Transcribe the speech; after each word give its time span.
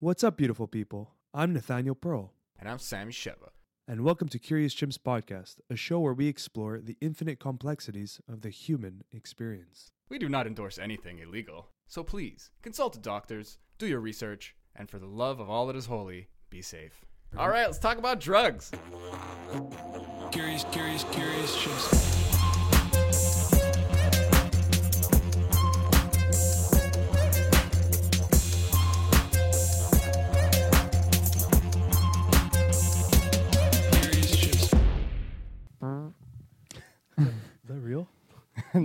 What's 0.00 0.22
up, 0.22 0.36
beautiful 0.36 0.66
people? 0.66 1.10
I'm 1.34 1.52
Nathaniel 1.52 1.94
Pearl, 1.94 2.32
And 2.58 2.68
I'm 2.68 2.78
Sammy 2.78 3.12
Sheva. 3.12 3.50
and 3.86 4.02
welcome 4.04 4.28
to 4.28 4.38
Curious 4.38 4.74
Chimps 4.74 4.98
Podcast, 4.98 5.56
a 5.70 5.76
show 5.76 5.98
where 6.00 6.12
we 6.14 6.28
explore 6.28 6.78
the 6.80 6.96
infinite 7.00 7.40
complexities 7.40 8.20
of 8.28 8.42
the 8.42 8.50
human 8.50 9.02
experience. 9.12 9.90
We 10.08 10.18
do 10.18 10.28
not 10.28 10.46
endorse 10.46 10.78
anything 10.78 11.18
illegal, 11.18 11.68
so 11.86 12.02
please 12.04 12.50
consult 12.62 12.92
the 12.92 13.00
doctors, 13.00 13.58
do 13.78 13.86
your 13.86 14.00
research, 14.00 14.54
and 14.74 14.88
for 14.88 14.98
the 14.98 15.06
love 15.06 15.40
of 15.40 15.50
all 15.50 15.66
that 15.66 15.76
is 15.76 15.86
holy, 15.86 16.28
be 16.50 16.62
safe. 16.62 17.04
All 17.36 17.48
right, 17.48 17.66
let's 17.66 17.78
talk 17.78 17.98
about 17.98 18.20
drugs. 18.20 18.70
Curious, 20.30 20.64
curious, 20.70 21.04
curious 21.10 21.56
chimps. 21.56 22.17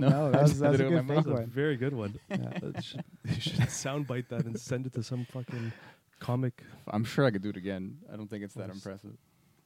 no, 0.00 0.30
that 0.30 0.42
was, 0.42 0.62
I 0.62 0.64
that 0.66 0.70
was 0.70 0.78
did 0.80 0.86
a 0.86 0.90
good 0.90 1.06
fake 1.06 1.16
That's 1.16 1.26
a 1.26 1.32
one. 1.32 1.46
very 1.46 1.76
good 1.76 1.94
one. 1.94 2.18
Yeah. 2.30 2.80
Should, 2.80 3.04
you 3.24 3.40
should 3.40 3.54
soundbite 3.84 4.28
that 4.28 4.44
and 4.44 4.58
send 4.58 4.86
it 4.86 4.92
to 4.94 5.02
some 5.02 5.26
fucking 5.32 5.72
comic. 6.20 6.62
I'm 6.88 7.04
sure 7.04 7.24
I 7.24 7.30
could 7.30 7.42
do 7.42 7.50
it 7.50 7.56
again. 7.56 7.98
I 8.12 8.16
don't 8.16 8.28
think 8.28 8.44
it's 8.44 8.54
that 8.54 8.70
impressive. 8.70 9.16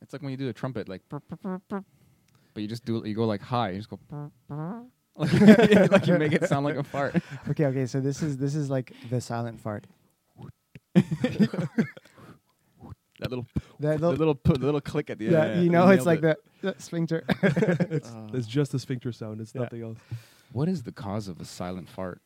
It's 0.02 0.12
like 0.12 0.22
when 0.22 0.30
you 0.30 0.36
do 0.36 0.48
a 0.48 0.52
trumpet, 0.52 0.88
like, 0.88 1.02
brr, 1.08 1.20
brr, 1.42 1.60
brr. 1.68 1.84
but 2.54 2.62
you 2.62 2.68
just 2.68 2.84
do 2.84 2.98
it 2.98 3.06
you 3.06 3.14
go 3.14 3.24
like 3.26 3.40
high. 3.40 3.70
You 3.70 3.78
just 3.78 3.90
go 3.90 3.98
brr, 4.08 4.30
brr. 4.48 4.82
like, 5.16 5.90
like 5.90 6.06
you 6.06 6.18
make 6.18 6.32
it 6.32 6.48
sound 6.48 6.64
like 6.64 6.76
a 6.76 6.84
fart. 6.84 7.16
Okay, 7.48 7.66
okay. 7.66 7.86
So 7.86 8.00
this 8.00 8.22
is 8.22 8.36
this 8.36 8.54
is 8.54 8.70
like 8.70 8.92
the 9.10 9.20
silent 9.20 9.60
fart. 9.60 9.86
That 13.20 13.30
little, 13.30 13.46
That 13.80 14.00
the 14.00 14.08
little, 14.08 14.16
little, 14.16 14.34
pu- 14.34 14.52
the 14.54 14.64
little 14.66 14.80
click 14.80 15.10
at 15.10 15.18
the 15.18 15.26
yeah, 15.26 15.44
end. 15.46 15.64
you 15.64 15.70
know, 15.70 15.88
it's 15.88 16.06
like 16.06 16.22
it. 16.22 16.38
the, 16.62 16.72
the 16.74 16.80
sphincter. 16.82 17.24
it's, 17.42 18.08
Uh, 18.10 18.28
it's 18.32 18.46
just 18.46 18.72
a 18.74 18.78
sphincter 18.78 19.10
sound. 19.12 19.40
It's 19.40 19.52
Yeah. 19.54 19.62
nothing 19.62 19.82
else. 19.82 19.98
What 20.52 20.68
is 20.68 20.82
the 20.84 20.92
cause 20.92 21.26
of 21.28 21.40
a 21.40 21.44
silent 21.44 21.88
fart? 21.88 22.20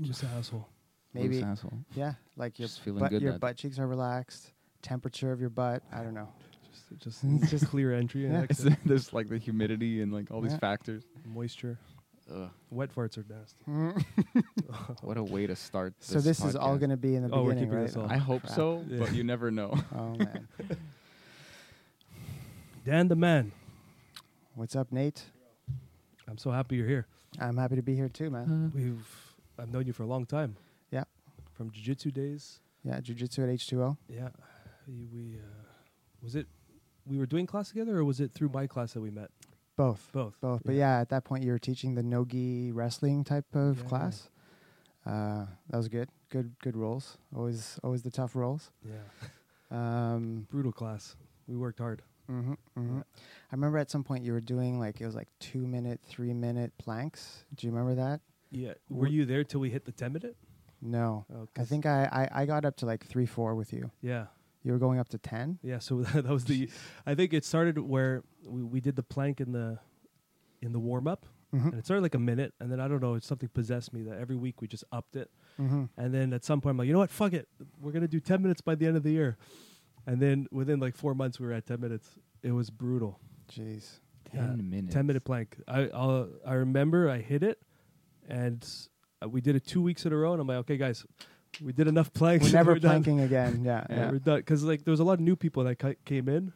Just 0.00 0.22
an 0.22 0.30
asshole. 0.36 0.66
Maybe, 1.12 1.34
Loose 1.36 1.44
asshole. 1.44 1.72
yeah, 1.94 2.14
like 2.36 2.58
your 2.58 2.68
Just 2.68 2.80
feeling 2.82 3.00
butt, 3.00 3.10
good 3.10 3.22
your 3.22 3.38
butt 3.38 3.56
cheeks 3.56 3.78
are 3.78 3.86
relaxed. 3.86 4.52
Temperature 4.82 5.32
of 5.32 5.40
your 5.40 5.50
butt. 5.50 5.82
I 5.92 6.02
don't 6.02 6.14
know. 6.14 6.28
Just, 6.98 7.22
just, 7.22 7.50
just 7.50 7.66
clear 7.66 7.92
entry 7.92 8.24
and 8.26 8.34
Yeah. 8.34 8.42
Exit. 8.42 8.72
there's 8.84 9.12
like 9.12 9.28
the 9.28 9.38
humidity 9.38 10.00
and 10.02 10.12
like 10.12 10.30
all 10.30 10.40
these 10.40 10.56
factors. 10.56 11.02
moisture. 11.26 11.78
Ugh, 12.32 12.48
Wet 12.70 12.94
farts 12.94 13.18
are 13.18 13.24
nasty. 13.28 13.64
what 15.02 15.16
a 15.16 15.22
way 15.22 15.46
to 15.46 15.56
start. 15.56 15.94
so 16.00 16.20
this 16.20 16.44
is 16.44 16.54
all 16.54 16.76
podcast. 16.76 16.80
going 16.80 16.90
to 16.90 16.96
be 16.96 17.14
in 17.16 17.22
the 17.26 17.34
Oh, 17.34 17.42
we're 17.42 17.50
beginning, 17.50 17.64
keeping 17.70 17.78
right? 17.78 17.86
this 17.88 17.96
all. 17.96 18.06
I 18.10 18.16
hope 18.18 18.42
Crap. 18.42 18.54
so, 18.54 18.84
Yeah. 18.88 18.98
but 19.00 19.12
you 19.14 19.24
never 19.24 19.50
know. 19.50 19.74
Oh 19.96 20.14
man, 20.14 20.48
Dan 22.84 23.08
the 23.08 23.16
man. 23.16 23.52
what's 24.54 24.74
up, 24.76 24.90
Nate? 24.92 25.22
I'm 26.28 26.38
so 26.38 26.50
happy 26.50 26.76
you're 26.76 26.86
here. 26.86 27.06
I'm 27.40 27.56
happy 27.56 27.76
to 27.76 27.82
be 27.82 27.94
here 27.94 28.08
too, 28.08 28.30
man. 28.30 28.72
We've 28.74 29.06
I've 29.58 29.70
known 29.72 29.86
you 29.86 29.92
for 29.92 30.04
a 30.04 30.06
long 30.06 30.24
time. 30.26 30.56
Yeah. 30.90 31.04
From 31.52 31.70
jiu-jitsu 31.70 32.10
days. 32.12 32.60
Yeah, 32.84 32.98
jujitsu 33.00 33.40
at 33.42 33.48
H2O. 33.50 33.96
Yeah. 34.08 34.28
We, 34.88 35.06
we 35.12 35.34
uh, 35.36 35.42
was 36.22 36.34
it 36.34 36.46
we 37.06 37.18
were 37.18 37.26
doing 37.26 37.46
class 37.46 37.68
together 37.68 37.98
or 37.98 38.04
was 38.04 38.20
it 38.20 38.32
through 38.32 38.48
my 38.54 38.66
class 38.66 38.92
that 38.94 39.00
we 39.00 39.10
met? 39.10 39.30
Both, 39.80 40.10
Both. 40.12 40.34
both. 40.40 40.62
But 40.64 40.74
yeah, 40.74 41.00
at 41.00 41.08
that 41.08 41.24
point 41.24 41.42
you 41.44 41.52
were 41.52 41.58
teaching 41.58 41.94
the 41.94 42.02
nogi 42.02 42.70
wrestling 42.70 43.24
type 43.24 43.46
of 43.54 43.86
class. 43.86 44.28
Uh, 45.06 45.46
that 45.70 45.76
was 45.76 45.88
good. 45.88 46.08
Good, 46.28 46.52
good 46.62 46.76
rolls. 46.76 47.16
Always, 47.34 47.78
always 47.82 48.02
the 48.02 48.10
tough 48.10 48.36
rolls. 48.36 48.70
Yeah. 48.84 48.94
Um, 49.72 50.48
Brutal 50.50 50.72
class. 50.72 51.14
We 51.46 51.56
worked 51.56 51.78
hard. 51.78 52.02
hmm 52.26 52.54
hmm 52.74 52.96
Yeah. 52.96 53.02
I 53.52 53.54
remember 53.54 53.78
at 53.78 53.88
some 53.88 54.02
point 54.02 54.24
you 54.24 54.32
were 54.32 54.40
doing 54.40 54.80
like 54.80 55.00
it 55.00 55.06
was 55.06 55.14
like 55.14 55.28
two 55.38 55.64
minute, 55.64 56.00
three 56.04 56.34
minute 56.34 56.72
planks. 56.76 57.44
Do 57.54 57.68
you 57.68 57.72
remember 57.72 57.94
that? 57.94 58.20
Yeah. 58.50 58.72
Were 58.88 59.06
you 59.06 59.24
there 59.24 59.44
till 59.44 59.60
we 59.60 59.70
hit 59.70 59.84
the 59.84 59.92
10 59.92 60.12
minute? 60.12 60.36
No, 60.82 61.24
Oh, 61.32 61.46
I 61.56 61.64
think 61.64 61.86
I, 61.86 62.08
I 62.32 62.42
I 62.42 62.46
got 62.46 62.64
up 62.64 62.76
to 62.78 62.86
like 62.86 63.06
three 63.06 63.26
four 63.26 63.54
with 63.54 63.72
you. 63.72 63.92
Yeah. 64.02 64.26
You 64.62 64.72
were 64.72 64.78
going 64.78 64.98
up 64.98 65.08
to 65.10 65.18
ten. 65.18 65.58
Yeah, 65.62 65.78
so 65.78 66.02
that 66.14 66.24
was 66.26 66.44
the 66.44 66.68
I 67.06 67.14
think 67.14 67.32
it 67.32 67.44
started 67.44 67.78
where 67.78 68.22
we, 68.46 68.62
we 68.62 68.80
did 68.80 68.96
the 68.96 69.02
plank 69.02 69.40
in 69.40 69.52
the 69.52 69.78
in 70.62 70.72
the 70.72 70.78
warm 70.80 71.06
up 71.08 71.26
Mm-hmm. 71.52 71.66
and 71.70 71.78
it 71.80 71.84
started 71.84 72.02
like 72.02 72.14
a 72.14 72.18
minute 72.20 72.54
and 72.60 72.70
then 72.70 72.78
I 72.78 72.86
don't 72.86 73.02
know, 73.02 73.14
it's 73.14 73.26
something 73.26 73.48
possessed 73.48 73.92
me 73.92 74.02
that 74.04 74.18
every 74.20 74.36
week 74.36 74.60
we 74.62 74.68
just 74.68 74.84
upped 74.92 75.16
it. 75.16 75.28
Mm-hmm. 75.60 75.86
And 75.96 76.14
then 76.14 76.32
at 76.32 76.44
some 76.44 76.60
point, 76.60 76.74
I'm 76.74 76.78
like, 76.78 76.86
you 76.86 76.92
know 76.92 77.00
what? 77.00 77.10
Fuck 77.10 77.32
it. 77.32 77.48
We're 77.80 77.90
gonna 77.90 78.06
do 78.06 78.20
10 78.20 78.40
minutes 78.40 78.60
by 78.60 78.76
the 78.76 78.86
end 78.86 78.96
of 78.96 79.02
the 79.02 79.10
year. 79.10 79.36
And 80.06 80.22
then 80.22 80.46
within 80.52 80.78
like 80.78 80.94
four 80.94 81.12
months, 81.12 81.40
we 81.40 81.46
were 81.48 81.52
at 81.52 81.66
10 81.66 81.80
minutes. 81.80 82.08
It 82.44 82.52
was 82.52 82.70
brutal. 82.70 83.18
Jeez. 83.50 83.98
Ten 84.30 84.40
Yeah, 84.58 84.62
minutes. 84.62 84.94
10 84.94 85.06
minute 85.08 85.24
plank. 85.24 85.56
I 85.66 85.88
I'll, 85.92 86.28
I 86.46 86.52
remember 86.54 87.10
I 87.10 87.18
hit 87.18 87.42
it, 87.42 87.58
and 88.28 88.64
we 89.28 89.40
did 89.40 89.56
it 89.56 89.66
two 89.66 89.82
weeks 89.82 90.06
in 90.06 90.12
a 90.12 90.16
row. 90.16 90.32
And 90.34 90.40
I'm 90.40 90.46
like, 90.46 90.58
okay, 90.58 90.76
guys, 90.76 91.04
we 91.62 91.72
did 91.72 91.88
enough 91.88 92.12
planks. 92.12 92.46
We're 92.46 92.52
never 92.52 92.74
done. 92.78 92.90
planking 93.02 93.20
again. 93.20 93.62
Yeah. 93.64 93.84
Yeah, 93.88 93.96
yeah. 93.96 94.10
we're 94.10 94.18
done. 94.18 94.38
Because 94.38 94.62
like 94.64 94.84
there 94.84 94.92
was 94.92 95.00
a 95.00 95.04
lot 95.04 95.14
of 95.14 95.20
new 95.20 95.36
people 95.36 95.64
that 95.64 95.78
ca- 95.78 95.94
came 96.04 96.28
in 96.28 96.52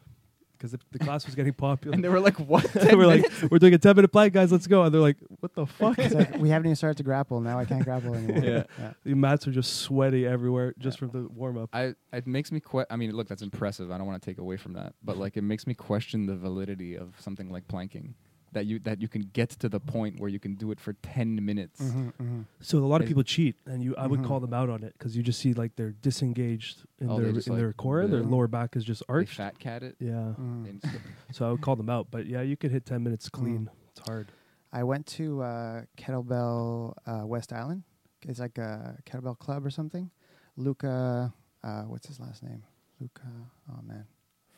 because 0.57 0.71
the, 0.71 0.79
the 0.91 0.99
class 0.99 1.25
was 1.25 1.35
getting 1.35 1.53
popular. 1.53 1.93
And 1.93 2.03
they 2.03 2.09
were 2.09 2.19
like, 2.19 2.39
"What?" 2.39 2.73
we're 2.75 3.05
like, 3.05 3.25
we're 3.51 3.59
doing 3.59 3.73
a 3.73 3.77
10 3.77 3.95
minute 3.95 4.11
plank, 4.11 4.33
guys. 4.33 4.51
Let's 4.51 4.67
go. 4.67 4.83
And 4.83 4.93
they're 4.93 5.01
like, 5.01 5.17
what 5.39 5.53
the 5.53 5.65
fuck? 5.79 5.97
Like 5.97 6.37
we 6.37 6.49
haven't 6.49 6.67
even 6.67 6.75
started 6.75 6.97
to 6.97 7.03
grapple. 7.03 7.39
Now 7.41 7.59
I 7.59 7.65
can't 7.65 7.83
grapple 7.83 8.15
anymore. 8.15 8.43
Yeah. 8.43 8.63
yeah. 8.79 8.93
the 9.03 9.13
mats 9.15 9.47
are 9.47 9.51
just 9.51 9.81
sweaty 9.81 10.25
everywhere 10.25 10.73
just 10.79 10.99
from 10.99 11.09
the 11.09 11.27
warm 11.27 11.57
up. 11.57 11.69
I 11.73 11.95
it 12.13 12.25
makes 12.25 12.51
me 12.51 12.59
que- 12.59 12.85
I 12.89 12.95
mean, 12.95 13.11
look, 13.11 13.27
that's 13.27 13.41
impressive. 13.41 13.91
I 13.91 13.97
don't 13.97 14.07
want 14.07 14.21
to 14.21 14.25
take 14.25 14.37
away 14.37 14.57
from 14.57 14.73
that, 14.73 14.93
but 15.03 15.17
like 15.17 15.37
it 15.37 15.43
makes 15.43 15.67
me 15.67 15.73
question 15.73 16.25
the 16.25 16.35
validity 16.35 16.95
of 16.95 17.15
something 17.19 17.49
like 17.49 17.67
planking. 17.67 18.15
That 18.55 18.65
you 18.67 18.79
that 18.79 19.01
you 19.01 19.09
can 19.09 19.23
get 19.33 19.49
to 19.61 19.67
the 19.67 19.81
point 19.81 20.17
where 20.17 20.29
you 20.29 20.39
can 20.39 20.55
do 20.55 20.71
it 20.71 20.79
for 20.79 20.93
ten 20.93 21.43
minutes. 21.43 21.81
hmm 21.81 22.07
hmm 22.17 22.41
So 22.61 22.77
a 22.77 22.87
lot 22.87 23.01
of 23.01 23.03
Is- 23.03 23.09
people 23.09 23.23
cheat, 23.23 23.57
and 23.65 23.83
you 23.83 23.93
I 23.97 24.07
would 24.07 24.21
Mhm. 24.21 24.27
call 24.29 24.39
them 24.39 24.53
out 24.53 24.69
on 24.69 24.81
it 24.81 24.93
because 24.97 25.17
you 25.17 25.21
just 25.23 25.41
see 25.41 25.53
like 25.53 25.75
they're 25.75 25.91
disengaged 25.91 26.85
in 26.99 27.09
Oh, 27.11 27.19
their 27.19 27.33
just, 27.33 27.49
in 27.49 27.57
their 27.57 27.67
like, 27.67 27.77
core, 27.77 28.07
their 28.07 28.23
lower 28.23 28.47
back 28.47 28.77
is 28.77 28.85
just 28.85 29.03
They 29.09 29.13
arched. 29.13 29.35
fat 29.35 29.59
cat 29.59 29.83
it. 29.83 29.97
Yeah, 29.99 30.35
And 30.37 30.81
so 31.33 31.45
I 31.45 31.51
would 31.51 31.59
call 31.59 31.75
them 31.75 31.89
out. 31.89 32.07
But 32.11 32.27
yeah, 32.27 32.41
you 32.43 32.55
could 32.55 32.71
hit 32.71 32.85
ten 32.85 33.03
minutes 33.03 33.27
Mm. 33.27 33.31
clean. 33.39 33.69
It's 33.91 33.99
hard. 34.07 34.31
I 34.71 34.83
went 34.83 35.05
to 35.19 35.41
uh, 35.41 35.81
Kettlebell 35.97 36.93
uh, 37.05 37.27
West 37.27 37.51
Island. 37.51 37.83
It's 38.21 38.39
like 38.39 38.57
a 38.57 38.97
kettlebell 39.05 39.37
club 39.37 39.65
or 39.65 39.69
something. 39.69 40.11
Luca, 40.55 41.33
uh, 41.61 41.83
what's 41.83 42.07
his 42.07 42.21
last 42.21 42.41
name? 42.41 42.63
Luca. 43.01 43.27
Oh 43.69 43.81
man, 43.83 44.05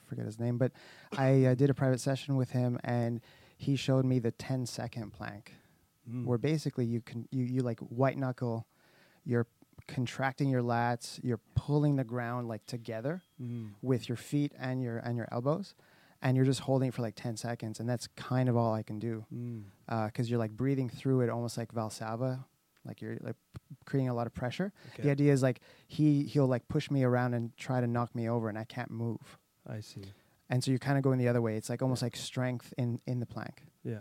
forget 0.05 0.25
his 0.25 0.39
name. 0.39 0.59
But 0.59 0.71
I 1.17 1.45
uh, 1.45 1.55
did 1.55 1.71
a 1.71 1.73
private 1.73 1.99
session 1.99 2.35
with 2.35 2.51
him, 2.51 2.77
and 2.83 3.21
he 3.57 3.75
showed 3.75 4.05
me 4.05 4.19
the 4.19 4.31
10 4.31 4.65
second 4.65 5.11
plank, 5.11 5.53
Mm. 6.09 6.23
where 6.25 6.37
basically 6.37 6.85
you 6.85 7.01
can 7.01 7.27
you 7.31 7.43
you 7.43 7.61
like 7.61 7.79
white 7.81 8.17
knuckle, 8.17 8.65
you're 9.25 9.45
contracting 9.87 10.49
your 10.49 10.61
lats, 10.61 11.19
you're 11.23 11.39
pulling 11.55 11.95
the 11.97 12.03
ground 12.03 12.47
like 12.47 12.65
together 12.65 13.21
Mm. 13.41 13.71
with 13.81 14.07
your 14.09 14.15
feet 14.15 14.53
and 14.57 14.81
your 14.81 14.99
and 14.99 15.17
your 15.17 15.27
elbows, 15.31 15.75
and 16.21 16.35
you're 16.37 16.45
just 16.45 16.61
holding 16.61 16.87
it 16.89 16.93
for 16.93 17.01
like 17.01 17.15
10 17.15 17.35
seconds, 17.35 17.79
and 17.79 17.89
that's 17.89 18.07
kind 18.15 18.47
of 18.49 18.55
all 18.55 18.73
I 18.73 18.83
can 18.83 18.99
do 18.99 19.25
Mm. 19.33 19.63
because 20.07 20.29
you're 20.29 20.39
like 20.39 20.55
breathing 20.55 20.87
through 20.89 21.21
it 21.21 21.29
almost 21.29 21.57
like 21.57 21.73
Valsalva, 21.73 22.45
like 22.85 23.01
you're 23.01 23.17
like 23.21 23.35
creating 23.85 24.07
a 24.09 24.13
lot 24.13 24.27
of 24.27 24.33
pressure. 24.33 24.71
The 25.03 25.09
idea 25.11 25.33
is 25.33 25.41
like 25.43 25.59
he 25.87 26.23
he'll 26.23 26.47
like 26.47 26.67
push 26.69 26.89
me 26.89 27.03
around 27.03 27.33
and 27.33 27.55
try 27.57 27.81
to 27.81 27.87
knock 27.87 28.15
me 28.15 28.29
over, 28.29 28.47
and 28.49 28.57
I 28.57 28.63
can't 28.63 28.91
move. 28.91 29.37
I 29.65 29.81
see. 29.81 30.05
And 30.49 30.63
so 30.63 30.71
you're 30.71 30.79
kind 30.79 30.97
of 30.97 31.03
going 31.03 31.17
the 31.19 31.27
other 31.27 31.41
way. 31.41 31.57
It's 31.57 31.69
like 31.69 31.81
almost 31.81 32.01
like 32.01 32.15
strength 32.15 32.73
in 32.77 32.99
in 33.05 33.19
the 33.19 33.25
plank. 33.25 33.63
Yeah, 33.83 33.99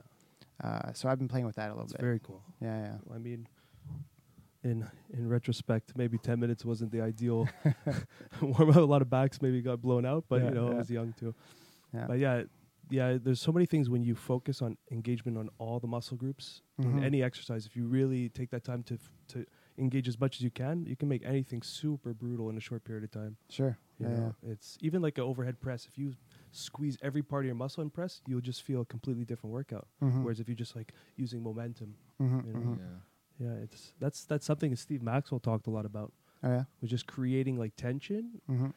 Uh, 0.62 0.92
so 0.92 1.08
I've 1.08 1.18
been 1.18 1.28
playing 1.28 1.46
with 1.46 1.56
that 1.56 1.68
a 1.70 1.72
little 1.72 1.84
it's 1.84 1.92
bit. 1.92 2.00
very 2.00 2.20
cool. 2.20 2.42
yeah, 2.60 2.78
yeah. 2.86 3.14
I 3.14 3.18
mean, 3.18 3.48
in 4.62 4.86
in 5.10 5.28
retrospect, 5.28 5.92
maybe 5.96 6.18
ten 6.18 6.40
minutes 6.40 6.64
wasn't 6.64 6.90
the 6.92 7.00
ideal. 7.00 7.48
warm 8.40 8.70
up. 8.70 8.76
A 8.76 8.80
lot 8.80 9.02
of 9.02 9.10
backs 9.10 9.40
maybe 9.42 9.60
got 9.62 9.80
blown 9.80 10.04
out, 10.06 10.24
but 10.28 10.40
Yeah, 10.40 10.48
you 10.48 10.54
know 10.54 10.72
I 10.72 10.74
was 10.74 10.90
young 10.90 11.12
too. 11.12 11.34
Yeah. 11.94 12.06
But 12.08 12.18
yeah, 12.18 12.42
yeah. 12.90 13.18
There's 13.22 13.40
so 13.40 13.52
many 13.52 13.66
things 13.66 13.88
when 13.88 14.02
you 14.02 14.14
focus 14.14 14.62
on 14.62 14.76
engagement 14.90 15.38
on 15.38 15.48
all 15.58 15.78
the 15.80 15.86
muscle 15.86 16.16
groups 16.16 16.62
Mhm. 16.80 16.98
in 16.98 17.04
any 17.04 17.22
exercise. 17.22 17.66
If 17.66 17.76
you 17.76 17.86
really 17.86 18.28
take 18.28 18.50
that 18.50 18.64
time 18.64 18.82
to 18.84 18.94
f- 18.94 19.12
to 19.28 19.44
engage 19.78 20.08
as 20.08 20.18
much 20.18 20.36
as 20.36 20.42
you 20.42 20.50
can, 20.50 20.86
you 20.86 20.96
can 20.96 21.08
make 21.08 21.22
anything 21.24 21.62
super 21.62 22.14
brutal 22.14 22.48
in 22.50 22.56
a 22.56 22.60
short 22.60 22.82
period 22.84 23.04
of 23.04 23.10
time. 23.10 23.36
Sure. 23.50 23.76
You 23.98 24.06
Yeah, 24.06 24.12
yeah. 24.12 24.20
know, 24.20 24.34
it's 24.42 24.78
even 24.80 25.00
like 25.02 25.18
an 25.18 25.24
overhead 25.24 25.60
press. 25.60 25.86
If 25.86 25.96
you 25.98 26.14
squeeze 26.56 26.96
every 27.02 27.22
part 27.22 27.44
of 27.44 27.46
your 27.46 27.54
muscle 27.54 27.82
and 27.82 27.92
press, 27.92 28.20
you'll 28.26 28.40
just 28.40 28.62
feel 28.62 28.80
a 28.80 28.84
completely 28.84 29.24
different 29.24 29.52
workout. 29.52 29.86
Mhm. 30.02 30.22
Whereas 30.22 30.40
if 30.40 30.48
you're 30.48 30.54
just 30.56 30.74
like 30.76 30.92
using 31.16 31.42
momentum, 31.42 31.94
Mhm, 32.20 32.44
you 32.46 32.52
know, 32.52 32.58
mhm. 32.60 32.78
yeah. 32.78 33.46
yeah, 33.46 33.62
it's 33.62 33.92
that's 34.00 34.24
that's 34.24 34.46
something 34.46 34.70
that 34.70 34.78
Steve 34.78 35.02
Maxwell 35.02 35.40
talked 35.40 35.66
a 35.66 35.70
lot 35.70 35.84
about. 35.86 36.12
Oh 36.42 36.48
yeah. 36.48 36.64
Was 36.80 36.90
just 36.90 37.06
creating 37.06 37.58
like 37.58 37.74
tension 37.76 38.40
hmm 38.46 38.70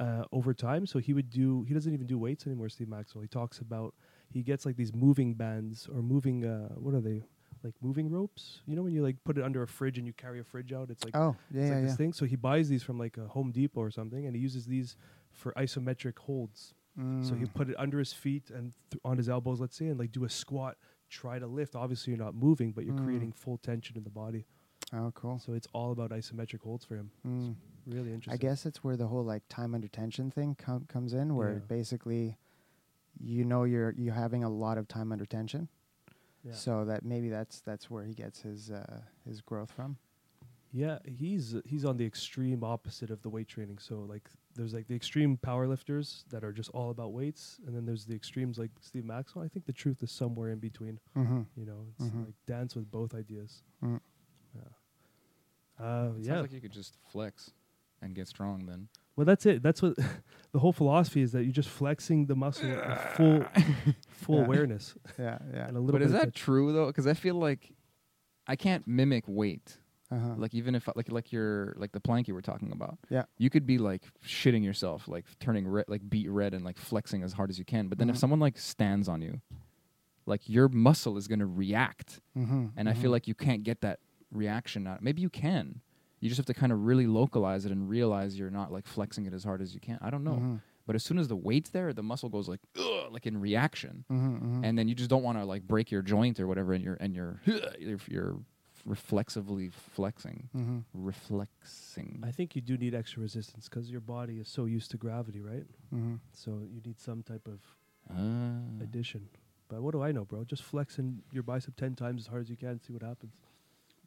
uh, 0.00 0.24
over 0.32 0.52
time. 0.52 0.86
So 0.86 0.98
he 0.98 1.12
would 1.12 1.30
do. 1.30 1.62
He 1.68 1.74
doesn't 1.74 1.92
even 1.92 2.06
do 2.06 2.18
weights 2.18 2.46
anymore. 2.46 2.68
Steve 2.68 2.88
Maxwell. 2.88 3.22
He 3.22 3.28
talks 3.28 3.60
about 3.60 3.94
he 4.28 4.42
gets 4.42 4.66
like 4.66 4.76
these 4.76 4.92
moving 4.92 5.34
bands 5.34 5.88
or 5.88 6.02
moving. 6.02 6.44
Uh, 6.44 6.68
what 6.76 6.94
are 6.94 7.00
they? 7.00 7.24
like 7.62 7.74
moving 7.80 8.10
ropes. 8.10 8.60
You 8.66 8.76
know 8.76 8.82
when 8.82 8.92
you 8.92 9.02
like 9.02 9.16
put 9.24 9.38
it 9.38 9.42
under 9.44 9.62
a 9.62 9.66
fridge 9.66 9.96
and 9.96 10.06
you 10.06 10.12
carry 10.12 10.38
a 10.38 10.44
fridge 10.44 10.70
out, 10.70 10.90
it's 10.90 11.02
like 11.02 11.16
Oh, 11.16 11.34
yeah, 11.50 11.60
it's 11.62 11.70
yeah, 11.70 11.74
like 11.76 11.82
yeah. 11.84 11.86
this 11.88 11.96
thing. 11.96 12.12
So 12.12 12.26
he 12.26 12.36
buys 12.36 12.68
these 12.68 12.82
from 12.82 12.98
like 12.98 13.16
a 13.16 13.26
Home 13.28 13.52
Depot 13.52 13.80
or 13.80 13.90
something, 13.90 14.26
and 14.26 14.36
he 14.36 14.42
uses 14.42 14.66
these 14.66 14.96
for 15.32 15.50
isometric 15.54 16.18
holds. 16.18 16.74
So 16.96 17.34
he'll 17.34 17.48
Mm. 17.48 17.54
put 17.54 17.68
it 17.70 17.76
under 17.78 17.98
his 17.98 18.12
feet 18.12 18.50
and 18.50 18.72
th- 18.90 19.00
on 19.04 19.16
his 19.16 19.28
elbows, 19.28 19.60
let's 19.60 19.76
say, 19.76 19.88
and 19.88 19.98
like 19.98 20.12
do 20.12 20.24
a 20.24 20.30
squat, 20.30 20.76
try 21.08 21.38
to 21.40 21.46
lift. 21.46 21.74
Obviously, 21.74 22.12
you're 22.12 22.24
not 22.24 22.34
moving, 22.36 22.70
but 22.72 22.84
you're 22.84 22.94
Mm. 22.94 23.04
creating 23.04 23.32
full 23.32 23.58
tension 23.58 23.96
in 23.96 24.04
the 24.04 24.10
body. 24.10 24.46
Oh, 24.92 25.10
cool. 25.12 25.38
So 25.40 25.54
it's 25.54 25.66
all 25.72 25.90
about 25.90 26.10
isometric 26.12 26.60
holds 26.60 26.84
for 26.84 26.96
him. 26.96 27.10
Mm. 27.26 27.56
Really 27.86 28.12
interesting. 28.12 28.32
I 28.32 28.36
guess 28.36 28.64
it's 28.64 28.84
where 28.84 28.96
the 28.96 29.08
whole 29.08 29.24
like 29.24 29.42
time 29.48 29.74
under 29.74 29.88
tension 29.88 30.30
thing 30.30 30.54
com- 30.54 30.84
comes 30.86 31.12
in, 31.14 31.34
where 31.34 31.54
Yeah. 31.54 31.58
basically, 31.66 32.38
you 33.18 33.44
know, 33.44 33.64
you're 33.64 33.90
you're 33.92 34.14
having 34.14 34.44
a 34.44 34.48
lot 34.48 34.78
of 34.78 34.86
time 34.86 35.10
under 35.10 35.26
tension, 35.26 35.68
Yeah. 36.44 36.52
so 36.52 36.84
that 36.84 37.04
maybe 37.04 37.28
that's 37.28 37.60
that's 37.60 37.90
where 37.90 38.04
he 38.04 38.14
gets 38.14 38.42
his 38.42 38.70
uh, 38.70 39.02
his 39.24 39.40
growth 39.40 39.72
from. 39.72 39.98
Yeah, 40.70 40.98
he's 41.04 41.56
he's 41.64 41.84
on 41.84 41.96
the 41.96 42.06
extreme 42.06 42.62
opposite 42.62 43.10
of 43.10 43.22
the 43.22 43.30
weight 43.30 43.48
training. 43.48 43.78
So 43.78 44.00
like 44.00 44.30
there's 44.54 44.72
like 44.74 44.86
the 44.88 44.94
extreme 44.94 45.36
power 45.36 45.66
lifters 45.66 46.24
that 46.30 46.44
are 46.44 46.52
just 46.52 46.70
all 46.70 46.90
about 46.90 47.12
weights, 47.12 47.58
and 47.66 47.74
then 47.76 47.84
there's 47.86 48.04
the 48.06 48.14
extremes 48.14 48.58
like 48.58 48.70
Steve 48.80 49.04
Maxwell. 49.04 49.44
I 49.44 49.48
think 49.48 49.66
the 49.66 49.72
truth 49.72 50.02
is 50.02 50.10
somewhere 50.12 50.50
in 50.50 50.58
between. 50.58 50.98
Mm-hmm. 51.16 51.42
You 51.56 51.66
know, 51.66 51.86
it's 51.98 52.08
Mhm. 52.08 52.26
like 52.26 52.34
dance 52.46 52.74
with 52.74 52.90
both 52.90 53.14
ideas. 53.14 53.62
Mm. 53.82 54.00
Yeah. 54.54 55.84
Uh, 55.84 56.12
It 56.16 56.20
yeah. 56.20 56.26
Sounds 56.34 56.42
like 56.42 56.52
you 56.52 56.60
could 56.60 56.72
just 56.72 56.96
flex 57.10 57.50
and 58.00 58.14
get 58.14 58.28
strong 58.28 58.66
then. 58.66 58.88
well, 59.16 59.24
that's 59.24 59.46
it. 59.46 59.62
That's 59.62 59.80
what 59.82 59.96
the 60.52 60.58
whole 60.58 60.72
philosophy 60.72 61.22
is 61.22 61.32
that 61.32 61.44
you're 61.44 61.52
just 61.52 61.68
flexing 61.68 62.26
the 62.26 62.36
muscle 62.36 62.68
with 62.68 62.98
full 63.16 63.44
full 64.08 64.38
Yeah. 64.38 64.44
awareness 64.44 64.94
Yeah, 65.18 65.38
yeah. 65.52 65.66
and 65.68 65.76
a 65.76 65.80
little 65.80 65.92
But 65.92 65.98
bit 66.00 66.06
is 66.06 66.12
that 66.12 66.24
touch. 66.26 66.34
true 66.34 66.72
though? 66.72 66.86
Because 66.86 67.06
I 67.06 67.14
feel 67.14 67.34
like 67.36 67.72
I 68.46 68.56
can't 68.56 68.86
mimic 68.86 69.24
weight. 69.26 69.78
Uh-huh. 70.10 70.34
Like 70.36 70.54
even 70.54 70.74
if 70.74 70.88
like 70.94 71.10
like 71.10 71.32
your 71.32 71.74
like 71.78 71.92
the 71.92 72.00
plank 72.00 72.28
you 72.28 72.34
were 72.34 72.42
talking 72.42 72.72
about. 72.72 72.98
Yeah. 73.10 73.24
You 73.38 73.50
could 73.50 73.66
be 73.66 73.78
like 73.78 74.02
shitting 74.24 74.62
yourself, 74.64 75.08
like 75.08 75.24
turning 75.40 75.66
red, 75.66 75.86
like 75.88 76.08
beet 76.08 76.28
red, 76.30 76.54
and 76.54 76.64
like 76.64 76.78
flexing 76.78 77.22
as 77.22 77.32
hard 77.32 77.50
as 77.50 77.58
you 77.58 77.64
can. 77.64 77.88
But 77.88 77.98
then 77.98 78.10
if 78.10 78.16
Mhm. 78.16 78.20
someone 78.20 78.40
like 78.40 78.58
stands 78.58 79.08
on 79.08 79.22
you, 79.22 79.40
like 80.26 80.48
your 80.48 80.68
muscle 80.68 81.16
is 81.16 81.26
gonna 81.28 81.46
react, 81.46 82.20
mm-hmm. 82.36 82.66
and 82.76 82.88
I 82.88 82.94
feel 82.94 83.10
like 83.10 83.26
you 83.28 83.34
can't 83.34 83.62
get 83.62 83.80
that 83.82 84.00
reaction 84.30 84.86
out. 84.86 85.02
Maybe 85.02 85.22
you 85.22 85.30
can. 85.30 85.80
You 86.20 86.28
just 86.28 86.38
have 86.38 86.46
to 86.46 86.54
kind 86.54 86.72
of 86.72 86.84
really 86.86 87.06
localize 87.06 87.66
it 87.66 87.72
and 87.72 87.88
realize 87.88 88.38
you're 88.38 88.50
not 88.50 88.72
like 88.72 88.86
flexing 88.86 89.26
it 89.26 89.34
as 89.34 89.44
hard 89.44 89.60
as 89.60 89.74
you 89.74 89.80
can. 89.80 89.98
I 90.00 90.08
don't 90.10 90.24
know. 90.24 90.32
Mm-hmm. 90.32 90.56
But 90.86 90.96
as 90.96 91.02
soon 91.02 91.18
as 91.18 91.28
the 91.28 91.36
weight's 91.36 91.70
there, 91.70 91.92
the 91.94 92.02
muscle 92.02 92.28
goes 92.28 92.46
like 92.48 92.60
Ugh, 92.78 93.10
like 93.10 93.26
in 93.26 93.38
reaction, 93.40 94.04
Mm-hmm. 94.10 94.64
and 94.64 94.78
then 94.78 94.86
you 94.88 94.94
just 94.94 95.08
don't 95.10 95.22
want 95.22 95.38
to 95.38 95.44
like 95.44 95.62
break 95.66 95.90
your 95.90 96.02
joint 96.02 96.38
or 96.40 96.46
whatever, 96.46 96.72
and 96.74 96.84
you're 96.84 96.96
and 97.00 97.14
you're 97.14 97.40
you're, 97.78 97.98
you're 98.08 98.36
reflexively 98.84 99.70
flexing, 99.70 100.48
mm-hmm. 100.56 100.78
reflexing. 100.92 102.22
I 102.26 102.30
think 102.30 102.54
you 102.56 102.62
do 102.62 102.76
need 102.76 102.94
extra 102.94 103.22
resistance 103.22 103.68
because 103.68 103.90
your 103.90 104.00
body 104.00 104.38
is 104.38 104.48
so 104.48 104.64
used 104.66 104.90
to 104.92 104.96
gravity, 104.96 105.40
right? 105.40 105.66
Mm-hmm. 105.94 106.14
So 106.32 106.50
you 106.72 106.80
need 106.84 106.98
some 107.00 107.22
type 107.22 107.46
of 107.48 107.60
Ah. 108.10 108.82
addition. 108.82 109.28
But 109.68 109.80
what 109.82 109.92
do 109.92 110.02
I 110.02 110.12
know, 110.12 110.24
bro? 110.26 110.44
Just 110.44 110.62
flexing 110.62 111.22
your 111.32 111.42
bicep 111.42 111.74
ten 111.76 111.94
times 111.94 112.22
as 112.22 112.26
hard 112.26 112.42
as 112.42 112.50
you 112.50 112.56
can, 112.56 112.78
see 112.80 112.92
what 112.92 113.02
happens. 113.02 113.32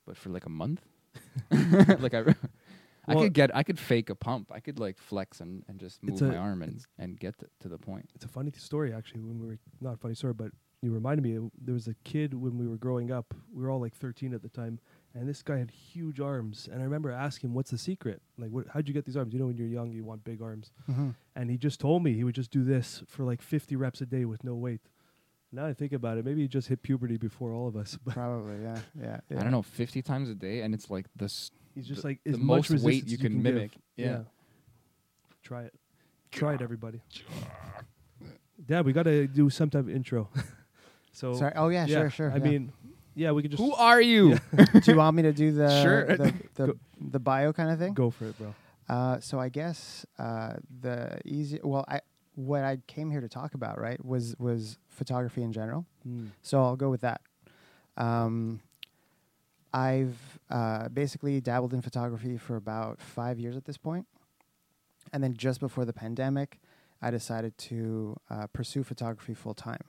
but 0.05 0.15
for 0.15 0.29
like 0.29 0.45
a 0.45 0.49
month, 0.49 0.81
like 1.99 2.13
I, 2.13 2.19
I 3.07 3.13
Well- 3.15 3.23
could 3.23 3.33
get, 3.33 3.49
I 3.55 3.63
could 3.63 3.79
fake 3.79 4.09
a 4.11 4.15
pump. 4.15 4.51
I 4.53 4.59
could 4.59 4.77
like 4.79 4.97
flex 4.99 5.41
and, 5.41 5.63
and 5.67 5.79
just 5.79 6.03
move 6.03 6.13
It's 6.13 6.21
my 6.21 6.37
arm 6.37 6.61
and 6.61 6.85
and 6.99 7.19
get 7.19 7.37
to, 7.39 7.47
to 7.61 7.67
the 7.69 7.77
point. 7.79 8.11
It's 8.13 8.25
a 8.25 8.27
funny 8.27 8.51
story, 8.55 8.93
actually. 8.93 9.21
When 9.21 9.39
we 9.39 9.47
were 9.47 9.57
not 9.81 9.93
a 9.95 9.97
funny 9.97 10.13
story, 10.15 10.33
but 10.33 10.51
you 10.81 10.91
reminded 10.91 11.23
me. 11.23 11.49
There 11.59 11.73
was 11.73 11.87
a 11.87 11.95
kid 12.03 12.33
when 12.33 12.57
we 12.57 12.67
were 12.67 12.77
growing 12.77 13.11
up. 13.11 13.33
We 13.53 13.63
were 13.63 13.69
all 13.71 13.81
like 13.81 13.95
13 13.95 14.33
at 14.33 14.41
the 14.43 14.49
time, 14.49 14.79
and 15.15 15.27
this 15.27 15.41
guy 15.41 15.57
had 15.57 15.71
huge 15.71 16.19
arms. 16.19 16.69
And 16.71 16.81
I 16.81 16.83
remember 16.85 17.11
asking, 17.11 17.49
him, 17.49 17.53
"What's 17.55 17.71
the 17.71 17.77
secret? 17.77 18.21
Like, 18.37 18.51
what, 18.51 18.65
how'd 18.73 18.87
you 18.87 18.93
get 18.93 19.05
these 19.05 19.17
arms? 19.17 19.33
You 19.33 19.39
know, 19.39 19.47
when 19.47 19.57
you're 19.57 19.67
young, 19.67 19.91
you 19.91 20.03
want 20.03 20.23
big 20.23 20.41
arms." 20.41 20.71
Mm-hmm. 20.89 21.09
And 21.35 21.49
he 21.49 21.57
just 21.57 21.79
told 21.79 22.03
me 22.03 22.13
he 22.13 22.23
would 22.23 22.35
just 22.35 22.51
do 22.51 22.63
this 22.63 23.01
for 23.07 23.23
like 23.23 23.41
50 23.41 23.75
reps 23.75 24.01
a 24.01 24.05
day 24.05 24.25
with 24.25 24.43
no 24.43 24.53
weight. 24.55 24.81
Now 25.51 25.65
I 25.65 25.73
think 25.73 25.93
about 25.93 26.17
it, 26.17 26.25
maybe 26.25 26.41
he 26.41 26.47
just 26.47 26.67
hit 26.67 26.83
puberty 26.83 27.17
before 27.17 27.53
all 27.53 27.67
of 27.67 27.75
us. 27.75 27.97
But 28.05 28.13
Probably, 28.15 28.61
yeah, 28.61 28.79
yeah, 29.01 29.19
yeah. 29.29 29.39
I 29.39 29.43
don't 29.43 29.51
know, 29.51 29.61
fifty 29.61 30.01
times 30.01 30.29
a 30.29 30.35
day, 30.35 30.61
and 30.61 30.73
it's 30.73 30.89
like 30.89 31.05
this. 31.15 31.51
he's 31.73 31.87
just 31.87 32.01
The- 32.01 32.07
like 32.09 32.19
the 32.25 32.31
as 32.31 32.37
most 32.37 32.69
weight 32.69 32.83
resistance 32.83 33.11
you 33.11 33.17
can 33.17 33.33
give. 33.33 33.41
mimic. 33.43 33.71
Yeah. 33.95 34.19
Try 35.41 35.63
it. 35.63 35.73
Try 36.31 36.53
it, 36.55 36.61
everybody. 36.61 36.99
Dad, 38.65 38.85
we 38.85 38.91
got 38.91 39.03
to 39.03 39.27
do 39.27 39.49
some 39.49 39.69
type 39.69 39.81
of 39.85 39.89
intro. 39.89 40.29
so 41.17 41.33
Sorry. 41.33 41.53
Oh 41.55 41.69
yeah, 41.69 41.87
sure, 41.87 42.11
sure. 42.11 42.31
I 42.31 42.37
yeah. 42.37 42.43
mean, 42.43 42.73
yeah, 43.15 43.31
we 43.31 43.41
could 43.41 43.49
just 43.49 43.63
Who 43.63 43.73
are 43.73 43.99
you? 43.99 44.37
do 44.55 44.91
you 44.91 44.95
want 44.95 45.15
me 45.15 45.23
to 45.23 45.33
do 45.33 45.51
the 45.51 45.81
Sure. 45.81 46.05
the, 46.05 46.33
the, 46.53 46.77
the 47.01 47.19
bio 47.19 47.51
kind 47.53 47.71
of 47.71 47.79
thing? 47.79 47.95
go 47.95 48.11
for 48.11 48.25
it, 48.25 48.37
bro. 48.37 48.53
Uh, 48.87 49.19
so 49.19 49.39
I 49.39 49.49
guess 49.49 50.05
uh, 50.19 50.53
the 50.81 51.19
easy. 51.25 51.59
Well, 51.63 51.85
I 51.87 52.01
what 52.35 52.63
I 52.63 52.77
came 52.85 53.09
here 53.09 53.19
to 53.19 53.27
talk 53.27 53.55
about, 53.55 53.81
right, 53.81 54.03
was 54.05 54.35
was 54.37 54.77
photography 54.89 55.41
in 55.41 55.51
general. 55.51 55.87
Mm. 56.07 56.29
So 56.43 56.61
I'll 56.63 56.75
go 56.75 56.91
with 56.91 57.01
that. 57.01 57.21
Um, 57.97 58.61
I've 59.73 60.39
uh, 60.51 60.89
basically 60.89 61.41
dabbled 61.41 61.73
in 61.73 61.81
photography 61.81 62.37
for 62.37 62.55
about 62.55 63.01
five 63.01 63.39
years 63.39 63.57
at 63.57 63.65
this 63.65 63.77
point, 63.77 64.05
and 65.11 65.23
then 65.23 65.33
just 65.33 65.59
before 65.59 65.83
the 65.83 65.93
pandemic, 65.93 66.59
I 67.01 67.09
decided 67.09 67.57
to 67.57 68.17
uh, 68.29 68.45
pursue 68.53 68.83
photography 68.83 69.33
full 69.33 69.55
time. 69.55 69.81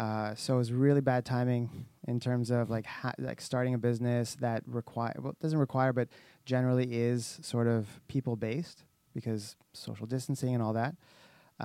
Uh, 0.00 0.34
so 0.34 0.54
it 0.54 0.58
was 0.64 0.72
really 0.72 1.02
bad 1.02 1.22
timing 1.24 1.64
in 2.08 2.18
terms 2.18 2.50
of 2.50 2.70
like 2.70 2.86
ha- 2.86 3.18
like 3.18 3.40
starting 3.40 3.74
a 3.74 3.78
business 3.78 4.26
that 4.46 4.62
require 4.66 5.14
well 5.22 5.34
doesn't 5.42 5.58
require 5.58 5.92
but 5.92 6.08
generally 6.46 6.86
is 6.90 7.38
sort 7.42 7.66
of 7.66 8.00
people 8.08 8.34
based 8.34 8.78
because 9.14 9.56
social 9.74 10.06
distancing 10.06 10.54
and 10.54 10.62
all 10.62 10.72
that. 10.72 10.94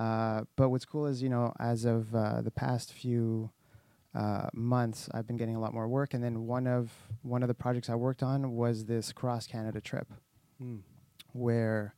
Uh, 0.04 0.42
but 0.56 0.68
what's 0.68 0.84
cool 0.84 1.06
is 1.06 1.22
you 1.22 1.30
know 1.30 1.46
as 1.58 1.84
of 1.86 2.14
uh, 2.14 2.42
the 2.42 2.50
past 2.50 2.92
few 2.92 3.50
uh, 4.14 4.48
months, 4.52 5.08
I've 5.14 5.26
been 5.26 5.36
getting 5.42 5.56
a 5.56 5.60
lot 5.60 5.72
more 5.74 5.88
work, 5.88 6.12
and 6.14 6.22
then 6.24 6.46
one 6.46 6.66
of 6.66 6.90
one 7.22 7.42
of 7.42 7.48
the 7.48 7.54
projects 7.64 7.88
I 7.88 7.94
worked 7.94 8.22
on 8.22 8.52
was 8.54 8.84
this 8.84 9.12
cross 9.12 9.46
Canada 9.46 9.80
trip 9.80 10.08
Mm. 10.62 10.80
where 11.32 11.94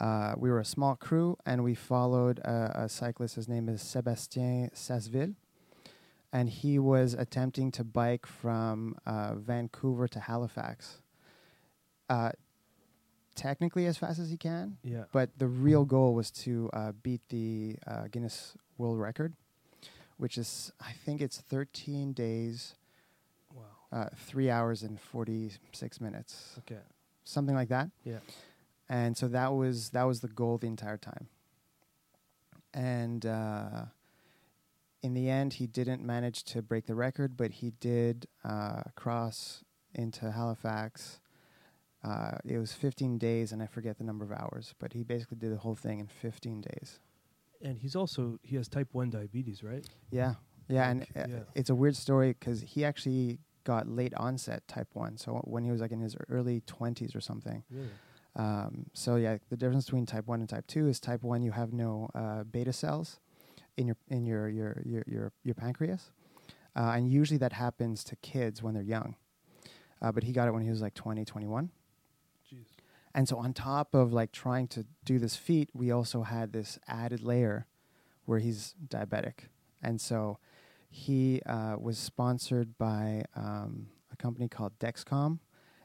uh, 0.00 0.34
we 0.36 0.50
were 0.50 0.60
a 0.60 0.64
small 0.64 0.94
crew 0.96 1.36
and 1.46 1.62
we 1.64 1.74
followed 1.74 2.38
a, 2.40 2.82
a 2.84 2.88
cyclist. 2.88 3.34
His 3.36 3.48
name 3.48 3.68
is 3.68 3.80
Sébastien 3.82 4.70
Sasseville. 4.76 5.34
And 6.32 6.48
he 6.48 6.78
was 6.78 7.12
attempting 7.14 7.70
to 7.72 7.84
bike 7.84 8.24
from 8.26 8.96
uh, 9.04 9.34
Vancouver 9.34 10.08
to 10.08 10.20
Halifax. 10.20 11.00
Uh, 12.08 12.30
technically, 13.34 13.86
as 13.86 13.98
fast 13.98 14.18
as 14.18 14.30
he 14.30 14.36
can, 14.36 14.78
Yeah. 14.82 15.04
but 15.12 15.30
the 15.38 15.46
real 15.46 15.84
goal 15.84 16.14
was 16.14 16.30
to 16.44 16.70
uh, 16.72 16.92
beat 17.02 17.20
the 17.28 17.76
uh, 17.86 18.08
Guinness 18.10 18.54
World 18.78 18.98
Record, 18.98 19.34
which 20.16 20.38
is, 20.38 20.72
I 20.80 20.92
think 20.92 21.20
it's 21.20 21.38
13 21.38 22.12
days, 22.12 22.74
Wow. 23.54 23.64
uh, 23.92 24.08
three 24.16 24.48
hours 24.50 24.82
and 24.82 24.98
46 24.98 26.00
minutes 26.00 26.56
Okay. 26.60 26.80
something 27.24 27.54
like 27.54 27.68
that. 27.68 27.90
Yeah. 28.04 28.18
And 28.88 29.16
so 29.16 29.28
that 29.28 29.52
was 29.54 29.90
that 29.90 30.04
was 30.04 30.20
the 30.20 30.28
goal 30.28 30.58
the 30.58 30.66
entire 30.66 30.98
time. 30.98 31.28
And 32.74 33.24
uh, 33.26 33.84
in 35.02 35.14
the 35.14 35.28
end, 35.28 35.54
he 35.54 35.66
didn't 35.66 36.02
manage 36.02 36.44
to 36.44 36.62
break 36.62 36.86
the 36.86 36.94
record, 36.94 37.36
but 37.36 37.50
he 37.50 37.72
did 37.80 38.26
uh, 38.44 38.82
cross 38.94 39.64
into 39.94 40.30
Halifax. 40.30 41.20
Uh, 42.04 42.38
it 42.44 42.58
was 42.58 42.72
15 42.72 43.18
days, 43.18 43.52
and 43.52 43.62
I 43.62 43.66
forget 43.66 43.98
the 43.98 44.04
number 44.04 44.24
of 44.24 44.32
hours, 44.32 44.74
but 44.78 44.92
he 44.92 45.02
basically 45.02 45.38
did 45.38 45.52
the 45.52 45.58
whole 45.58 45.74
thing 45.74 45.98
in 45.98 46.06
15 46.06 46.60
days. 46.60 47.00
And 47.60 47.78
he's 47.78 47.94
also 47.94 48.38
he 48.42 48.56
has 48.56 48.66
type 48.68 48.88
one 48.92 49.10
diabetes, 49.10 49.62
right? 49.62 49.86
Yeah, 50.10 50.34
yeah, 50.68 50.90
and 50.90 51.02
uh, 51.02 51.26
yeah. 51.28 51.38
it's 51.54 51.70
a 51.70 51.74
weird 51.76 51.94
story 51.94 52.34
because 52.36 52.60
he 52.62 52.84
actually 52.84 53.38
got 53.62 53.88
late 53.88 54.12
onset 54.16 54.66
type 54.66 54.88
one. 54.94 55.16
So 55.16 55.40
when 55.44 55.62
he 55.62 55.70
was 55.70 55.80
like 55.80 55.92
in 55.92 56.00
his 56.00 56.16
early 56.28 56.62
20s 56.62 57.14
or 57.14 57.20
something. 57.20 57.62
Really? 57.70 57.88
Um, 58.34 58.86
so 58.94 59.16
yeah, 59.16 59.36
the 59.50 59.56
difference 59.56 59.84
between 59.84 60.06
type 60.06 60.26
one 60.26 60.40
and 60.40 60.48
type 60.48 60.66
two 60.66 60.88
is 60.88 60.98
type 60.98 61.22
one 61.22 61.42
you 61.42 61.52
have 61.52 61.72
no 61.72 62.08
uh, 62.14 62.44
beta 62.44 62.72
cells 62.72 63.20
in 63.76 63.86
your 63.86 63.96
in 64.08 64.26
your 64.26 64.48
your 64.48 64.82
your 64.84 65.04
your, 65.06 65.32
your 65.44 65.54
pancreas, 65.54 66.10
uh, 66.76 66.92
and 66.94 67.10
usually 67.10 67.38
that 67.38 67.52
happens 67.52 68.04
to 68.04 68.16
kids 68.16 68.62
when 68.62 68.74
they're 68.74 68.82
young. 68.82 69.16
Uh, 70.00 70.10
but 70.10 70.24
he 70.24 70.32
got 70.32 70.48
it 70.48 70.52
when 70.52 70.62
he 70.62 70.70
was 70.70 70.82
like 70.82 70.94
20, 70.94 71.24
21. 71.24 71.70
Jeez. 72.52 72.66
And 73.14 73.28
so 73.28 73.36
on 73.36 73.52
top 73.52 73.94
of 73.94 74.12
like 74.12 74.32
trying 74.32 74.66
to 74.68 74.84
do 75.04 75.20
this 75.20 75.36
feat, 75.36 75.70
we 75.72 75.92
also 75.92 76.22
had 76.22 76.52
this 76.52 76.78
added 76.88 77.22
layer 77.22 77.66
where 78.24 78.40
he's 78.40 78.74
diabetic, 78.88 79.48
and 79.82 80.00
so 80.00 80.38
he 80.90 81.40
uh, 81.46 81.76
was 81.78 81.98
sponsored 81.98 82.76
by 82.76 83.24
um, 83.34 83.88
a 84.12 84.16
company 84.16 84.48
called 84.48 84.78
Dexcom 84.78 85.38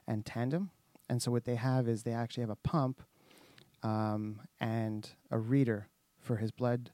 and 0.06 0.26
Tandem. 0.26 0.70
And 1.10 1.22
so 1.22 1.32
what 1.32 1.46
they 1.46 1.56
have 1.56 1.88
is 1.88 2.04
they 2.04 2.12
actually 2.12 2.42
have 2.42 2.50
a 2.50 2.58
pump 2.58 3.02
um, 3.84 4.42
and 4.60 5.10
a 5.32 5.38
reader 5.38 5.88
for 6.20 6.36
his 6.36 6.52
blood 6.52 6.92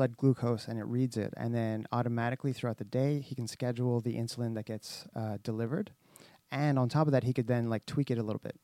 blood 0.00 0.16
glucose 0.16 0.66
and 0.68 0.78
it 0.78 0.86
reads 0.86 1.16
it, 1.18 1.34
and 1.36 1.54
then 1.54 1.86
automatically 1.92 2.52
throughout 2.54 2.78
the 2.78 2.90
day 3.00 3.20
he 3.20 3.34
can 3.34 3.46
schedule 3.46 4.00
the 4.00 4.14
insulin 4.22 4.54
that 4.54 4.64
gets 4.64 4.88
uh, 5.14 5.36
delivered, 5.42 5.92
and 6.50 6.78
on 6.78 6.88
top 6.88 7.06
of 7.06 7.12
that 7.12 7.24
he 7.24 7.32
could 7.36 7.46
then 7.46 7.68
like 7.68 7.84
tweak 7.84 8.10
it 8.10 8.16
a 8.16 8.22
little 8.22 8.40
bit. 8.48 8.56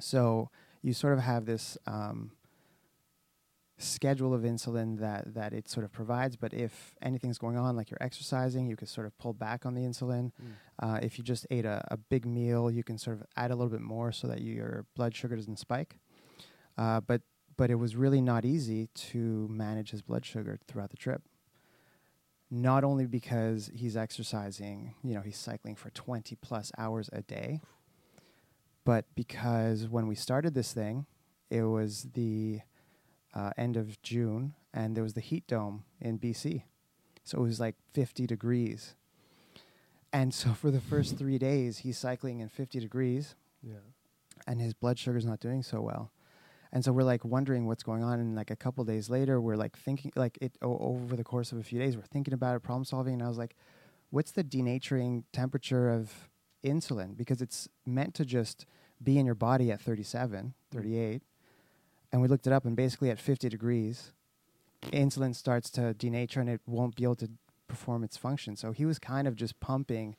So 0.00 0.48
you 0.80 0.94
sort 0.94 1.12
of 1.12 1.20
have 1.20 1.44
this 1.44 1.76
um, 1.86 2.32
schedule 3.76 4.32
of 4.32 4.42
insulin 4.42 4.98
that 5.00 5.34
that 5.34 5.52
it 5.52 5.68
sort 5.68 5.84
of 5.84 5.92
provides. 5.92 6.34
But 6.36 6.54
if 6.54 6.94
anything's 7.02 7.38
going 7.38 7.58
on, 7.58 7.76
like 7.76 7.90
you're 7.90 8.02
exercising, 8.08 8.66
you 8.70 8.76
could 8.76 8.88
sort 8.88 9.06
of 9.06 9.12
pull 9.18 9.34
back 9.34 9.66
on 9.66 9.74
the 9.74 9.82
insulin. 9.82 10.32
Uh, 10.84 10.98
if 11.02 11.18
you 11.18 11.24
just 11.24 11.46
ate 11.50 11.66
a, 11.66 11.84
a 11.90 11.98
big 11.98 12.24
meal, 12.24 12.70
you 12.70 12.82
can 12.82 12.96
sort 12.96 13.16
of 13.18 13.22
add 13.36 13.50
a 13.50 13.54
little 13.54 13.74
bit 13.76 13.82
more 13.82 14.12
so 14.12 14.26
that 14.28 14.40
your 14.40 14.86
blood 14.96 15.14
sugar 15.14 15.36
doesn't 15.36 15.58
spike. 15.58 15.98
Uh, 16.78 17.00
but 17.00 17.20
but 17.56 17.70
it 17.70 17.76
was 17.76 17.96
really 17.96 18.20
not 18.20 18.44
easy 18.44 18.88
to 18.94 19.46
manage 19.50 19.90
his 19.90 20.02
blood 20.02 20.24
sugar 20.24 20.58
throughout 20.66 20.90
the 20.90 20.96
trip. 20.96 21.22
Not 22.50 22.84
only 22.84 23.06
because 23.06 23.70
he's 23.74 23.96
exercising, 23.96 24.94
you 25.02 25.14
know, 25.14 25.20
he's 25.22 25.38
cycling 25.38 25.74
for 25.74 25.90
20 25.90 26.36
plus 26.36 26.70
hours 26.76 27.08
a 27.12 27.22
day, 27.22 27.60
but 28.84 29.06
because 29.14 29.88
when 29.88 30.06
we 30.06 30.14
started 30.14 30.54
this 30.54 30.72
thing, 30.72 31.06
it 31.50 31.62
was 31.62 32.08
the 32.14 32.60
uh, 33.34 33.50
end 33.56 33.76
of 33.76 34.00
June 34.02 34.54
and 34.74 34.94
there 34.96 35.02
was 35.04 35.14
the 35.14 35.20
heat 35.20 35.46
dome 35.46 35.84
in 36.00 36.18
BC. 36.18 36.64
So 37.24 37.38
it 37.38 37.42
was 37.42 37.60
like 37.60 37.76
50 37.94 38.26
degrees. 38.26 38.96
And 40.12 40.34
so 40.34 40.52
for 40.52 40.70
the 40.70 40.80
first 40.80 41.16
three 41.16 41.38
days, 41.38 41.78
he's 41.78 41.96
cycling 41.96 42.40
in 42.40 42.48
50 42.48 42.80
degrees 42.80 43.34
Yeah. 43.62 43.76
and 44.46 44.60
his 44.60 44.74
blood 44.74 44.98
sugar's 44.98 45.24
not 45.24 45.40
doing 45.40 45.62
so 45.62 45.80
well. 45.80 46.10
And 46.72 46.84
so 46.84 46.92
we're 46.92 47.02
like 47.02 47.24
wondering 47.24 47.66
what's 47.66 47.82
going 47.82 48.02
on. 48.02 48.18
And 48.18 48.34
like 48.34 48.50
a 48.50 48.56
couple 48.56 48.84
days 48.84 49.10
later, 49.10 49.40
we're 49.40 49.56
like 49.56 49.76
thinking, 49.76 50.12
like 50.16 50.38
it 50.40 50.56
o- 50.62 50.78
over 50.78 51.16
the 51.16 51.24
course 51.24 51.52
of 51.52 51.58
a 51.58 51.62
few 51.62 51.78
days, 51.78 51.96
we're 51.96 52.02
thinking 52.02 52.32
about 52.32 52.56
it, 52.56 52.60
problem 52.60 52.84
solving. 52.84 53.14
And 53.14 53.22
I 53.22 53.28
was 53.28 53.38
like, 53.38 53.56
what's 54.10 54.32
the 54.32 54.42
denaturing 54.42 55.24
temperature 55.32 55.90
of 55.90 56.30
insulin? 56.64 57.16
Because 57.16 57.42
it's 57.42 57.68
meant 57.84 58.14
to 58.14 58.24
just 58.24 58.66
be 59.02 59.18
in 59.18 59.26
your 59.26 59.34
body 59.34 59.70
at 59.70 59.80
37, 59.80 60.54
38. 60.70 61.22
And 62.12 62.22
we 62.22 62.28
looked 62.28 62.46
it 62.46 62.52
up, 62.52 62.64
and 62.64 62.76
basically 62.76 63.10
at 63.10 63.18
50 63.18 63.48
degrees, 63.48 64.12
insulin 64.90 65.34
starts 65.34 65.70
to 65.70 65.94
denature 65.94 66.38
and 66.38 66.50
it 66.50 66.60
won't 66.66 66.96
be 66.96 67.04
able 67.04 67.16
to 67.16 67.30
perform 67.68 68.04
its 68.04 68.16
function. 68.16 68.56
So 68.56 68.72
he 68.72 68.84
was 68.84 68.98
kind 68.98 69.26
of 69.26 69.34
just 69.36 69.58
pumping 69.60 70.16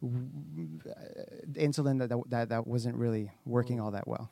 w- 0.00 0.80
uh, 0.88 1.44
insulin 1.54 1.98
that, 1.98 2.30
that 2.30 2.48
that 2.50 2.66
wasn't 2.66 2.96
really 2.96 3.32
working 3.44 3.80
all 3.80 3.90
that 3.90 4.06
well. 4.06 4.30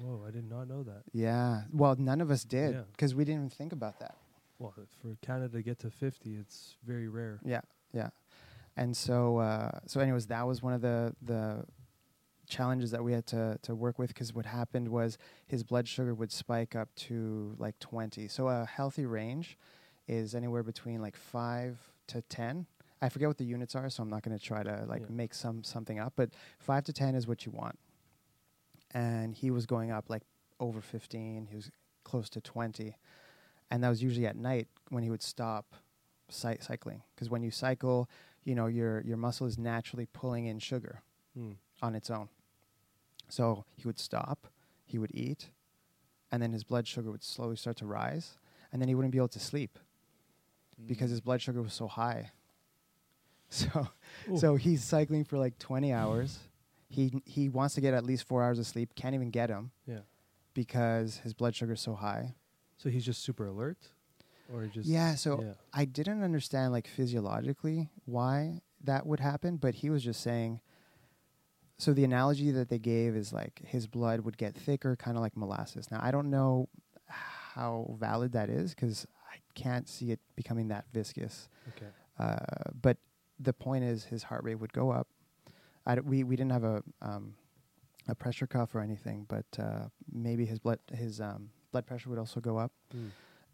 Whoa, 0.00 0.24
I 0.26 0.30
did 0.30 0.48
not 0.48 0.68
know 0.68 0.82
that. 0.82 1.02
Yeah. 1.12 1.62
Well, 1.72 1.94
none 1.96 2.20
of 2.20 2.30
us 2.30 2.44
did 2.44 2.74
Yeah. 2.74 2.82
because 2.92 3.14
we 3.14 3.24
didn't 3.24 3.40
even 3.42 3.50
think 3.50 3.72
about 3.72 4.00
that. 4.00 4.16
Well, 4.58 4.72
for 5.00 5.16
Canada 5.22 5.56
to 5.56 5.62
get 5.62 5.78
to 5.80 5.90
50, 5.90 6.36
it's 6.36 6.76
very 6.84 7.08
rare. 7.08 7.40
Yeah. 7.44 7.60
Yeah. 7.92 8.10
And 8.76 8.96
so, 8.96 9.38
uh, 9.38 9.78
so 9.86 10.00
anyways, 10.00 10.26
that 10.28 10.46
was 10.46 10.62
one 10.62 10.72
of 10.72 10.80
the 10.80 11.14
the 11.22 11.64
challenges 12.46 12.90
that 12.90 13.02
we 13.02 13.12
had 13.12 13.26
to 13.26 13.58
to 13.62 13.74
work 13.74 13.98
with 13.98 14.08
because 14.08 14.34
what 14.34 14.44
happened 14.46 14.88
was 14.88 15.16
his 15.46 15.62
blood 15.64 15.88
sugar 15.88 16.12
would 16.14 16.30
spike 16.30 16.74
up 16.76 16.94
to 16.94 17.54
like 17.58 17.78
20. 17.78 18.28
So 18.28 18.48
a 18.48 18.66
healthy 18.66 19.06
range 19.06 19.56
is 20.08 20.34
anywhere 20.34 20.62
between 20.62 21.00
like 21.00 21.16
five 21.16 21.78
to 22.08 22.20
10. 22.22 22.66
I 23.00 23.08
forget 23.08 23.28
what 23.28 23.38
the 23.38 23.44
units 23.44 23.74
are, 23.74 23.88
so 23.88 24.02
I'm 24.02 24.10
not 24.10 24.22
going 24.22 24.36
to 24.36 24.42
try 24.44 24.62
to 24.62 24.84
like 24.88 25.02
Yeah. 25.02 25.08
make 25.10 25.34
some 25.34 25.62
something 25.62 25.98
up, 25.98 26.14
but 26.16 26.30
five 26.58 26.84
to 26.84 26.92
10 26.92 27.14
is 27.14 27.26
what 27.26 27.46
you 27.46 27.52
want. 27.52 27.78
And 28.94 29.34
he 29.34 29.50
was 29.50 29.66
going 29.66 29.90
up 29.90 30.08
like 30.08 30.22
over 30.60 30.80
15. 30.80 31.46
He 31.50 31.56
was 31.56 31.70
close 32.04 32.30
to 32.30 32.40
20, 32.40 32.96
and 33.70 33.82
that 33.82 33.88
was 33.88 34.02
usually 34.02 34.26
at 34.26 34.36
night 34.36 34.68
when 34.90 35.02
he 35.02 35.10
would 35.10 35.22
stop 35.22 35.74
cy- 36.28 36.58
cycling 36.60 37.02
because 37.14 37.28
when 37.28 37.42
you 37.42 37.50
cycle, 37.50 38.08
you 38.44 38.54
know 38.54 38.66
your 38.66 39.00
your 39.02 39.16
muscle 39.16 39.46
is 39.46 39.58
naturally 39.58 40.06
pulling 40.12 40.46
in 40.46 40.58
sugar 40.58 41.02
Hmm. 41.34 41.52
on 41.82 41.94
its 41.96 42.08
own. 42.10 42.28
So 43.28 43.64
he 43.74 43.84
would 43.86 43.98
stop, 43.98 44.46
he 44.84 44.98
would 44.98 45.10
eat, 45.14 45.48
and 46.30 46.40
then 46.42 46.52
his 46.52 46.62
blood 46.62 46.86
sugar 46.86 47.10
would 47.10 47.24
slowly 47.24 47.56
start 47.56 47.76
to 47.78 47.86
rise, 47.86 48.38
and 48.72 48.80
then 48.80 48.88
he 48.88 48.94
wouldn't 48.94 49.12
be 49.12 49.18
able 49.18 49.28
to 49.28 49.40
sleep 49.40 49.78
because 50.86 51.10
his 51.10 51.20
blood 51.20 51.40
sugar 51.42 51.62
was 51.62 51.72
so 51.74 51.88
high. 51.88 52.30
So, 53.50 53.88
Ooh. 54.30 54.36
so 54.38 54.56
he's 54.56 54.82
cycling 54.82 55.22
for 55.24 55.38
like 55.38 55.58
20 55.58 55.92
hours. 55.92 56.38
He 56.94 57.12
he 57.24 57.48
wants 57.48 57.74
to 57.74 57.80
get 57.80 57.92
at 57.94 58.04
least 58.04 58.26
four 58.26 58.42
hours 58.42 58.58
of 58.58 58.66
sleep. 58.66 58.94
Can't 58.94 59.14
even 59.14 59.30
get 59.30 59.50
him 59.50 59.70
Yeah. 59.86 60.00
because 60.54 61.18
his 61.18 61.34
blood 61.34 61.54
sugar 61.54 61.72
is 61.74 61.80
so 61.80 61.94
high. 61.94 62.34
So 62.76 62.88
he's 62.88 63.04
just 63.04 63.22
super 63.22 63.46
alert? 63.46 63.78
Or 64.52 64.66
just. 64.66 64.88
yeah. 64.88 65.14
So 65.14 65.40
yeah. 65.42 65.52
I 65.72 65.84
didn't 65.86 66.22
understand 66.22 66.72
like 66.72 66.86
physiologically 66.86 67.88
why 68.04 68.60
that 68.82 69.06
would 69.06 69.20
happen, 69.20 69.56
but 69.56 69.74
he 69.76 69.90
was 69.90 70.04
just 70.04 70.20
saying. 70.20 70.60
So 71.78 71.92
the 71.92 72.04
analogy 72.04 72.50
that 72.52 72.68
they 72.68 72.78
gave 72.78 73.16
is 73.16 73.32
like 73.32 73.60
his 73.66 73.86
blood 73.88 74.20
would 74.20 74.36
get 74.38 74.54
thicker, 74.54 74.94
kind 74.96 75.16
of 75.16 75.22
like 75.22 75.36
molasses. 75.36 75.90
Now 75.90 76.00
I 76.02 76.10
don't 76.12 76.30
know 76.30 76.68
how 77.06 77.96
valid 77.98 78.32
that 78.32 78.48
is 78.48 78.74
because 78.74 79.06
I 79.32 79.36
can't 79.54 79.88
see 79.88 80.10
it 80.12 80.20
becoming 80.36 80.68
that 80.68 80.84
viscous. 80.92 81.48
Okay. 81.76 81.90
Uh, 82.18 82.70
but 82.80 82.98
the 83.40 83.52
point 83.52 83.82
is, 83.84 84.04
his 84.04 84.22
heart 84.22 84.44
rate 84.44 84.54
would 84.56 84.72
go 84.72 84.90
up. 84.90 85.08
I 85.86 85.94
d- 85.96 86.00
we 86.02 86.24
we 86.24 86.36
didn't 86.36 86.52
have 86.52 86.64
a 86.64 86.82
um, 87.02 87.34
a 88.08 88.14
pressure 88.14 88.46
cuff 88.46 88.74
or 88.74 88.80
anything, 88.80 89.26
but 89.28 89.46
uh, 89.58 89.88
maybe 90.12 90.44
his 90.46 90.58
blood 90.58 90.78
his 90.92 91.20
um, 91.20 91.50
blood 91.72 91.86
pressure 91.86 92.10
would 92.10 92.18
also 92.18 92.40
go 92.40 92.56
up 92.58 92.72
Hmm. 92.92 93.08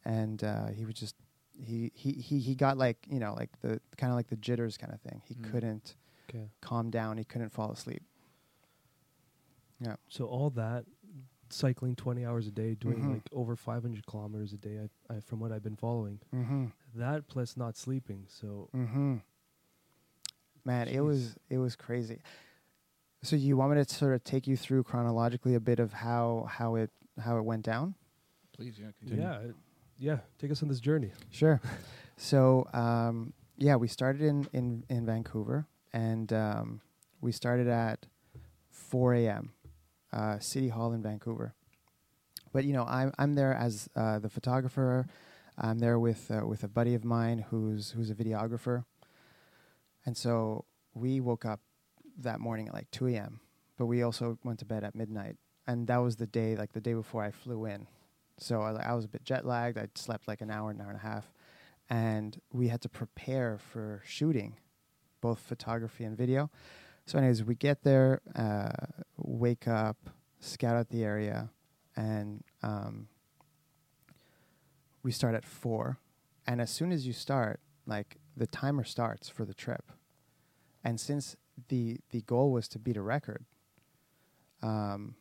and 0.05 0.43
uh, 0.45 0.67
he 0.69 0.85
would 0.85 0.97
just 0.97 1.15
he, 1.59 1.91
he 1.95 2.13
he 2.13 2.39
he 2.41 2.55
got 2.55 2.77
like 2.79 2.99
you 3.09 3.19
know 3.21 3.35
like 3.35 3.51
the 3.61 3.81
kind 3.97 4.11
of 4.13 4.17
like 4.17 4.29
the 4.29 4.37
jitters 4.37 4.77
kind 4.77 4.93
of 4.93 5.01
thing. 5.01 5.23
He 5.25 5.35
Mm. 5.35 5.51
couldn't 5.51 5.97
Okay. 6.29 6.49
calm 6.61 6.91
down. 6.91 7.19
He 7.19 7.25
couldn't 7.25 7.51
fall 7.51 7.71
asleep. 7.73 8.03
Yeah. 9.81 9.97
So 10.09 10.27
all 10.27 10.51
that, 10.51 10.85
cycling 11.49 11.97
20 11.97 12.25
hours 12.25 12.47
a 12.47 12.51
day, 12.51 12.75
doing 12.75 13.03
Mhm. 13.03 13.13
like 13.13 13.23
over 13.33 13.57
500 13.57 14.07
kilometers 14.07 14.53
a 14.53 14.59
day, 14.59 14.79
I, 15.09 15.15
I, 15.15 15.21
from 15.21 15.41
what 15.41 15.53
I've 15.53 15.63
been 15.63 15.77
following, 15.77 16.21
Mm-hmm. 16.35 16.67
that 16.95 17.27
plus 17.29 17.57
not 17.57 17.77
sleeping. 17.77 18.27
So 18.29 18.69
Mm-hmm. 18.75 19.17
Man, 20.65 20.89
it 20.89 21.01
was 21.01 21.37
it 21.49 21.59
was 21.59 21.77
crazy. 21.77 22.21
So 23.23 23.37
you 23.37 23.57
want 23.57 23.73
me 23.77 23.85
to 23.85 23.95
sort 23.95 24.15
of 24.15 24.25
take 24.25 24.47
you 24.47 24.57
through 24.57 24.83
chronologically 24.85 25.55
a 25.55 25.61
bit 25.61 25.79
of 25.79 25.93
how 25.93 26.47
how 26.51 26.77
it 26.77 26.91
how 27.23 27.37
it 27.39 27.43
went 27.45 27.65
down? 27.65 27.95
Please, 28.57 28.79
yeah. 28.79 28.89
Continue. 28.99 29.23
yeah, 29.23 29.39
it- 29.41 29.55
yeah, 30.03 30.19
take 30.39 30.51
us 30.51 30.63
on 30.63 30.69
this 30.71 30.81
journey. 30.81 31.11
Sure. 31.31 31.61
so 32.17 32.67
um, 32.73 33.35
yeah, 33.59 33.77
we 33.77 33.87
started 33.89 34.23
in 34.23 34.49
in 34.55 34.85
in 34.89 35.05
Vancouver, 35.05 35.67
and 35.93 36.33
um, 36.33 36.81
we 37.21 37.33
started 37.33 37.69
at 37.69 38.07
4 38.71 39.13
a.m. 39.15 39.53
Uh, 40.11 40.39
City 40.39 40.69
Hall 40.69 40.93
in 40.95 41.03
Vancouver. 41.03 41.53
But 42.53 42.65
you 42.65 42.73
know, 42.73 42.85
I'm 42.89 43.13
I'm 43.19 43.35
there 43.35 43.53
as 43.55 43.91
uh, 43.95 44.19
the 44.19 44.31
photographer. 44.31 45.07
I'm 45.59 45.79
there 45.79 45.99
with 45.99 46.31
uh, 46.31 46.47
with 46.47 46.65
a 46.65 46.69
buddy 46.69 46.95
of 46.95 47.05
mine 47.05 47.45
who's 47.51 47.91
who's 47.91 48.09
a 48.09 48.15
videographer, 48.15 48.85
and 50.07 50.17
so 50.17 50.65
we 50.95 51.21
woke 51.21 51.45
up 51.45 51.61
that 52.19 52.41
morning 52.41 52.69
at 52.69 52.75
like 52.75 52.91
2 52.91 53.09
a.m. 53.09 53.41
But 53.79 53.87
we 53.87 54.03
also 54.03 54.39
went 54.45 54.59
to 54.59 54.65
bed 54.65 54.85
at 54.85 54.95
midnight, 54.95 55.37
and 55.67 55.87
that 55.87 55.99
was 55.99 56.17
the 56.17 56.27
day 56.27 56.57
like 56.57 56.73
the 56.73 56.81
day 56.81 56.95
before 56.95 57.23
I 57.23 57.31
flew 57.31 57.65
in. 57.65 57.87
So 58.39 58.61
I, 58.63 58.91
I 58.91 58.95
was 58.95 59.05
a 59.05 59.09
bit 59.09 59.25
jet 59.25 59.47
lagged. 59.47 59.79
I 59.79 59.89
slept 59.95 60.29
like 60.29 60.41
an 60.41 60.51
hour, 60.51 60.71
an 60.71 60.81
hour 60.81 60.89
and 60.89 60.99
a 60.99 61.03
half, 61.03 61.33
and 61.89 62.41
we 62.53 62.69
had 62.69 62.81
to 62.83 62.89
prepare 62.89 63.59
for 63.59 64.03
shooting, 64.05 64.57
both 65.21 65.41
photography 65.41 66.05
and 66.05 66.17
video. 66.17 66.51
So, 67.07 67.19
anyways, 67.19 67.43
we 67.43 67.57
get 67.57 67.83
there, 67.83 68.21
uh, 68.37 68.71
wake 69.17 69.67
up, 69.67 69.97
scout 70.39 70.77
out 70.77 70.91
the 70.91 71.03
area, 71.03 71.51
and 71.97 72.45
um, 72.63 73.09
we 75.03 75.11
start 75.11 75.35
at 75.35 75.45
four. 75.45 75.99
And 76.47 76.61
as 76.61 76.71
soon 76.71 76.93
as 76.93 77.07
you 77.07 77.13
start, 77.13 77.61
like 77.87 78.20
the 78.41 78.47
timer 78.47 78.85
starts 78.85 79.29
for 79.29 79.45
the 79.45 79.53
trip. 79.53 79.93
And 80.83 80.99
since 80.99 81.37
the 81.69 81.99
the 82.11 82.23
goal 82.23 82.51
was 82.53 82.69
to 82.69 82.79
beat 82.79 82.97
a 82.97 83.03
record, 83.03 83.45
um, 84.63 85.15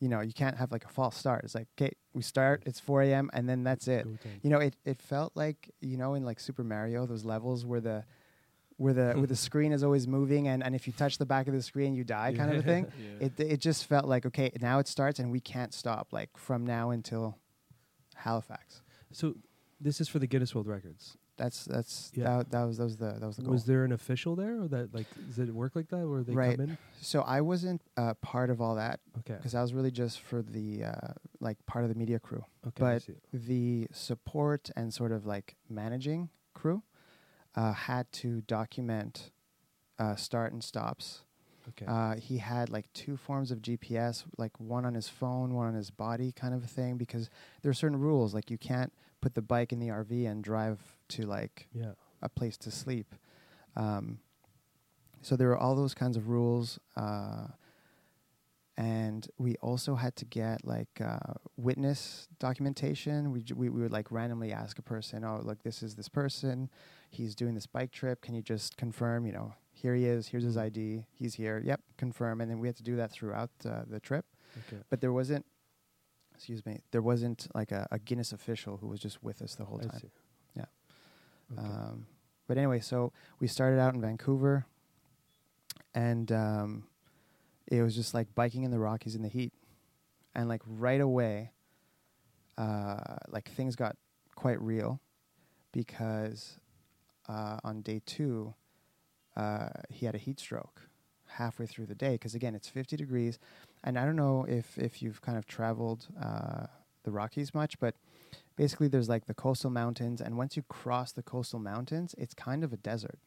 you 0.00 0.08
know, 0.08 0.20
you 0.22 0.32
can't 0.32 0.56
have 0.56 0.72
like 0.72 0.86
a 0.86 0.88
false 0.88 1.14
start. 1.14 1.44
It's 1.44 1.54
like, 1.54 1.68
okay, 1.78 1.92
we 2.14 2.22
start, 2.22 2.62
it's 2.64 2.80
4 2.80 3.02
a.m., 3.02 3.28
and 3.34 3.46
then 3.46 3.64
that's 3.64 3.86
it. 3.86 4.06
You 4.42 4.48
know, 4.48 4.58
it, 4.58 4.76
it 4.86 5.02
felt 5.02 5.32
like, 5.34 5.70
you 5.82 5.98
know, 5.98 6.14
in 6.14 6.24
like 6.24 6.40
Super 6.40 6.64
Mario, 6.64 7.04
those 7.04 7.24
levels 7.26 7.66
where 7.66 7.82
the 7.82 8.04
where 8.78 8.94
the 8.94 9.12
where 9.12 9.26
the 9.26 9.36
screen 9.48 9.72
is 9.72 9.84
always 9.84 10.06
moving 10.08 10.48
and, 10.48 10.64
and 10.64 10.74
if 10.74 10.86
you 10.86 10.94
touch 10.94 11.18
the 11.18 11.26
back 11.26 11.46
of 11.48 11.52
the 11.52 11.60
screen 11.60 11.92
you 11.92 12.02
die 12.02 12.32
kind 12.34 12.50
of 12.50 12.60
a 12.60 12.62
thing. 12.62 12.86
Yeah. 13.20 13.26
It 13.26 13.38
it 13.38 13.60
just 13.60 13.84
felt 13.84 14.06
like, 14.06 14.24
okay, 14.24 14.50
now 14.58 14.78
it 14.78 14.88
starts 14.88 15.18
and 15.18 15.30
we 15.30 15.40
can't 15.40 15.74
stop, 15.74 16.14
like 16.14 16.30
from 16.38 16.66
now 16.66 16.88
until 16.88 17.36
Halifax. 18.14 18.80
So 19.12 19.34
this 19.78 20.00
is 20.00 20.08
for 20.08 20.18
the 20.18 20.26
Guinness 20.26 20.54
World 20.54 20.66
Records. 20.66 21.18
That's 21.40 21.64
that's 21.64 22.12
Yeah. 22.14 22.24
that, 22.38 22.50
that 22.50 22.64
was 22.64 22.76
that 22.78 22.84
was 22.84 22.96
the 22.98 23.12
that 23.20 23.26
was 23.26 23.36
the 23.36 23.42
goal. 23.42 23.52
Was 23.52 23.64
there 23.64 23.84
an 23.84 23.92
official 23.92 24.36
there, 24.36 24.60
or 24.62 24.68
that 24.68 24.92
like 24.94 25.06
does 25.26 25.38
it 25.38 25.48
work 25.54 25.74
like 25.74 25.88
that, 25.88 26.06
where 26.06 26.22
they 26.22 26.34
Right. 26.34 26.58
come 26.58 26.66
in? 26.66 26.78
so 27.00 27.22
I 27.22 27.40
wasn't 27.40 27.80
uh, 27.96 28.12
part 28.20 28.50
of 28.50 28.60
all 28.60 28.74
that 28.74 29.00
Okay. 29.20 29.36
because 29.38 29.54
I 29.54 29.62
was 29.62 29.72
really 29.72 29.90
just 29.90 30.20
for 30.20 30.42
the 30.42 30.84
uh, 30.84 31.12
like 31.40 31.56
part 31.66 31.82
of 31.84 31.88
the 31.88 31.96
media 31.96 32.18
crew. 32.18 32.44
Okay. 32.68 32.80
But 32.84 33.08
the 33.32 33.88
support 33.90 34.70
and 34.76 34.92
sort 34.92 35.12
of 35.12 35.24
like 35.24 35.56
managing 35.68 36.28
crew 36.52 36.82
uh, 37.54 37.72
had 37.72 38.12
to 38.20 38.42
document 38.42 39.30
uh, 39.98 40.16
start 40.16 40.52
and 40.52 40.62
stops. 40.62 41.24
Okay. 41.70 41.86
Uh, 41.86 42.16
he 42.16 42.36
had 42.38 42.68
like 42.68 42.92
two 42.92 43.16
forms 43.16 43.50
of 43.50 43.62
GPS, 43.62 44.24
like 44.36 44.58
one 44.60 44.84
on 44.84 44.94
his 44.94 45.08
phone, 45.08 45.54
one 45.54 45.66
on 45.68 45.74
his 45.74 45.90
body, 45.90 46.32
kind 46.32 46.52
of 46.52 46.62
a 46.64 46.66
thing, 46.66 46.98
because 46.98 47.30
there 47.62 47.70
are 47.70 47.74
certain 47.74 47.98
rules. 47.98 48.34
Like 48.34 48.50
you 48.50 48.58
can't 48.58 48.92
put 49.20 49.34
the 49.34 49.42
bike 49.42 49.72
in 49.72 49.78
the 49.78 49.88
RV 49.88 50.28
and 50.28 50.42
drive 50.42 50.78
to 51.08 51.26
like 51.26 51.68
yeah. 51.72 51.92
a 52.22 52.28
place 52.28 52.56
to 52.58 52.70
sleep. 52.70 53.14
Um, 53.76 54.18
so 55.22 55.36
there 55.36 55.48
were 55.48 55.58
all 55.58 55.74
those 55.74 55.94
kinds 55.94 56.16
of 56.16 56.28
rules, 56.28 56.78
uh, 56.96 57.48
and 58.76 59.28
we 59.36 59.56
also 59.56 59.94
had 59.94 60.16
to 60.16 60.24
get 60.24 60.64
like 60.64 61.00
uh, 61.04 61.34
witness 61.56 62.28
documentation. 62.38 63.30
We, 63.30 63.42
j- 63.42 63.54
we 63.54 63.68
we 63.68 63.82
would 63.82 63.92
like 63.92 64.10
randomly 64.10 64.52
ask 64.52 64.78
a 64.78 64.82
person, 64.82 65.22
"Oh, 65.24 65.40
look, 65.44 65.62
this 65.62 65.82
is 65.82 65.94
this 65.94 66.08
person. 66.08 66.70
He's 67.10 67.34
doing 67.34 67.54
this 67.54 67.66
bike 67.66 67.92
trip. 67.92 68.22
Can 68.22 68.34
you 68.34 68.40
just 68.40 68.78
confirm? 68.78 69.26
You 69.26 69.32
know, 69.32 69.54
here 69.72 69.94
he 69.94 70.06
is. 70.06 70.28
Here's 70.28 70.44
his 70.44 70.56
ID. 70.56 71.04
He's 71.12 71.34
here. 71.34 71.60
Yep, 71.62 71.82
confirm." 71.98 72.40
And 72.40 72.50
then 72.50 72.58
we 72.58 72.68
had 72.68 72.76
to 72.76 72.82
do 72.82 72.96
that 72.96 73.10
throughout 73.10 73.50
uh, 73.66 73.82
the 73.86 74.00
trip. 74.00 74.24
Okay. 74.66 74.82
But 74.88 75.00
there 75.00 75.12
wasn't, 75.12 75.44
excuse 76.40 76.64
me, 76.64 76.80
there 76.90 77.02
wasn't 77.02 77.46
like 77.54 77.70
a, 77.70 77.86
a 77.90 77.98
Guinness 77.98 78.32
official 78.32 78.78
who 78.78 78.86
was 78.86 78.98
just 78.98 79.22
with 79.22 79.42
us 79.42 79.56
the 79.56 79.66
whole 79.66 79.78
I 79.78 79.88
time. 79.88 80.00
see. 80.00 80.10
Yeah. 80.56 80.64
Okay. 81.52 81.68
Um, 81.68 82.06
but 82.48 82.56
anyway, 82.56 82.80
so 82.80 83.12
we 83.40 83.46
started 83.46 83.78
out 83.78 83.94
in 83.94 84.00
Vancouver, 84.00 84.64
and 85.94 86.32
um, 86.32 86.84
it 87.70 87.82
was 87.82 87.94
just 87.94 88.14
like 88.14 88.34
biking 88.34 88.62
in 88.62 88.70
the 88.70 88.78
Rockies 88.78 89.14
in 89.14 89.20
the 89.20 89.28
heat, 89.28 89.52
and 90.34 90.48
like 90.48 90.62
right 90.66 91.02
away, 91.02 91.50
uh, 92.56 93.16
like 93.28 93.50
things 93.50 93.76
got 93.76 93.96
quite 94.34 94.58
real, 94.62 94.98
because 95.72 96.58
uh, 97.28 97.58
on 97.64 97.82
day 97.82 98.00
two, 98.06 98.54
uh, 99.36 99.68
he 99.90 100.06
had 100.06 100.14
a 100.14 100.18
heat 100.18 100.40
stroke 100.40 100.88
halfway 101.26 101.66
through 101.66 101.84
the 101.84 101.94
day. 101.94 102.12
Because 102.12 102.34
again, 102.34 102.54
it's 102.54 102.68
50 102.68 102.96
degrees, 102.96 103.38
and 103.84 103.98
I 103.98 104.04
don't 104.04 104.16
know 104.16 104.44
if 104.48 104.78
if 104.78 105.02
you've 105.02 105.22
kind 105.22 105.38
of 105.38 105.46
traveled 105.46 106.08
uh, 106.20 106.66
the 107.04 107.10
Rockies 107.10 107.54
much, 107.54 107.78
but 107.78 107.94
basically 108.56 108.88
there's 108.88 109.08
like 109.08 109.26
the 109.26 109.34
coastal 109.34 109.70
mountains 109.70 110.20
and 110.20 110.36
once 110.36 110.56
you 110.56 110.62
cross 110.68 111.12
the 111.12 111.22
coastal 111.22 111.58
mountains 111.58 112.14
it's 112.18 112.34
kind 112.34 112.62
of 112.62 112.72
a 112.72 112.76
desert. 112.76 113.18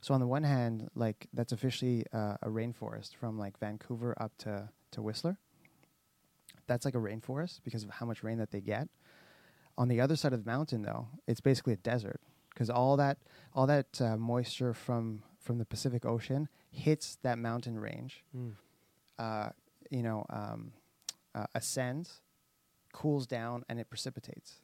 So 0.00 0.12
on 0.12 0.20
the 0.20 0.26
one 0.26 0.42
hand 0.42 0.90
like 0.94 1.28
that's 1.32 1.52
officially 1.52 2.04
uh, 2.12 2.36
a 2.42 2.48
rainforest 2.48 3.14
from 3.14 3.38
like 3.38 3.58
vancouver 3.58 4.14
up 4.20 4.36
to, 4.38 4.70
to 4.90 5.02
whistler. 5.02 5.38
That's 6.66 6.84
like 6.84 6.94
a 6.96 6.98
rainforest 6.98 7.60
because 7.62 7.84
of 7.84 7.90
how 7.90 8.06
much 8.06 8.24
rain 8.24 8.38
that 8.38 8.50
they 8.50 8.60
get. 8.60 8.88
On 9.78 9.88
the 9.88 10.00
other 10.00 10.16
side 10.16 10.32
of 10.32 10.44
the 10.44 10.50
mountain 10.50 10.82
though 10.82 11.06
it's 11.28 11.40
basically 11.40 11.74
a 11.74 11.76
desert 11.76 12.20
because 12.50 12.68
all 12.68 12.96
that 12.96 13.18
all 13.54 13.68
that 13.68 14.00
uh, 14.00 14.16
moisture 14.16 14.74
from 14.74 15.22
from 15.38 15.58
the 15.58 15.64
pacific 15.64 16.04
ocean 16.04 16.48
hits 16.70 17.18
that 17.22 17.38
mountain 17.38 17.78
range. 17.78 18.24
Mm. 18.36 18.54
uh, 19.18 19.50
you 19.92 20.02
know, 20.02 20.24
um, 20.30 20.72
uh, 21.34 21.46
ascends, 21.54 22.20
cools 22.92 23.26
down, 23.26 23.64
and 23.68 23.78
it 23.78 23.88
precipitates. 23.90 24.56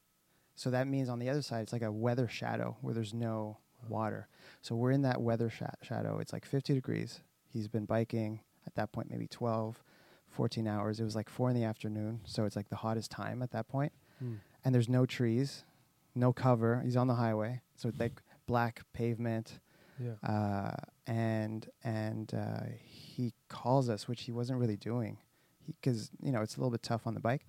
So 0.56 0.70
that 0.70 0.88
means 0.88 1.08
on 1.08 1.18
the 1.18 1.28
other 1.28 1.42
side, 1.42 1.62
it's 1.62 1.72
like 1.72 1.82
a 1.82 1.92
weather 1.92 2.26
shadow 2.28 2.76
where 2.80 2.94
there's 2.94 3.14
no 3.14 3.58
water. 3.88 4.26
So 4.60 4.74
we're 4.74 4.90
in 4.90 5.02
that 5.02 5.20
weather 5.22 5.48
sha- 5.50 5.70
shadow. 5.82 6.18
It's 6.18 6.32
like 6.32 6.44
50 6.44 6.74
degrees. 6.74 7.20
He's 7.52 7.68
been 7.68 7.84
biking 7.84 8.40
at 8.66 8.74
that 8.74 8.90
point, 8.90 9.08
maybe 9.10 9.28
12, 9.28 9.82
14 10.30 10.66
hours. 10.66 10.98
It 10.98 11.04
was 11.04 11.14
like 11.14 11.28
four 11.28 11.48
in 11.48 11.54
the 11.56 11.64
afternoon. 11.64 12.20
So 12.24 12.44
it's 12.44 12.56
like 12.56 12.68
the 12.70 12.76
hottest 12.76 13.10
time 13.10 13.42
at 13.42 13.52
that 13.52 13.68
point. 13.68 13.92
Mm. 14.22 14.38
And 14.64 14.74
there's 14.74 14.88
no 14.88 15.06
trees, 15.06 15.64
no 16.14 16.32
cover. 16.32 16.80
He's 16.84 16.96
on 16.96 17.06
the 17.06 17.14
highway. 17.14 17.60
So 17.76 17.88
it's 17.88 18.00
like 18.00 18.20
black 18.46 18.82
pavement 18.92 19.60
Yeah. 20.02 20.14
uh, 20.28 20.74
and 21.08 21.68
and 21.82 22.32
uh, 22.34 22.60
he 22.84 23.32
calls 23.48 23.88
us, 23.88 24.06
which 24.06 24.22
he 24.22 24.30
wasn't 24.32 24.60
really 24.60 24.76
doing, 24.76 25.18
because 25.66 26.10
you 26.22 26.30
know 26.30 26.42
it's 26.42 26.56
a 26.56 26.60
little 26.60 26.70
bit 26.70 26.82
tough 26.82 27.06
on 27.06 27.14
the 27.14 27.20
bike. 27.20 27.44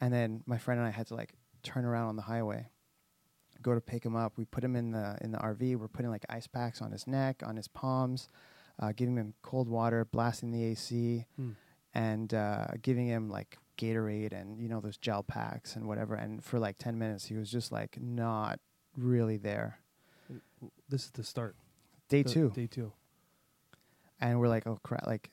And 0.00 0.12
then 0.12 0.42
my 0.46 0.58
friend 0.58 0.80
and 0.80 0.88
I 0.88 0.90
had 0.90 1.06
to 1.08 1.14
like 1.14 1.34
turn 1.62 1.84
around 1.84 2.08
on 2.08 2.16
the 2.16 2.22
highway, 2.22 2.66
go 3.62 3.74
to 3.74 3.80
pick 3.80 4.04
him 4.04 4.16
up. 4.16 4.32
We 4.36 4.44
put 4.46 4.64
him 4.64 4.74
in 4.74 4.90
the 4.90 5.16
in 5.20 5.30
the 5.30 5.38
RV. 5.38 5.76
We're 5.76 5.86
putting 5.88 6.10
like 6.10 6.24
ice 6.28 6.46
packs 6.48 6.82
on 6.82 6.90
his 6.90 7.06
neck, 7.06 7.42
on 7.46 7.56
his 7.56 7.68
palms, 7.68 8.28
uh, 8.80 8.92
giving 8.96 9.16
him 9.16 9.34
cold 9.42 9.68
water, 9.68 10.04
blasting 10.04 10.50
the 10.50 10.64
AC, 10.64 11.26
Mm. 11.38 11.54
and 11.94 12.34
uh, 12.34 12.68
giving 12.80 13.06
him 13.06 13.28
like 13.28 13.58
Gatorade 13.78 14.32
and 14.32 14.58
you 14.60 14.68
know 14.68 14.80
those 14.80 14.96
gel 14.96 15.22
packs 15.22 15.76
and 15.76 15.86
whatever. 15.86 16.14
And 16.14 16.42
for 16.42 16.58
like 16.58 16.78
ten 16.78 16.98
minutes, 16.98 17.26
he 17.26 17.34
was 17.36 17.50
just 17.50 17.70
like 17.70 17.98
not 18.00 18.58
really 18.96 19.36
there. 19.36 19.78
This 20.88 21.04
is 21.04 21.10
the 21.10 21.24
start. 21.24 21.54
Day 22.12 22.22
two. 22.22 22.50
Day 22.50 22.66
two. 22.66 22.92
and 24.20 24.38
we're 24.38 24.48
like, 24.48 24.66
oh 24.66 24.78
crap! 24.82 25.06
Like, 25.06 25.30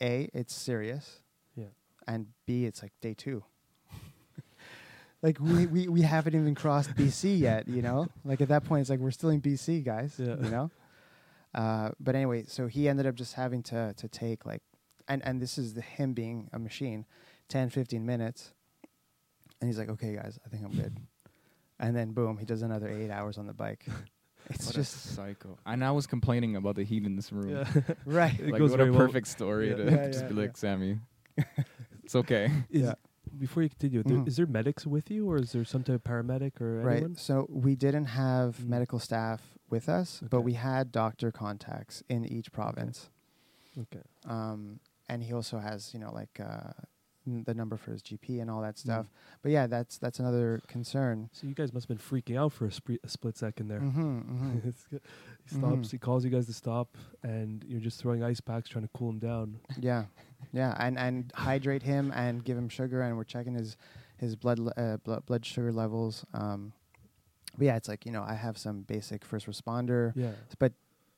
a, 0.00 0.28
it's 0.32 0.54
serious, 0.54 1.20
Yeah. 1.56 1.72
and 2.06 2.26
b, 2.46 2.64
it's 2.66 2.82
like 2.82 2.92
day 3.00 3.14
two. 3.14 3.42
like 5.22 5.38
we, 5.40 5.66
we 5.66 5.88
we 5.88 6.02
haven't 6.02 6.34
even 6.34 6.54
crossed 6.54 6.94
BC 6.94 7.38
yet, 7.38 7.66
you 7.68 7.82
know. 7.82 8.06
Like 8.24 8.40
at 8.40 8.48
that 8.48 8.64
point, 8.64 8.82
it's 8.82 8.90
like 8.90 9.00
we're 9.00 9.10
still 9.10 9.30
in 9.30 9.40
BC, 9.40 9.84
guys. 9.84 10.14
Yeah. 10.18 10.36
You 10.42 10.50
know. 10.50 10.70
Uh, 11.54 11.90
but 12.00 12.16
anyway, 12.16 12.42
so 12.48 12.66
he 12.66 12.88
ended 12.88 13.06
up 13.06 13.14
just 13.14 13.34
having 13.34 13.62
to 13.62 13.94
to 13.96 14.08
take 14.08 14.44
like, 14.44 14.60
and 15.06 15.22
and 15.24 15.40
this 15.40 15.56
is 15.56 15.74
the 15.74 15.80
him 15.82 16.12
being 16.12 16.50
a 16.52 16.58
machine, 16.58 17.06
10, 17.48 17.70
15 17.70 18.04
minutes, 18.04 18.52
and 19.60 19.68
he's 19.68 19.78
like, 19.78 19.88
okay, 19.88 20.16
guys, 20.16 20.36
I 20.44 20.48
think 20.48 20.64
I'm 20.64 20.72
good. 20.72 20.96
And 21.78 21.94
then 21.94 22.10
boom, 22.10 22.38
he 22.38 22.44
does 22.44 22.62
another 22.62 22.88
eight 22.88 23.08
hours 23.08 23.38
on 23.38 23.46
the 23.46 23.52
bike. 23.52 23.86
It's 24.50 24.66
What 24.66 24.74
just 24.74 24.94
a 24.94 25.08
psycho. 25.14 25.58
And 25.66 25.82
I 25.84 25.90
was 25.90 26.06
complaining 26.06 26.56
about 26.56 26.76
the 26.76 26.84
heat 26.84 27.04
in 27.04 27.16
this 27.16 27.32
room. 27.32 27.50
Yeah. 27.56 27.82
right. 28.04 28.38
Like 28.40 28.58
goes 28.58 28.70
what 28.70 28.80
a 28.80 28.84
very 28.84 28.90
well. 28.90 29.06
perfect 29.06 29.26
story 29.28 29.70
Yeah. 29.70 29.76
to 29.76 29.84
Yeah, 29.84 30.06
just 30.08 30.22
yeah, 30.22 30.28
be 30.28 30.34
like. 30.34 30.56
Sammy, 30.56 30.98
it's 32.04 32.14
okay. 32.14 32.50
Is, 32.70 32.82
Yeah. 32.82 32.94
Before 33.36 33.64
you 33.64 33.68
continue, 33.68 34.02
there, 34.04 34.18
Mhm. 34.18 34.28
is 34.28 34.36
there 34.36 34.46
medics 34.46 34.86
with 34.86 35.10
you, 35.10 35.28
or 35.28 35.38
is 35.38 35.50
there 35.52 35.64
some 35.64 35.82
type 35.82 35.96
of 35.96 36.04
paramedic 36.04 36.60
or 36.60 36.82
Right. 36.82 36.96
anyone? 36.98 37.16
So 37.16 37.46
we 37.50 37.74
didn't 37.74 38.04
have 38.04 38.58
Mm. 38.58 38.68
medical 38.68 38.98
staff 39.00 39.58
with 39.70 39.88
us, 39.88 40.22
but 40.30 40.42
we 40.42 40.52
had 40.52 40.92
doctor 40.92 41.32
contacts 41.32 42.02
in 42.08 42.24
each 42.24 42.52
province. 42.52 43.10
Okay. 43.76 44.02
Um, 44.26 44.78
and 45.08 45.24
he 45.24 45.32
also 45.32 45.58
has, 45.58 45.92
you 45.92 45.98
know, 45.98 46.12
like 46.12 46.38
uh, 46.38 46.74
n- 47.26 47.44
the 47.44 47.54
number 47.54 47.76
for 47.76 47.90
his 47.92 48.02
GP 48.02 48.40
and 48.40 48.50
all 48.50 48.60
that 48.62 48.74
Mm. 48.76 48.78
stuff. 48.78 49.06
But 49.42 49.52
yeah, 49.52 49.66
that's 49.66 49.98
that's 49.98 50.18
another 50.20 50.60
concern. 50.68 51.28
So 51.32 51.46
you 51.46 51.54
guys 51.54 51.72
must 51.72 51.88
have 51.88 51.96
been 51.98 52.04
freaking 52.20 52.38
out 52.38 52.52
for 52.52 52.66
a, 52.66 52.72
spre- 52.72 53.02
a 53.04 53.08
split 53.08 53.36
second 53.36 53.68
there. 53.68 53.80
hmm 53.80 54.18
hmm 54.20 54.58
It's 54.68 54.84
good. 54.86 55.00
he 55.44 55.54
stops. 55.56 55.88
Mhm. 55.88 55.90
He 55.90 55.98
calls 55.98 56.24
you 56.24 56.30
guys 56.30 56.46
to 56.46 56.52
stop, 56.54 56.96
and 57.22 57.64
you're 57.66 57.80
just 57.80 58.00
throwing 58.00 58.22
ice 58.22 58.40
packs 58.40 58.68
trying 58.68 58.84
to 58.84 58.90
cool 58.94 59.10
him 59.10 59.18
down. 59.18 59.58
yeah, 59.78 60.04
yeah, 60.52 60.74
and 60.78 60.98
and 60.98 61.32
hydrate 61.34 61.82
him 61.82 62.12
and 62.14 62.44
give 62.44 62.56
him 62.56 62.68
sugar, 62.68 63.02
and 63.02 63.16
we're 63.16 63.24
checking 63.24 63.54
his 63.54 63.76
his 64.16 64.36
blood 64.36 64.58
le- 64.58 64.72
uh, 64.76 64.96
blood 64.98 65.26
blood 65.26 65.44
sugar 65.44 65.72
levels. 65.72 66.24
Um, 66.34 66.72
but 67.58 67.66
yeah, 67.66 67.76
it's 67.76 67.88
like 67.88 68.04
you 68.06 68.12
know, 68.12 68.22
I 68.22 68.34
have 68.34 68.56
some 68.58 68.82
basic 68.82 69.24
first 69.24 69.46
responder. 69.46 70.12
Yeah. 70.16 70.32
but 70.58 70.72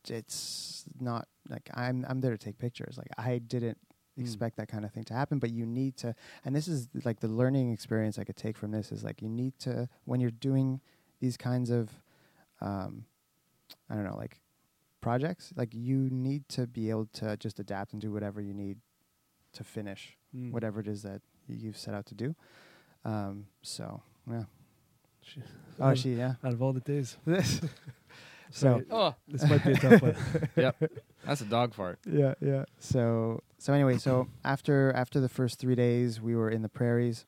it's 0.08 0.84
not 1.00 1.26
like 1.48 1.68
I'm 1.74 2.04
I'm 2.08 2.20
there 2.20 2.30
to 2.30 2.38
take 2.38 2.58
pictures. 2.58 2.96
Like 2.96 3.08
I 3.18 3.38
didn't 3.38 3.78
Mm. 3.78 3.85
Expect 4.16 4.56
that 4.56 4.68
kind 4.68 4.84
of 4.84 4.92
thing 4.92 5.04
to 5.04 5.14
happen, 5.14 5.38
but 5.38 5.50
you 5.50 5.66
need 5.66 5.96
to 5.98 6.14
and 6.44 6.54
this 6.56 6.68
is 6.68 6.88
like 7.04 7.20
the 7.20 7.28
learning 7.28 7.72
experience 7.72 8.18
I 8.18 8.24
could 8.24 8.36
take 8.36 8.56
from 8.56 8.70
this 8.70 8.90
is 8.92 9.04
like 9.04 9.20
you 9.22 9.28
need 9.28 9.58
to 9.60 9.88
when 10.04 10.20
you're 10.20 10.30
doing 10.30 10.80
these 11.20 11.36
kinds 11.36 11.70
of 11.70 11.90
um 12.60 13.04
I 13.90 13.94
don't 13.94 14.04
know, 14.04 14.16
like 14.16 14.40
projects, 15.00 15.52
like 15.56 15.74
you 15.74 16.08
need 16.10 16.48
to 16.50 16.66
be 16.66 16.90
able 16.90 17.06
to 17.14 17.36
just 17.36 17.58
adapt 17.60 17.92
and 17.92 18.00
do 18.00 18.10
whatever 18.12 18.40
you 18.40 18.54
need 18.54 18.78
to 19.52 19.64
finish 19.64 20.16
Mm. 20.36 20.50
whatever 20.50 20.80
it 20.80 20.88
is 20.88 21.02
that 21.02 21.22
you've 21.48 21.76
set 21.78 21.94
out 21.94 22.04
to 22.06 22.14
do. 22.14 22.34
Um 23.04 23.46
so 23.62 24.02
yeah. 24.30 24.44
She- 25.22 25.42
Oh 25.78 25.94
she 25.94 26.14
yeah. 26.14 26.34
Out 26.44 26.52
of 26.52 26.62
all 26.62 26.72
the 26.72 26.80
days. 26.80 27.16
So 28.50 28.82
Oh, 28.90 29.14
this 29.28 29.48
might 29.48 29.64
be 29.64 29.72
a 29.72 29.76
tough 29.76 30.02
one. 30.02 30.16
yep. 30.56 30.76
That's 31.24 31.40
a 31.40 31.44
dog 31.46 31.74
fart. 31.74 31.98
yeah, 32.10 32.34
yeah. 32.40 32.64
So 32.78 33.42
so 33.58 33.72
anyway, 33.72 33.98
so 33.98 34.28
after 34.44 34.92
after 34.94 35.20
the 35.20 35.28
first 35.28 35.58
three 35.58 35.74
days, 35.74 36.20
we 36.20 36.34
were 36.36 36.50
in 36.50 36.62
the 36.62 36.68
prairies. 36.68 37.26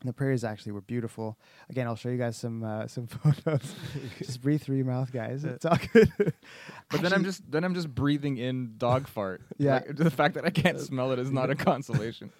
And 0.00 0.08
the 0.10 0.12
prairies 0.12 0.44
actually 0.44 0.72
were 0.72 0.82
beautiful. 0.82 1.38
Again, 1.70 1.86
I'll 1.86 1.96
show 1.96 2.10
you 2.10 2.18
guys 2.18 2.36
some 2.36 2.62
uh, 2.62 2.86
some 2.88 3.06
photos. 3.08 3.74
just 4.18 4.42
breathe 4.42 4.60
through 4.62 4.76
your 4.76 4.84
mouth, 4.84 5.10
guys. 5.10 5.44
It's 5.44 5.64
all 5.64 5.78
good. 5.92 6.12
But 6.90 7.00
then 7.00 7.14
I'm 7.14 7.24
just 7.24 7.50
then 7.50 7.64
I'm 7.64 7.74
just 7.74 7.92
breathing 7.94 8.36
in 8.36 8.74
dog 8.76 9.08
fart. 9.08 9.40
Yeah. 9.56 9.76
Like, 9.76 9.96
the 9.96 10.10
fact 10.10 10.34
that 10.34 10.44
I 10.44 10.50
can't 10.50 10.78
smell 10.78 11.12
it 11.12 11.18
is 11.18 11.30
not 11.30 11.48
a 11.50 11.54
consolation. 11.54 12.30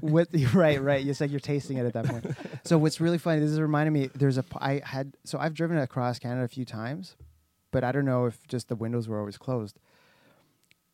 what 0.00 0.28
right 0.54 0.80
right 0.80 1.04
it's 1.04 1.20
like 1.20 1.30
you're 1.32 1.40
tasting 1.40 1.76
it 1.76 1.84
at 1.84 1.92
that 1.92 2.04
point 2.04 2.24
so 2.64 2.78
what's 2.78 3.00
really 3.00 3.18
funny 3.18 3.40
this 3.40 3.50
is 3.50 3.58
reminding 3.60 3.92
me 3.92 4.08
there's 4.14 4.38
a 4.38 4.44
I 4.60 4.80
had 4.84 5.16
so 5.24 5.40
i've 5.40 5.54
driven 5.54 5.76
across 5.76 6.20
canada 6.20 6.44
a 6.44 6.48
few 6.48 6.64
times 6.64 7.16
but 7.72 7.82
i 7.82 7.90
don't 7.90 8.04
know 8.04 8.26
if 8.26 8.46
just 8.46 8.68
the 8.68 8.76
windows 8.76 9.08
were 9.08 9.18
always 9.18 9.38
closed. 9.38 9.78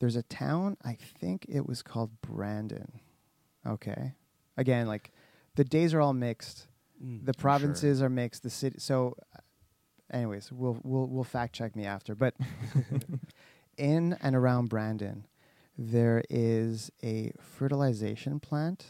There's 0.01 0.17
a 0.17 0.23
town 0.23 0.77
i 0.85 0.95
think 0.95 1.45
it 1.49 1.67
was 1.67 1.83
called 1.83 2.11
brandon. 2.23 3.01
Okay. 3.67 4.15
Again 4.57 4.87
like 4.87 5.13
the 5.57 5.65
days 5.65 5.93
are 5.93 6.01
all 6.01 6.15
mixed. 6.15 6.67
Mm. 7.05 7.27
the 7.27 7.35
provinces 7.35 8.01
are 8.03 8.09
mixed. 8.09 8.43
The 8.43 8.51
city 8.51 8.77
so 8.79 9.15
uh, 9.37 9.41
anyways 10.13 10.51
we'll 10.53 10.79
we'll 10.83 11.07
we'll 11.07 11.25
fact 11.25 11.53
check 11.55 11.77
me 11.77 11.85
after. 11.85 12.15
But 12.15 12.35
in 13.77 14.17
and 14.23 14.35
around 14.35 14.69
brandon 14.69 15.27
there 15.77 16.23
is 16.31 16.91
a 17.05 17.33
fertilization 17.41 18.41
plant 18.41 18.87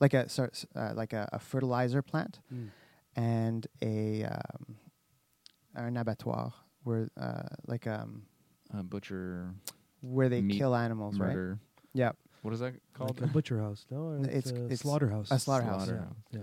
like 0.00 0.14
a 0.14 0.28
sorry, 0.28 0.50
uh, 0.76 0.92
like 0.94 1.12
a, 1.12 1.28
a 1.32 1.38
fertilizer 1.38 2.02
plant 2.02 2.38
Mm. 2.52 2.68
and 3.16 3.66
a 3.82 4.24
um, 4.24 4.76
an 5.74 5.96
abattoir 5.96 6.52
where 6.88 7.08
uh, 7.20 7.42
like 7.66 7.86
um 7.86 8.22
Uh, 8.74 8.82
butcher 8.82 9.54
where 10.00 10.28
they 10.28 10.40
Meat 10.42 10.58
kill 10.58 10.74
animals 10.74 11.18
right 11.18 11.28
murder. 11.28 11.58
yeah 11.94 12.12
What 12.42 12.54
is 12.54 12.60
that 12.60 12.74
called? 12.94 13.20
Like 13.20 13.30
a 13.30 13.32
butcher 13.32 13.58
house. 13.60 13.84
No, 13.90 14.18
it's, 14.22 14.28
it's- 14.48 14.52
a 14.52 14.66
it's 14.72 14.82
slaughterhouse. 14.82 15.30
a 15.30 15.38
slaughterhouse. 15.38 15.84
Slaughterhouse. 15.86 16.16
Yeah. 16.32 16.40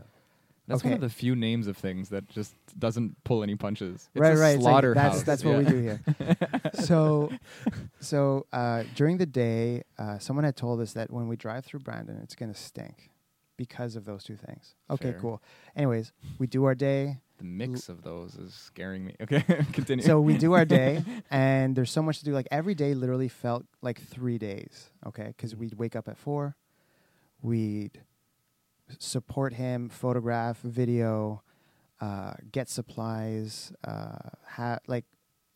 That's 0.67 0.83
one 0.83 0.93
of 0.93 0.99
the 1.01 1.09
few 1.23 1.35
names 1.35 1.67
of 1.67 1.77
things 1.77 2.09
that 2.09 2.27
just 2.27 2.53
doesn't 2.79 3.23
pull 3.23 3.43
any 3.43 3.55
punches. 3.55 4.09
It's 4.15 4.19
right 4.23 4.33
a 4.33 4.37
right 4.45 4.55
it's 4.55 4.63
like, 4.63 4.71
slaughterhouse. 4.71 5.21
that's 5.23 5.23
that's 5.29 5.43
what 5.45 5.57
we 5.59 5.65
do 5.65 5.79
here 5.87 5.99
so 6.73 7.31
so 7.99 8.45
uh, 8.51 8.83
during 8.95 9.17
the 9.17 9.25
day 9.27 9.83
uh, 9.97 10.17
someone 10.17 10.43
had 10.43 10.55
told 10.55 10.79
us 10.81 10.93
that 10.93 11.11
when 11.11 11.27
we 11.27 11.35
drive 11.35 11.63
through 11.65 11.81
brandon 11.81 12.17
it's 12.23 12.35
going 12.35 12.51
to 12.53 12.59
stink 12.59 13.11
because 13.57 13.95
of 13.95 14.03
those 14.05 14.23
two 14.23 14.35
things 14.35 14.75
okay 14.89 15.11
Fair. 15.11 15.19
cool 15.21 15.41
anyways 15.75 16.11
we 16.39 16.47
do 16.47 16.65
our 16.65 16.75
day 16.75 17.19
The 17.37 17.43
mix 17.43 17.89
of 17.89 18.01
those 18.01 18.35
is 18.35 18.53
scaring 18.53 19.05
me. 19.05 19.15
Okay, 19.21 19.41
continue. 19.73 20.03
so 20.05 20.19
we 20.21 20.37
do 20.37 20.53
our 20.53 20.65
day 20.65 21.03
and 21.31 21.75
there's 21.75 21.91
so 21.91 22.01
much 22.01 22.19
to 22.19 22.25
do 22.25 22.31
like 22.33 22.47
every 22.51 22.75
day 22.75 22.93
literally 22.93 23.27
felt 23.27 23.65
like 23.81 23.99
three 24.01 24.37
days 24.37 24.89
okay 25.05 25.27
because 25.35 25.55
we'd 25.55 25.73
wake 25.75 25.95
up 25.95 26.07
at 26.07 26.17
four 26.17 26.55
we'd 27.41 28.01
support 28.99 29.53
him 29.53 29.89
photograph 29.89 30.59
video 30.61 31.41
uh, 32.01 32.33
get 32.51 32.69
supplies 32.69 33.71
uh, 33.83 34.17
ha- 34.47 34.79
like 34.87 35.05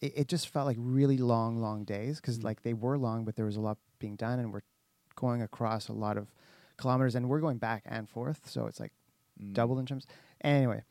it, 0.01 0.13
it 0.15 0.27
just 0.27 0.49
felt 0.49 0.65
like 0.65 0.77
really 0.79 1.17
long 1.17 1.57
long 1.61 1.83
days 1.83 2.19
because 2.19 2.39
Mm. 2.39 2.43
like 2.45 2.63
they 2.63 2.73
were 2.73 2.97
long 2.97 3.25
but 3.25 3.35
there 3.35 3.45
was 3.45 3.55
a 3.57 3.61
lot 3.61 3.77
being 3.99 4.15
done 4.15 4.39
and 4.39 4.51
we're 4.53 4.61
going 5.15 5.41
across 5.41 5.89
a 5.89 5.93
lot 5.93 6.17
of 6.17 6.27
kilometers 6.77 7.15
and 7.15 7.27
we're 7.29 7.39
going 7.41 7.57
back 7.57 7.83
and 7.85 8.09
forth 8.09 8.49
so 8.49 8.65
it's 8.65 8.79
like 8.79 8.91
Mm. 9.41 9.53
double 9.53 9.79
in 9.79 9.85
terms. 9.85 10.05
Anyway, 10.41 10.83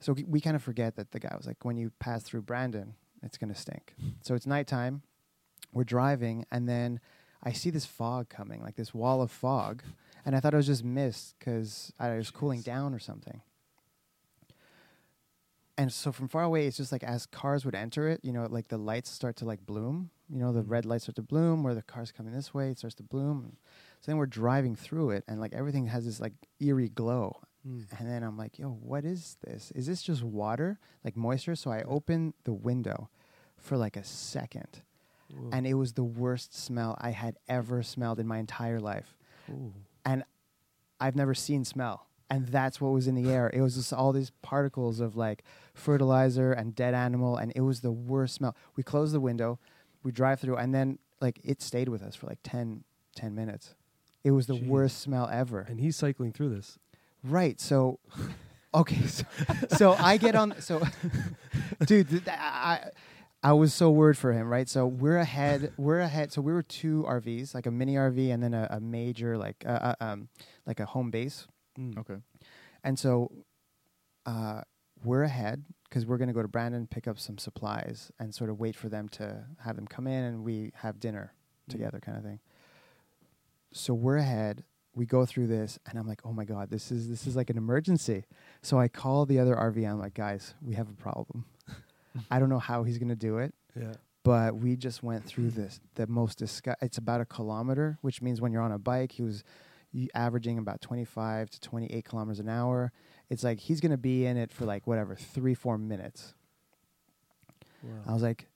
so 0.00 0.14
we, 0.26 0.40
kind 0.40 0.56
of 0.56 0.62
forget 0.62 0.96
that 0.96 1.12
the 1.12 1.18
guy 1.20 1.34
was 1.36 1.46
like, 1.46 1.64
when 1.64 1.76
you 1.76 1.90
pass 1.98 2.22
through 2.22 2.42
Brandon, 2.42 2.94
it's 3.22 3.38
gonna 3.38 3.54
stink. 3.54 3.94
so 4.22 4.34
it's 4.34 4.46
nighttime. 4.46 5.02
We're 5.72 5.84
driving, 5.84 6.44
and 6.50 6.68
then 6.68 7.00
I 7.42 7.52
see 7.52 7.70
this 7.70 7.86
fog 7.86 8.28
coming, 8.28 8.62
like 8.62 8.76
this 8.76 8.94
wall 8.94 9.20
of 9.22 9.30
fog, 9.30 9.82
and 10.24 10.34
I 10.36 10.40
thought 10.40 10.54
it 10.54 10.58
was 10.58 10.66
just 10.66 10.84
mist 10.84 11.34
because 11.38 11.92
I 11.98 12.16
was 12.16 12.30
cooling 12.30 12.62
down 12.62 12.94
or 12.94 12.98
something. 12.98 13.40
And 15.78 15.92
so 15.92 16.10
from 16.10 16.28
far 16.28 16.42
away, 16.42 16.66
it's 16.66 16.78
just 16.78 16.90
like 16.92 17.04
as 17.04 17.26
cars 17.26 17.64
would 17.66 17.74
enter 17.74 18.08
it, 18.08 18.20
you 18.22 18.32
know, 18.32 18.46
like 18.48 18.68
the 18.68 18.78
lights 18.78 19.10
start 19.10 19.36
to 19.36 19.44
like 19.44 19.66
bloom. 19.66 20.10
You 20.30 20.38
know, 20.38 20.52
the 20.52 20.62
Mhm. 20.62 20.70
red 20.70 20.86
lights 20.86 21.04
start 21.04 21.16
to 21.16 21.22
bloom, 21.22 21.62
where 21.62 21.74
the 21.74 21.82
car's 21.82 22.10
coming 22.10 22.32
this 22.32 22.54
way, 22.54 22.70
it 22.70 22.78
starts 22.78 22.96
to 22.96 23.02
bloom. 23.02 23.58
So 24.00 24.10
then 24.10 24.16
we're 24.16 24.26
driving 24.26 24.74
through 24.74 25.10
it, 25.10 25.24
and 25.28 25.38
like 25.38 25.52
everything 25.52 25.86
has 25.86 26.04
this 26.06 26.18
like 26.18 26.32
eerie 26.60 26.88
glow. 26.88 27.42
Mm. 27.66 27.84
And 27.98 28.08
then 28.08 28.22
I'm 28.22 28.36
like, 28.36 28.58
yo, 28.58 28.68
what 28.68 29.04
is 29.04 29.36
this? 29.44 29.72
Is 29.74 29.86
this 29.86 30.02
just 30.02 30.22
water, 30.22 30.78
like 31.04 31.16
moisture? 31.16 31.56
So 31.56 31.70
I 31.70 31.82
open 31.82 32.34
the 32.44 32.52
window 32.52 33.08
for 33.56 33.76
like 33.76 33.96
a 33.96 34.04
second, 34.04 34.82
Whoa. 35.28 35.50
and 35.52 35.66
it 35.66 35.74
was 35.74 35.94
the 35.94 36.04
worst 36.04 36.56
smell 36.56 36.96
I 37.00 37.10
had 37.10 37.36
ever 37.48 37.82
smelled 37.82 38.20
in 38.20 38.26
my 38.26 38.38
entire 38.38 38.80
life. 38.80 39.16
Ooh. 39.50 39.72
And 40.04 40.24
I've 41.00 41.16
never 41.16 41.34
seen 41.34 41.64
smell. 41.64 42.06
And 42.28 42.46
that's 42.48 42.80
what 42.80 42.92
was 42.92 43.06
in 43.06 43.14
the 43.14 43.30
air. 43.32 43.50
It 43.52 43.60
was 43.60 43.76
just 43.76 43.92
all 43.92 44.12
these 44.12 44.30
particles 44.42 45.00
of 45.00 45.16
like 45.16 45.42
fertilizer 45.74 46.52
and 46.52 46.74
dead 46.74 46.94
animal, 46.94 47.36
and 47.36 47.52
it 47.56 47.62
was 47.62 47.80
the 47.80 47.92
worst 47.92 48.34
smell. 48.34 48.56
We 48.76 48.82
close 48.82 49.12
the 49.12 49.20
window, 49.20 49.58
we 50.02 50.12
drive 50.12 50.40
through, 50.40 50.56
and 50.56 50.74
then 50.74 50.98
like 51.20 51.40
it 51.42 51.62
stayed 51.62 51.88
with 51.88 52.02
us 52.02 52.14
for 52.14 52.26
like 52.26 52.38
10, 52.42 52.84
10 53.16 53.34
minutes. 53.34 53.74
It 54.22 54.32
was 54.32 54.46
the 54.46 54.54
Jeez. 54.54 54.66
worst 54.66 54.98
smell 55.00 55.28
ever. 55.32 55.60
And 55.60 55.80
he's 55.80 55.96
cycling 55.96 56.32
through 56.32 56.48
this. 56.48 56.78
Right. 57.24 57.60
So, 57.60 57.98
okay. 58.74 59.02
So, 59.06 59.24
so 59.76 59.92
I 59.94 60.16
get 60.16 60.34
on. 60.34 60.60
So, 60.60 60.82
dude, 61.86 62.08
th- 62.10 62.22
I 62.28 62.90
I 63.42 63.52
was 63.52 63.72
so 63.74 63.90
worried 63.90 64.16
for 64.18 64.32
him. 64.32 64.48
Right. 64.48 64.68
So 64.68 64.86
we're 64.86 65.18
ahead. 65.18 65.72
We're 65.76 66.00
ahead. 66.00 66.32
So 66.32 66.40
we 66.42 66.52
were 66.52 66.62
two 66.62 67.04
RVs, 67.08 67.54
like 67.54 67.66
a 67.66 67.70
mini 67.70 67.94
RV 67.94 68.32
and 68.32 68.42
then 68.42 68.54
a, 68.54 68.66
a 68.70 68.80
major, 68.80 69.36
like 69.38 69.64
uh, 69.66 69.70
uh, 69.70 69.94
um, 70.00 70.28
like 70.66 70.80
a 70.80 70.86
home 70.86 71.10
base. 71.10 71.46
Mm. 71.78 71.98
Okay. 71.98 72.16
And 72.84 72.98
so, 72.98 73.30
uh, 74.24 74.62
we're 75.04 75.22
ahead 75.24 75.64
because 75.88 76.06
we're 76.06 76.16
going 76.16 76.28
to 76.28 76.34
go 76.34 76.42
to 76.42 76.48
Brandon, 76.48 76.86
pick 76.86 77.06
up 77.06 77.18
some 77.18 77.38
supplies, 77.38 78.10
and 78.18 78.34
sort 78.34 78.50
of 78.50 78.58
wait 78.58 78.74
for 78.74 78.88
them 78.88 79.08
to 79.10 79.44
have 79.64 79.76
them 79.76 79.86
come 79.86 80.06
in, 80.06 80.24
and 80.24 80.42
we 80.44 80.72
have 80.76 80.98
dinner 81.00 81.32
Mm. 81.68 81.72
together, 81.72 82.00
kind 82.00 82.16
of 82.16 82.22
thing. 82.24 82.38
So 83.72 83.92
we're 83.92 84.16
ahead. 84.18 84.62
We 84.96 85.06
go 85.06 85.24
through 85.26 85.46
this, 85.46 85.78
and 85.88 85.98
I'm 85.98 86.08
like, 86.08 86.22
"Oh 86.24 86.32
my 86.32 86.44
god, 86.44 86.70
this 86.70 86.90
is 86.90 87.08
this 87.08 87.26
is 87.26 87.36
like 87.36 87.50
an 87.50 87.56
emergency." 87.58 88.24
So 88.62 88.80
I 88.80 88.88
call 88.88 89.26
the 89.26 89.38
other 89.38 89.54
RV. 89.54 89.86
I'm 89.88 89.98
like, 90.00 90.14
"Guys, 90.14 90.54
we 90.62 90.74
have 90.74 90.88
a 90.88 90.94
problem. 90.94 91.44
I 92.30 92.38
don't 92.40 92.48
know 92.48 92.58
how 92.58 92.82
he's 92.82 92.98
going 92.98 93.10
to 93.10 93.14
do 93.14 93.38
it." 93.38 93.54
Yeah. 93.78 93.92
but 94.24 94.56
we 94.56 94.74
just 94.74 95.02
went 95.02 95.24
through 95.26 95.50
this 95.50 95.80
the 95.96 96.06
most 96.06 96.38
disgust 96.38 96.78
it's 96.80 96.96
about 96.96 97.20
a 97.20 97.26
kilometer 97.26 97.98
which 98.00 98.22
means 98.22 98.40
when 98.40 98.52
you're 98.52 98.62
on 98.62 98.72
a 98.72 98.78
bike 98.78 99.12
he 99.12 99.22
was 99.22 99.44
averaging 100.14 100.56
about 100.58 100.80
25 100.80 101.50
to 101.50 101.60
28 101.60 102.04
kilometers 102.06 102.40
an 102.40 102.48
hour 102.48 102.90
it's 103.28 103.44
like 103.44 103.58
he's 103.60 103.80
going 103.82 103.90
to 103.92 103.98
be 103.98 104.24
in 104.24 104.38
it 104.38 104.50
for 104.50 104.64
like 104.64 104.86
whatever 104.86 105.14
three 105.14 105.52
four 105.54 105.76
minutes 105.76 106.32
i 108.08 108.12
was 108.14 108.22
like 108.22 108.48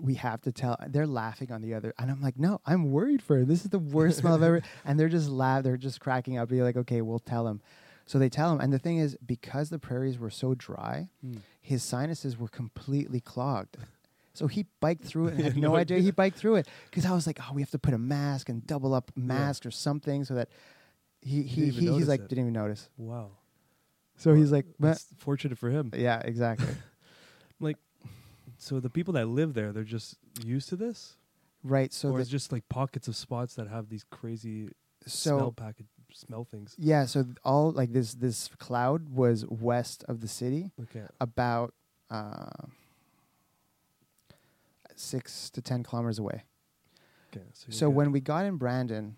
we 0.00 0.14
have 0.14 0.40
to 0.42 0.52
tell 0.52 0.76
they're 0.88 1.06
laughing 1.06 1.50
on 1.50 1.60
the 1.60 1.74
other 1.74 1.92
and 1.98 2.10
i'm 2.10 2.20
like 2.22 2.38
no 2.38 2.60
i'm 2.66 2.90
worried 2.92 3.20
for 3.22 3.38
him 3.38 3.46
this 3.46 3.64
is 3.64 3.70
the 3.70 3.78
worst 3.78 4.18
smell 4.18 4.34
i've 4.34 4.42
ever 4.42 4.62
and 4.84 4.98
they're 4.98 5.08
just 5.08 5.28
laugh 5.28 5.62
they're 5.64 5.76
just 5.76 6.00
cracking 6.00 6.38
up 6.38 6.50
you're 6.50 6.64
like 6.64 6.76
okay 6.76 7.00
we'll 7.00 7.18
tell 7.18 7.48
him 7.48 7.60
so 8.06 8.18
they 8.18 8.28
tell 8.28 8.52
him 8.52 8.60
and 8.60 8.72
the 8.72 8.78
thing 8.78 8.98
is 8.98 9.16
because 9.26 9.70
the 9.70 9.78
prairies 9.78 10.18
were 10.18 10.30
so 10.30 10.54
dry 10.54 11.08
Mm. 11.26 11.40
his 11.60 11.82
sinuses 11.82 12.38
were 12.38 12.48
completely 12.48 13.20
clogged. 13.20 13.76
So 14.34 14.46
he 14.46 14.66
biked 14.80 15.04
through 15.04 15.26
it 15.28 15.34
and 15.34 15.42
had 15.42 15.56
no 15.68 15.74
idea 15.74 15.98
he 15.98 16.12
biked 16.12 16.38
through 16.38 16.54
it 16.56 16.68
because 16.88 17.04
I 17.04 17.10
was 17.12 17.26
like, 17.26 17.38
oh, 17.42 17.52
we 17.52 17.60
have 17.60 17.70
to 17.72 17.78
put 17.78 17.92
a 17.92 17.98
mask 17.98 18.48
and 18.48 18.64
double 18.64 18.94
up 18.94 19.10
mask 19.16 19.66
or 19.66 19.72
something 19.72 20.24
so 20.24 20.34
that 20.34 20.48
he 21.20 21.42
he, 21.42 21.70
he 21.70 21.92
he's 21.92 22.06
like 22.06 22.20
it. 22.20 22.28
didn't 22.28 22.44
even 22.44 22.52
notice. 22.52 22.88
Wow. 22.96 23.32
So 24.16 24.32
he's 24.34 24.52
like. 24.52 24.66
That's 24.78 25.06
fortunate 25.18 25.58
for 25.58 25.68
him. 25.70 25.90
yeah, 25.94 26.20
exactly. 26.20 26.68
So 28.58 28.80
the 28.80 28.90
people 28.90 29.14
that 29.14 29.26
live 29.26 29.54
there, 29.54 29.72
they're 29.72 29.84
just 29.84 30.16
used 30.44 30.68
to 30.70 30.76
this, 30.76 31.16
right. 31.62 31.92
So 31.92 32.10
or 32.10 32.20
it's 32.20 32.28
just 32.28 32.50
like 32.52 32.68
pockets 32.68 33.06
of 33.08 33.14
spots 33.16 33.54
that 33.54 33.68
have 33.68 33.88
these 33.88 34.04
crazy 34.10 34.68
so 35.06 35.36
smell 35.38 35.52
package 35.52 35.86
smell 36.12 36.42
things. 36.44 36.74
yeah, 36.78 37.04
so 37.06 37.22
th- 37.22 37.36
all 37.44 37.70
like 37.70 37.92
this 37.92 38.14
this 38.14 38.48
cloud 38.58 39.08
was 39.10 39.46
west 39.46 40.04
of 40.08 40.20
the 40.20 40.28
city, 40.28 40.72
Okay. 40.82 41.06
about 41.20 41.72
uh, 42.10 42.50
six 44.96 45.50
to 45.50 45.62
ten 45.62 45.82
kilometers 45.82 46.18
away. 46.18 46.42
Okay. 47.32 47.44
So, 47.52 47.66
So 47.70 47.90
when 47.90 48.10
we 48.12 48.20
got 48.20 48.44
in 48.44 48.56
Brandon, 48.56 49.16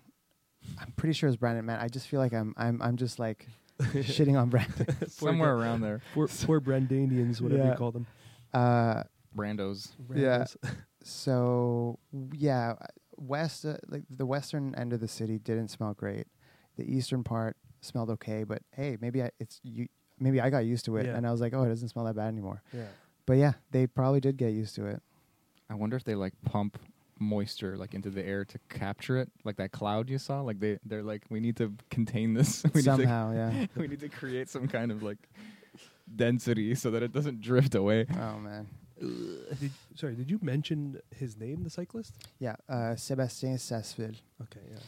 I'm 0.78 0.92
pretty 0.96 1.12
sure 1.14 1.28
it's 1.28 1.36
Brandon. 1.36 1.64
Man, 1.64 1.80
I 1.80 1.88
just 1.88 2.08
feel 2.08 2.20
like 2.20 2.32
I'm 2.34 2.54
I'm 2.56 2.80
I'm 2.82 2.96
just 2.96 3.18
like 3.18 3.46
shitting 3.80 4.38
on 4.38 4.50
Brandon. 4.50 5.08
Somewhere 5.08 5.54
around 5.56 5.80
there. 5.80 6.00
poor, 6.14 6.28
poor 6.28 6.60
Brandanians, 6.60 7.40
whatever 7.40 7.62
Yeah. 7.64 7.70
you 7.70 7.76
call 7.76 7.92
them. 7.92 8.06
Uh, 8.52 9.04
Brandos. 9.36 9.92
Yeah. 10.14 10.44
So 11.02 11.98
yeah, 12.32 12.74
west 13.16 13.64
uh, 13.64 13.76
like 13.88 14.02
the 14.10 14.26
western 14.26 14.74
end 14.74 14.92
of 14.92 15.00
the 15.00 15.08
city 15.08 15.38
didn't 15.38 15.68
smell 15.68 15.94
great. 15.94 16.26
The 16.76 16.84
eastern 16.84 17.24
part 17.24 17.56
smelled 17.80 18.10
okay, 18.10 18.44
but 18.44 18.62
hey, 18.72 18.96
maybe 19.00 19.22
I, 19.22 19.30
it's 19.38 19.60
you. 19.62 19.86
Maybe 20.18 20.40
I 20.40 20.50
got 20.50 20.66
used 20.66 20.84
to 20.84 20.96
it, 20.98 21.06
Yeah. 21.06 21.16
and 21.16 21.26
I 21.26 21.30
was 21.32 21.40
like, 21.40 21.54
oh, 21.54 21.62
it 21.62 21.68
doesn't 21.70 21.88
smell 21.88 22.04
that 22.04 22.14
bad 22.16 22.28
anymore. 22.28 22.62
yeah. 22.74 22.84
But 23.26 23.34
yeah, 23.38 23.52
they 23.70 23.86
probably 23.86 24.20
did 24.20 24.36
get 24.36 24.52
used 24.52 24.74
to 24.74 24.86
it. 24.86 25.00
I 25.70 25.74
wonder 25.74 25.96
if 25.96 26.04
they 26.04 26.14
like 26.14 26.34
pump 26.44 26.78
moisture 27.18 27.76
like 27.76 27.94
into 27.94 28.08
the 28.10 28.24
air 28.26 28.44
to 28.46 28.58
capture 28.68 29.16
it, 29.18 29.30
like 29.44 29.56
that 29.56 29.72
cloud 29.72 30.10
you 30.10 30.18
saw. 30.18 30.40
Like 30.42 30.58
they 30.60 30.78
they're 30.84 31.02
like, 31.02 31.22
we 31.30 31.40
need 31.40 31.56
to 31.56 31.72
contain 31.90 32.34
this. 32.34 32.62
we 32.74 32.82
Somehow, 32.82 33.32
yeah. 33.32 33.50
need 33.50 33.70
to 33.74 33.80
we 33.80 33.88
need 33.88 34.00
to 34.00 34.08
create 34.08 34.48
some 34.50 34.68
kind 34.68 34.90
of 34.90 35.02
like 35.02 35.18
density 36.14 36.74
so 36.74 36.90
that 36.90 37.02
it 37.02 37.12
doesn't 37.12 37.40
drift 37.40 37.74
away. 37.74 38.06
Oh 38.18 38.38
man, 38.38 38.66
Did, 39.00 39.70
sorry, 39.96 40.14
did 40.14 40.30
you 40.30 40.38
mention 40.42 41.00
his 41.14 41.36
name, 41.36 41.64
the 41.64 41.70
cyclist? 41.70 42.14
yeah. 42.38 42.56
Uh, 42.68 42.94
Sébastien 42.96 43.58
Sasseville. 43.58 44.16
Okay, 44.42 44.60
yeah. 44.70 44.78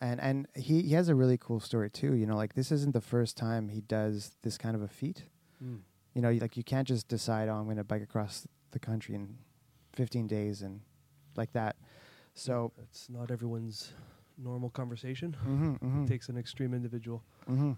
and 0.00 0.20
and 0.20 0.46
he 0.56 0.82
he 0.82 0.94
has 0.94 1.08
a 1.08 1.14
really 1.14 1.36
cool 1.38 1.60
story 1.60 1.90
too. 1.90 2.14
You 2.14 2.26
know, 2.26 2.36
like 2.36 2.54
this 2.54 2.72
isn't 2.72 2.92
the 2.94 3.00
first 3.02 3.36
time 3.36 3.68
he 3.68 3.80
does 3.82 4.36
this 4.42 4.56
kind 4.58 4.74
of 4.74 4.82
a 4.82 4.88
feat. 4.88 5.24
Mm. 5.62 5.80
You 6.14 6.22
know, 6.22 6.30
you- 6.30 6.40
like 6.40 6.56
you 6.56 6.64
can't 6.64 6.88
just 6.88 7.06
decide, 7.08 7.48
oh, 7.48 7.54
I'm 7.56 7.64
going 7.64 7.76
to 7.76 7.84
bike 7.84 8.02
across 8.02 8.46
the 8.72 8.78
country 8.78 9.14
in 9.14 9.36
15 9.94 10.26
days 10.26 10.62
and 10.62 10.80
like 11.36 11.52
that. 11.52 11.76
So, 12.34 12.72
it's 12.78 13.08
not 13.10 13.30
everyone's 13.30 13.92
normal 14.38 14.70
conversation. 14.70 15.36
mhm, 15.46 15.78
mhm. 15.80 16.04
It 16.04 16.08
takes 16.08 16.28
an 16.28 16.36
extreme 16.38 16.72
individual. 16.74 17.22
hmm 17.46 17.72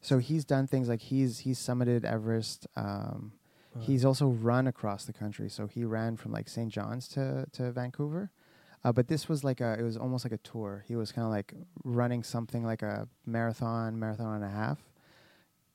So 0.00 0.18
he's 0.18 0.44
done 0.46 0.66
things 0.66 0.88
like 0.88 1.00
he's 1.00 1.40
he's 1.40 1.58
summited 1.58 2.04
Everest. 2.04 2.66
Um, 2.76 3.32
Uh, 3.76 3.80
he's 3.80 4.04
also 4.04 4.26
run 4.28 4.66
across 4.66 5.04
the 5.04 5.12
country. 5.12 5.48
So 5.48 5.66
he 5.66 5.84
ran 5.84 6.16
from 6.16 6.32
like 6.32 6.48
St. 6.48 6.72
John's 6.72 7.08
to 7.08 7.46
to 7.52 7.72
Vancouver. 7.72 8.30
Uh, 8.82 8.92
but 8.92 9.08
this 9.08 9.28
was 9.28 9.44
like 9.44 9.60
a 9.60 9.76
it 9.78 9.82
was 9.82 9.96
almost 9.96 10.24
like 10.24 10.32
a 10.32 10.38
tour. 10.38 10.84
He 10.88 10.96
was 10.96 11.12
kind 11.12 11.26
of 11.26 11.30
like 11.30 11.54
running 11.84 12.22
something 12.22 12.64
like 12.64 12.82
a 12.82 13.08
marathon, 13.26 13.98
marathon 13.98 14.36
and 14.36 14.44
a 14.44 14.48
half, 14.48 14.78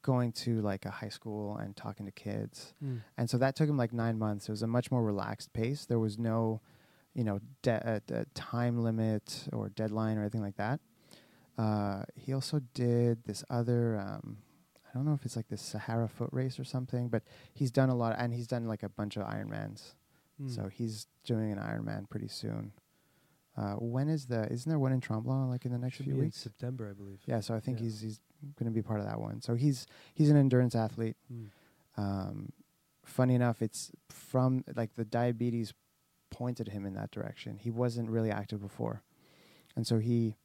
going 0.01 0.31
to 0.31 0.61
like 0.61 0.85
a 0.85 0.89
high 0.91 1.09
school 1.09 1.57
and 1.57 1.75
talking 1.75 2.05
to 2.05 2.11
kids. 2.11 2.73
mm. 2.83 3.01
And 3.17 3.29
so 3.29 3.37
that 3.37 3.55
took 3.55 3.69
him 3.69 3.77
like 3.77 3.93
nine 3.93 4.17
months. 4.17 4.47
It 4.49 4.51
was 4.51 4.63
a 4.63 4.67
much 4.67 4.89
more 4.91 5.03
relaxed 5.03 5.53
pace. 5.53 5.85
There 5.85 5.99
was 5.99 6.17
no, 6.17 6.61
you 7.13 7.23
know, 7.23 7.39
de- 7.61 8.01
uh, 8.11 8.13
uh, 8.13 8.23
time 8.33 8.83
limit 8.83 9.47
or 9.53 9.69
deadline 9.69 10.17
or 10.17 10.21
anything 10.21 10.41
like 10.41 10.57
that. 10.57 10.79
Uh, 11.57 12.03
he 12.15 12.33
also 12.33 12.61
did 12.73 13.23
this 13.25 13.43
other, 13.49 13.97
um, 13.97 14.37
I 14.95 14.97
don't 14.97 15.05
know 15.05 15.13
if 15.13 15.25
it's 15.25 15.35
like 15.35 15.49
the 15.49 15.57
Sahara 15.57 16.07
foot 16.07 16.29
race 16.31 16.57
or 16.57 16.63
something, 16.63 17.09
but 17.09 17.21
he's 17.53 17.69
done 17.69 17.89
a 17.89 17.95
lot, 17.95 18.15
and 18.17 18.33
he's 18.33 18.47
done 18.47 18.65
like 18.65 18.81
a 18.81 18.87
bunch 18.87 19.17
of 19.17 19.23
Ironmans. 19.27 19.93
Mm. 20.41 20.55
So 20.55 20.69
he's 20.71 21.07
doing 21.25 21.51
an 21.51 21.57
Ironman 21.57 22.09
pretty 22.09 22.29
soon. 22.29 22.71
Uh, 23.57 23.73
when 23.73 24.07
is 24.07 24.27
the? 24.27 24.47
Isn't 24.51 24.69
there 24.69 24.79
one 24.79 24.93
in 24.93 25.01
Tremblant 25.01 25.49
like 25.49 25.65
in 25.65 25.71
the 25.73 25.77
next 25.77 25.97
Should 25.97 26.05
few 26.05 26.15
weeks? 26.15 26.37
September, 26.37 26.89
I 26.89 26.93
believe. 26.93 27.19
Yeah, 27.25 27.41
so 27.41 27.53
I 27.53 27.59
think 27.59 27.77
Yeah. 27.79 27.83
he's 27.85 27.99
he's 28.01 28.19
going 28.57 28.71
to 28.71 28.73
be 28.73 28.81
part 28.81 28.99
of 29.01 29.05
that 29.05 29.19
one. 29.19 29.41
So 29.41 29.55
he's 29.55 29.85
he's 30.13 30.29
an 30.29 30.37
endurance 30.37 30.75
athlete. 30.75 31.17
Mm. 31.31 31.47
Um, 31.97 32.51
funny 33.03 33.35
enough, 33.35 33.61
it's 33.61 33.91
from 34.09 34.63
like 34.75 34.95
the 34.95 35.05
diabetes 35.05 35.73
pointed 36.31 36.69
him 36.69 36.85
in 36.85 36.93
that 36.95 37.11
direction. 37.11 37.57
He 37.57 37.69
wasn't 37.69 38.09
really 38.09 38.31
active 38.31 38.61
before, 38.61 39.03
and 39.75 39.85
so 39.87 39.99
he, 39.99 40.35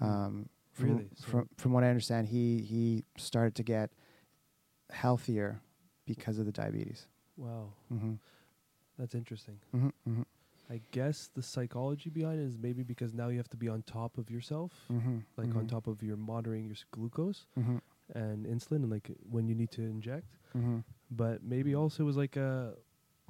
um, 0.00 0.48
from, 0.72 0.88
Really? 0.96 1.08
So- 1.16 1.26
from 1.28 1.48
from 1.56 1.72
what 1.72 1.84
I 1.84 1.88
understand, 1.88 2.28
he 2.28 2.58
he 2.62 3.04
started 3.16 3.54
to 3.56 3.62
get 3.62 3.90
healthier 4.90 5.60
because 6.06 6.38
of 6.38 6.46
the 6.46 6.52
diabetes. 6.52 7.06
Wow, 7.36 7.72
hmm 7.88 8.14
that's 8.98 9.14
interesting. 9.14 9.58
hmm 9.72 9.88
hmm 10.04 10.22
I 10.70 10.80
guess 10.90 11.28
the 11.34 11.42
psychology 11.42 12.08
behind 12.08 12.40
it 12.40 12.44
is 12.44 12.56
maybe 12.56 12.82
because 12.82 13.12
now 13.12 13.28
you 13.28 13.36
have 13.36 13.48
to 13.50 13.56
be 13.56 13.68
on 13.68 13.82
top 13.82 14.16
of 14.18 14.30
yourself, 14.30 14.72
hmm 14.88 15.18
like 15.36 15.54
on 15.56 15.66
top 15.66 15.86
of 15.86 16.02
your 16.02 16.16
monitoring 16.16 16.64
your 16.66 16.76
glucose 16.90 17.46
hmm 17.54 17.78
and 18.14 18.46
insulin, 18.46 18.82
and 18.84 18.90
like 18.90 19.10
when 19.30 19.46
you 19.48 19.54
need 19.54 19.70
to 19.72 19.82
inject. 19.82 20.36
But 21.10 21.42
maybe 21.42 21.74
also 21.74 22.02
it 22.04 22.06
was 22.06 22.16
like 22.16 22.36
a 22.36 22.74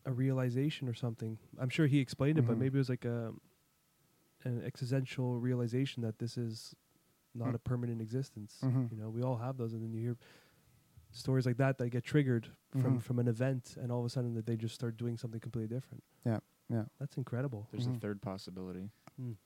a 0.04 0.12
realization 0.12 0.88
or 0.88 0.94
something. 0.94 1.38
I'm 1.60 1.68
sure 1.68 1.86
he 1.86 1.98
explained 2.00 2.38
it, 2.38 2.46
but 2.46 2.58
maybe 2.58 2.76
it 2.76 2.82
was 2.84 2.88
like 2.88 3.04
a 3.04 3.32
an 4.44 4.62
existential 4.64 5.38
realization 5.38 6.02
that 6.02 6.18
this 6.18 6.36
is 6.36 6.74
not 7.34 7.48
Mm. 7.48 7.54
a 7.54 7.58
permanent 7.58 8.00
existence. 8.02 8.58
Mhm. 8.62 8.90
You 8.92 8.98
know, 8.98 9.10
we 9.10 9.22
all 9.22 9.36
have 9.36 9.56
those, 9.56 9.72
and 9.72 9.82
then 9.82 9.92
you 9.92 10.00
hear 10.00 10.16
stories 11.10 11.44
like 11.46 11.56
that 11.58 11.78
that 11.78 11.90
get 11.90 12.04
triggered 12.04 12.48
from 12.70 12.98
Mhm. 12.98 13.02
from 13.02 13.18
an 13.18 13.28
event, 13.28 13.76
and 13.80 13.90
all 13.92 14.00
of 14.00 14.06
a 14.06 14.10
sudden 14.10 14.34
that 14.34 14.46
they 14.46 14.56
just 14.56 14.74
start 14.74 14.96
doing 14.96 15.16
something 15.16 15.40
completely 15.40 15.74
different. 15.74 16.02
Yeah, 16.24 16.40
yeah. 16.68 16.84
That's 16.98 17.16
incredible. 17.16 17.68
There's 17.70 17.86
a 17.86 17.94
third 17.94 18.22
possibility. 18.22 18.90
Mm. 19.20 19.36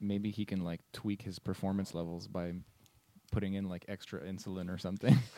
Maybe 0.00 0.30
he 0.32 0.44
can 0.44 0.62
like 0.64 0.80
tweak 0.92 1.22
his 1.22 1.38
performance 1.38 1.94
levels 1.94 2.26
by 2.26 2.54
putting 3.30 3.54
in 3.54 3.68
like 3.68 3.84
extra 3.88 4.20
insulin 4.20 4.68
or 4.72 4.78
something. 4.78 5.16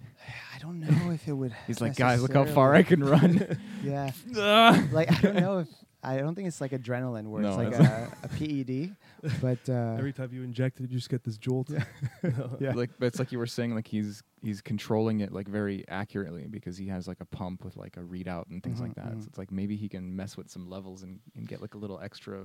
I 0.54 0.58
don't 0.60 0.80
know 0.80 1.10
if 1.10 1.26
it 1.28 1.32
would. 1.32 1.52
He's 1.66 1.80
like, 1.80 1.96
guys, 1.96 2.22
look 2.22 2.32
how 2.32 2.44
far 2.46 2.74
I 2.74 2.82
can 2.82 3.02
run. 3.04 3.58
Yeah, 3.82 4.12
Ah. 4.36 4.86
like 4.92 5.10
I 5.12 5.20
don't 5.20 5.36
know 5.36 5.58
if 5.58 5.68
I 6.02 6.18
don't 6.18 6.34
think 6.34 6.46
it's 6.46 6.60
like 6.60 6.70
adrenaline 6.70 7.26
where 7.28 7.42
it's 7.42 7.56
like 7.56 7.72
a, 7.72 8.10
a 8.22 8.28
PED, 8.28 8.94
but 9.42 9.68
uh, 9.68 9.94
Every 9.98 10.12
time 10.12 10.30
you 10.32 10.42
inject 10.44 10.78
it, 10.80 10.82
you 10.90 10.96
just 10.96 11.08
get 11.10 11.24
this 11.24 11.36
jolt. 11.38 11.70
Yeah. 11.70 11.84
No. 12.22 12.56
Yeah. 12.60 12.72
Like, 12.72 12.90
but 12.98 13.06
it's 13.06 13.18
like 13.18 13.30
you 13.32 13.38
were 13.38 13.46
saying, 13.46 13.74
like 13.74 13.86
he's 13.88 14.22
he's 14.42 14.60
controlling 14.60 15.20
it 15.20 15.32
like 15.32 15.48
very 15.48 15.84
accurately 15.88 16.46
because 16.48 16.76
he 16.76 16.86
has 16.88 17.06
like 17.08 17.20
a 17.20 17.24
pump 17.24 17.64
with 17.64 17.76
like 17.76 17.96
a 17.96 18.00
readout 18.00 18.48
and 18.50 18.62
things 18.62 18.80
like 18.80 18.92
Mhm, 18.92 18.94
that. 18.96 19.12
mhm. 19.16 19.22
So 19.22 19.26
it's 19.28 19.38
like 19.38 19.50
maybe 19.52 19.76
he 19.76 19.88
can 19.88 20.14
mess 20.14 20.36
with 20.36 20.50
some 20.50 20.68
levels 20.68 21.02
and, 21.02 21.20
and 21.36 21.46
get 21.48 21.60
like 21.60 21.74
a 21.74 21.78
little 21.78 21.98
extra, 22.00 22.40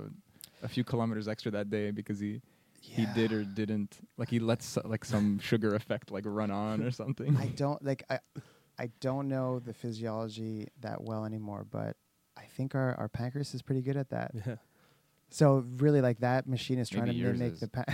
a 0.62 0.68
few 0.68 0.84
kilometers 0.84 1.26
extra 1.28 1.50
that 1.52 1.70
day 1.70 1.90
because 1.90 2.18
he 2.20 2.40
he 2.80 3.06
did 3.06 3.32
or 3.32 3.44
didn't 3.44 3.98
like 4.18 4.28
he 4.30 4.38
lets 4.38 4.76
uh, 4.76 4.82
like 4.84 5.04
some 5.04 5.38
sugar 5.38 5.74
effect 5.74 6.10
like 6.10 6.24
run 6.26 6.50
on 6.50 6.82
or 6.82 6.90
something. 6.90 7.36
I 7.36 7.46
don't 7.48 7.82
like 7.84 8.04
I 8.10 8.18
I 8.78 8.90
don't 9.00 9.28
know 9.28 9.58
the 9.60 9.72
physiology 9.72 10.68
that 10.80 11.02
well 11.02 11.24
anymore, 11.24 11.64
but 11.70 11.96
I 12.36 12.42
think 12.56 12.74
our, 12.74 12.94
our 12.96 13.08
pancreas 13.08 13.54
is 13.54 13.62
pretty 13.62 13.82
good 13.82 13.96
at 13.96 14.10
that. 14.10 14.32
Yeah. 14.46 14.56
So 15.30 15.64
really, 15.78 16.00
like 16.00 16.20
that 16.20 16.46
machine 16.46 16.78
is 16.78 16.88
trying 16.88 17.06
Maybe 17.06 17.22
to 17.22 17.32
mimic 17.32 17.52
is. 17.54 17.60
the. 17.60 17.68
Pa- 17.68 17.84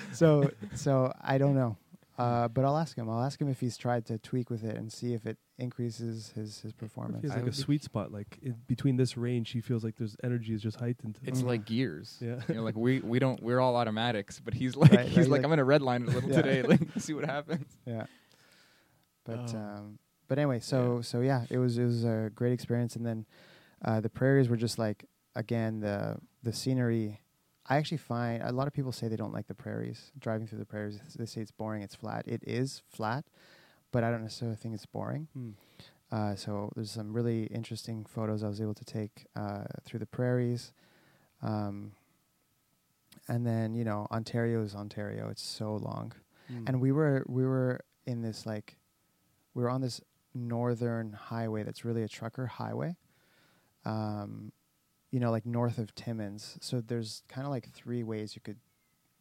so 0.12 0.50
so 0.74 1.12
I 1.20 1.38
don't 1.38 1.54
know, 1.56 1.76
uh, 2.18 2.46
but 2.48 2.64
I'll 2.64 2.76
ask 2.76 2.96
him. 2.96 3.10
I'll 3.10 3.22
ask 3.24 3.40
him 3.40 3.48
if 3.48 3.58
he's 3.60 3.76
tried 3.76 4.06
to 4.06 4.18
tweak 4.18 4.48
with 4.50 4.62
it 4.62 4.76
and 4.76 4.92
see 4.92 5.14
if 5.14 5.26
it 5.26 5.36
increases 5.58 6.32
his 6.36 6.60
his 6.62 6.70
It 6.72 6.76
performance. 6.78 7.22
feels 7.22 7.34
like 7.34 7.46
a 7.46 7.52
sweet 7.52 7.82
spot. 7.82 8.12
Like 8.12 8.38
in 8.42 8.54
between 8.68 8.96
this 8.96 9.16
range, 9.16 9.50
he 9.50 9.60
feels 9.60 9.82
like 9.82 9.96
there's 9.96 10.16
energy 10.22 10.54
is 10.54 10.62
just 10.62 10.78
heightened. 10.78 11.18
It's 11.24 11.42
Mhm. 11.42 11.46
like 11.46 11.64
gears. 11.64 12.18
Yeah. 12.20 12.40
You 12.48 12.54
know, 12.56 12.62
like 12.62 12.76
we 12.76 13.00
we 13.12 13.18
don't 13.18 13.42
we're 13.42 13.58
all 13.58 13.74
automatics, 13.74 14.38
but 14.38 14.54
he's 14.54 14.76
like 14.76 14.92
Right, 14.92 15.06
he's 15.06 15.16
right, 15.16 15.24
like 15.28 15.30
like- 15.30 15.44
I'm 15.44 15.50
gonna 15.50 15.64
redline 15.64 16.02
it 16.02 16.08
a 16.10 16.12
little 16.12 16.30
Yeah. 16.30 16.42
today, 16.42 16.62
like 16.62 16.80
see 16.98 17.14
what 17.14 17.24
happens. 17.24 17.66
Yeah. 17.84 18.06
But 19.24 19.52
Oh. 19.54 19.58
um, 19.58 19.98
but 20.28 20.38
anyway, 20.38 20.60
so 20.60 21.00
so 21.02 21.20
yeah, 21.20 21.44
it 21.50 21.58
was 21.58 21.78
it 21.78 21.84
was 21.84 22.04
a 22.04 22.30
great 22.34 22.52
experience, 22.52 22.96
and 22.96 23.04
then 23.06 23.26
uh, 23.84 24.00
the 24.00 24.08
prairies 24.10 24.48
were 24.48 24.56
just 24.56 24.78
like 24.78 25.04
again 25.34 25.80
the 25.80 26.16
the 26.42 26.52
scenery. 26.52 27.20
I 27.68 27.76
actually 27.78 27.98
find 27.98 28.42
a 28.42 28.52
lot 28.52 28.68
of 28.68 28.72
people 28.72 28.92
say 28.92 29.08
they 29.08 29.16
don't 29.16 29.32
like 29.32 29.48
the 29.48 29.54
prairies. 29.54 30.12
Driving 30.18 30.46
through 30.46 30.58
the 30.60 30.64
prairies, 30.66 31.00
they 31.18 31.26
say 31.26 31.40
it's 31.40 31.50
boring. 31.50 31.82
It's 31.82 31.94
flat. 31.96 32.26
It 32.28 32.42
is 32.46 32.82
flat, 32.92 33.24
but 33.92 34.04
I 34.04 34.10
don't 34.12 34.22
necessarily 34.22 34.56
think 34.56 34.74
it's 34.74 34.86
boring. 34.86 35.26
Hmm. 35.32 35.50
Uh, 36.12 36.36
so 36.36 36.70
there's 36.76 36.92
some 36.92 37.12
really 37.12 37.44
interesting 37.46 38.04
photos 38.04 38.44
I 38.44 38.48
was 38.48 38.60
able 38.60 38.74
to 38.74 38.84
take 38.84 39.26
uh, 39.34 39.64
through 39.84 39.98
the 39.98 40.06
prairies. 40.06 40.72
Um, 41.42 41.92
and 43.28 43.44
then 43.44 43.74
you 43.74 43.84
know 43.84 44.06
Ontario 44.12 44.62
is 44.62 44.74
Ontario. 44.74 45.28
It's 45.30 45.42
so 45.42 45.74
long 45.76 46.12
Mm. 46.52 46.68
and 46.68 46.80
we 46.80 46.92
were 46.92 47.24
we 47.26 47.44
were 47.44 47.80
in 48.06 48.22
this 48.22 48.46
like 48.46 48.76
we 49.54 49.64
were 49.64 49.68
on 49.68 49.80
this 49.80 50.00
northern 50.36 51.12
highway 51.12 51.62
that's 51.62 51.84
really 51.84 52.02
a 52.02 52.08
trucker 52.08 52.46
highway 52.46 52.94
um 53.84 54.52
you 55.10 55.20
know 55.20 55.30
like 55.30 55.46
north 55.46 55.78
of 55.78 55.94
timmins. 55.94 56.58
So 56.60 56.80
there's 56.80 57.22
kind 57.28 57.46
of 57.46 57.50
like 57.50 57.70
three 57.72 58.02
ways 58.02 58.34
you 58.34 58.42
could 58.42 58.58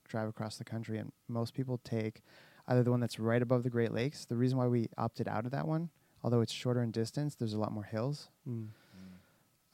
drive 0.03 0.27
across 0.27 0.57
the 0.57 0.63
country 0.63 0.97
and 0.97 1.11
most 1.27 1.53
people 1.53 1.79
take 1.83 2.21
either 2.67 2.83
the 2.83 2.91
one 2.91 2.99
that's 2.99 3.19
right 3.19 3.41
above 3.41 3.63
the 3.63 3.69
great 3.69 3.93
lakes. 3.93 4.25
The 4.25 4.35
reason 4.35 4.57
why 4.57 4.67
we 4.67 4.89
opted 4.97 5.27
out 5.27 5.45
of 5.45 5.51
that 5.51 5.67
one 5.67 5.89
although 6.23 6.41
it's 6.41 6.51
shorter 6.51 6.81
in 6.81 6.91
distance 6.91 7.35
there's 7.35 7.53
a 7.53 7.59
lot 7.59 7.71
more 7.71 7.83
hills. 7.83 8.29
Mm. 8.49 8.67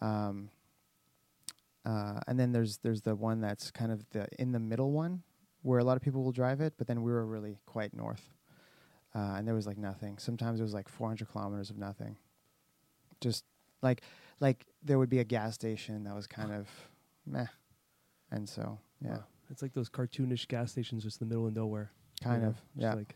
um, 0.01 0.49
uh, 1.85 2.19
and 2.27 2.39
then 2.39 2.51
there's 2.51 2.77
there's 2.77 3.01
the 3.01 3.15
one 3.15 3.41
that's 3.41 3.71
kind 3.71 3.91
of 3.91 4.07
the 4.11 4.27
in 4.37 4.51
the 4.51 4.59
middle 4.59 4.91
one 4.91 5.23
where 5.63 5.79
a 5.79 5.83
lot 5.83 5.97
of 5.97 6.03
people 6.03 6.23
will 6.23 6.31
drive 6.31 6.61
it, 6.61 6.73
but 6.77 6.87
then 6.87 7.01
we 7.01 7.11
were 7.11 7.25
really 7.25 7.57
quite 7.65 7.93
north, 7.93 8.29
uh, 9.15 9.35
and 9.37 9.47
there 9.47 9.55
was 9.55 9.67
like 9.67 9.77
nothing. 9.77 10.17
Sometimes 10.17 10.59
it 10.59 10.63
was 10.63 10.73
like 10.73 10.87
400 10.89 11.29
kilometers 11.29 11.69
of 11.69 11.77
nothing, 11.77 12.17
just 13.19 13.43
like 13.81 14.01
like 14.39 14.65
there 14.83 14.97
would 14.97 15.09
be 15.09 15.19
a 15.19 15.23
gas 15.23 15.53
station 15.55 16.03
that 16.05 16.15
was 16.15 16.27
kind 16.27 16.51
of 16.51 16.67
meh, 17.25 17.45
and 18.31 18.47
so 18.47 18.79
yeah, 19.03 19.17
Wow. 19.17 19.23
It's 19.49 19.61
like 19.61 19.73
those 19.73 19.89
cartoonish 19.89 20.47
gas 20.47 20.71
stations 20.71 21.03
just 21.03 21.21
in 21.21 21.27
the 21.27 21.33
middle 21.33 21.47
of 21.47 21.53
nowhere. 21.55 21.91
you 22.21 22.27
kind 22.29 22.41
know? 22.43 22.49
of 22.49 22.55
yeah 22.75 22.93
Like 22.93 23.15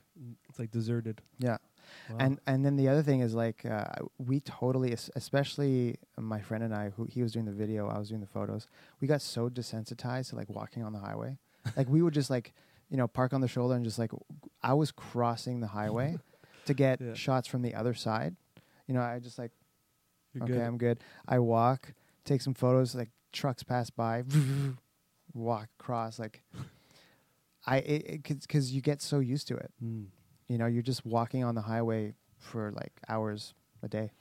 it's 0.49 0.59
like 0.59 0.71
deserted. 0.71 1.21
yeah. 1.39 1.57
Wow. 2.09 2.17
And 2.19 2.39
and 2.47 2.65
then 2.65 2.75
the 2.77 2.87
other 2.89 3.03
thing 3.03 3.21
is 3.21 3.33
like 3.35 3.63
uh, 3.65 3.85
we 4.17 4.39
totally, 4.39 4.95
especially 5.15 5.97
my 6.17 6.41
friend 6.41 6.63
and 6.63 6.73
I, 6.73 6.89
who 6.89 7.05
he 7.05 7.21
was 7.21 7.31
doing 7.31 7.45
the 7.45 7.51
video, 7.51 7.87
I 7.87 7.99
was 7.99 8.09
doing 8.09 8.21
the 8.21 8.27
photos. 8.27 8.67
We 8.99 9.07
got 9.07 9.21
so 9.21 9.49
desensitized 9.49 10.29
to 10.31 10.35
like 10.35 10.49
walking 10.49 10.83
on 10.83 10.93
the 10.93 10.99
highway, 10.99 11.37
like 11.77 11.87
we 11.87 12.01
would 12.01 12.13
just 12.15 12.29
like 12.31 12.53
you 12.89 12.97
know 12.97 13.07
park 13.07 13.33
on 13.33 13.41
the 13.41 13.47
shoulder 13.47 13.75
and 13.75 13.83
just 13.83 13.97
like 13.99 14.11
I 14.61 14.73
was 14.73 14.91
crossing 14.91 15.59
the 15.59 15.67
highway 15.67 16.17
to 16.65 16.73
get 16.73 17.01
Yeah. 17.01 17.13
shots 17.13 17.47
from 17.47 17.61
the 17.61 17.73
other 17.75 17.93
side. 17.93 18.35
You 18.87 18.93
know, 18.93 19.01
I 19.01 19.19
just 19.19 19.37
like 19.39 19.51
You're 20.33 20.43
okay, 20.43 20.53
good. 20.53 20.61
I'm 20.61 20.77
good. 20.77 20.99
I 21.27 21.39
walk, 21.39 21.93
take 22.23 22.41
some 22.41 22.53
photos. 22.53 22.93
Like 22.95 23.09
trucks 23.33 23.63
pass 23.63 23.89
by, 23.89 24.23
walk 25.33 25.69
across. 25.79 26.19
Like 26.19 26.43
I, 27.65 27.77
it 27.77 28.23
because 28.23 28.71
you 28.73 28.81
get 28.81 29.01
so 29.01 29.19
used 29.19 29.47
to 29.47 29.55
it. 29.57 29.71
Mm. 29.83 30.05
You 30.47 30.57
know, 30.59 30.67
you're 30.67 30.83
just 30.83 31.05
walking 31.05 31.43
on 31.43 31.55
the 31.55 31.61
highway 31.61 32.13
for 32.37 32.71
like 32.71 32.93
hours 33.09 33.53
a 33.81 33.87
day. 33.87 34.11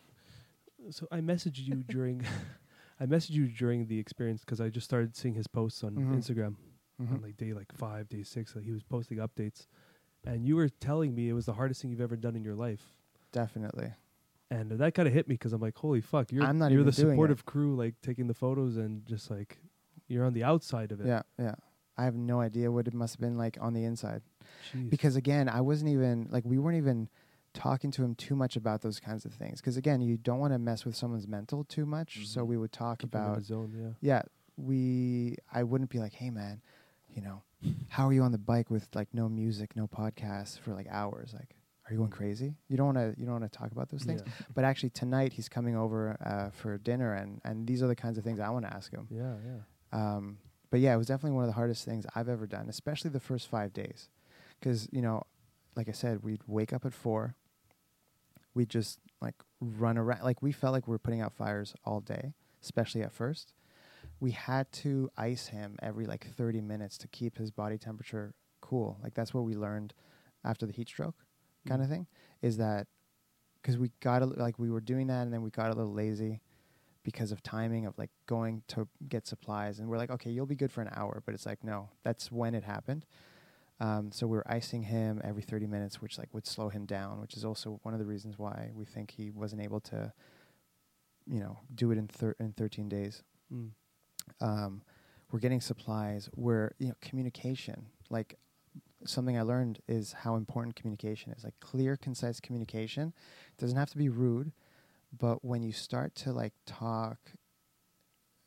So 0.91 1.07
I 1.13 1.19
messaged 1.21 1.59
you 1.67 1.77
during, 1.87 2.25
I 3.01 3.05
messaged 3.07 3.31
you 3.31 3.47
during 3.49 3.87
the 3.87 3.99
experience 3.99 4.41
because 4.41 4.61
I 4.61 4.69
just 4.71 4.85
started 4.87 5.15
seeing 5.17 5.35
his 5.35 5.47
posts 5.47 5.83
on 5.85 5.95
Mhm. 5.95 6.17
Instagram, 6.17 6.55
Mhm. 7.03 7.13
on 7.15 7.23
like 7.23 7.37
day 7.37 7.53
like 7.53 7.73
five, 7.73 8.09
day 8.09 8.23
six. 8.23 8.55
Like 8.55 8.65
he 8.65 8.71
was 8.73 8.83
posting 8.83 9.19
updates, 9.19 9.67
and 10.25 10.45
you 10.47 10.57
were 10.57 10.69
telling 10.69 11.15
me 11.15 11.29
it 11.29 11.33
was 11.33 11.47
the 11.47 11.55
hardest 11.55 11.83
thing 11.83 11.91
you've 11.91 12.01
ever 12.01 12.17
done 12.17 12.37
in 12.37 12.45
your 12.45 12.55
life. 12.55 12.95
Definitely. 13.33 13.93
And 14.51 14.71
that 14.71 14.95
kind 14.95 15.09
of 15.09 15.15
hit 15.15 15.27
me 15.27 15.35
because 15.35 15.53
I'm 15.53 15.61
like, 15.61 15.77
holy 15.77 16.01
fuck, 16.01 16.31
you're 16.31 16.45
I'm 16.45 16.59
not 16.59 16.71
you're 16.71 16.85
the 16.85 16.93
doing 16.93 17.09
it. 17.09 17.13
supportive 17.13 17.45
crew, 17.45 17.75
like 17.75 17.95
taking 18.03 18.27
the 18.29 18.35
photos 18.35 18.77
and 18.77 19.05
just 19.07 19.31
like 19.31 19.59
you're 20.07 20.25
on 20.25 20.35
the 20.35 20.45
outside 20.45 20.93
of 20.93 21.01
it. 21.01 21.07
Yeah, 21.07 21.23
yeah. 21.39 21.55
I 21.97 22.05
have 22.05 22.15
no 22.15 22.41
idea 22.41 22.71
what 22.71 22.87
it 22.87 22.95
must 22.95 23.15
have 23.15 23.21
been 23.21 23.37
like 23.39 23.57
on 23.61 23.73
the 23.73 23.85
inside. 23.85 24.23
Jeez. 24.73 24.91
because 24.91 25.17
again 25.17 25.49
i 25.49 25.61
wasn't 25.61 25.91
even 25.91 26.29
like 26.31 26.45
we 26.45 26.59
weren't 26.59 26.77
even 26.77 27.09
talking 27.55 27.91
to 27.91 28.05
him 28.05 28.15
too 28.15 28.37
much 28.37 28.57
about 28.57 28.83
those 28.83 29.01
kinds 29.01 29.25
of 29.25 29.33
things 29.33 29.61
because 29.61 29.77
again 29.79 30.01
you 30.03 30.17
don't 30.19 30.39
want 30.39 30.53
to 30.53 30.59
mess 30.59 30.85
with 30.85 30.95
someone's 30.95 31.27
mental 31.27 31.65
too 31.65 31.87
much 31.87 32.27
so 32.27 32.43
Mhm. 32.45 32.49
we 32.49 32.57
would 32.59 32.71
talk 32.73 32.99
Keep 33.01 33.15
about 33.15 33.43
zone. 33.45 33.73
Yeah. 33.75 33.93
yeah 34.01 34.23
we 34.57 35.37
i 35.53 35.63
wouldn't 35.63 35.91
be 35.91 35.99
like 35.99 36.13
hey 36.13 36.31
man 36.31 36.61
you 37.15 37.23
know 37.23 37.43
how 37.89 38.09
are 38.09 38.13
you 38.13 38.23
on 38.23 38.33
the 38.33 38.39
bike 38.39 38.71
with 38.71 38.89
like 38.95 39.09
no 39.13 39.29
music 39.29 39.75
no 39.77 39.87
podcasts 39.87 40.59
for 40.59 40.75
like 40.75 40.87
hours 40.91 41.33
like 41.33 41.55
are 41.87 41.93
you 41.93 41.99
going 41.99 42.11
crazy 42.11 42.55
you 42.69 42.77
don't 42.77 42.95
want 42.95 42.99
to 42.99 43.15
you 43.21 43.25
don't 43.27 43.41
want 43.41 43.53
to 43.53 43.59
talk 43.59 43.71
about 43.73 43.89
those 43.91 44.03
things 44.05 44.23
Yeah. 44.25 44.33
but 44.55 44.65
actually 44.65 44.91
tonight 44.91 45.33
he's 45.33 45.49
coming 45.49 45.77
over 45.77 46.17
uh, 46.25 46.51
for 46.51 46.77
dinner 46.79 47.15
and 47.15 47.41
and 47.45 47.67
these 47.67 47.83
are 47.83 47.87
the 47.87 47.97
kinds 47.97 48.19
of 48.19 48.25
things 48.25 48.41
i 48.41 48.49
want 48.51 48.65
to 48.67 48.73
ask 48.75 48.91
him 48.93 49.07
Yeah. 49.11 49.35
Yeah. 49.47 50.15
um, 50.17 50.39
but 50.71 50.81
yeah, 50.81 50.93
it 50.93 50.97
was 50.97 51.07
definitely 51.07 51.37
one 51.37 51.45
of 51.45 51.49
the 51.49 51.55
hardest 51.55 51.85
things 51.85 52.05
I've 52.17 52.29
ever 52.29 52.49
done, 52.49 52.69
especially 52.69 53.11
the 53.11 53.21
first 53.21 53.47
five 53.47 53.73
days. 53.73 54.09
Because, 54.59 54.89
you 54.91 55.03
know, 55.03 55.23
like 55.77 55.89
I 55.89 55.93
said, 55.93 56.25
we'd 56.25 56.41
wake 56.49 56.73
up 56.73 56.85
at 56.85 56.93
four. 56.93 57.37
We'd 58.55 58.71
just 58.71 58.99
like 59.21 59.37
run 59.61 59.97
around. 59.99 60.25
Like 60.25 60.43
we 60.43 60.51
felt 60.51 60.73
like 60.73 60.89
we 60.89 60.93
were 60.93 60.99
putting 60.99 61.21
out 61.21 61.33
fires 61.33 61.75
all 61.85 62.01
day, 62.01 62.35
especially 62.61 63.03
at 63.03 63.13
first. 63.13 63.53
We 64.21 64.31
had 64.31 64.71
to 64.73 65.11
ice 65.17 65.49
him 65.49 65.77
every 65.83 66.07
like 66.07 66.27
30 66.37 66.61
minutes 66.61 66.97
to 66.99 67.09
keep 67.09 67.37
his 67.37 67.51
body 67.51 67.79
temperature 67.79 68.35
cool. 68.61 68.99
Like 69.03 69.15
that's 69.15 69.35
what 69.35 69.45
we 69.45 69.55
learned 69.55 69.95
after 70.45 70.67
the 70.67 70.73
heat 70.73 70.89
stroke 70.89 71.17
kind 71.67 71.81
of 71.83 71.89
thing 71.89 72.07
is 72.43 72.59
that 72.59 72.87
because 73.61 73.79
we 73.79 73.91
got 74.01 74.23
a, 74.23 74.27
like 74.27 74.59
we 74.59 74.71
were 74.71 74.81
doing 74.81 75.07
that 75.07 75.23
and 75.23 75.33
then 75.33 75.43
we 75.43 75.51
got 75.51 75.71
a 75.71 75.75
little 75.75 75.95
lazy 75.95 76.43
because 77.03 77.33
of 77.33 77.43
timing 77.43 77.87
of 77.87 77.97
like 77.97 78.11
going 78.27 78.63
to 78.69 78.87
get 79.09 79.27
supplies 79.27 79.79
and 79.79 79.89
we're 79.89 79.97
like 79.97 80.11
okay 80.11 80.31
you'll 80.31 80.47
be 80.47 80.55
good 80.55 80.71
for 80.71 80.83
an 80.83 80.91
hour 80.95 81.23
but 81.25 81.35
it's 81.35 81.47
like 81.47 81.65
no 81.65 81.89
that's 82.03 82.31
when 82.31 82.55
it 82.55 82.65
happened 82.65 83.07
um, 83.81 84.13
so 84.13 84.27
we're 84.27 84.45
icing 84.47 84.83
him 84.83 85.21
every 85.25 85.43
30 85.43 85.67
minutes 85.67 86.03
which 86.03 86.19
like 86.19 86.29
would 86.33 86.47
slow 86.47 86.69
him 86.69 86.85
down 86.85 87.21
which 87.21 87.35
is 87.35 87.45
also 87.45 87.81
one 87.83 87.95
of 87.95 88.01
the 88.01 88.07
reasons 88.07 88.39
why 88.39 88.71
we 88.75 88.85
think 88.85 89.11
he 89.11 89.31
wasn't 89.31 89.61
able 89.61 89.81
to 89.81 90.13
you 91.27 91.41
know 91.41 91.59
do 91.75 91.91
it 91.91 91.99
in, 91.99 92.07
thir- 92.07 92.37
in 92.39 92.53
13 92.53 92.89
days 92.89 93.23
Mm. 93.53 93.71
Um, 94.41 94.83
we're 95.31 95.39
getting 95.41 95.61
supplies 95.61 96.29
we're 96.37 96.71
you 96.79 96.89
know 96.89 96.95
communication. 97.01 97.87
Like 98.11 98.37
something 99.07 99.37
i 99.37 99.43
learned 99.43 99.81
is 99.87 100.13
how 100.13 100.37
important 100.37 100.77
communication 100.77 101.33
is. 101.33 101.45
Like 101.45 101.59
clear 101.61 101.97
concise 101.97 102.41
communication 102.41 103.13
it 103.49 103.61
doesn't 103.61 103.77
have 103.77 103.91
to 103.91 103.99
be 103.99 104.09
rude 104.09 104.53
but 105.17 105.45
when 105.45 105.63
you 105.63 105.73
start 105.73 106.15
to 106.17 106.33
like 106.33 106.55
talk 106.67 107.19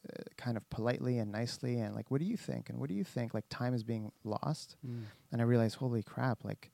uh, 0.10 0.24
kind 0.38 0.58
of 0.58 0.70
politely 0.70 1.18
and 1.20 1.32
nicely 1.32 1.80
and 1.80 1.94
like 1.96 2.10
what 2.10 2.20
do 2.20 2.26
you 2.26 2.38
think? 2.38 2.70
And 2.70 2.80
what 2.80 2.90
do 2.90 2.96
you 2.96 3.04
think? 3.04 3.34
Like 3.34 3.46
time 3.50 3.74
is 3.74 3.84
being 3.84 4.12
lost. 4.24 4.78
Mm. 4.86 5.04
and 5.32 5.42
i 5.42 5.44
realized 5.44 5.76
holy 5.76 6.04
crap 6.04 6.44
like 6.44 6.72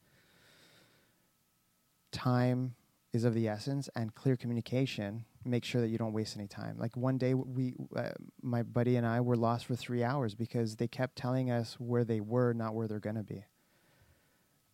time 2.11 2.75
is 3.11 3.23
of 3.23 3.33
the 3.33 3.47
essence 3.47 3.89
and 3.95 4.15
clear 4.15 4.35
communication 4.37 5.25
make 5.45 5.65
sure 5.65 5.81
that 5.81 5.89
you 5.89 5.97
don't 5.97 6.13
waste 6.13 6.37
any 6.37 6.47
time. 6.47 6.77
Like 6.77 6.95
one 6.95 7.17
day 7.17 7.33
we 7.33 7.73
uh, 7.95 8.09
my 8.41 8.63
buddy 8.63 8.95
and 8.95 9.05
i 9.05 9.19
were 9.21 9.35
lost 9.35 9.65
for 9.65 9.75
three 9.75 10.03
hours 10.03 10.35
because 10.35 10.75
they 10.75 10.87
kept 10.87 11.15
telling 11.15 11.51
us 11.51 11.75
where 11.79 12.03
they 12.03 12.19
were 12.19 12.53
not 12.53 12.73
where 12.75 12.87
they're 12.87 12.99
to 12.99 13.23
be. 13.23 13.45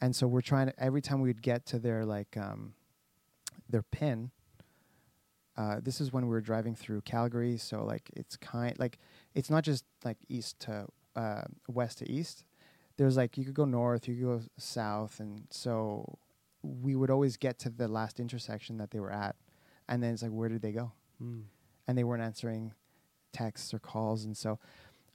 And 0.01 0.15
so 0.15 0.27
we're 0.27 0.41
trying 0.41 0.67
to 0.67 0.83
every 0.83 1.01
time 1.01 1.21
we'd 1.21 1.41
get 1.41 1.65
to 1.67 1.79
their 1.79 2.05
like 2.05 2.37
um 2.37 2.73
their 3.69 3.83
pin 3.83 4.31
uh, 5.59 5.81
this 5.83 5.99
is 5.99 6.13
when 6.13 6.23
we 6.23 6.29
were 6.29 6.39
driving 6.39 6.73
through 6.73 7.01
Calgary, 7.01 7.57
so 7.57 7.83
like 7.83 8.09
it's 8.15 8.37
kind 8.37 8.79
like 8.79 8.97
it's 9.35 9.49
not 9.49 9.61
just 9.61 9.83
like 10.05 10.17
east 10.29 10.57
to 10.61 10.87
uh, 11.17 11.41
west 11.67 11.97
to 11.97 12.09
east. 12.09 12.45
There's 12.95 13.17
like 13.17 13.37
you 13.37 13.43
could 13.43 13.55
go 13.55 13.65
north, 13.65 14.07
you 14.07 14.15
could 14.15 14.23
go 14.23 14.41
south, 14.57 15.19
and 15.19 15.47
so 15.49 16.17
we 16.63 16.95
would 16.95 17.09
always 17.09 17.35
get 17.35 17.59
to 17.59 17.69
the 17.69 17.89
last 17.89 18.21
intersection 18.21 18.77
that 18.77 18.91
they 18.91 19.01
were 19.01 19.11
at, 19.11 19.35
and 19.89 20.01
then 20.01 20.13
it's 20.13 20.21
like 20.23 20.31
where 20.31 20.47
did 20.47 20.61
they 20.61 20.71
go? 20.71 20.93
Mm. 21.21 21.43
And 21.87 21.97
they 21.97 22.03
weren't 22.05 22.23
answering 22.23 22.73
texts 23.33 23.73
or 23.73 23.79
calls, 23.79 24.23
and 24.23 24.37
so 24.37 24.57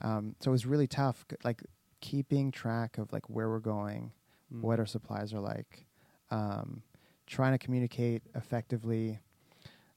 um, 0.02 0.34
so 0.40 0.50
it 0.50 0.52
was 0.52 0.66
really 0.66 0.86
tough, 0.86 1.24
c- 1.30 1.36
like 1.44 1.62
keeping 2.00 2.50
track 2.50 2.98
of 2.98 3.10
like 3.12 3.30
where 3.30 3.48
we're 3.48 3.58
going, 3.60 4.12
Mm. 4.52 4.60
what 4.60 4.78
our 4.78 4.84
supplies 4.86 5.32
are 5.32 5.40
like, 5.40 5.86
um, 6.30 6.82
trying 7.26 7.52
to 7.52 7.58
communicate 7.58 8.22
effectively. 8.34 9.18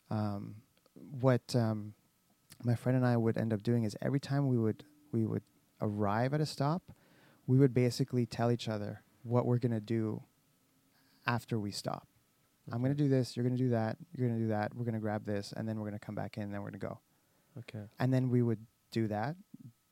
Um, 0.09 0.55
what 1.19 1.53
um, 1.55 1.93
my 2.63 2.75
friend 2.75 2.95
and 2.95 3.05
I 3.05 3.17
would 3.17 3.37
end 3.37 3.51
up 3.53 3.61
doing 3.61 3.83
is 3.83 3.95
every 4.01 4.19
time 4.21 4.47
we 4.47 4.57
would 4.57 4.85
we 5.11 5.25
would 5.25 5.43
arrive 5.81 6.33
at 6.33 6.39
a 6.41 6.45
stop, 6.45 6.81
we 7.45 7.57
would 7.57 7.73
basically 7.73 8.25
tell 8.25 8.49
each 8.51 8.67
other 8.69 9.01
what 9.23 9.45
we're 9.45 9.57
gonna 9.59 9.81
do 9.81 10.23
after 11.25 11.59
we 11.59 11.71
stop. 11.71 12.07
I'm 12.71 12.81
gonna 12.81 12.93
do 12.93 13.07
this. 13.07 13.35
You're 13.37 13.43
gonna 13.45 13.57
do 13.57 13.69
that. 13.69 13.97
You're 14.15 14.27
gonna 14.27 14.39
do 14.39 14.47
that. 14.49 14.75
We're 14.75 14.85
gonna 14.85 14.99
grab 14.99 15.25
this, 15.25 15.53
and 15.55 15.67
then 15.67 15.79
we're 15.79 15.85
gonna 15.87 15.99
come 15.99 16.15
back 16.15 16.37
in. 16.37 16.43
and 16.43 16.53
Then 16.53 16.61
we're 16.61 16.69
gonna 16.71 16.79
go. 16.79 16.99
Okay. 17.59 17.85
And 17.99 18.13
then 18.13 18.29
we 18.29 18.41
would 18.41 18.59
do 18.91 19.07
that, 19.07 19.35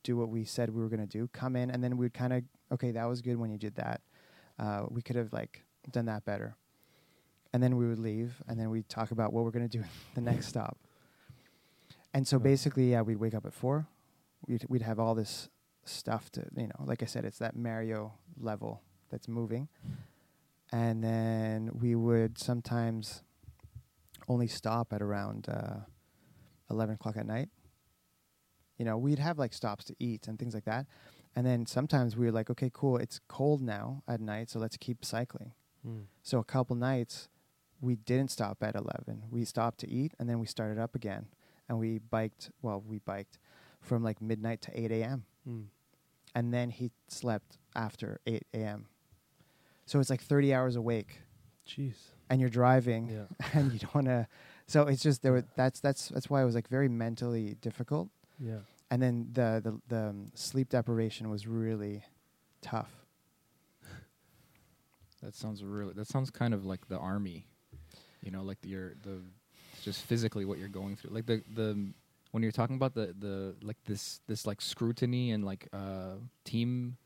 do 0.04 0.16
what 0.18 0.30
we 0.30 0.44
said 0.46 0.70
we 0.70 0.82
were 0.82 0.90
gonna 0.90 1.06
do, 1.08 1.28
come 1.34 1.56
in, 1.56 1.72
and 1.72 1.84
then 1.84 1.98
we'd 1.98 2.14
kind 2.14 2.34
of 2.34 2.44
okay, 2.72 2.92
that 2.92 3.06
was 3.06 3.22
good 3.22 3.38
when 3.38 3.50
you 3.52 3.58
did 3.58 3.76
that. 3.76 4.02
Uh, 4.60 4.86
we 4.90 5.02
could 5.02 5.16
have 5.16 5.32
like 5.34 5.64
done 5.92 6.06
that 6.06 6.26
better. 6.26 6.56
And 7.54 7.64
then 7.64 7.78
we 7.78 7.88
would 7.88 8.00
leave, 8.00 8.42
and 8.48 8.60
then 8.60 8.70
we'd 8.70 8.90
talk 8.90 9.12
about 9.12 9.32
what 9.32 9.44
we're 9.46 9.52
gonna 9.52 9.68
do 9.70 9.84
the 10.16 10.22
next 10.22 10.48
stop. 10.48 10.78
And 12.14 12.28
so 12.28 12.38
Yeah. 12.38 12.44
basically, 12.44 12.92
yeah, 12.92 13.02
we'd 13.02 13.18
wake 13.18 13.34
up 13.34 13.46
at 13.46 13.54
four. 13.54 13.88
We'd 14.48 14.66
we'd 14.70 14.82
have 14.82 15.00
all 15.00 15.16
this 15.16 15.50
stuff 15.86 16.30
to 16.32 16.46
you 16.56 16.68
know, 16.68 16.84
like 16.86 17.02
I 17.04 17.06
said, 17.06 17.26
it's 17.26 17.40
that 17.40 17.56
Mario 17.56 18.14
level 18.40 18.82
that's 19.10 19.28
moving. 19.28 19.68
And 20.76 21.02
then 21.02 21.70
we 21.80 21.96
would 21.96 22.38
sometimes 22.38 23.24
only 24.28 24.48
stop 24.48 24.92
at 24.92 25.02
around 25.02 25.48
uh, 25.48 25.86
eleven 26.70 26.96
o'clock 26.96 27.16
at 27.16 27.26
night. 27.26 27.48
You 28.78 28.84
know, 28.84 28.98
we'd 28.98 29.20
have 29.20 29.40
like 29.40 29.54
stops 29.54 29.86
to 29.86 29.96
eat 30.00 30.28
and 30.28 30.38
things 30.38 30.54
like 30.54 30.66
that. 30.66 30.86
And 31.34 31.48
then 31.48 31.66
sometimes 31.66 32.18
we 32.18 32.26
were 32.26 32.34
like, 32.34 32.50
okay, 32.50 32.70
cool, 32.74 32.98
it's 32.98 33.22
cold 33.30 33.62
now 33.62 34.04
at 34.06 34.20
night, 34.20 34.50
so 34.50 34.60
let's 34.60 34.76
keep 34.76 35.06
cycling. 35.06 35.54
Mm. 35.88 36.08
So 36.24 36.40
a 36.40 36.44
couple 36.44 36.76
nights, 36.76 37.30
we 37.80 37.96
didn't 37.96 38.32
stop 38.32 38.62
at 38.62 38.76
11. 38.76 39.24
We 39.32 39.46
stopped 39.46 39.80
to 39.80 39.90
eat, 39.90 40.14
and 40.20 40.30
then 40.30 40.40
we 40.40 40.46
started 40.46 40.78
up 40.78 40.94
again. 40.94 41.28
And 41.70 41.80
we 41.80 42.00
biked, 42.00 42.52
well, 42.62 42.84
we 42.86 43.00
biked 43.00 43.40
from 43.80 44.04
like 44.04 44.22
midnight 44.22 44.62
to 44.64 44.78
8 44.78 44.92
a.m. 44.92 45.24
Mm. 45.48 45.68
And 46.36 46.54
then 46.54 46.70
he 46.70 46.92
slept 47.08 47.60
after 47.74 48.20
8 48.28 48.44
a.m. 48.54 48.88
So 49.86 50.00
it's 50.00 50.10
like 50.10 50.22
30 50.22 50.54
hours 50.54 50.76
awake, 50.76 51.20
Jeez. 51.68 51.94
and 52.30 52.42
you're 52.42 52.50
driving, 52.50 53.10
Yeah. 53.10 53.48
and 53.54 53.72
you 53.72 53.80
don't 53.80 53.94
want 53.96 54.08
to. 54.08 54.28
So 54.68 54.84
it's 54.88 55.04
just 55.04 55.22
there. 55.22 55.32
Were, 55.34 55.44
that's 55.56 55.80
that's 55.80 56.10
that's 56.10 56.30
why 56.30 56.42
it 56.42 56.46
was 56.46 56.56
like 56.56 56.68
very 56.68 56.90
mentally 56.90 57.56
difficult. 57.62 58.10
Yeah. 58.40 58.60
And 58.90 59.02
then 59.02 59.30
the 59.34 59.62
the, 59.64 59.80
the 59.96 60.10
um, 60.10 60.32
sleep 60.34 60.70
deprivation 60.70 61.30
was 61.30 61.46
really 61.48 62.04
tough. 62.62 62.90
That 65.24 65.36
sounds 65.36 65.64
really. 65.64 65.94
That 65.94 66.08
sounds 66.08 66.30
kind 66.30 66.54
of 66.54 66.66
like 66.66 66.88
the 66.88 66.98
army, 67.00 67.48
you 68.22 68.32
know, 68.32 68.44
like 68.44 68.62
the, 68.62 68.70
your 68.70 68.94
the 69.02 69.22
just 69.82 70.04
physically 70.04 70.46
what 70.46 70.60
you're 70.60 70.68
going 70.68 70.96
through. 70.96 71.12
Like 71.12 71.26
the 71.26 71.42
the 71.52 71.94
when 72.32 72.44
you're 72.44 72.52
talking 72.52 72.76
about 72.76 72.94
the 72.94 73.16
the 73.18 73.56
like 73.64 73.78
this 73.86 74.20
this 74.28 74.46
like 74.46 74.62
scrutiny 74.62 75.32
and 75.32 75.44
like 75.44 75.68
uh 75.74 76.16
team 76.44 76.98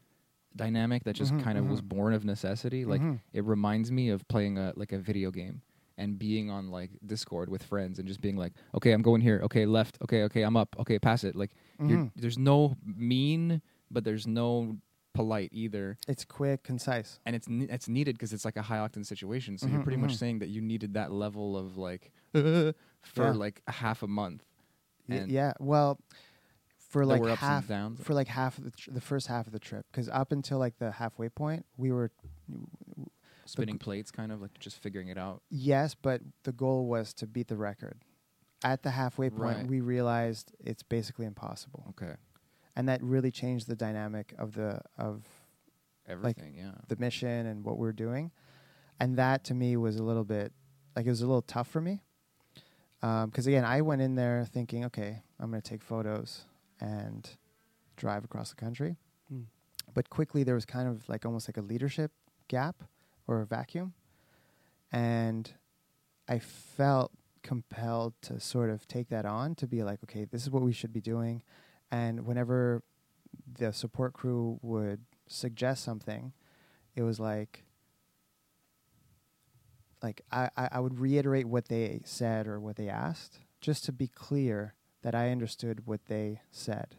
dynamic 0.63 1.03
that 1.05 1.15
just 1.15 1.33
Mhm, 1.33 1.43
kind 1.43 1.57
of 1.57 1.65
was 1.67 1.81
mhm. 1.81 1.89
born 1.95 2.13
of 2.13 2.23
necessity. 2.25 2.81
Like 2.85 3.01
Mhm. 3.01 3.19
it 3.33 3.43
reminds 3.45 3.91
me 3.91 4.09
of 4.09 4.27
playing 4.27 4.57
a 4.57 4.67
like 4.75 4.91
a 4.91 4.99
video 4.99 5.31
game 5.31 5.61
and 5.97 6.17
being 6.19 6.49
on 6.49 6.69
like 6.79 6.91
Discord 7.13 7.47
with 7.49 7.63
friends 7.63 7.99
and 7.99 8.07
just 8.07 8.21
being 8.21 8.37
like, 8.43 8.53
okay, 8.77 8.91
I'm 8.91 9.01
going 9.01 9.21
here. 9.21 9.39
Okay, 9.47 9.65
left. 9.65 9.97
Okay, 10.05 10.21
okay, 10.27 10.41
I'm 10.47 10.57
up. 10.57 10.75
Okay, 10.79 10.97
pass 10.99 11.23
it. 11.23 11.35
Like 11.35 11.51
you're, 11.87 11.99
Mhm. 11.99 12.11
there's 12.15 12.37
no 12.37 12.75
mean, 12.85 13.61
but 13.89 14.03
there's 14.03 14.27
no 14.27 14.77
polite 15.13 15.49
either 15.51 15.97
It's 16.07 16.23
quick, 16.23 16.63
concise. 16.63 17.19
and 17.25 17.35
it's 17.35 17.49
ne- 17.49 17.67
it's 17.75 17.89
needed 17.89 18.15
because 18.15 18.31
it's 18.31 18.45
like 18.45 18.57
a 18.57 18.61
high 18.69 18.77
octane 18.85 19.05
situation. 19.05 19.57
So 19.57 19.67
you're 19.67 19.79
Mhm, 19.79 19.83
pretty 19.87 19.97
much 20.05 20.13
mhm. 20.13 20.19
saying 20.23 20.39
that 20.39 20.49
you 20.49 20.61
needed 20.61 20.93
that 20.93 21.11
level 21.11 21.57
of 21.57 21.77
like 21.77 22.11
for 22.33 23.25
Yeah. 23.27 23.31
like 23.45 23.61
a 23.67 23.71
half 23.83 24.03
a 24.03 24.07
month. 24.07 24.43
Y- 25.09 25.25
yeah. 25.27 25.53
Well, 25.59 25.99
for 26.89 27.05
like 27.05 27.21
were 27.21 27.29
ups 27.29 27.41
and 27.41 27.49
half 27.95 27.97
for 28.05 28.13
like 28.13 28.27
half 28.27 28.57
of 28.57 28.65
the 28.65 28.71
tr- 28.71 28.91
the 28.91 28.99
first 29.01 29.27
half 29.27 29.47
of 29.47 29.53
the 29.53 29.59
trip, 29.59 29.85
because 29.91 30.09
up 30.09 30.31
until 30.31 30.57
like 30.59 30.77
the 30.79 30.91
halfway 30.91 31.29
point, 31.29 31.65
we 31.77 31.91
were 31.91 32.11
spinning 33.45 33.77
plates, 33.79 34.11
kind 34.11 34.31
of 34.31 34.41
like 34.41 34.57
just 34.59 34.77
figuring 34.81 35.07
it 35.07 35.17
out. 35.17 35.41
yes, 35.49 35.95
but 35.95 36.21
the 36.43 36.51
goal 36.51 36.87
was 36.87 37.13
to 37.13 37.25
beat 37.27 37.47
the 37.47 37.57
record. 37.57 37.99
At 38.63 38.83
the 38.83 38.91
halfway 38.91 39.29
point, 39.29 39.57
Right. 39.57 39.67
we 39.67 39.79
realized 39.79 40.51
it's 40.59 40.83
basically 40.83 41.25
impossible, 41.25 41.85
Okay. 41.91 42.15
and 42.75 42.89
that 42.89 43.01
really 43.01 43.31
changed 43.31 43.67
the 43.67 43.75
dynamic 43.75 44.33
of 44.37 44.53
the 44.53 44.81
of 44.97 45.23
Everything, 46.07 46.55
yeah. 46.55 46.71
the 46.87 46.95
mission 46.97 47.45
and 47.45 47.63
what 47.63 47.77
we're 47.77 47.93
doing. 47.93 48.31
And 48.99 49.15
that 49.17 49.43
to 49.45 49.53
me 49.53 49.77
was 49.77 49.95
a 49.97 50.03
little 50.03 50.25
bit 50.25 50.51
like 50.95 51.05
it 51.05 51.09
was 51.09 51.21
a 51.21 51.27
little 51.27 51.43
tough 51.43 51.67
for 51.69 51.79
me. 51.81 52.01
Um, 53.01 53.29
because 53.29 53.47
again, 53.47 53.63
I 53.63 53.79
went 53.81 54.01
in 54.01 54.15
there 54.15 54.43
thinking, 54.51 54.83
okay, 54.85 55.21
I'm 55.39 55.49
going 55.51 55.61
to 55.61 55.69
take 55.69 55.81
photos 55.83 56.45
and 56.79 57.29
drive 57.97 58.23
across 58.23 58.49
the 58.49 58.55
country. 58.55 58.97
Mm. 59.33 59.45
But 59.93 60.09
quickly, 60.09 60.43
there 60.43 60.55
was 60.55 60.65
kind 60.65 60.87
of 60.87 61.07
like 61.09 61.25
almost 61.25 61.47
like 61.47 61.57
a 61.57 61.61
leadership 61.61 62.11
gap 62.47 62.83
or 63.27 63.41
a 63.41 63.45
vacuum. 63.45 63.93
And 64.91 65.51
I 66.27 66.39
felt 66.39 67.11
compelled 67.43 68.13
to 68.21 68.39
sort 68.39 68.69
of 68.69 68.87
take 68.87 69.09
that 69.09 69.25
on 69.25 69.55
to 69.55 69.67
be 69.67 69.83
like, 69.83 69.99
okay, 70.03 70.25
this 70.25 70.43
is 70.43 70.49
what 70.49 70.61
we 70.61 70.73
should 70.73 70.93
be 70.93 71.01
doing. 71.01 71.41
And 71.91 72.25
whenever 72.25 72.83
the 73.57 73.71
support 73.73 74.13
crew 74.13 74.59
would 74.61 75.01
suggest 75.27 75.83
something, 75.83 76.33
it 76.95 77.03
was 77.03 77.19
like, 77.19 77.63
like 80.01 80.21
I, 80.31 80.49
I 80.55 80.69
I 80.73 80.79
would 80.79 80.99
reiterate 80.99 81.45
what 81.45 81.67
they 81.67 82.01
said 82.05 82.47
or 82.47 82.59
what 82.59 82.75
they 82.77 82.89
asked, 82.89 83.39
just 83.61 83.83
to 83.85 83.91
be 83.91 84.07
clear 84.07 84.73
that 85.01 85.15
I 85.15 85.31
understood 85.31 85.85
what 85.85 86.05
they 86.07 86.41
said, 86.51 86.95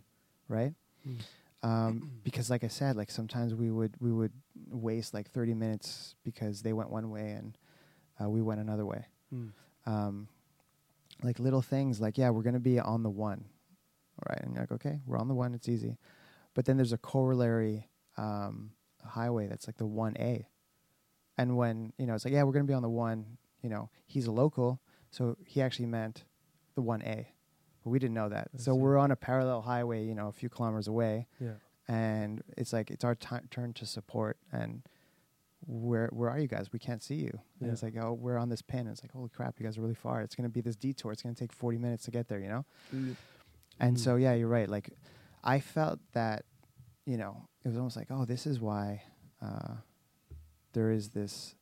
right? 0.48 0.74
Mm. 1.06 1.18
Um, 1.62 2.10
because, 2.24 2.50
like 2.50 2.64
I 2.64 2.68
said, 2.68 2.96
like 2.96 3.10
sometimes 3.10 3.54
we 3.54 3.70
would 3.70 3.94
we 4.00 4.12
would 4.12 4.32
waste 4.70 5.14
like 5.14 5.30
thirty 5.30 5.54
minutes 5.54 6.14
because 6.24 6.62
they 6.62 6.72
went 6.72 6.90
one 6.90 7.10
way 7.10 7.30
and 7.30 7.56
uh, 8.20 8.28
we 8.28 8.42
went 8.42 8.60
another 8.60 8.86
way. 8.86 9.06
Mm. 9.34 9.52
Um, 9.86 10.28
like 11.22 11.38
little 11.38 11.62
things, 11.62 12.00
like 12.00 12.18
yeah, 12.18 12.30
we're 12.30 12.42
gonna 12.42 12.60
be 12.60 12.78
on 12.78 13.02
the 13.02 13.10
one, 13.10 13.44
right? 14.28 14.40
And 14.40 14.54
you're 14.54 14.62
like, 14.62 14.72
okay, 14.72 15.00
we're 15.06 15.18
on 15.18 15.28
the 15.28 15.34
one, 15.34 15.54
it's 15.54 15.68
easy. 15.68 15.98
But 16.54 16.64
then 16.64 16.76
there's 16.76 16.92
a 16.92 16.98
corollary 16.98 17.88
um, 18.16 18.72
highway 19.04 19.46
that's 19.46 19.66
like 19.66 19.76
the 19.76 19.86
one 19.86 20.16
A, 20.18 20.48
and 21.38 21.56
when 21.56 21.92
you 21.98 22.06
know 22.06 22.14
it's 22.14 22.24
like 22.24 22.34
yeah, 22.34 22.42
we're 22.42 22.52
gonna 22.52 22.64
be 22.64 22.74
on 22.74 22.82
the 22.82 22.88
one. 22.88 23.38
You 23.62 23.68
know, 23.68 23.90
he's 24.06 24.26
a 24.26 24.32
local, 24.32 24.80
so 25.10 25.36
he 25.44 25.60
actually 25.60 25.86
meant 25.86 26.24
the 26.74 26.80
one 26.80 27.02
A, 27.02 27.28
but 27.90 27.92
we 27.92 27.98
didn't 27.98 28.14
know 28.14 28.28
that. 28.28 28.48
So 28.56 28.74
we're 28.74 28.96
on 28.98 29.10
a 29.10 29.16
parallel 29.16 29.62
highway, 29.62 30.04
you 30.04 30.14
know, 30.14 30.28
a 30.28 30.32
few 30.32 30.48
kilometers 30.48 30.86
away, 30.88 31.26
Yeah. 31.40 31.54
and 31.88 32.42
it's 32.56 32.72
like 32.72 32.90
it's 32.90 33.04
our 33.04 33.14
ti 33.16 33.36
turn 33.50 33.72
to 33.74 33.86
support. 33.86 34.36
And 34.52 34.82
where 35.66 36.08
where 36.12 36.30
are 36.30 36.38
you 36.38 36.46
guys? 36.46 36.72
We 36.72 36.78
can't 36.78 37.02
see 37.02 37.16
you. 37.16 37.40
And 37.58 37.66
Yeah. 37.66 37.72
it's 37.72 37.82
like 37.82 37.96
oh 37.96 38.12
we're 38.12 38.38
on 38.38 38.48
this 38.48 38.62
pin. 38.62 38.80
And 38.80 38.90
it's 38.90 39.02
like 39.02 39.12
holy 39.12 39.28
crap 39.28 39.58
you 39.58 39.66
guys 39.66 39.76
are 39.76 39.82
really 39.82 39.94
far. 39.94 40.22
It's 40.22 40.34
going 40.34 40.48
to 40.48 40.52
be 40.52 40.60
this 40.60 40.76
detour. 40.76 41.10
It's 41.12 41.22
going 41.22 41.34
to 41.34 41.38
take 41.38 41.52
40 41.52 41.78
minutes 41.78 42.04
to 42.04 42.10
get 42.10 42.28
there 42.28 42.38
you 42.38 42.48
know? 42.48 42.64
And 43.80 43.96
Mm. 43.96 43.98
so 43.98 44.16
yeah 44.16 44.34
you're 44.34 44.48
right. 44.48 44.68
Like 44.68 44.90
i 45.42 45.58
felt 45.58 45.98
that 46.12 46.44
you 47.06 47.16
know 47.16 47.48
it 47.64 47.68
was 47.68 47.76
almost 47.78 47.96
like 47.96 48.08
oh 48.10 48.24
this 48.26 48.46
is 48.46 48.60
why 48.60 49.02
uh, 49.40 49.76
there 50.74 50.90
is 50.92 51.08
this 51.10 51.54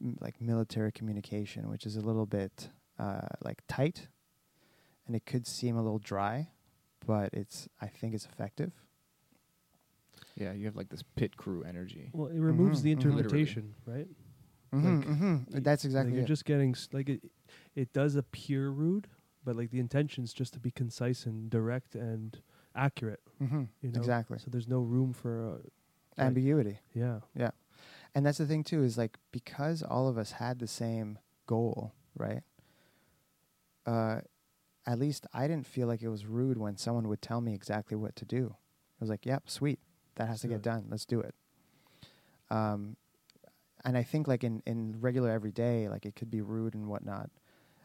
m- 0.00 0.18
like 0.20 0.40
military 0.42 0.92
communication 0.92 1.70
which 1.70 1.86
is 1.86 1.96
a 1.96 2.00
little 2.02 2.26
bit 2.26 2.68
uh, 2.98 3.26
like 3.42 3.62
tight 3.66 4.08
and 5.06 5.14
it 5.16 5.26
could 5.26 5.46
seem 5.46 5.76
a 5.76 5.82
little 5.82 5.98
dry 5.98 6.48
but 7.06 7.30
it's 7.32 7.68
i 7.80 7.86
think 7.86 8.14
it's 8.14 8.26
effective 8.26 8.72
Yeah, 10.36 10.52
you 10.52 10.64
have 10.66 10.76
like 10.76 10.88
this 10.88 11.02
pit 11.14 11.36
crew 11.36 11.62
energy. 11.62 12.10
Well, 12.12 12.26
it 12.28 12.40
removes 12.40 12.80
Mhm, 12.80 12.82
the 12.82 12.90
mhm. 12.90 12.92
interpretation, 12.98 13.74
right? 13.86 14.08
hmm 14.72 14.84
Like, 15.00 15.06
hmm 15.06 15.36
y- 15.52 15.60
That's 15.62 15.84
exactly 15.84 16.10
Like 16.10 16.16
you're 16.16 16.24
it. 16.24 16.34
just 16.36 16.44
getting 16.44 16.70
s- 16.74 16.88
like 16.92 17.08
it. 17.08 17.22
It 17.76 17.92
does 17.92 18.16
appear 18.16 18.70
rude, 18.70 19.06
but 19.44 19.54
like 19.56 19.70
the 19.70 19.78
intention's 19.78 20.32
just 20.32 20.52
to 20.54 20.58
be 20.60 20.70
concise 20.72 21.24
and 21.26 21.48
direct 21.50 21.94
and 21.94 22.40
accurate. 22.74 23.20
hmm 23.38 23.64
You 23.80 23.92
know, 23.92 23.98
Exactly. 24.00 24.38
So 24.38 24.50
there's 24.50 24.66
no 24.68 24.80
room 24.80 25.12
for 25.12 25.32
uh, 25.46 25.58
like- 26.18 26.26
Ambiguity. 26.26 26.78
yeah. 26.94 27.20
Yeah. 27.36 27.52
And 28.14 28.24
that's 28.26 28.38
the 28.38 28.46
thing 28.46 28.64
too 28.64 28.82
is 28.82 28.98
like 28.98 29.18
because 29.30 29.82
all 29.84 30.08
of 30.08 30.18
us 30.18 30.32
had 30.32 30.58
the 30.58 30.66
same 30.68 31.18
goal, 31.46 31.92
right? 32.16 32.42
Uh, 33.86 34.20
at 34.86 34.98
least 34.98 35.26
I 35.32 35.46
didn't 35.48 35.66
feel 35.66 35.86
like 35.86 36.02
it 36.02 36.08
was 36.08 36.26
rude 36.26 36.58
when 36.58 36.76
someone 36.76 37.08
would 37.08 37.22
tell 37.22 37.40
me 37.40 37.54
exactly 37.54 37.96
what 37.96 38.16
to 38.16 38.24
do. 38.24 38.54
I 38.54 39.00
was 39.00 39.10
like, 39.10 39.26
"Yep, 39.26 39.48
sweet, 39.48 39.80
that 40.16 40.24
has 40.24 40.30
Let's 40.30 40.42
to 40.42 40.48
get 40.48 40.56
it." 40.56 40.62
done. 40.62 40.86
Let's 40.88 41.04
do 41.06 41.20
it." 41.20 41.34
Um, 42.50 42.96
and 43.84 43.96
I 43.96 44.02
think 44.02 44.28
like 44.28 44.44
in 44.44 44.62
in 44.66 45.00
regular 45.00 45.30
everyday, 45.30 45.88
like 45.88 46.06
it 46.06 46.16
could 46.16 46.30
be 46.30 46.40
rude 46.40 46.74
and 46.74 46.88
whatnot, 46.88 47.30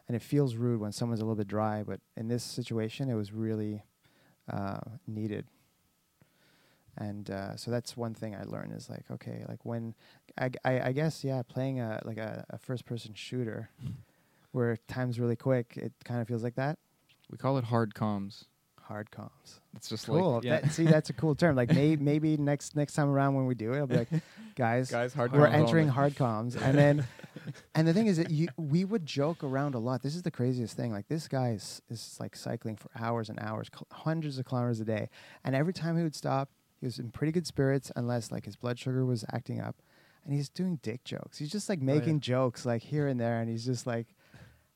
and 0.08 0.16
it 0.16 0.22
feels 0.22 0.56
rude 0.56 0.80
when 0.80 0.92
someone's 0.92 1.20
a 1.20 1.24
little 1.24 1.36
bit 1.36 1.48
dry. 1.48 1.82
But 1.82 2.00
in 2.16 2.28
this 2.28 2.42
situation, 2.42 3.08
it 3.08 3.14
was 3.14 3.32
really 3.32 3.84
uh, 4.50 4.80
needed. 5.06 5.46
And 6.98 7.30
uh, 7.30 7.56
so 7.56 7.70
that's 7.70 7.96
one 7.96 8.14
thing 8.14 8.34
I 8.34 8.42
learned 8.42 8.74
is 8.74 8.90
like, 8.90 9.04
okay, 9.10 9.44
like 9.48 9.64
when 9.64 9.94
I, 10.36 10.50
I, 10.64 10.80
I 10.88 10.92
guess 10.92 11.24
yeah, 11.24 11.42
playing 11.42 11.80
a 11.80 12.00
like 12.04 12.18
a, 12.18 12.44
a 12.50 12.58
first 12.58 12.84
person 12.84 13.14
shooter 13.14 13.70
where 14.52 14.76
time's 14.88 15.18
really 15.18 15.36
quick, 15.36 15.74
it 15.76 15.92
kind 16.04 16.20
of 16.20 16.28
feels 16.28 16.42
like 16.42 16.56
that. 16.56 16.78
We 17.30 17.38
call 17.38 17.58
it 17.58 17.64
hard 17.64 17.94
comms. 17.94 18.44
Hard 18.82 19.10
comms. 19.12 19.60
It's 19.76 19.88
just 19.88 20.06
Cool. 20.06 20.34
like 20.36 20.44
yeah. 20.44 20.60
That, 20.62 20.72
see, 20.72 20.84
that's 20.84 21.10
a 21.10 21.12
cool 21.12 21.36
term. 21.36 21.54
Like 21.54 21.70
may, 21.74 21.94
maybe 21.94 22.36
next 22.36 22.74
next 22.74 22.94
time 22.94 23.08
around 23.08 23.34
when 23.36 23.46
we 23.46 23.54
do 23.54 23.72
it, 23.72 23.78
I'll 23.78 23.86
be 23.86 23.96
like, 23.98 24.08
guys, 24.56 24.90
guys 24.90 25.14
hard 25.14 25.32
we're 25.32 25.46
entering 25.46 25.84
only. 25.84 25.94
hard 25.94 26.14
comms, 26.16 26.60
and 26.60 26.76
then 26.76 27.06
and 27.76 27.86
the 27.86 27.94
thing 27.94 28.08
is 28.08 28.16
that 28.16 28.30
you 28.30 28.48
we 28.56 28.84
would 28.84 29.06
joke 29.06 29.44
around 29.44 29.76
a 29.76 29.78
lot. 29.78 30.02
This 30.02 30.16
is 30.16 30.22
the 30.22 30.30
craziest 30.32 30.76
thing. 30.76 30.90
Like 30.90 31.06
this 31.06 31.28
guy 31.28 31.50
is 31.50 31.80
is 31.88 32.16
like 32.18 32.34
cycling 32.34 32.74
for 32.76 32.90
hours 32.98 33.28
and 33.28 33.38
hours, 33.38 33.68
kil- 33.68 33.86
hundreds 33.92 34.38
of 34.38 34.44
kilometers 34.46 34.80
a 34.80 34.84
day, 34.84 35.08
and 35.44 35.54
every 35.54 35.72
time 35.72 35.96
he 35.96 36.02
would 36.02 36.16
stop, 36.16 36.50
he 36.80 36.86
was 36.86 36.98
in 36.98 37.10
pretty 37.10 37.30
good 37.30 37.46
spirits, 37.46 37.92
unless 37.94 38.32
like 38.32 38.44
his 38.44 38.56
blood 38.56 38.76
sugar 38.76 39.04
was 39.06 39.24
acting 39.32 39.60
up, 39.60 39.76
and 40.24 40.34
he's 40.34 40.48
doing 40.48 40.80
dick 40.82 41.04
jokes. 41.04 41.38
He's 41.38 41.52
just 41.52 41.68
like 41.68 41.78
Oh, 41.80 41.86
yeah. 41.86 41.94
making 41.94 42.18
jokes 42.20 42.66
like 42.66 42.82
here 42.82 43.06
and 43.06 43.20
there, 43.20 43.40
and 43.40 43.48
he's 43.48 43.64
just 43.64 43.86
like, 43.86 44.08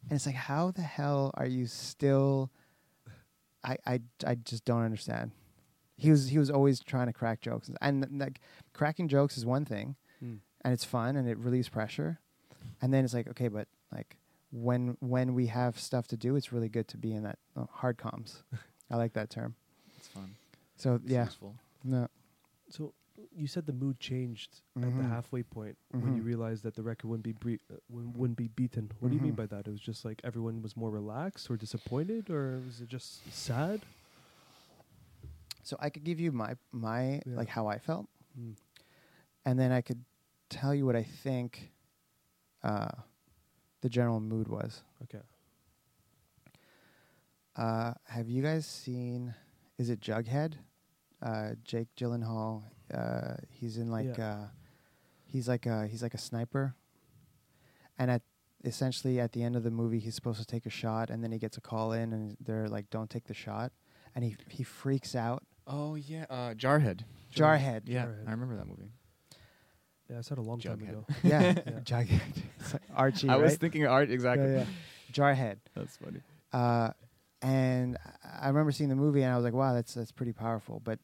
and 0.09 0.13
it's 0.17 0.27
like, 0.27 0.35
how 0.35 0.71
the 0.71 0.83
hell 0.83 1.31
are 1.35 1.47
you 1.47 1.67
still? 1.67 2.51
I 3.63 3.77
I 3.87 4.01
I 4.27 4.35
just 4.37 4.65
don't 4.65 4.83
understand. 4.83 5.31
He 5.97 6.11
was 6.11 6.29
he 6.29 6.39
was 6.39 6.51
always 6.51 6.81
trying 6.81 7.07
to 7.07 7.13
crack 7.13 7.41
jokes, 7.41 7.71
and 7.81 8.07
like 8.21 8.41
cracking 8.73 9.09
jokes 9.09 9.37
is 9.39 9.47
one 9.47 9.65
thing 9.65 9.97
Mm. 10.23 10.39
and 10.65 10.73
it's 10.73 10.85
fun 10.85 11.17
and 11.17 11.29
it 11.29 11.37
relieves 11.39 11.69
pressure. 11.69 12.21
And 12.81 12.93
then 12.95 13.05
it's 13.05 13.13
like, 13.15 13.29
okay, 13.29 13.49
but 13.49 13.67
like 13.93 14.17
when 14.53 14.97
when 15.01 15.35
we 15.35 15.47
have 15.49 15.79
stuff 15.79 16.07
to 16.09 16.17
do, 16.17 16.37
it's 16.37 16.53
really 16.53 16.69
good 16.69 16.89
to 16.89 16.97
be 16.97 17.13
in 17.13 17.23
that 17.25 17.39
uh, 17.57 17.67
hard 17.71 17.97
comms. 17.99 18.43
I 18.91 18.97
like 18.97 19.13
that 19.15 19.29
term. 19.31 19.55
It's 19.99 20.09
fun. 20.09 20.35
So 20.77 20.95
It's 20.97 21.11
yeah, 21.13 21.25
useful. 21.25 21.55
no, 21.83 22.09
So 22.71 22.93
you 23.37 23.47
said 23.47 23.67
the 23.67 23.73
mood 23.73 23.99
changed 23.99 24.63
at 24.77 24.83
the 24.83 24.89
Mhm. 25.03 25.09
halfway 25.09 25.43
point 25.43 25.77
when 25.91 26.15
you 26.17 26.23
Mhm. 26.23 26.27
realized 26.27 26.63
that 26.63 26.75
the 26.75 26.83
record 26.83 27.09
wouldn't 27.09 27.25
be 27.25 27.33
bre- 27.33 27.63
uh, 27.73 27.77
wouldn't 27.89 28.37
be 28.39 28.49
beaten. 28.49 28.91
What 29.01 29.09
do 29.11 29.15
you 29.17 29.21
mean 29.21 29.33
Mhm. 29.33 29.37
by 29.37 29.47
that? 29.47 29.67
It 29.67 29.71
was 29.71 29.81
just 29.81 30.05
like 30.05 30.21
everyone 30.25 30.63
was 30.63 30.77
more 30.77 30.91
relaxed 30.91 31.51
or 31.51 31.57
disappointed, 31.57 32.31
or 32.31 32.61
was 32.61 32.81
it 32.81 32.89
just 32.89 33.27
sad? 33.33 33.85
so 35.67 35.79
I 35.81 35.89
could 35.89 36.05
give 36.05 36.21
you 36.21 36.31
my 36.31 36.57
my 36.73 37.23
Yeah. 37.25 37.37
like 37.37 37.49
how 37.49 37.67
I 37.67 37.79
felt, 37.79 38.07
Mm. 38.39 38.55
and 39.47 39.59
then 39.59 39.73
I 39.73 39.81
could 39.81 40.05
tell 40.51 40.75
you 40.75 40.85
what 40.87 40.95
I 40.95 41.03
think 41.03 41.73
uh, 42.63 42.89
the 43.81 43.89
general 43.89 44.21
mood 44.21 44.49
was. 44.49 44.83
Okay. 45.03 45.23
Uh, 47.57 47.95
have 48.05 48.29
you 48.29 48.43
guys 48.43 48.67
seen? 48.67 49.35
Is 49.79 49.89
it 49.91 50.01
Jughead? 50.01 50.55
Uh, 51.23 51.55
Jake 51.65 51.95
Gyllenhaal. 51.97 52.65
Uh, 52.93 53.35
he's 53.51 53.77
in 53.79 53.91
like. 53.91 54.19
Yeah. 54.19 54.31
Uh, 54.35 54.47
he's 55.27 55.49
like 55.49 55.67
a 55.67 55.87
he's 55.87 56.03
like 56.03 56.15
a 56.15 56.19
sniper, 56.19 56.75
and 57.99 58.11
at 58.11 58.23
essentially 58.65 59.19
at 59.21 59.33
the 59.33 59.43
end 59.43 59.57
of 59.57 59.63
the 59.63 59.71
movie, 59.71 59.99
he's 59.99 60.15
supposed 60.15 60.39
to 60.41 60.47
take 60.47 60.65
a 60.67 60.71
shot, 60.71 61.11
and 61.11 61.23
then 61.23 61.33
he 61.33 61.39
gets 61.39 61.57
a 61.57 61.61
call 61.61 61.93
in, 61.93 62.13
and 62.13 62.37
they're 62.41 62.69
like, 62.69 62.89
"Don't 62.91 63.11
take 63.11 63.25
the 63.27 63.35
shot," 63.35 63.73
and 64.15 64.25
he 64.25 64.37
he 64.49 64.63
freaks 64.63 65.15
out. 65.15 65.43
Oh 65.67 65.95
yeah, 65.95 66.27
uh, 66.31 66.55
Jarhead. 66.55 67.01
Jarhead. 67.35 67.83
Yeah, 67.87 68.07
Jarhead. 68.07 68.29
I 68.29 68.31
remember 68.31 68.57
that 68.57 68.67
movie. 68.67 68.93
Yeah, 70.11 70.19
I 70.19 70.21
said 70.21 70.37
a 70.39 70.43
long 70.43 70.61
time 70.61 70.83
ago. 70.83 71.07
Yeah, 71.23 71.41
Yeah. 71.67 71.81
Jughead. 71.83 72.21
Like 72.73 72.83
Archie, 72.95 73.29
I 73.31 73.35
right? 73.35 73.43
was 73.43 73.57
thinking 73.57 73.87
art 73.87 74.11
exactly. 74.11 74.53
Yeah, 74.53 74.59
yeah. 74.59 74.67
Jarhead. 75.13 75.57
That's 75.75 75.97
funny. 75.97 76.21
Uh, 76.53 76.91
and 77.43 77.97
I- 78.23 78.45
I 78.45 78.49
remember 78.49 78.71
seeing 78.73 78.91
the 78.91 78.97
movie, 78.97 79.23
and 79.23 79.33
I 79.33 79.37
was 79.37 79.45
like, 79.45 79.55
"Wow, 79.55 79.73
that's 79.75 79.95
that's 79.95 80.13
pretty 80.13 80.33
powerful." 80.33 80.81
But 80.85 80.99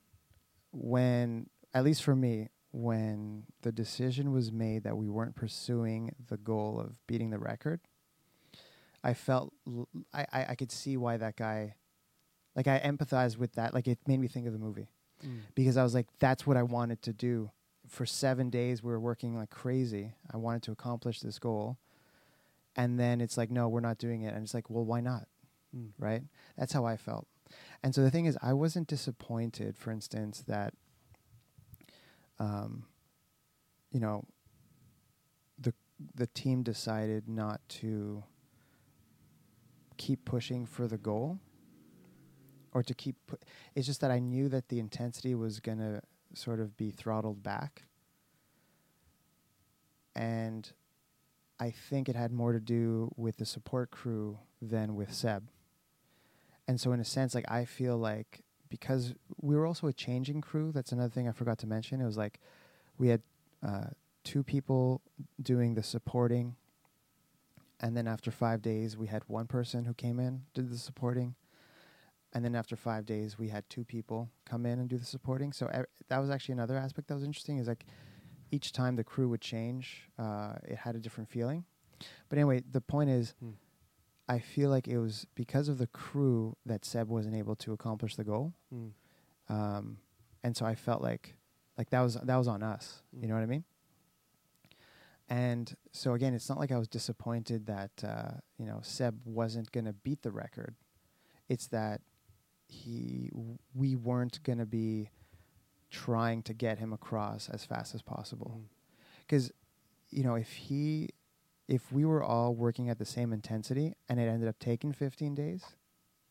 when, 0.73 1.49
at 1.75 1.85
least 1.85 2.03
for 2.03 2.17
me, 2.17 2.49
when 2.73 3.45
the 3.63 3.73
decision 3.73 4.33
was 4.33 4.53
made 4.53 4.85
that 4.85 4.97
we 4.97 5.09
weren't 5.09 5.35
pursuing 5.35 6.15
the 6.29 6.37
goal 6.37 6.79
of 6.81 6.95
beating 7.07 7.31
the 7.31 7.39
record, 7.39 7.81
I 9.03 9.15
felt 9.15 9.53
l- 9.67 9.89
I, 10.13 10.27
I, 10.33 10.47
I 10.51 10.55
could 10.55 10.71
see 10.71 10.97
why 10.97 11.17
that 11.17 11.37
guy, 11.37 11.75
like 12.55 12.69
I 12.69 12.79
empathized 12.81 13.39
with 13.39 13.53
that. 13.55 13.75
Like 13.75 13.89
it 13.89 13.99
made 14.07 14.21
me 14.21 14.29
think 14.29 14.47
of 14.47 14.53
the 14.53 14.59
movie 14.59 14.89
Mm. 15.23 15.41
because 15.55 15.77
I 15.77 15.83
was 15.83 15.93
like, 15.95 16.07
that's 16.19 16.47
what 16.47 16.57
I 16.57 16.63
wanted 16.63 17.03
to 17.03 17.13
do. 17.13 17.51
For 17.87 18.07
seven 18.07 18.49
days, 18.49 18.83
we 18.83 18.91
were 18.91 18.99
working 19.01 19.37
like 19.37 19.51
crazy. 19.51 20.15
I 20.33 20.39
wanted 20.39 20.63
to 20.63 20.73
accomplish 20.73 21.21
this 21.21 21.39
goal. 21.39 21.77
And 22.75 22.99
then 22.99 23.21
it's 23.21 23.37
like, 23.37 23.51
no, 23.51 23.69
we're 23.69 23.81
not 23.81 23.99
doing 23.99 24.23
it. 24.23 24.33
And 24.33 24.43
it's 24.43 24.55
like, 24.55 24.71
well, 24.71 24.85
why 24.87 25.01
not? 25.03 25.27
Mm. 25.77 25.91
Right? 25.99 26.23
That's 26.57 26.73
how 26.73 26.87
I 26.87 26.97
felt. 26.97 27.27
And 27.83 27.95
so 27.95 28.01
the 28.03 28.11
thing 28.11 28.25
is, 28.25 28.39
I 28.41 28.55
wasn't 28.55 28.87
disappointed, 28.89 29.77
for 29.77 29.91
instance, 29.91 30.43
that, 30.49 30.73
um, 32.41 32.85
you 33.93 34.01
know, 34.01 34.25
the 35.59 35.73
the 36.15 36.27
team 36.27 36.63
decided 36.63 37.29
not 37.29 37.61
to 37.69 38.25
keep 39.99 40.25
pushing 40.25 40.65
for 40.65 40.89
the 40.89 40.97
goal, 40.97 41.39
or 42.73 42.83
to 42.83 42.95
keep. 42.95 43.17
Pu- 43.27 43.37
it's 43.75 43.87
just 43.87 44.01
that 44.01 44.11
I 44.11 44.19
knew 44.19 44.49
that 44.49 44.69
the 44.69 44.81
intensity 44.81 45.35
was 45.35 45.61
gonna 45.61 46.01
sort 46.35 46.61
of 46.61 46.77
be 46.77 46.91
throttled 46.91 47.43
back, 47.43 47.85
and 50.17 50.73
I 51.61 51.71
think 51.71 52.09
it 52.09 52.17
had 52.17 52.33
more 52.33 52.55
to 52.55 52.61
do 52.61 53.13
with 53.17 53.37
the 53.37 53.45
support 53.45 53.91
crew 53.91 54.39
than 54.63 54.95
with 54.95 55.13
Seb. 55.13 55.49
And 56.67 56.81
so, 56.81 56.93
in 56.93 57.01
a 57.01 57.05
sense, 57.05 57.35
like 57.35 57.51
I 57.51 57.67
feel 57.67 57.99
like 57.99 58.45
because 58.71 59.15
we 59.41 59.55
were 59.57 59.67
also 59.67 59.87
a 59.89 59.93
changing 59.93 60.41
crew. 60.41 60.73
That's 60.73 60.93
another 60.93 61.11
thing 61.11 61.29
I 61.29 61.33
forgot 61.33 61.59
to 61.59 61.67
mention. 61.67 62.01
It 62.01 62.07
was 62.07 62.17
like 62.17 62.41
we 62.97 63.09
had 63.09 63.21
uh, 63.67 63.89
two 64.25 64.43
people 64.43 65.03
doing 65.43 65.75
the 65.75 65.83
supporting, 65.83 66.57
and 67.81 67.97
then 67.97 68.07
after 68.07 68.31
five 68.31 68.63
days, 68.63 68.97
we 68.97 69.09
had 69.09 69.23
one 69.27 69.47
person 69.47 69.85
who 69.85 69.95
came 69.95 70.19
in 70.19 70.43
did 70.55 70.71
the 70.71 70.79
supporting, 70.79 71.35
and 72.33 72.45
then 72.45 72.55
after 72.55 72.77
five 72.77 73.05
days, 73.05 73.39
we 73.39 73.49
had 73.49 73.69
two 73.69 73.85
people 73.85 74.31
come 74.47 74.65
in 74.65 74.79
and 74.79 74.89
do 74.89 74.97
the 74.97 75.05
supporting. 75.05 75.53
So 75.53 75.69
e- 75.69 75.85
that 76.09 76.19
was 76.19 76.31
actually 76.31 76.55
another 76.55 76.77
aspect 76.79 77.09
that 77.09 77.15
was 77.15 77.25
interesting. 77.25 77.59
Is 77.59 77.69
like 77.69 77.85
each 78.51 78.73
time 78.73 78.97
the 78.97 79.05
crew 79.05 79.29
would 79.29 79.41
change, 79.41 80.09
uh, 80.19 80.55
it 80.65 80.77
had 80.77 80.95
a 80.97 80.99
different 80.99 81.29
feeling. 81.29 81.65
But 82.29 82.39
anyway, 82.39 82.63
the 82.71 82.81
point 82.81 83.11
is, 83.11 83.35
Hmm. 83.41 83.51
I 84.37 84.39
feel 84.39 84.71
like 84.71 84.87
it 84.89 84.99
was 84.99 85.27
because 85.35 85.69
of 85.69 85.77
the 85.79 85.87
crew 85.89 86.57
that 86.67 86.85
Seb 86.85 87.09
wasn't 87.09 87.35
able 87.35 87.57
to 87.57 87.73
accomplish 87.73 88.15
the 88.17 88.25
goal, 88.25 88.53
Mm. 88.73 88.93
um, 89.49 89.99
and 90.45 90.57
so 90.57 90.65
I 90.65 90.75
felt 90.75 91.03
like 91.03 91.37
like 91.79 91.91
that 91.91 92.01
was 92.01 92.15
that 92.15 92.37
was 92.37 92.49
on 92.49 92.63
us. 92.63 93.03
You 93.21 93.27
know 93.29 93.35
what 93.35 93.43
I 93.43 93.47
mean? 93.47 93.65
And 95.29 95.73
so 95.93 96.15
again, 96.15 96.35
it's 96.35 96.49
not 96.49 96.59
like 96.59 96.73
I 96.73 96.79
was 96.79 96.89
disappointed 96.89 97.67
that 97.67 97.91
uh, 98.05 98.33
you 98.59 98.67
know 98.67 98.81
Seb 98.83 99.21
wasn't 99.25 99.71
going 99.73 99.85
to 99.87 99.93
beat 99.93 100.23
the 100.23 100.31
record. 100.33 100.75
It's 101.49 101.67
that 101.69 102.01
he 102.69 103.31
we 103.75 103.97
weren't 103.97 104.43
going 104.43 104.59
to 104.59 104.67
be 104.67 105.11
trying 105.91 106.43
to 106.45 106.55
get 106.55 106.79
him 106.79 106.93
across 106.93 107.49
as 107.49 107.65
fast 107.65 107.95
as 107.97 108.03
possible 108.03 108.53
Mm. 108.61 108.69
because 109.27 109.51
you 110.11 110.23
know 110.23 110.37
if 110.37 110.51
he 110.53 111.09
if 111.71 111.93
we 111.93 112.05
were 112.05 112.23
all 112.23 112.55
working 112.55 112.89
at 112.91 112.99
the 112.99 113.05
same 113.05 113.33
intensity 113.33 113.95
and 114.09 114.19
it 114.19 114.25
ended 114.29 114.49
up 114.49 114.59
taking 114.59 114.93
15 114.93 115.35
days 115.35 115.63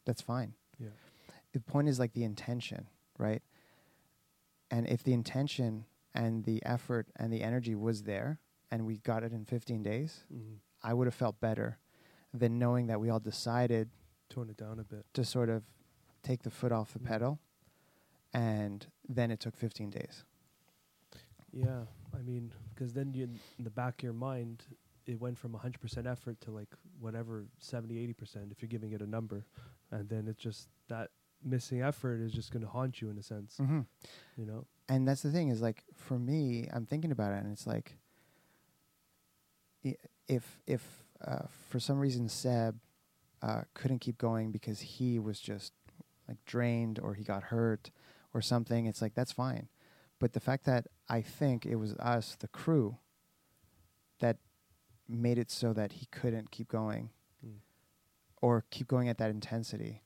that's 0.05 0.21
fine 0.21 0.53
Yeah. 0.77 0.89
the 1.53 1.59
point 1.61 1.87
is 1.87 1.97
like 1.99 2.13
the 2.13 2.23
intention 2.23 2.87
right 3.17 3.41
and 4.69 4.85
if 4.87 5.01
the 5.03 5.13
intention 5.13 5.85
and 6.13 6.43
the 6.43 6.61
effort 6.65 7.07
and 7.15 7.31
the 7.31 7.41
energy 7.41 7.73
was 7.75 8.03
there 8.03 8.39
and 8.71 8.85
we 8.85 8.97
got 8.97 9.23
it 9.23 9.31
in 9.31 9.45
15 9.45 9.81
days 9.81 10.25
Mm. 10.33 10.57
i 10.83 10.93
would 10.93 11.07
have 11.07 11.15
felt 11.15 11.39
better 11.39 11.77
than 12.33 12.59
knowing 12.59 12.87
that 12.87 12.99
we 12.99 13.09
all 13.09 13.19
decided 13.19 13.89
Tone 14.29 14.49
it 14.49 14.57
down 14.57 14.77
a 14.79 14.83
bit. 14.83 15.05
to 15.13 15.23
sort 15.25 15.49
of 15.49 15.63
take 16.21 16.43
the 16.43 16.51
foot 16.51 16.71
off 16.71 16.91
the 16.93 16.99
Mm. 16.99 17.05
pedal 17.07 17.39
and 18.33 18.85
then 19.07 19.31
it 19.31 19.39
took 19.39 19.55
15 19.55 19.89
days 19.89 20.25
Yeah, 21.51 21.85
I 22.13 22.21
mean, 22.21 22.51
because 22.75 22.93
then 22.93 23.11
you, 23.15 23.23
in 23.57 23.63
the 23.63 23.71
back 23.71 23.95
of 23.99 24.03
your 24.03 24.13
mind, 24.13 24.63
it 25.09 25.19
went 25.19 25.37
from 25.37 25.51
100% 25.53 26.05
effort 26.05 26.39
to 26.41 26.51
like 26.51 26.69
whatever 26.99 27.45
70, 27.59 27.95
80% 28.13 28.51
if 28.51 28.61
you're 28.61 28.69
giving 28.69 28.91
it 28.91 29.01
a 29.01 29.09
number, 29.09 29.45
and 29.91 30.07
then 30.07 30.27
it's 30.27 30.41
just 30.41 30.67
that 30.87 31.09
missing 31.43 31.81
effort 31.81 32.21
is 32.21 32.31
just 32.31 32.51
going 32.51 32.61
to 32.61 32.67
haunt 32.69 33.01
you 33.01 33.09
in 33.09 33.17
a 33.17 33.23
sense, 33.23 33.57
mm-hmm. 33.59 33.81
you 34.37 34.45
know. 34.45 34.65
and 34.89 35.07
that's 35.07 35.21
the 35.21 35.31
thing 35.31 35.49
is 35.49 35.61
like 35.61 35.83
for 35.95 36.17
me 36.19 36.67
i'm 36.73 36.85
thinking 36.85 37.11
about 37.11 37.31
it 37.31 37.41
and 37.43 37.51
it's 37.53 37.65
like 37.65 37.97
i- 39.85 39.95
if 40.27 40.59
if 40.67 41.05
uh, 41.25 41.45
for 41.69 41.79
some 41.79 41.97
reason 41.99 42.27
seb 42.27 42.75
uh, 43.41 43.61
couldn't 43.73 43.99
keep 43.99 44.17
going 44.17 44.51
because 44.51 44.79
he 44.81 45.17
was 45.17 45.39
just 45.39 45.71
like 46.27 46.37
drained 46.45 46.99
or 46.99 47.13
he 47.13 47.23
got 47.23 47.43
hurt 47.43 47.89
or 48.33 48.41
something 48.41 48.85
it's 48.85 49.01
like 49.01 49.13
that's 49.15 49.31
fine 49.31 49.69
but 50.19 50.33
the 50.33 50.39
fact 50.41 50.65
that 50.65 50.87
i 51.07 51.21
think 51.21 51.65
it 51.65 51.75
was 51.77 51.93
us 51.95 52.35
the 52.39 52.47
crew 52.49 52.97
that 54.19 54.37
made 55.09 55.37
it 55.37 55.49
so 55.51 55.73
that 55.73 55.93
he 55.93 56.05
couldn't 56.07 56.51
keep 56.51 56.67
going 56.67 57.09
Mm. 57.45 57.59
or 58.41 58.65
keep 58.69 58.87
going 58.87 59.07
at 59.09 59.17
that 59.17 59.29
intensity 59.29 60.03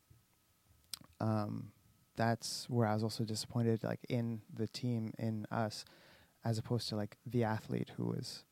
um, 1.20 1.72
that's 2.16 2.70
where 2.70 2.88
I 2.88 2.93
was 2.93 3.04
also 3.04 3.24
disappointed, 3.24 3.84
like 3.84 4.01
in 4.10 4.41
the 4.54 4.68
team, 4.68 5.14
in 5.18 5.47
us, 5.51 5.86
as 6.43 6.58
opposed 6.58 6.89
to 6.89 6.95
like 6.95 7.18
the 7.26 7.43
athlete 7.43 7.91
who 7.97 8.06
was, 8.06 8.43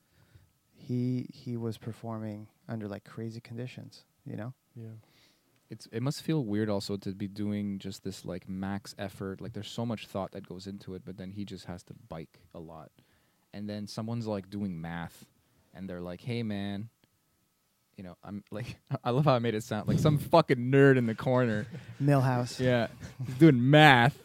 he 0.73 1.29
he 1.33 1.57
was 1.57 1.77
performing 1.77 2.47
under 2.67 2.87
like 2.87 3.03
crazy 3.03 3.39
conditions, 3.39 4.05
you 4.25 4.35
know. 4.35 4.53
Yeah. 4.75 4.95
It's 5.69 5.87
it 5.91 6.01
must 6.01 6.21
feel 6.23 6.43
weird 6.43 6.69
also 6.69 6.97
to 6.97 7.11
be 7.11 7.27
doing 7.27 7.77
just 7.79 8.03
this 8.03 8.25
like 8.25 8.49
max 8.49 8.95
effort. 8.97 9.41
Like 9.41 9.53
there's 9.53 9.69
so 9.69 9.85
much 9.85 10.07
thought 10.07 10.31
that 10.31 10.47
goes 10.47 10.65
into 10.65 10.95
it, 10.95 11.03
but 11.05 11.17
then 11.17 11.31
he 11.31 11.45
just 11.45 11.65
has 11.65 11.83
to 11.83 11.93
bike 12.09 12.39
a 12.53 12.59
lot. 12.59 12.89
And 13.53 13.69
then 13.69 13.85
someone's 13.85 14.27
like 14.27 14.49
doing 14.49 14.79
math 14.79 15.25
and 15.73 15.89
they're 15.89 16.01
like, 16.01 16.21
"Hey 16.21 16.43
man, 16.43 16.89
you 17.97 18.03
know, 18.03 18.15
I'm 18.23 18.43
like 18.51 18.77
I 19.03 19.11
love 19.11 19.25
how 19.25 19.33
I 19.33 19.39
made 19.39 19.55
it 19.55 19.63
sound 19.63 19.87
like 19.87 19.99
some 19.99 20.17
fucking 20.17 20.57
nerd 20.57 20.97
in 20.97 21.05
the 21.05 21.15
corner. 21.15 21.67
Milhouse, 22.01 22.59
Yeah. 22.59 22.87
He's 23.25 23.35
doing 23.35 23.69
math. 23.69 24.17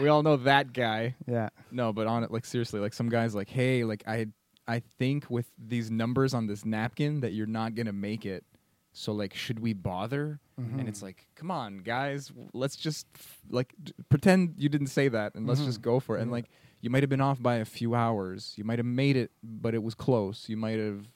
We 0.00 0.08
all 0.08 0.22
know 0.22 0.36
that 0.36 0.72
guy. 0.72 1.16
yeah, 1.26 1.48
No, 1.72 1.92
but 1.92 2.06
on 2.06 2.22
it, 2.22 2.30
like 2.30 2.44
seriously, 2.44 2.78
like 2.78 2.94
some 2.94 3.08
guys 3.08 3.34
like, 3.34 3.48
hey, 3.48 3.82
like 3.82 4.04
I, 4.06 4.26
I 4.68 4.82
think 4.98 5.28
with 5.28 5.50
these 5.58 5.90
numbers 5.90 6.32
on 6.32 6.46
this 6.46 6.64
napkin 6.64 7.20
that 7.20 7.32
you're 7.32 7.46
not 7.48 7.74
gonna 7.74 7.92
make 7.92 8.24
it. 8.24 8.44
So 8.92 9.12
like, 9.12 9.34
should 9.34 9.58
we 9.58 9.72
bother? 9.72 10.38
Mhm. 10.58 10.80
And 10.80 10.88
it's 10.88 11.02
like, 11.02 11.26
come 11.36 11.50
on, 11.50 11.78
guys, 11.78 12.32
let's 12.52 12.76
just 12.76 13.06
f- 13.14 13.40
like 13.48 13.74
d- 13.82 13.92
pretend 14.08 14.54
you 14.58 14.68
didn't 14.68 14.88
say 14.88 15.08
that, 15.08 15.34
and 15.34 15.46
let's 15.46 15.60
just 15.64 15.80
go 15.82 16.00
for 16.00 16.18
it. 16.18 16.22
And 16.22 16.30
like, 16.32 16.46
you 16.80 16.90
might 16.90 17.02
have 17.02 17.10
been 17.10 17.20
off 17.20 17.40
by 17.40 17.56
a 17.56 17.64
few 17.64 17.94
hours. 17.94 18.54
You 18.56 18.64
might 18.64 18.78
have 18.78 18.86
made 18.86 19.16
it, 19.16 19.30
but 19.42 19.74
it 19.74 19.82
was 19.82 19.94
close. 19.94 20.48
You 20.48 20.56
might 20.56 20.78
have 20.78 21.06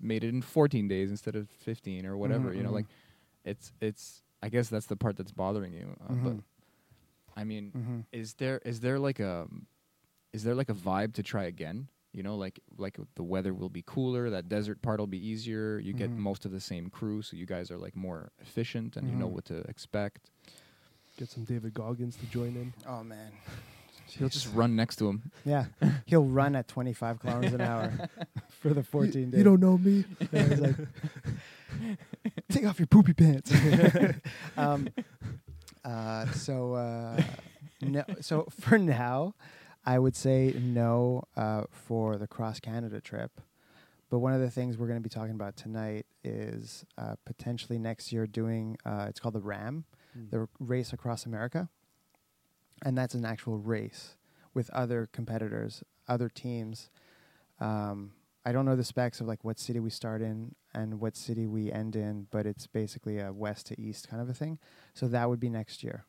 made 0.00 0.24
it 0.24 0.28
in 0.28 0.42
14 0.42 0.88
days 0.88 1.10
instead 1.10 1.36
of 1.36 1.48
15 1.50 2.04
or 2.06 2.16
whatever. 2.16 2.50
Mhm, 2.50 2.56
You 2.56 2.62
know, 2.64 2.70
mhm. 2.70 2.74
like, 2.74 2.86
it's 3.44 3.72
it's. 3.80 4.22
I 4.42 4.48
guess 4.48 4.68
that's 4.68 4.86
the 4.86 4.96
part 4.96 5.16
that's 5.16 5.32
bothering 5.32 5.72
you. 5.72 5.96
Uh, 6.08 6.14
But. 6.14 6.36
I 7.36 7.44
mean, 7.44 8.04
is 8.12 8.34
there 8.34 8.58
is 8.64 8.80
there 8.80 8.98
like 8.98 9.18
a 9.20 9.48
is 10.34 10.44
there 10.44 10.54
like 10.54 10.68
a 10.68 10.74
vibe 10.74 11.14
to 11.14 11.22
try 11.22 11.44
again 11.44 11.88
you 12.12 12.22
know 12.22 12.36
like 12.36 12.60
like 12.76 12.98
the 13.14 13.22
weather 13.22 13.52
will 13.54 13.68
be 13.70 13.82
cooler 13.86 14.28
that 14.30 14.48
desert 14.48 14.82
part 14.82 15.00
will 15.00 15.06
be 15.06 15.24
easier 15.26 15.78
you 15.78 15.92
get 15.92 16.10
Mhm. 16.10 16.16
most 16.18 16.44
of 16.44 16.52
the 16.52 16.60
same 16.60 16.90
crew 16.90 17.22
so 17.22 17.36
you 17.36 17.46
guys 17.46 17.70
are 17.70 17.78
like 17.78 17.96
more 17.96 18.30
efficient 18.40 18.96
and 18.96 19.08
you 19.08 19.16
know 19.16 19.28
Mhm. 19.28 19.32
what 19.32 19.44
to 19.46 19.58
expect 19.68 20.30
Get 21.18 21.28
some 21.28 21.44
David 21.44 21.74
Goggins 21.74 22.16
to 22.16 22.26
join 22.26 22.56
in. 22.56 22.72
Oh 22.88 23.02
man, 23.04 23.32
he'll 24.18 24.30
just 24.30 24.48
run 24.54 24.74
next 24.74 24.96
to 24.96 25.08
him 25.08 25.30
yeah, 25.44 25.66
he'll 26.06 26.24
run 26.24 26.56
at 26.56 26.68
25 26.68 27.18
kilometers 27.20 27.52
an 27.52 27.60
hour 27.60 28.08
for 28.60 28.72
the 28.72 28.82
14 28.82 29.30
days. 29.30 29.38
You 29.38 29.44
don't 29.44 29.60
know 29.60 29.76
me. 29.78 30.04
Yeah, 30.32 30.46
he's 30.48 30.60
like, 30.60 30.76
take 32.48 32.64
off 32.66 32.78
your 32.78 32.86
poopy 32.86 33.12
pants. 33.14 33.52
um, 34.56 34.88
uh, 35.84 36.30
so, 36.32 36.74
uh, 36.74 37.22
no, 37.82 38.04
so 38.20 38.46
for 38.60 38.78
now, 38.78 39.34
I 39.84 39.98
would 39.98 40.14
say 40.16 40.54
no 40.60 41.24
uh, 41.36 41.64
for 41.70 42.16
the 42.16 42.26
cross 42.26 42.60
Canada 42.60 43.00
trip. 43.00 43.40
But 44.10 44.18
one 44.18 44.34
of 44.34 44.40
the 44.40 44.50
things 44.50 44.76
we're 44.76 44.86
going 44.88 44.98
to 44.98 45.02
be 45.02 45.08
talking 45.08 45.34
about 45.34 45.56
tonight 45.56 46.04
is 46.22 46.84
uh, 46.98 47.14
potentially 47.24 47.78
next 47.78 48.12
year 48.12 48.26
doing. 48.26 48.76
Uh, 48.84 49.06
it's 49.08 49.18
called 49.20 49.34
the 49.34 49.40
RAAM, 49.40 49.84
Mm. 50.18 50.30
the 50.30 50.48
race 50.60 50.92
across 50.92 51.24
America, 51.24 51.70
and 52.84 52.98
that's 52.98 53.14
an 53.14 53.24
actual 53.24 53.56
race 53.56 54.16
with 54.52 54.68
other 54.70 55.08
competitors, 55.10 55.82
other 56.06 56.28
teams. 56.28 56.90
Um, 57.60 58.12
I 58.44 58.52
don't 58.52 58.66
know 58.66 58.76
the 58.76 58.84
specs 58.84 59.22
of 59.22 59.26
like 59.26 59.42
what 59.42 59.58
city 59.58 59.80
we 59.80 59.88
start 59.88 60.20
in 60.20 60.54
and 60.74 61.00
what 61.00 61.16
city 61.16 61.46
we 61.46 61.72
end 61.72 61.96
in, 61.96 62.26
but 62.30 62.44
it's 62.44 62.66
basically 62.66 63.20
a 63.20 63.32
west 63.32 63.68
to 63.68 63.80
east 63.80 64.08
kind 64.08 64.20
of 64.20 64.28
a 64.28 64.34
thing. 64.34 64.58
So 64.92 65.08
that 65.08 65.30
would 65.30 65.40
be 65.40 65.48
next 65.48 65.82
year, 65.82 66.04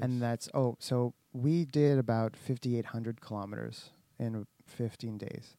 and 0.00 0.20
that's 0.20 0.48
oh, 0.54 0.76
so 0.78 1.14
we 1.32 1.64
did 1.64 1.98
about 1.98 2.36
fifty 2.36 2.78
eight 2.78 2.86
hundred 2.86 3.20
kilometers 3.20 3.90
in 4.18 4.46
fifteen 4.66 5.18
days, 5.18 5.56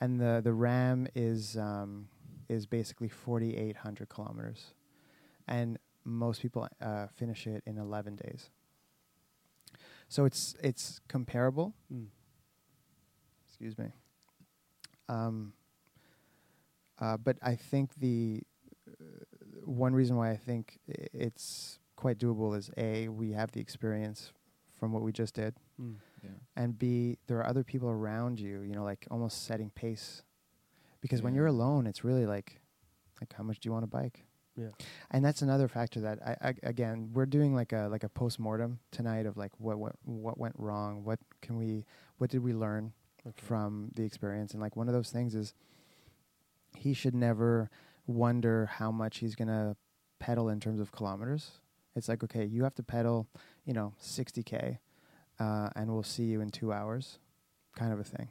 and 0.00 0.20
the 0.20 0.40
the 0.42 0.52
RAAM 0.52 1.08
is 1.14 1.56
um, 1.56 2.08
is 2.48 2.66
basically 2.66 3.08
forty 3.08 3.56
eight 3.56 3.76
hundred 3.76 4.08
kilometers, 4.08 4.74
and 5.46 5.78
most 6.04 6.42
people 6.42 6.68
uh, 6.80 7.06
finish 7.08 7.46
it 7.46 7.62
in 7.66 7.78
eleven 7.78 8.16
days. 8.16 8.50
So 10.08 10.24
it's 10.24 10.54
it's 10.62 11.00
comparable. 11.08 11.74
Mm. 11.92 12.06
Excuse 13.46 13.76
me. 13.76 13.86
Um, 15.08 15.52
uh, 17.00 17.16
but 17.16 17.36
I 17.42 17.54
think 17.54 17.94
the 17.96 18.42
uh, 18.88 18.92
one 19.64 19.94
reason 19.94 20.16
why 20.16 20.30
I 20.30 20.36
think 20.36 20.78
it's 20.86 21.78
quite 21.98 22.18
doable 22.18 22.56
is 22.56 22.70
a 22.76 23.08
we 23.08 23.32
have 23.32 23.50
the 23.52 23.60
experience 23.60 24.32
from 24.78 24.92
what 24.92 25.02
we 25.02 25.10
just 25.12 25.34
did, 25.34 25.54
Mm. 25.80 25.96
Yeah. 26.22 26.30
and 26.56 26.78
b 26.78 27.18
there 27.26 27.38
are 27.38 27.46
other 27.46 27.64
people 27.64 27.90
around 27.90 28.38
you. 28.40 28.60
You 28.62 28.74
know, 28.74 28.84
like 28.84 29.06
almost 29.10 29.44
setting 29.44 29.70
pace. 29.70 30.22
Because 31.00 31.22
when 31.22 31.34
you're 31.34 31.46
alone, 31.46 31.86
it's 31.86 32.02
really 32.02 32.26
like, 32.26 32.60
like 33.20 33.32
how 33.32 33.44
much 33.44 33.60
do 33.60 33.68
you 33.68 33.72
want 33.72 33.84
to 33.84 33.88
bike? 34.00 34.24
Yeah. 34.56 34.70
And 35.12 35.24
that's 35.24 35.42
another 35.42 35.68
factor 35.68 36.00
that 36.00 36.18
I, 36.30 36.48
I 36.48 36.54
again 36.64 37.10
we're 37.14 37.26
doing 37.26 37.54
like 37.54 37.72
a 37.72 37.88
like 37.90 38.04
a 38.04 38.08
post 38.08 38.38
mortem 38.40 38.80
tonight 38.90 39.26
of 39.26 39.36
like 39.36 39.52
what 39.58 39.78
what 39.78 39.94
what 40.04 40.38
went 40.38 40.54
wrong, 40.58 41.04
what 41.04 41.18
can 41.42 41.56
we 41.56 41.84
what 42.18 42.30
did 42.30 42.42
we 42.42 42.52
learn 42.52 42.92
Okay. 43.26 43.42
from 43.48 43.90
the 43.96 44.04
experience, 44.04 44.52
and 44.54 44.62
like 44.62 44.76
one 44.76 44.88
of 44.88 44.94
those 44.94 45.10
things 45.10 45.34
is 45.34 45.52
he 46.76 46.94
should 46.94 47.14
never 47.14 47.68
wonder 48.06 48.66
how 48.66 48.90
much 48.92 49.18
he's 49.18 49.34
gonna 49.34 49.76
pedal 50.18 50.48
in 50.48 50.60
terms 50.60 50.80
of 50.80 50.92
kilometers. 50.92 51.60
It's 51.98 52.08
like 52.08 52.24
okay, 52.24 52.44
you 52.44 52.64
have 52.64 52.74
to 52.76 52.82
pedal, 52.82 53.28
you 53.64 53.74
know, 53.74 53.92
60k, 54.02 54.78
uh, 55.38 55.68
and 55.76 55.92
we'll 55.92 56.02
see 56.02 56.24
you 56.24 56.40
in 56.40 56.50
two 56.50 56.72
hours, 56.72 57.18
kind 57.76 57.92
of 57.92 58.00
a 58.00 58.04
thing. 58.04 58.28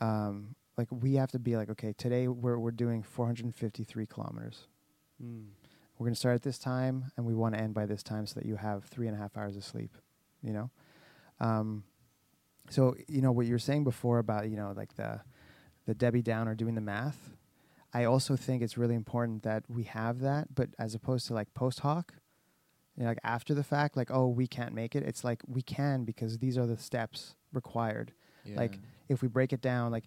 Um, 0.00 0.54
like 0.76 0.88
we 0.90 1.14
have 1.14 1.30
to 1.32 1.38
be 1.38 1.56
like 1.56 1.68
okay, 1.70 1.92
today 1.92 2.28
we're 2.28 2.58
we're 2.58 2.70
doing 2.70 3.02
453 3.02 4.06
kilometers. 4.06 4.68
Mm. 5.22 5.46
We're 5.98 6.06
going 6.06 6.14
to 6.14 6.18
start 6.18 6.34
at 6.34 6.42
this 6.42 6.58
time, 6.58 7.12
and 7.16 7.24
we 7.24 7.34
want 7.34 7.54
to 7.54 7.60
end 7.60 7.74
by 7.74 7.86
this 7.86 8.02
time 8.02 8.26
so 8.26 8.40
that 8.40 8.46
you 8.46 8.56
have 8.56 8.84
three 8.84 9.06
and 9.06 9.16
a 9.16 9.18
half 9.18 9.36
hours 9.36 9.56
of 9.56 9.62
sleep. 9.62 9.96
You 10.42 10.52
know, 10.52 10.70
um, 11.40 11.84
so 12.70 12.96
you 13.08 13.20
know 13.20 13.32
what 13.32 13.46
you 13.46 13.52
were 13.52 13.58
saying 13.58 13.84
before 13.84 14.18
about 14.18 14.48
you 14.48 14.56
know 14.56 14.72
like 14.76 14.96
the 14.96 15.20
the 15.86 15.94
Debbie 15.94 16.22
Downer 16.22 16.54
doing 16.54 16.74
the 16.74 16.80
math. 16.80 17.30
I 17.92 18.04
also 18.04 18.34
think 18.34 18.60
it's 18.62 18.76
really 18.76 18.96
important 18.96 19.44
that 19.44 19.62
we 19.68 19.84
have 19.84 20.18
that, 20.20 20.54
but 20.54 20.70
as 20.80 20.96
opposed 20.96 21.28
to 21.28 21.34
like 21.34 21.54
post 21.54 21.80
hoc, 21.80 22.14
you 22.96 23.02
know, 23.02 23.08
like 23.10 23.18
after 23.24 23.54
the 23.54 23.64
fact, 23.64 23.96
like 23.96 24.10
oh 24.10 24.28
we 24.28 24.46
can't 24.46 24.74
make 24.74 24.94
it. 24.94 25.02
It's 25.02 25.24
like 25.24 25.42
we 25.46 25.62
can 25.62 26.04
because 26.04 26.38
these 26.38 26.56
are 26.56 26.66
the 26.66 26.76
steps 26.76 27.34
required 27.52 28.12
Like, 28.56 28.78
if 29.08 29.22
we 29.22 29.28
break 29.28 29.52
it 29.52 29.60
down, 29.60 29.90
like 29.90 30.04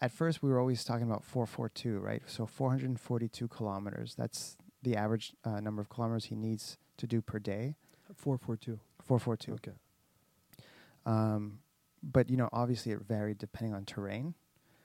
at 0.00 0.12
first 0.12 0.42
we 0.42 0.50
were 0.50 0.60
always 0.60 0.84
talking 0.84 1.06
about 1.06 1.24
442, 1.24 1.98
right? 1.98 2.22
So 2.26 2.46
442 2.46 3.48
kilometers. 3.48 4.14
That's 4.16 4.56
the 4.82 4.96
average 4.96 5.32
uh, 5.44 5.60
number 5.60 5.82
of 5.82 5.88
kilometers 5.88 6.26
he 6.26 6.36
needs 6.36 6.78
to 6.98 7.06
do 7.06 7.20
per 7.20 7.38
day. 7.38 7.74
Four 8.14 8.38
four 8.38 8.56
two. 8.56 8.80
442. 9.04 9.52
Okay. 9.54 9.76
Um, 11.04 11.60
but 12.02 12.30
you 12.30 12.36
know, 12.36 12.48
obviously 12.52 12.92
it 12.92 13.00
varied 13.06 13.38
depending 13.38 13.74
on 13.74 13.84
terrain. 13.84 14.34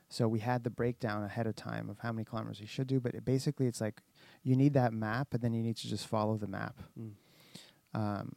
So 0.10 0.28
we 0.28 0.42
had 0.42 0.64
the 0.64 0.70
breakdown 0.70 1.24
ahead 1.24 1.48
of 1.48 1.56
time 1.56 1.90
of 1.90 2.00
how 2.00 2.12
many 2.12 2.24
kilometers 2.24 2.60
he 2.60 2.68
should 2.68 2.88
do. 2.88 3.00
But 3.00 3.16
it 3.16 3.26
basically, 3.26 3.66
it's 3.66 3.82
like 3.82 4.02
you 4.44 4.56
need 4.56 4.74
that 4.74 4.94
map, 4.94 5.34
and 5.34 5.42
then 5.42 5.54
you 5.54 5.64
need 5.64 5.78
to 5.78 5.88
just 5.88 6.06
follow 6.08 6.38
the 6.38 6.48
map. 6.48 6.82
Mm. 7.00 7.14
Um, 7.94 8.36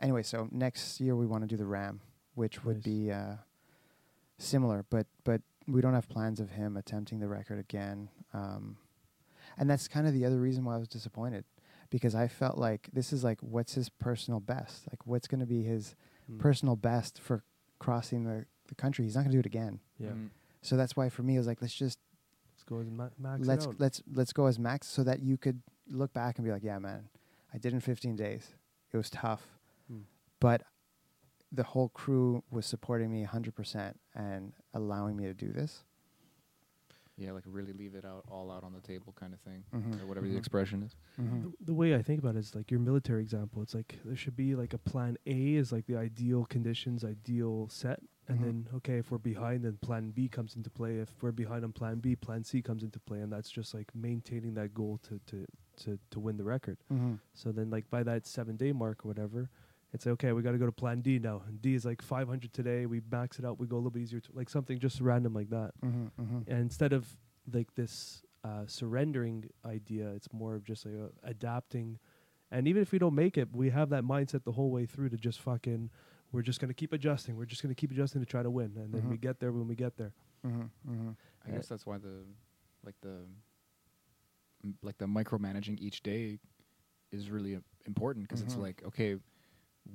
anyway, 0.00 0.22
so 0.22 0.48
next 0.50 1.00
year 1.00 1.16
we 1.16 1.26
want 1.26 1.42
to 1.42 1.48
do 1.48 1.56
the 1.56 1.66
RAAM, 1.66 2.00
which 2.34 2.64
would 2.64 2.82
be 2.82 3.10
uh, 3.10 3.36
similar, 4.38 4.84
but 4.90 5.06
but 5.24 5.40
we 5.66 5.80
don't 5.80 5.94
have 5.94 6.08
plans 6.08 6.38
of 6.40 6.50
him 6.50 6.76
attempting 6.76 7.18
the 7.20 7.28
record 7.28 7.58
again. 7.58 8.08
Um, 8.32 8.76
and 9.58 9.68
that's 9.70 9.88
kind 9.88 10.06
of 10.06 10.12
the 10.12 10.24
other 10.24 10.38
reason 10.38 10.64
why 10.64 10.74
I 10.74 10.78
was 10.78 10.88
disappointed, 10.88 11.44
because 11.90 12.14
I 12.14 12.28
felt 12.28 12.58
like 12.58 12.88
this 12.92 13.12
is 13.12 13.24
like 13.24 13.40
what's 13.40 13.74
his 13.74 13.88
personal 13.88 14.38
best, 14.40 14.86
like 14.92 15.06
what's 15.06 15.26
going 15.26 15.40
to 15.40 15.46
be 15.46 15.62
his 15.62 15.94
Mm. 16.28 16.40
personal 16.40 16.74
best 16.74 17.20
for 17.20 17.44
crossing 17.78 18.24
the 18.24 18.46
the 18.66 18.74
country. 18.74 19.04
He's 19.04 19.14
not 19.14 19.20
going 19.20 19.30
to 19.30 19.36
do 19.36 19.38
it 19.38 19.46
again. 19.46 19.78
Yeah. 19.96 20.08
Mm. 20.08 20.30
So 20.60 20.76
that's 20.76 20.96
why 20.96 21.08
for 21.08 21.22
me 21.22 21.36
it 21.36 21.38
was 21.38 21.46
like 21.46 21.62
let's 21.62 21.72
just 21.72 22.00
Let's 22.52 22.64
go 22.64 22.78
and 22.78 22.96
ma- 22.96 23.10
max 23.16 23.46
let's 23.46 23.64
out. 23.68 23.76
let's 23.78 24.02
let's 24.12 24.32
go 24.32 24.46
as 24.46 24.58
max 24.58 24.88
so 24.88 25.04
that 25.04 25.20
you 25.20 25.36
could 25.36 25.62
look 25.88 26.12
back 26.12 26.38
and 26.38 26.44
be 26.44 26.50
like, 26.50 26.64
yeah, 26.64 26.80
man, 26.80 27.08
I 27.52 27.58
did 27.58 27.72
in 27.72 27.80
15 27.80 28.16
days. 28.16 28.54
It 28.92 28.96
was 28.96 29.10
tough, 29.10 29.58
Mm. 29.90 30.04
but 30.40 30.62
the 31.52 31.62
whole 31.62 31.88
crew 31.88 32.42
was 32.50 32.66
supporting 32.66 33.10
me 33.10 33.22
100% 33.24 33.98
and 34.14 34.52
allowing 34.74 35.16
me 35.16 35.24
to 35.24 35.34
do 35.34 35.52
this. 35.52 35.84
Yeah, 37.18 37.32
like 37.32 37.44
really 37.46 37.72
leave 37.72 37.94
it 37.94 38.04
out 38.04 38.24
all 38.30 38.50
out 38.50 38.62
on 38.62 38.74
the 38.74 38.80
table 38.82 39.14
kind 39.18 39.32
of 39.32 39.40
thing, 39.40 39.64
Mhm. 39.72 40.02
or 40.02 40.06
whatever 40.06 40.26
Mhm. 40.26 40.32
the 40.32 40.36
expression 40.36 40.82
is. 40.82 40.96
Mhm. 41.18 41.42
the, 41.44 41.64
the 41.66 41.74
way 41.74 41.94
I 41.94 42.02
think 42.02 42.18
about 42.20 42.36
it 42.36 42.40
is 42.40 42.54
like 42.54 42.70
your 42.70 42.80
military 42.80 43.22
example. 43.22 43.62
It's 43.62 43.74
like 43.74 43.98
there 44.04 44.16
should 44.16 44.36
be 44.36 44.54
like 44.54 44.74
a 44.74 44.78
plan 44.78 45.16
A 45.24 45.54
is 45.54 45.72
like 45.72 45.86
the 45.86 45.96
ideal 45.96 46.44
conditions, 46.44 47.04
ideal 47.04 47.68
set, 47.70 48.02
and 48.28 48.38
Mhm. 48.40 48.42
then 48.42 48.68
okay, 48.74 48.98
if 48.98 49.10
we're 49.10 49.16
behind, 49.16 49.64
then 49.64 49.78
plan 49.78 50.10
B 50.10 50.28
comes 50.28 50.56
into 50.56 50.68
play. 50.68 50.98
If 50.98 51.22
we're 51.22 51.32
behind 51.32 51.64
on 51.64 51.72
plan 51.72 52.00
B, 52.00 52.16
plan 52.16 52.44
C 52.44 52.60
comes 52.60 52.82
into 52.82 53.00
play, 53.00 53.22
and 53.22 53.32
that's 53.32 53.50
just 53.50 53.72
like 53.72 53.94
maintaining 53.94 54.52
that 54.54 54.74
goal 54.74 54.98
to 55.04 55.18
to 55.20 55.46
to 55.76 55.98
to 56.10 56.20
win 56.20 56.36
the 56.36 56.44
record. 56.44 56.78
Mhm. 56.92 57.18
So 57.34 57.52
then, 57.52 57.70
like 57.70 57.88
by 57.90 58.02
that 58.02 58.26
seven 58.26 58.56
day 58.56 58.72
mark 58.72 59.04
or 59.04 59.08
whatever, 59.08 59.48
it's 59.92 60.04
like, 60.06 60.14
okay, 60.14 60.32
we 60.32 60.42
got 60.42 60.52
to 60.52 60.58
go 60.58 60.66
to 60.66 60.72
plan 60.72 61.00
D 61.00 61.18
now. 61.18 61.42
And 61.46 61.60
D 61.62 61.74
is 61.74 61.84
like 61.84 62.02
500 62.02 62.52
today. 62.52 62.86
We 62.86 63.00
max 63.10 63.38
it 63.38 63.44
out. 63.44 63.58
We 63.58 63.66
go 63.66 63.76
a 63.76 63.78
little 63.78 63.90
bit 63.90 64.02
easier, 64.02 64.20
to, 64.20 64.30
like 64.34 64.48
something 64.50 64.78
just 64.78 65.00
random 65.00 65.32
like 65.34 65.50
that. 65.50 65.72
Mhm. 65.82 66.10
Mhm. 66.18 66.48
And 66.48 66.58
instead 66.60 66.92
of 66.92 67.16
like 67.52 67.74
this 67.74 68.22
uh, 68.44 68.64
surrendering 68.66 69.50
idea, 69.64 70.10
it's 70.10 70.32
more 70.32 70.54
of 70.54 70.62
just 70.64 70.86
like 70.86 70.94
uh, 70.94 71.08
adapting. 71.24 71.98
And 72.50 72.68
even 72.68 72.80
if 72.82 72.92
we 72.92 72.98
don't 72.98 73.14
make 73.14 73.36
it, 73.36 73.48
we 73.52 73.70
have 73.70 73.88
that 73.90 74.04
mindset 74.04 74.44
the 74.44 74.52
whole 74.52 74.70
way 74.70 74.86
through 74.86 75.08
to 75.10 75.16
just 75.16 75.40
fucking. 75.40 75.90
We're 76.32 76.42
just 76.42 76.60
gonna 76.60 76.74
keep 76.74 76.92
adjusting. 76.92 77.36
We're 77.36 77.44
just 77.46 77.62
gonna 77.62 77.74
keep 77.74 77.90
adjusting 77.90 78.20
to 78.20 78.26
try 78.26 78.42
to 78.42 78.50
win, 78.50 78.76
and 78.76 78.92
then 78.94 79.08
we 79.08 79.16
Mhm. 79.16 79.20
get 79.20 79.40
there 79.40 79.52
when 79.52 79.66
we 79.66 79.74
get 79.74 79.96
there. 79.96 80.12
Mhm. 80.44 80.70
Mhm. 80.86 81.16
I 81.44 81.50
guess 81.50 81.68
that's 81.68 81.86
why 81.86 81.98
the 81.98 82.24
like 82.84 82.94
the 83.00 83.08
m- 83.24 83.42
like 84.82 84.98
the 84.98 85.06
micromanaging 85.06 85.78
each 85.80 86.02
day 86.02 86.38
is 87.12 87.30
really 87.30 87.56
uh, 87.56 87.60
important 87.86 88.24
because 88.28 88.42
it's 88.42 88.56
Mhm. 88.56 88.62
like 88.62 88.82
okay, 88.86 89.16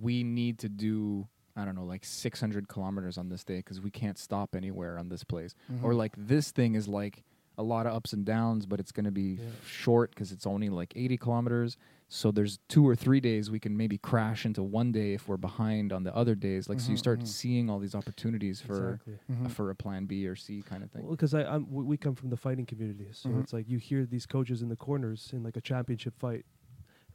we 0.01 0.24
need 0.24 0.59
to 0.59 0.69
do 0.69 1.28
I 1.55 1.65
don't 1.65 1.76
know 1.76 1.84
like 1.86 2.05
600 2.05 2.67
kilometers 2.69 3.17
on 3.17 3.28
this 3.30 3.43
day 3.43 3.57
because 3.57 3.82
we 3.82 3.91
can't 3.91 4.17
stop 4.17 4.55
anywhere 4.55 4.97
on 4.97 5.09
this 5.09 5.24
place, 5.24 5.53
or 5.84 5.91
Mhm. 5.93 5.97
like 5.97 6.13
this 6.17 6.51
thing 6.51 6.76
is 6.76 6.88
like 6.88 7.24
a 7.62 7.64
lot 7.64 7.86
of 7.86 7.93
ups 7.93 8.12
and 8.12 8.26
downs, 8.26 8.66
but 8.66 8.80
it's 8.80 8.91
going 8.91 9.05
to 9.05 9.12
be 9.12 9.38
Yeah. 9.39 9.45
short 9.66 10.09
because 10.09 10.32
it's 10.32 10.45
only 10.45 10.70
like 10.70 10.91
80 10.95 11.18
kilometers. 11.18 11.78
So 12.09 12.30
there's 12.32 12.59
two 12.68 12.86
or 12.86 12.93
three 12.95 13.22
days 13.22 13.49
we 13.49 13.59
can 13.59 13.78
maybe 13.78 13.97
crash 13.97 14.45
into 14.45 14.62
one 14.64 14.91
day 14.91 15.14
if 15.14 15.30
we're 15.30 15.38
behind 15.38 15.93
on 15.93 16.03
the 16.03 16.14
other 16.14 16.36
days. 16.36 16.68
Like 16.68 16.82
so, 16.82 16.89
you 16.91 16.95
Mhm, 16.95 16.99
start 16.99 17.20
mhm. 17.22 17.28
seeing 17.28 17.70
all 17.70 17.80
these 17.80 17.95
opportunities 17.95 18.59
for 18.59 18.95
exactly. 18.95 19.20
Mhm. 19.32 19.51
for 19.51 19.70
a 19.70 19.76
plan 19.76 20.05
B 20.07 20.28
or 20.28 20.36
C 20.36 20.62
kind 20.62 20.84
of 20.84 20.91
thing. 20.91 21.03
Well, 21.03 21.12
because 21.12 21.34
I 21.34 21.43
I'm, 21.45 21.72
we 21.72 21.84
we 21.86 21.97
come 21.97 22.16
from 22.16 22.30
the 22.30 22.36
fighting 22.38 22.66
community, 22.66 23.07
so 23.14 23.30
Mhm. 23.30 23.39
it's 23.43 23.53
like 23.53 23.70
you 23.70 23.78
hear 23.78 24.05
these 24.05 24.26
coaches 24.26 24.62
in 24.62 24.68
the 24.68 24.76
corners 24.76 25.30
in 25.32 25.41
like 25.43 25.55
a 25.55 25.62
championship 25.62 26.18
fight. 26.20 26.45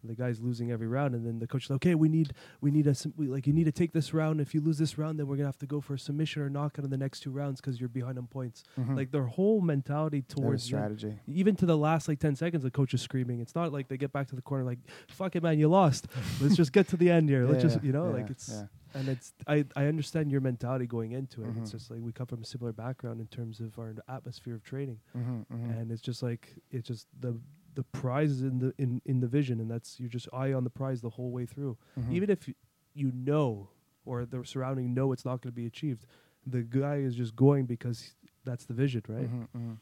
The 0.06 0.14
guy's 0.14 0.40
losing 0.40 0.70
every 0.70 0.86
round, 0.86 1.14
and 1.14 1.26
then 1.26 1.38
the 1.38 1.46
coach 1.46 1.64
is 1.64 1.70
like, 1.70 1.76
"Okay, 1.76 1.94
we 1.94 2.08
need, 2.08 2.32
we 2.60 2.70
need 2.70 2.86
a, 2.86 2.94
we, 3.16 3.26
like, 3.28 3.46
you 3.46 3.52
need 3.52 3.64
to 3.64 3.72
take 3.72 3.92
this 3.92 4.12
round. 4.14 4.40
If 4.40 4.54
you 4.54 4.60
lose 4.60 4.78
this 4.78 4.96
round, 4.98 5.18
then 5.18 5.26
we're 5.26 5.36
gonna 5.36 5.48
have 5.48 5.58
to 5.58 5.66
go 5.66 5.80
for 5.80 5.94
a 5.94 5.98
submission 5.98 6.42
or 6.42 6.48
knockout 6.50 6.84
in 6.84 6.90
the 6.90 6.96
next 6.96 7.20
two 7.20 7.30
rounds 7.30 7.60
because 7.60 7.78
you're 7.80 7.88
behind 7.88 8.18
on 8.18 8.26
points." 8.26 8.64
Mhm. 8.78 8.96
Like 8.96 9.10
their 9.10 9.26
whole 9.26 9.60
mentality 9.60 10.22
towards 10.22 10.62
them- 10.70 10.78
strategy. 10.78 11.18
even 11.26 11.56
to 11.56 11.66
the 11.66 11.76
last 11.76 12.08
like 12.08 12.18
10 12.18 12.34
seconds 12.36 12.62
the 12.62 12.70
coach 12.70 12.92
is 12.94 13.00
screaming 13.02 13.40
it's 13.40 13.54
not 13.54 13.72
like 13.72 13.88
they 13.88 13.96
get 13.96 14.12
back 14.12 14.26
to 14.28 14.36
the 14.36 14.42
corner 14.42 14.64
like 14.64 14.78
fuck 15.08 15.34
it 15.36 15.42
man 15.42 15.58
you 15.58 15.68
lost 15.68 16.06
let's 16.40 16.56
just 16.56 16.72
get 16.72 16.86
to 16.88 16.96
the 16.96 17.10
end 17.10 17.28
here 17.28 17.44
let's 17.44 17.62
Yeah, 17.62 17.70
just 17.70 17.84
you 17.84 17.92
know 17.92 18.06
yeah, 18.06 18.12
like 18.22 18.30
it's 18.30 18.48
yeah. 18.48 18.66
and 18.94 19.08
it's 19.08 19.32
I, 19.46 19.64
I 19.74 19.86
understand 19.86 20.30
your 20.30 20.40
mentality 20.40 20.86
going 20.86 21.12
into 21.12 21.42
it 21.44 21.48
it's 21.58 21.70
Mhm. 21.70 21.72
just 21.72 21.90
like 21.90 22.00
we 22.00 22.12
come 22.12 22.26
from 22.26 22.42
a 22.42 22.44
similar 22.44 22.72
background 22.72 23.20
in 23.20 23.26
terms 23.26 23.60
of 23.60 23.78
our 23.78 23.94
atmosphere 24.08 24.54
of 24.54 24.62
training 24.62 24.98
Mhm. 25.16 25.46
Mhm. 25.46 25.78
and 25.80 25.90
it's 25.92 26.02
just 26.02 26.22
like 26.22 26.54
it's 26.70 26.86
just 26.88 27.06
the 27.20 27.38
the 27.76 27.84
prize 27.84 28.30
is 28.30 28.42
in 28.42 28.58
the 28.58 28.70
in, 28.78 29.00
in 29.04 29.20
the 29.20 29.26
vision 29.38 29.60
and 29.60 29.70
that's 29.70 30.00
you're 30.00 30.08
just 30.18 30.28
eye 30.32 30.52
on 30.52 30.64
the 30.64 30.70
prize 30.80 31.00
the 31.00 31.10
whole 31.16 31.30
way 31.30 31.46
through 31.46 31.76
Mhm. 31.98 32.12
even 32.16 32.28
if 32.30 32.48
you, 32.48 32.54
you 32.94 33.12
know 33.12 33.68
or 34.04 34.24
the 34.26 34.44
surrounding 34.44 34.92
know 34.94 35.12
it's 35.12 35.24
not 35.24 35.40
going 35.42 35.52
to 35.54 35.60
be 35.62 35.66
achieved 35.66 36.02
the 36.46 36.62
guy 36.62 36.96
is 36.96 37.14
just 37.22 37.34
going 37.36 37.64
because 37.66 38.14
that's 38.44 38.64
the 38.66 38.74
vision 38.74 39.02
right 39.08 39.30
Mhm, 39.30 39.48
mhm. 39.56 39.76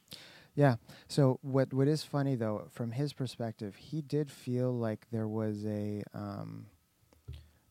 Yeah. 0.57 0.77
So 1.09 1.39
what 1.43 1.75
what 1.75 1.89
is 1.89 2.05
funny 2.05 2.37
though, 2.37 2.69
from 2.71 2.93
his 2.93 3.13
perspective, 3.13 3.75
he 3.75 4.01
did 4.03 4.31
feel 4.31 4.71
like 4.87 5.01
there 5.11 5.27
was 5.27 5.65
a 5.67 6.03
um, 6.15 6.67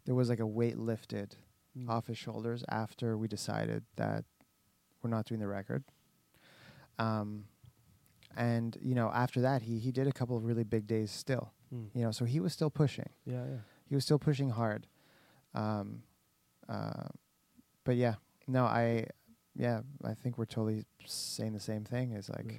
there 0.06 0.16
was 0.16 0.28
like 0.30 0.42
a 0.42 0.46
weight 0.60 0.78
lifted 0.78 1.36
Mm. 1.78 1.90
off 1.90 2.06
his 2.08 2.18
shoulders 2.18 2.64
after 2.70 3.18
we 3.18 3.28
decided 3.28 3.84
that 3.96 4.26
we're 5.02 5.10
not 5.10 5.26
doing 5.26 5.40
the 5.40 5.48
record. 5.48 5.84
Um, 7.00 7.46
and 8.38 8.78
you 8.82 8.96
know, 8.96 9.10
after 9.14 9.42
that, 9.42 9.62
he 9.64 9.80
he 9.80 9.92
did 9.92 10.08
a 10.08 10.12
couple 10.12 10.36
of 10.38 10.44
really 10.46 10.64
big 10.64 10.88
days 10.88 11.12
still. 11.12 11.52
Mm. 11.74 11.90
You 11.94 12.02
know, 12.04 12.12
so 12.12 12.26
he 12.26 12.40
was 12.40 12.54
still 12.54 12.70
pushing. 12.70 13.10
yeah 13.26 13.44
yeah 13.46 13.58
He 13.90 13.96
was 13.96 14.04
still 14.06 14.20
pushing 14.20 14.50
hard. 14.52 14.88
Um, 15.54 16.04
uh, 16.70 17.08
but 17.84 17.96
yeah, 17.96 18.16
no, 18.48 18.64
I 18.66 19.08
yeah, 19.56 19.82
I 20.04 20.14
think 20.14 20.38
we're 20.38 20.46
totally 20.46 20.86
saying 21.06 21.54
the 21.54 21.60
same 21.60 21.84
thing. 21.84 22.12
Is 22.14 22.30
like 22.30 22.46
Yeah. 22.52 22.58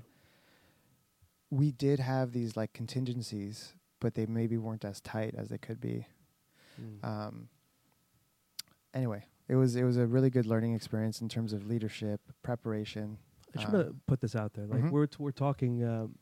we 1.51 1.72
did 1.72 2.01
have 2.01 2.33
these 2.33 2.57
like 2.57 2.72
contingencies, 2.72 3.75
but 4.01 4.14
they 4.14 4.27
maybe 4.27 4.57
weren't 4.59 4.85
as 4.85 5.01
tight 5.01 5.35
as 5.37 5.49
they 5.49 5.59
could 5.59 5.81
be. 5.81 6.07
Mm. 6.81 7.05
Um, 7.09 7.49
anyway, 8.93 9.25
it 9.49 9.57
was 9.57 9.77
it 9.77 9.85
was 9.85 9.97
a 9.97 10.07
really 10.07 10.31
good 10.31 10.47
learning 10.47 10.75
experience 10.75 11.20
in 11.20 11.29
terms 11.29 11.53
of 11.53 11.66
leadership, 11.66 12.20
preparation. 12.43 13.18
I 13.57 13.61
just 13.61 13.73
want 13.73 13.87
to 13.89 13.95
put 14.07 14.21
this 14.21 14.35
out 14.37 14.55
there. 14.55 14.67
Like 14.67 14.83
Mhm. 14.83 14.91
we're 14.91 15.07
t- 15.07 15.17
we're 15.19 15.31
talking 15.33 15.85
um, 15.85 16.17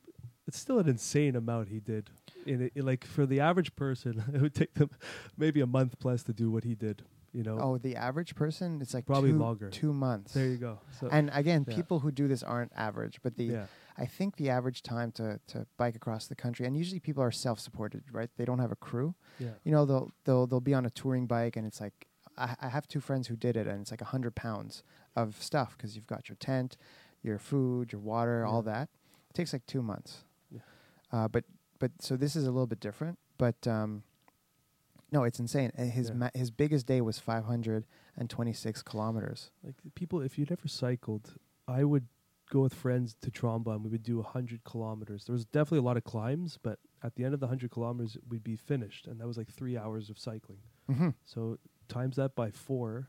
it's 0.47 0.59
still 0.59 0.79
an 0.79 0.89
insane 0.89 1.37
amount 1.37 1.69
he 1.69 1.81
did. 1.81 2.11
In, 2.47 2.71
it, 2.75 2.85
like 2.85 3.05
for 3.05 3.27
the 3.27 3.41
average 3.41 3.75
person, 3.77 4.23
it 4.35 4.41
would 4.41 4.55
take 4.55 4.75
them 4.75 4.91
maybe 5.37 5.61
a 5.61 5.67
month 5.67 5.99
plus 5.99 6.23
to 6.25 6.33
do 6.33 6.51
what 6.51 6.65
he 6.65 6.75
did. 6.75 7.03
You 7.33 7.43
know, 7.43 7.59
Oh, 7.59 7.79
the 7.79 7.97
average 7.97 8.35
person, 8.35 8.83
it's 8.83 8.93
like 8.93 9.07
Probably 9.07 9.31
two, 9.31 9.39
longer. 9.39 9.71
two 9.71 9.95
months. 9.95 10.35
there 10.35 10.49
you 10.49 10.59
go. 10.59 10.81
So 11.01 11.09
And 11.11 11.31
again, 11.33 11.65
yeah. 11.67 11.75
people 11.77 12.01
who 12.01 12.11
do 12.13 12.29
this 12.29 12.43
aren't 12.43 12.73
average, 12.77 13.21
but 13.23 13.37
the 13.37 13.45
yeah, 13.45 13.67
I 13.97 14.05
think 14.05 14.37
the 14.37 14.51
average 14.51 14.83
time 14.83 15.13
to, 15.13 15.41
to 15.47 15.67
bike 15.79 15.95
across 15.97 16.27
the 16.27 16.35
country, 16.35 16.67
and 16.67 16.77
usually 16.77 17.01
people 17.01 17.23
are 17.23 17.31
self-supported, 17.33 18.03
right? 18.13 18.29
They 18.37 18.45
don't 18.45 18.59
have 18.59 18.71
a 18.73 18.77
crew. 18.77 19.15
yeah, 19.39 19.51
You 19.65 19.73
know, 19.73 19.87
they'll 19.87 20.11
they'll 20.25 20.47
they'll 20.47 20.61
be 20.61 20.75
on 20.75 20.85
a 20.85 20.91
touring 20.91 21.27
bike, 21.27 21.57
and 21.57 21.67
it's 21.67 21.81
like 21.81 22.07
I, 22.37 22.55
I 22.61 22.69
have 22.69 22.87
two 22.87 23.01
friends 23.01 23.29
who 23.29 23.37
did 23.37 23.57
it, 23.57 23.67
and 23.67 23.81
it's 23.81 23.91
like 23.91 24.03
a 24.03 24.07
hundred 24.07 24.35
pounds 24.35 24.83
of 25.17 25.41
stuff 25.43 25.75
because 25.77 25.95
you've 25.97 26.07
got 26.07 26.29
your 26.29 26.37
tent, 26.37 26.77
your 27.23 27.39
food, 27.39 27.93
your 27.93 28.01
water, 28.01 28.45
all 28.47 28.63
that. 28.63 28.89
It 29.31 29.35
takes 29.35 29.53
like 29.53 29.67
two 29.67 29.83
months. 29.83 30.25
Yeah. 30.51 30.61
Uh, 31.13 31.29
but 31.29 31.45
but 31.79 31.91
so 32.01 32.17
this 32.17 32.37
is 32.37 32.47
a 32.47 32.51
little 32.51 32.67
bit 32.67 32.81
different, 32.81 33.19
but 33.39 33.67
um, 33.67 34.03
no, 35.11 35.25
it's 35.25 35.39
insane. 35.41 35.73
Uh, 35.79 35.83
His 35.85 36.09
Yeah. 36.09 36.15
ma- 36.15 36.31
his 36.35 36.51
biggest 36.51 36.87
day 36.87 37.01
was 37.01 37.19
526 37.19 38.83
kilometers. 38.83 39.51
like 39.65 39.75
people. 39.95 40.21
If 40.21 40.39
you'd 40.39 40.53
ever 40.53 40.69
cycled, 40.69 41.35
I 41.69 41.85
would 41.85 42.07
go 42.51 42.61
with 42.61 42.75
friends 42.75 43.15
to 43.23 43.31
Tremblant 43.31 43.77
and 43.77 43.85
we 43.85 43.91
would 43.91 44.03
do 44.03 44.21
hundred 44.23 44.63
kilometers. 44.65 45.25
There 45.25 45.33
was 45.33 45.45
definitely 45.47 45.79
a 45.79 45.83
lot 45.83 45.97
of 45.97 46.05
climbs, 46.05 46.59
but 46.63 46.79
at 47.03 47.15
the 47.17 47.25
end 47.25 47.35
of 47.35 47.41
the 47.41 47.47
hundred 47.49 47.71
kilometers, 47.71 48.17
we'd 48.29 48.45
be 48.45 48.57
finished, 48.57 49.07
and 49.07 49.21
that 49.21 49.27
was 49.27 49.37
like 49.39 49.49
three 49.51 49.77
hours 49.77 50.11
of 50.11 50.19
cycling. 50.19 50.59
Mm-hmm. 50.91 51.11
So 51.25 51.59
times 51.89 52.17
that 52.17 52.35
by 52.35 52.51
four, 52.51 53.09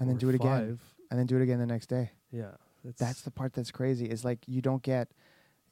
And 0.00 0.08
then 0.08 0.16
do 0.16 0.28
it 0.28 0.34
again, 0.34 0.78
and 1.10 1.18
then 1.18 1.26
do 1.26 1.36
it 1.36 1.42
again 1.42 1.58
the 1.58 1.66
next 1.66 1.86
day. 1.88 2.12
Yeah, 2.30 2.52
that's, 2.84 2.98
That's 2.98 3.22
the 3.22 3.30
part 3.30 3.52
that's 3.54 3.70
crazy. 3.70 4.06
Is 4.06 4.24
like 4.24 4.40
you 4.46 4.60
don't 4.62 4.82
get, 4.82 5.08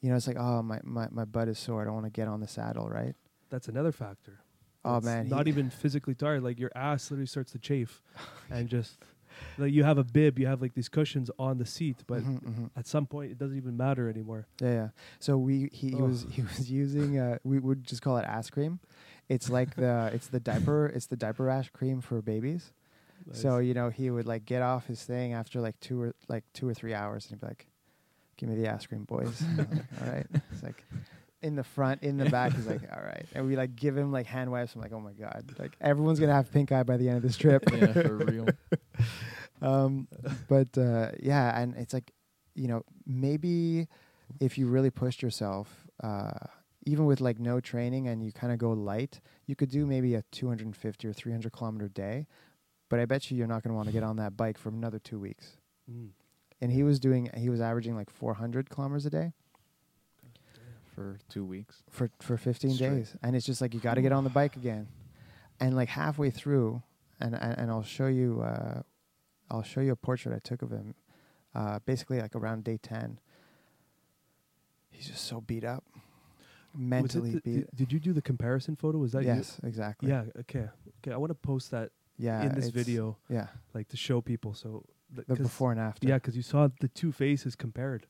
you 0.01 0.09
know, 0.09 0.15
it's 0.15 0.27
like 0.27 0.37
oh 0.37 0.61
my 0.61 0.79
my 0.83 1.07
my 1.11 1.25
butt 1.25 1.47
is 1.47 1.57
sore. 1.59 1.81
I 1.81 1.85
don't 1.85 1.93
want 1.93 2.05
to 2.05 2.11
get 2.11 2.27
on 2.27 2.39
the 2.39 2.47
saddle, 2.47 2.87
right? 2.89 3.15
that's 3.49 3.67
another 3.69 3.91
factor. 3.91 4.39
Oh 4.83 4.97
It's 4.97 5.05
man, 5.05 5.29
not 5.29 5.47
even 5.47 5.69
physically 5.69 6.15
tired. 6.15 6.43
Like 6.43 6.59
your 6.59 6.71
ass 6.75 7.09
literally 7.11 7.27
starts 7.27 7.51
to 7.53 7.59
chafe, 7.59 8.01
and 8.51 8.67
just 8.69 8.97
like 9.57 9.73
you 9.73 9.83
have 9.83 9.97
a 9.97 10.03
bib, 10.03 10.39
you 10.39 10.47
have 10.47 10.61
like 10.61 10.73
these 10.73 10.89
cushions 10.89 11.29
on 11.39 11.57
the 11.57 11.65
seat, 11.65 11.97
but 12.07 12.19
Mhm, 12.23 12.41
mhm. 12.41 12.69
at 12.75 12.87
some 12.87 13.05
point 13.05 13.31
it 13.31 13.37
doesn't 13.37 13.57
even 13.57 13.75
matter 13.77 14.09
anymore. 14.09 14.47
Yeah, 14.61 14.71
yeah. 14.71 14.87
So 15.19 15.37
we 15.37 15.69
he, 15.73 15.89
he 15.91 16.01
was 16.01 16.25
he 16.29 16.41
was 16.57 16.69
using 16.71 17.17
uh 17.19 17.37
we 17.43 17.59
would 17.59 17.83
just 17.85 18.01
call 18.01 18.17
it 18.17 18.25
ass 18.25 18.49
cream. 18.49 18.79
It's 19.29 19.49
like 19.49 19.75
the 19.75 20.09
it's 20.13 20.27
the 20.27 20.39
diaper 20.39 20.87
it's 20.87 21.07
the 21.07 21.17
diaper 21.17 21.43
rash 21.45 21.69
cream 21.69 22.01
for 22.01 22.21
babies. 22.21 22.71
So 23.35 23.59
you 23.59 23.73
know 23.73 23.89
he 23.89 24.09
would 24.09 24.25
like 24.25 24.45
get 24.45 24.61
off 24.61 24.87
his 24.87 25.03
thing 25.03 25.33
after 25.33 25.59
like 25.61 25.79
two 25.79 26.01
or 26.01 26.15
like 26.27 26.43
two 26.53 26.67
or 26.67 26.73
three 26.73 26.93
hours 26.93 27.25
and 27.25 27.31
he'd 27.31 27.41
be 27.41 27.47
like, 27.47 27.67
"Give 28.37 28.49
me 28.49 28.55
the 28.55 28.69
ice 28.69 28.85
cream, 28.85 29.03
boys." 29.03 29.43
Like, 29.57 29.67
all 30.01 30.07
right. 30.07 30.27
It's 30.51 30.63
like 30.63 30.83
in 31.41 31.55
the 31.55 31.63
front, 31.63 32.03
in 32.03 32.17
the 32.17 32.29
back. 32.29 32.53
He's 32.53 32.65
like, 32.65 32.81
"All 32.91 33.01
right," 33.01 33.25
and 33.33 33.45
we 33.45 33.55
like 33.55 33.75
give 33.75 33.95
him 33.97 34.11
like 34.11 34.25
hand 34.25 34.51
wipes. 34.51 34.75
I'm 34.75 34.81
like, 34.81 34.93
"Oh 34.93 34.99
my 34.99 35.13
god!" 35.13 35.45
Like 35.59 35.75
everyone's 35.81 36.19
gonna 36.19 36.33
have 36.33 36.51
pink 36.51 36.71
eye 36.71 36.83
by 36.83 36.97
the 36.97 37.07
end 37.07 37.17
of 37.17 37.23
this 37.23 37.37
trip. 37.37 37.63
yeah, 37.71 37.93
for 37.93 38.15
real. 38.17 38.47
um, 39.61 40.07
but 40.47 40.77
uh, 40.77 41.11
yeah, 41.19 41.59
and 41.59 41.75
it's 41.75 41.93
like, 41.93 42.11
you 42.55 42.67
know, 42.67 42.83
maybe 43.05 43.87
if 44.39 44.57
you 44.57 44.67
really 44.67 44.89
pushed 44.89 45.21
yourself, 45.21 45.87
uh, 46.03 46.31
even 46.85 47.05
with 47.05 47.21
like 47.21 47.39
no 47.39 47.59
training 47.59 48.07
and 48.07 48.23
you 48.23 48.31
kind 48.31 48.51
of 48.53 48.59
go 48.59 48.71
light, 48.71 49.19
you 49.45 49.55
could 49.55 49.69
do 49.69 49.85
maybe 49.85 50.15
a 50.15 50.23
250 50.31 51.07
or 51.07 51.13
300 51.13 51.51
kilometer 51.51 51.87
day. 51.87 52.27
But 52.89 52.99
I 52.99 53.05
bet 53.05 53.29
you 53.29 53.37
you're 53.37 53.47
not 53.47 53.63
going 53.63 53.71
to 53.71 53.75
want 53.75 53.87
to 53.87 53.93
get 53.93 54.03
on 54.03 54.15
that 54.17 54.37
bike 54.37 54.57
for 54.57 54.69
another 54.69 54.99
two 54.99 55.19
weeks. 55.19 55.57
Mm. 55.91 56.09
And 56.61 56.71
he 56.71 56.83
was 56.83 56.99
doing, 56.99 57.29
he 57.35 57.49
was 57.49 57.59
averaging 57.61 57.95
like 57.95 58.09
400 58.09 58.69
kilometers 58.69 59.05
a 59.05 59.09
day 59.09 59.33
for 60.95 61.19
two 61.29 61.45
weeks. 61.45 61.83
for 61.89 62.09
for 62.19 62.37
15 62.37 62.71
Straight. 62.71 62.89
days, 62.89 63.15
and 63.21 63.35
it's 63.35 63.45
just 63.45 63.61
like 63.61 63.73
you 63.73 63.79
got 63.79 63.95
to 63.95 64.01
get 64.01 64.11
on 64.11 64.23
the 64.23 64.29
bike 64.31 64.55
again. 64.55 64.87
And 65.59 65.75
like 65.75 65.89
halfway 65.89 66.29
through, 66.31 66.81
and 67.19 67.35
and, 67.35 67.57
and 67.59 67.71
I'll 67.71 67.83
show 67.83 68.07
you, 68.07 68.41
uh, 68.41 68.81
I'll 69.51 69.63
show 69.63 69.81
you 69.81 69.91
a 69.91 69.95
portrait 69.95 70.35
I 70.35 70.39
took 70.39 70.61
of 70.63 70.71
him. 70.71 70.95
Uh, 71.53 71.79
basically, 71.85 72.19
like 72.19 72.35
around 72.35 72.63
day 72.63 72.77
10, 72.81 73.19
he's 74.91 75.07
just 75.07 75.23
so 75.25 75.41
beat 75.41 75.63
up, 75.63 75.83
Was 75.93 76.01
mentally 76.75 77.31
the- 77.31 77.41
beat. 77.41 77.53
did, 77.53 77.69
did 77.75 77.91
you 77.93 77.99
do 77.99 78.13
the 78.13 78.21
comparison 78.21 78.75
photo? 78.75 78.97
Was 78.97 79.11
that 79.13 79.21
you? 79.23 79.29
yes, 79.29 79.59
exactly. 79.63 80.09
Yeah. 80.09 80.23
Okay. 80.41 80.67
Okay. 81.03 81.11
I 81.11 81.17
want 81.17 81.29
to 81.29 81.35
post 81.35 81.71
that 81.71 81.91
yeah. 82.17 82.43
in 82.43 82.55
this 82.55 82.69
video, 82.69 83.17
Yeah, 83.29 83.47
like 83.73 83.87
to 83.89 83.97
show 83.97 84.21
people. 84.21 84.53
So 84.53 84.83
th- 85.15 85.27
the 85.27 85.35
before 85.35 85.71
and 85.71 85.79
after. 85.79 86.07
Yeah, 86.07 86.15
because 86.15 86.35
you 86.35 86.43
saw 86.43 86.67
the 86.81 86.87
two 86.87 87.11
faces 87.11 87.55
compared, 87.55 88.07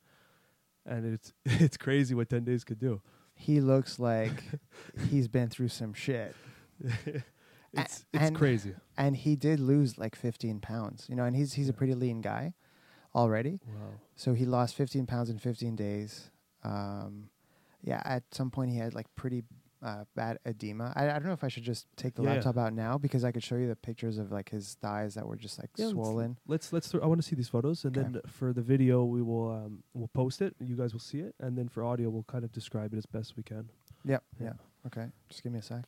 and 0.86 1.05
it's 1.14 1.34
it's 1.45 1.78
crazy 1.78 2.16
what 2.16 2.30
ten 2.30 2.43
days 2.43 2.64
could 2.64 2.80
do. 2.80 3.01
he 3.36 3.60
looks 3.62 3.99
like 3.99 4.43
he's 5.10 5.28
been 5.28 5.49
through 5.49 5.70
some 5.70 5.93
shit. 5.93 6.36
it's 7.74 8.05
it's 8.14 8.24
and- 8.28 8.36
crazy. 8.36 8.74
and 8.97 9.16
he 9.18 9.36
did 9.36 9.60
lose 9.60 9.97
like 9.97 10.16
15 10.16 10.60
pounds 10.60 11.05
you 11.10 11.16
know 11.16 11.24
and 11.26 11.36
he's 11.36 11.53
he's 11.53 11.70
a 11.70 11.74
pretty 11.74 11.93
lean 11.95 12.22
guy 12.22 12.53
already 13.14 13.60
Wow. 13.68 13.99
so 14.16 14.34
he 14.34 14.45
lost 14.45 14.76
15 14.76 15.05
pounds 15.05 15.30
in 15.30 15.38
15 15.39 15.76
days 15.76 16.30
um 16.64 17.30
yeah 17.82 18.01
at 18.05 18.24
some 18.32 18.49
point 18.51 18.72
he 18.72 18.78
had 18.78 18.93
like 18.95 19.08
pretty 19.16 19.43
uh, 19.84 20.03
bad 20.15 20.39
edema 20.45 20.91
I, 20.95 21.05
I 21.09 21.13
don't 21.13 21.25
know 21.25 21.34
if 21.34 21.43
i 21.43 21.47
should 21.49 21.63
just 21.63 21.86
take 21.95 22.15
the 22.15 22.23
Yeah. 22.23 22.34
laptop 22.34 22.57
out 22.57 22.73
now 22.73 22.97
because 22.97 23.23
i 23.23 23.32
could 23.32 23.43
show 23.43 23.55
you 23.55 23.67
the 23.67 23.75
pictures 23.75 24.17
of 24.17 24.32
like 24.32 24.49
his 24.49 24.75
thighs 24.82 25.13
that 25.15 25.28
were 25.28 25.36
just 25.36 25.59
like 25.59 25.69
Yeah, 25.78 25.86
let's- 25.86 25.93
swollen 25.93 26.38
Let's 26.47 26.73
let's. 26.73 26.88
Throw, 26.88 27.01
I 27.01 27.05
want 27.07 27.21
to 27.21 27.28
see 27.28 27.36
these 27.36 27.49
photos, 27.49 27.86
and 27.86 27.95
Okay. 27.97 28.09
then 28.11 28.21
for 28.28 28.53
the 28.53 28.61
video, 28.61 29.03
we 29.05 29.21
will 29.21 29.51
um 29.51 29.84
we'll 29.93 30.07
post 30.09 30.41
it. 30.41 30.55
You 30.59 30.75
guys 30.75 30.93
will 30.93 30.99
see 31.11 31.19
it, 31.19 31.36
and 31.39 31.57
then 31.57 31.67
for 31.67 31.84
audio, 31.84 32.09
we'll 32.09 32.23
kind 32.23 32.43
of 32.43 32.51
describe 32.51 32.93
it 32.93 32.97
as 32.97 33.05
best 33.05 33.36
we 33.38 33.43
can. 33.43 33.69
yep 34.05 34.23
Yeah. 34.39 34.47
yeah 34.47 34.53
okay 34.88 35.07
just 35.30 35.43
give 35.43 35.51
me 35.51 35.59
a 35.59 35.61
sec 35.61 35.84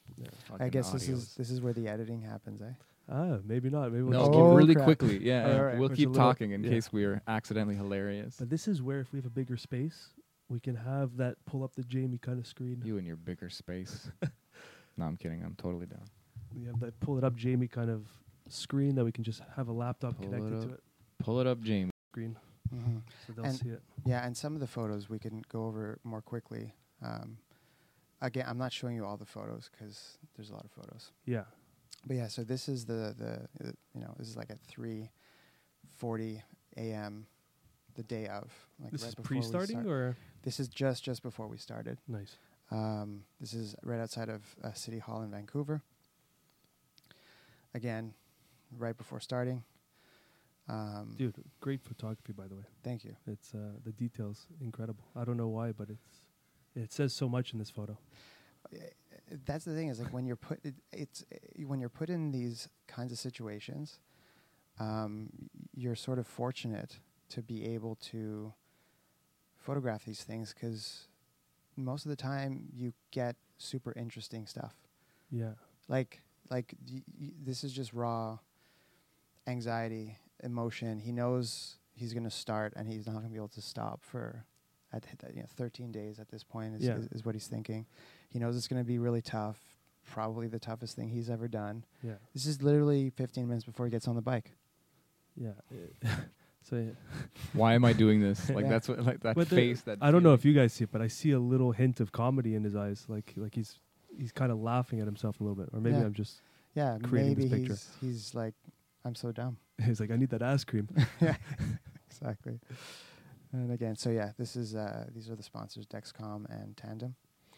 i 0.60 0.68
guess 0.68 0.92
this 0.92 1.08
is 1.08 1.34
this 1.36 1.50
is 1.50 1.62
where 1.62 1.74
the 1.74 1.88
editing 1.88 2.22
happens 2.22 2.62
eh 2.62 2.74
Ah, 3.12 3.40
maybe 3.44 3.72
not. 3.72 3.92
Maybe 3.92 4.04
we'll 4.04 4.12
No, 4.12 4.20
just 4.20 4.32
Oh, 4.38 4.52
keep 4.52 4.58
really 4.60 4.76
crap. 4.76 4.86
quickly. 4.86 5.18
Yeah, 5.26 5.48
yeah. 5.48 5.58
right. 5.58 5.80
we'll 5.80 5.88
There's 5.88 5.98
a 5.98 6.02
keep 6.02 6.10
little- 6.10 6.24
talking 6.26 6.52
in 6.52 6.64
yeah. 6.64 6.70
case 6.70 6.94
we're 6.94 7.24
accidentally 7.28 7.74
hilarious. 7.76 8.36
But 8.38 8.52
this 8.52 8.68
is 8.68 8.84
where 8.84 9.00
if 9.00 9.12
we 9.12 9.18
have 9.18 9.26
a 9.26 9.32
bigger 9.32 9.58
space, 9.58 10.10
we 10.50 10.60
can 10.60 10.76
have 10.76 11.18
that 11.18 11.36
pull 11.46 11.64
up 11.64 11.76
the 11.76 11.84
Jamie 11.84 12.18
kind 12.18 12.40
of 12.40 12.48
screen. 12.48 12.82
You 12.84 12.98
and 12.98 13.06
your 13.06 13.16
bigger 13.16 13.50
space. 13.50 14.12
no, 14.98 15.06
I'm 15.06 15.16
kidding. 15.16 15.44
I'm 15.44 15.56
totally 15.56 15.86
down. 15.86 16.06
We 16.56 16.66
have 16.66 16.80
that 16.80 17.00
pull 17.00 17.18
it 17.18 17.24
up 17.24 17.36
Jamie 17.36 17.68
kind 17.68 17.90
of 17.90 18.08
screen 18.48 18.96
that 18.96 19.06
we 19.06 19.12
can 19.12 19.24
just 19.24 19.42
have 19.56 19.68
a 19.68 19.72
laptop 19.72 20.18
Pull 20.18 20.26
it 20.26 20.30
connected 20.30 20.62
to 20.68 20.74
it. 20.74 20.84
Pull 21.20 21.40
it 21.40 21.48
up, 21.48 21.62
James. 21.62 21.92
Screen, 22.12 22.36
mm-hmm. 22.74 22.98
so 23.28 23.34
they'll 23.34 23.46
And- 23.46 23.56
see 23.56 23.70
it. 23.70 23.82
Yeah, 24.06 24.26
and 24.26 24.36
some 24.36 24.56
of 24.56 24.60
the 24.60 24.68
photos 24.68 25.10
we 25.10 25.20
can 25.20 25.44
go 25.50 25.66
over 25.66 26.00
more 26.04 26.22
quickly. 26.22 26.74
Um, 27.04 27.38
again, 28.22 28.46
I'm 28.48 28.58
not 28.58 28.74
showing 28.74 28.96
you 28.96 29.06
all 29.06 29.18
the 29.18 29.26
photos 29.26 29.70
because 29.72 30.18
there's 30.36 30.50
a 30.50 30.54
lot 30.54 30.66
of 30.66 30.72
photos. 30.72 31.12
Yeah. 31.26 31.44
But 32.08 32.16
yeah, 32.16 32.28
so 32.28 32.44
this 32.44 32.68
is 32.70 32.86
the 32.86 33.14
the 33.18 33.68
uh, 33.68 33.72
you 33.94 34.02
know 34.02 34.16
this 34.18 34.30
is 34.30 34.38
like 34.38 34.50
at 34.50 34.58
3:40 34.68 36.42
a.m. 36.78 37.28
the 37.96 38.04
day 38.04 38.28
of 38.28 38.50
like 38.82 38.92
this 38.92 39.04
right 39.04 39.10
is 39.10 39.16
pre-starting 39.22 39.82
start. 39.82 39.88
or 39.88 40.18
This 40.44 40.60
is 40.60 40.68
just 40.68 41.04
just 41.04 41.24
before 41.24 41.48
we 41.48 41.58
started. 41.58 41.98
nice. 42.08 42.38
Um, 42.72 43.24
this 43.42 43.54
is 43.54 43.76
right 43.84 44.00
outside 44.00 44.30
of 44.30 44.44
uh, 44.64 44.74
City 44.74 45.00
Hall 45.00 45.24
in 45.24 45.32
Vancouver. 45.32 45.82
Again, 47.74 48.14
right 48.78 48.96
before 48.96 49.20
starting. 49.20 49.64
Um, 50.68 51.16
Dude, 51.18 51.36
great 51.62 51.82
photography 51.84 52.32
by 52.32 52.48
the 52.48 52.56
way. 52.56 52.64
thank 52.84 53.04
you. 53.04 53.16
It's 53.26 53.54
uh, 53.56 53.74
the 53.84 53.92
details 53.92 54.46
incredible. 54.62 55.04
I 55.16 55.24
don't 55.24 55.38
know 55.38 55.48
why, 55.48 55.72
but 55.72 55.90
it's 55.90 56.22
it 56.76 56.94
says 56.94 57.14
so 57.14 57.28
much 57.28 57.54
in 57.54 57.60
this 57.60 57.72
photo. 57.72 57.98
that's 59.46 59.66
the 59.66 59.74
thing 59.74 59.88
is 59.90 60.00
like 60.00 60.14
when 60.14 60.26
you're 60.26 60.36
put 60.36 60.60
it, 60.64 60.76
it's 60.92 61.24
uh, 61.34 61.38
when 61.66 61.80
you're 61.80 61.90
put 61.90 62.10
in 62.10 62.32
these 62.32 62.70
kinds 62.88 63.12
of 63.12 63.18
situations 63.18 64.00
um, 64.80 65.30
you're 65.76 65.96
sort 65.96 66.20
of 66.20 66.28
fortunate 66.28 67.00
to 67.30 67.42
be 67.42 67.66
able 67.66 67.96
to 67.96 68.54
photograph 69.70 70.04
these 70.04 70.24
things 70.24 70.52
because 70.52 71.08
most 71.78 72.04
of 72.06 72.10
the 72.10 72.16
time 72.16 72.64
you 72.74 72.92
get 73.12 73.36
super 73.60 73.94
interesting 73.96 74.48
stuff 74.48 74.74
Yeah. 75.30 75.52
like 75.88 76.22
like 76.50 76.74
y- 76.92 77.04
y- 77.22 77.32
this 77.46 77.64
is 77.64 77.72
just 77.72 77.94
raw 77.94 78.40
anxiety 79.46 80.18
emotion 80.44 80.98
he 81.00 81.12
knows 81.12 81.78
he's 81.94 82.14
going 82.14 82.24
to 82.24 82.32
start 82.32 82.74
and 82.76 82.88
he's 82.88 83.06
not 83.06 83.14
going 83.14 83.26
to 83.26 83.30
be 83.30 83.36
able 83.36 83.48
to 83.50 83.62
stop 83.62 84.04
for 84.04 84.44
at 84.92 85.06
at, 85.24 85.36
you 85.36 85.42
know 85.42 85.48
13 85.56 85.92
days 85.92 86.18
at 86.20 86.30
this 86.30 86.44
point 86.44 86.74
is, 86.76 86.88
Yeah. 86.88 86.96
is, 86.96 87.08
is 87.12 87.24
what 87.26 87.36
he's 87.36 87.48
thinking 87.48 87.86
he 88.30 88.40
knows 88.40 88.58
it's 88.58 88.68
going 88.68 88.82
to 88.82 88.88
be 88.88 88.98
really 88.98 89.22
tough 89.22 89.60
probably 90.12 90.48
the 90.48 90.58
toughest 90.60 90.96
thing 90.96 91.10
he's 91.10 91.30
ever 91.30 91.48
done 91.48 91.86
Yeah. 92.02 92.14
this 92.34 92.48
is 92.48 92.64
literally 92.64 93.12
15 93.12 93.48
minutes 93.48 93.66
before 93.66 93.86
he 93.86 93.92
gets 93.92 94.08
on 94.08 94.16
the 94.16 94.22
bike 94.34 94.56
Yeah. 95.36 95.54
so 96.70 96.76
yeah. 96.78 96.92
Why 97.54 97.74
am 97.74 97.84
I 97.86 97.94
doing 97.94 98.22
this? 98.22 98.50
Like 98.58 98.64
Yeah. 98.66 98.70
that's 98.70 98.88
what 98.90 99.04
like 99.06 99.20
that 99.22 99.36
But 99.36 99.50
the- 99.50 99.56
face. 99.56 99.82
That 99.82 99.98
I 100.02 100.12
don't 100.12 100.24
know 100.24 100.34
if 100.34 100.46
you 100.46 100.54
guys 100.54 100.74
see 100.74 100.84
it, 100.86 100.92
but 100.92 101.02
I 101.02 101.08
see 101.08 101.32
a 101.32 101.40
little 101.40 101.72
hint 101.72 102.00
of 102.00 102.12
comedy 102.12 102.56
in 102.56 102.64
his 102.64 102.76
eyes, 102.76 103.06
like 103.08 103.34
like 103.36 103.56
he's 103.56 103.80
he's 104.18 104.32
kind 104.32 104.52
of 104.52 104.60
laughing 104.60 105.00
at 105.00 105.06
himself 105.06 105.40
a 105.40 105.44
little 105.44 105.56
bit, 105.56 105.70
or 105.74 105.80
maybe 105.80 105.98
Yeah. 105.98 106.06
I'm 106.06 106.14
just 106.14 106.42
yeah 106.76 106.98
creating 107.04 107.38
maybe 107.38 107.48
this 107.50 107.60
picture. 107.60 107.74
he's 107.74 107.90
he's 108.02 108.36
like 108.36 108.54
i'm 109.04 109.16
so 109.16 109.32
dumb 109.32 109.58
he's 109.84 110.00
like 110.00 110.12
I 110.12 110.16
need 110.18 110.30
that 110.30 110.44
ice 110.44 110.64
cream. 110.64 110.88
yeah 111.22 111.36
exactly 112.10 112.60
And 113.52 113.72
again, 113.72 113.96
so 113.96 114.10
yeah, 114.12 114.32
this 114.38 114.56
is 114.56 114.76
uh, 114.76 115.06
these 115.16 115.28
are 115.30 115.36
the 115.36 115.42
sponsors, 115.42 115.88
Dexcom 115.88 116.46
and 116.52 116.78
Tandem. 116.78 117.16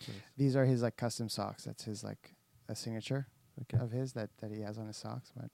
Nice. 0.08 0.16
These 0.38 0.56
are 0.56 0.64
his 0.64 0.82
like 0.82 0.96
custom 0.96 1.28
socks. 1.28 1.66
That's 1.66 1.84
his 1.84 2.02
like 2.02 2.34
a 2.70 2.76
signature 2.76 3.28
Okay. 3.64 3.78
of 3.84 3.92
his 3.92 4.14
that, 4.14 4.30
that 4.40 4.52
he 4.52 4.62
has 4.62 4.78
on 4.78 4.88
his 4.88 4.96
socks. 4.96 5.34
But 5.36 5.52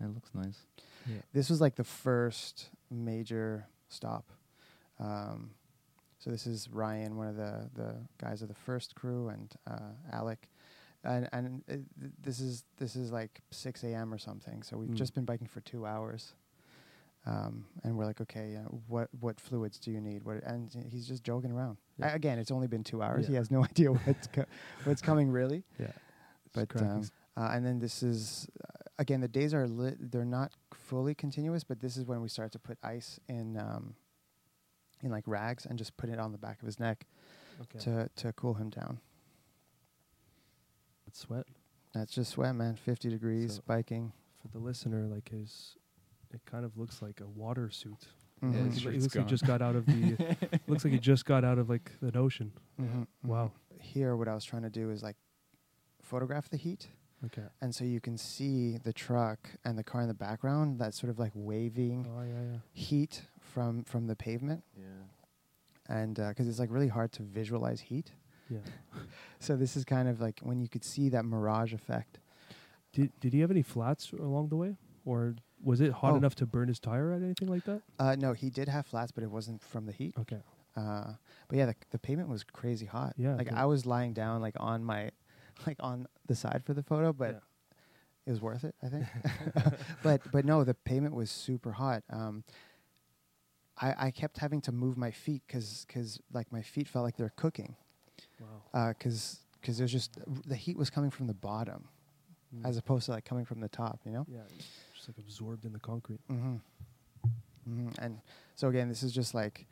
It 0.00 0.14
looks 0.14 0.30
nice. 0.34 0.58
this 1.32 1.50
was 1.50 1.60
like 1.60 1.74
the 1.76 1.84
first 1.84 2.70
major 2.90 3.66
stop. 3.88 4.30
Um, 4.98 5.50
so 6.18 6.30
this 6.30 6.46
is 6.46 6.68
Ryan, 6.70 7.16
one 7.16 7.28
of 7.28 7.36
the, 7.36 7.70
the 7.74 7.94
guys 8.18 8.42
of 8.42 8.48
the 8.48 8.54
first 8.54 8.94
crew, 8.94 9.28
and 9.28 9.52
uh, 9.66 9.92
Alec, 10.12 10.48
and 11.04 11.28
and 11.32 11.62
uh, 11.68 11.72
th- 11.98 12.12
this 12.22 12.40
is 12.40 12.64
this 12.76 12.94
is 12.96 13.10
like 13.10 13.40
6 13.50 13.84
a.m. 13.84 14.12
or 14.12 14.18
something. 14.18 14.62
So 14.62 14.76
we've 14.76 14.90
Mm. 14.90 14.94
just 14.94 15.14
been 15.14 15.24
biking 15.24 15.46
for 15.46 15.60
two 15.60 15.86
hours, 15.86 16.34
um, 17.26 17.64
and 17.84 17.96
we're 17.96 18.04
like, 18.04 18.20
okay, 18.20 18.56
uh, 18.56 18.68
what 18.88 19.08
what 19.20 19.40
fluids 19.40 19.78
do 19.78 19.90
you 19.90 20.00
need? 20.00 20.22
What 20.24 20.42
and 20.44 20.70
he's 20.90 21.06
just 21.08 21.24
joking 21.24 21.52
around. 21.52 21.78
Yeah. 21.98 22.12
A- 22.12 22.16
again, 22.16 22.38
it's 22.38 22.50
only 22.50 22.66
been 22.66 22.84
two 22.84 23.02
hours. 23.02 23.26
He 23.26 23.34
has 23.34 23.50
no 23.50 23.64
idea 23.70 23.92
what's 23.92 24.26
co- 24.26 24.44
what's 24.84 25.00
coming 25.02 25.30
really. 25.30 25.62
Yeah. 25.78 25.86
But 26.52 26.68
um, 26.82 27.02
uh, 27.36 27.50
and 27.52 27.64
then 27.64 27.78
this 27.78 28.02
is 28.02 28.46
uh, 28.62 28.72
again 29.00 29.20
the 29.20 29.26
days 29.28 29.52
are 29.52 29.66
lit. 29.66 30.12
They're 30.12 30.24
not 30.24 30.52
fully 30.72 31.14
continuous, 31.16 31.64
but 31.64 31.80
this 31.80 31.96
is 31.96 32.04
when 32.04 32.20
we 32.20 32.28
start 32.28 32.52
to 32.52 32.58
put 32.60 32.78
ice 32.84 33.18
in 33.28 33.56
um, 33.58 33.94
in 35.02 35.10
like 35.10 35.24
rags 35.26 35.66
and 35.66 35.76
just 35.78 35.96
put 35.96 36.08
it 36.10 36.20
on 36.20 36.30
the 36.30 36.38
back 36.38 36.60
of 36.62 36.66
his 36.66 36.78
neck 36.78 37.06
okay. 37.62 37.78
to 37.80 38.08
to 38.16 38.32
cool 38.34 38.54
him 38.54 38.70
down. 38.70 39.00
It's 41.06 41.18
sweat 41.18 41.46
That's 41.94 42.12
just 42.12 42.30
sweat, 42.32 42.54
man. 42.54 42.76
Fifty 42.76 43.08
degrees 43.08 43.54
So- 43.56 43.62
biking. 43.66 44.12
for 44.40 44.48
the 44.48 44.58
listener. 44.58 45.06
Like 45.06 45.28
his, 45.30 45.76
it 46.32 46.40
kind 46.46 46.64
of 46.64 46.78
looks 46.78 47.02
like 47.02 47.20
a 47.20 47.26
water 47.26 47.68
suit. 47.70 48.06
Mhm. 48.42 48.54
Yeah, 48.54 48.60
Like, 48.62 48.72
his 48.72 48.74
he- 48.74 48.80
he 48.80 48.80
shirt's 48.80 49.02
looks 49.02 49.16
like 49.16 49.24
he 49.26 49.30
just 49.30 49.46
got 49.46 49.60
out 49.62 49.76
of 49.76 49.86
the. 49.86 50.36
looks 50.68 50.84
like 50.84 50.92
he 50.92 50.98
just 51.00 51.24
got 51.24 51.44
out 51.44 51.58
of 51.58 51.68
like 51.68 51.90
an 52.00 52.16
ocean. 52.16 52.52
Mhm, 52.80 53.06
Wow. 53.24 53.50
mhm. 53.74 53.80
Here, 53.82 54.14
what 54.16 54.28
I 54.28 54.34
was 54.34 54.44
trying 54.44 54.62
to 54.62 54.70
do 54.70 54.90
is 54.90 55.02
like 55.02 55.16
photograph 56.02 56.48
the 56.48 56.56
heat, 56.56 56.88
Okay. 57.26 57.42
and 57.60 57.74
so 57.74 57.84
you 57.84 58.00
can 58.00 58.16
see 58.16 58.78
the 58.78 58.92
truck 58.92 59.50
and 59.64 59.76
the 59.78 59.84
car 59.84 60.00
in 60.02 60.08
the 60.08 60.14
background. 60.14 60.78
That 60.78 60.94
sort 60.94 61.10
of 61.10 61.18
like 61.18 61.32
waving 61.34 62.06
Oh 62.08 62.22
yeah, 62.22 62.52
yeah. 62.52 62.58
heat 62.72 63.22
from 63.40 63.84
from 63.84 64.06
the 64.06 64.16
pavement, 64.16 64.62
Yeah. 64.76 64.84
and 65.88 66.14
because 66.14 66.48
it's 66.48 66.58
like 66.58 66.70
really 66.70 66.88
hard 66.88 67.12
to 67.12 67.22
visualize 67.22 67.80
heat. 67.80 68.12
Yeah. 68.48 68.58
So 69.38 69.56
this 69.56 69.74
is 69.76 69.84
kind 69.84 70.06
of 70.08 70.20
like 70.20 70.40
when 70.42 70.60
you 70.60 70.68
could 70.68 70.84
see 70.84 71.08
that 71.10 71.24
mirage 71.24 71.72
effect. 71.72 72.18
Did 72.92 73.10
Did 73.20 73.32
he 73.32 73.40
have 73.40 73.50
any 73.50 73.62
flats 73.62 74.12
along 74.12 74.48
the 74.48 74.56
way, 74.56 74.76
or 75.04 75.36
was 75.62 75.80
it 75.80 75.92
hot 75.92 76.12
Oh. 76.12 76.16
enough 76.16 76.34
to 76.36 76.46
burn 76.46 76.68
his 76.68 76.78
tire 76.80 77.08
or 77.08 77.12
anything 77.14 77.48
like 77.48 77.64
that? 77.64 77.80
Uh, 77.98 78.16
no, 78.18 78.32
he 78.32 78.50
did 78.50 78.68
have 78.68 78.86
flats, 78.86 79.12
but 79.12 79.22
it 79.24 79.30
wasn't 79.30 79.62
from 79.62 79.86
the 79.86 79.92
heat. 79.92 80.14
Okay. 80.18 80.40
Uh, 80.76 81.12
but 81.48 81.58
yeah, 81.58 81.66
the, 81.66 81.74
the 81.90 81.98
pavement 81.98 82.28
was 82.28 82.44
crazy 82.44 82.86
hot. 82.86 83.14
Yeah, 83.16 83.34
like 83.36 83.52
I 83.52 83.64
was 83.66 83.86
lying 83.86 84.12
down, 84.12 84.40
like 84.40 84.54
on 84.60 84.84
my, 84.84 85.10
like 85.66 85.76
on 85.80 86.06
the 86.30 86.36
side 86.36 86.62
for 86.64 86.74
the 86.74 86.82
photo, 86.82 87.12
but 87.12 87.32
Yeah. 87.32 87.40
it 88.26 88.30
was 88.30 88.40
worth 88.40 88.64
it, 88.64 88.74
I 88.82 88.88
think. 88.88 89.06
but 90.02 90.20
but 90.32 90.44
no, 90.44 90.64
the 90.64 90.74
pavement 90.74 91.14
was 91.14 91.30
super 91.30 91.72
hot. 91.72 92.02
Um, 92.08 92.44
I 93.76 94.06
I 94.06 94.10
kept 94.10 94.38
having 94.38 94.60
to 94.62 94.72
move 94.72 94.96
my 94.96 95.10
feet 95.10 95.42
because 95.46 95.86
cause, 95.92 96.20
like 96.32 96.50
my 96.52 96.62
feet 96.62 96.88
felt 96.88 97.04
like 97.04 97.16
they're 97.16 97.32
cooking 97.36 97.74
Wow. 98.40 98.92
because 98.92 99.40
because 99.60 99.76
there's 99.78 99.92
just 99.92 100.18
the 100.46 100.56
heat 100.56 100.76
was 100.78 100.88
coming 100.90 101.10
from 101.10 101.26
the 101.26 101.34
bottom 101.34 101.88
Mm. 102.52 102.66
as 102.68 102.76
opposed 102.76 103.04
to 103.06 103.12
like 103.12 103.24
coming 103.24 103.44
from 103.44 103.60
the 103.60 103.68
top, 103.68 104.00
you 104.04 104.10
know. 104.10 104.26
yeah, 104.28 104.40
just 104.92 105.06
like 105.08 105.18
absorbed 105.18 105.64
in 105.64 105.72
the 105.72 105.78
concrete. 105.78 106.18
Mm-hmm. 106.28 106.56
Mm-hmm. 107.68 107.88
And 108.04 108.18
so 108.56 108.66
again, 108.68 108.88
this 108.88 109.04
is 109.04 109.12
just 109.12 109.34
like, 109.34 109.68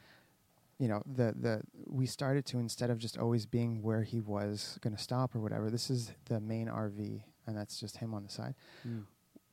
you 0.79 0.87
know, 0.89 1.03
the 1.07 1.35
the 1.39 1.63
we 1.87 2.07
started 2.07 2.45
to 2.47 2.59
instead 2.59 2.91
of 2.91 2.99
just 2.99 3.19
always 3.19 3.47
being 3.47 3.83
where 3.83 4.03
he 4.03 4.21
was 4.21 4.79
going 4.81 4.95
to 4.97 5.03
stop 5.03 5.35
or 5.35 5.41
whatever. 5.41 5.71
This 5.71 5.91
is 5.91 6.13
the 6.27 6.41
main 6.41 6.69
RV, 6.69 7.23
and 7.47 7.57
that's 7.57 7.81
just 7.81 7.97
him 7.97 8.15
on 8.15 8.23
the 8.25 8.31
side. 8.31 8.55
Mm. 8.87 9.05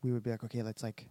We 0.04 0.12
would 0.12 0.22
be 0.24 0.30
like, 0.30 0.44
okay, 0.44 0.62
let's 0.62 0.84
like 0.84 1.10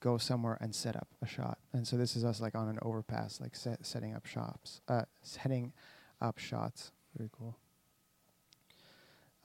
go 0.00 0.18
somewhere 0.18 0.58
and 0.60 0.74
set 0.74 0.96
up 0.96 1.08
a 1.22 1.26
shot. 1.26 1.56
And 1.72 1.86
so 1.88 1.96
this 1.96 2.14
is 2.14 2.24
us 2.24 2.40
like 2.40 2.54
on 2.54 2.68
an 2.68 2.78
overpass, 2.82 3.40
like 3.40 3.56
set, 3.56 3.86
setting 3.86 4.14
up 4.14 4.26
shops, 4.26 4.82
uh, 4.86 5.04
setting 5.22 5.72
up 6.20 6.36
shots. 6.38 6.92
Very 7.16 7.30
cool. 7.32 7.56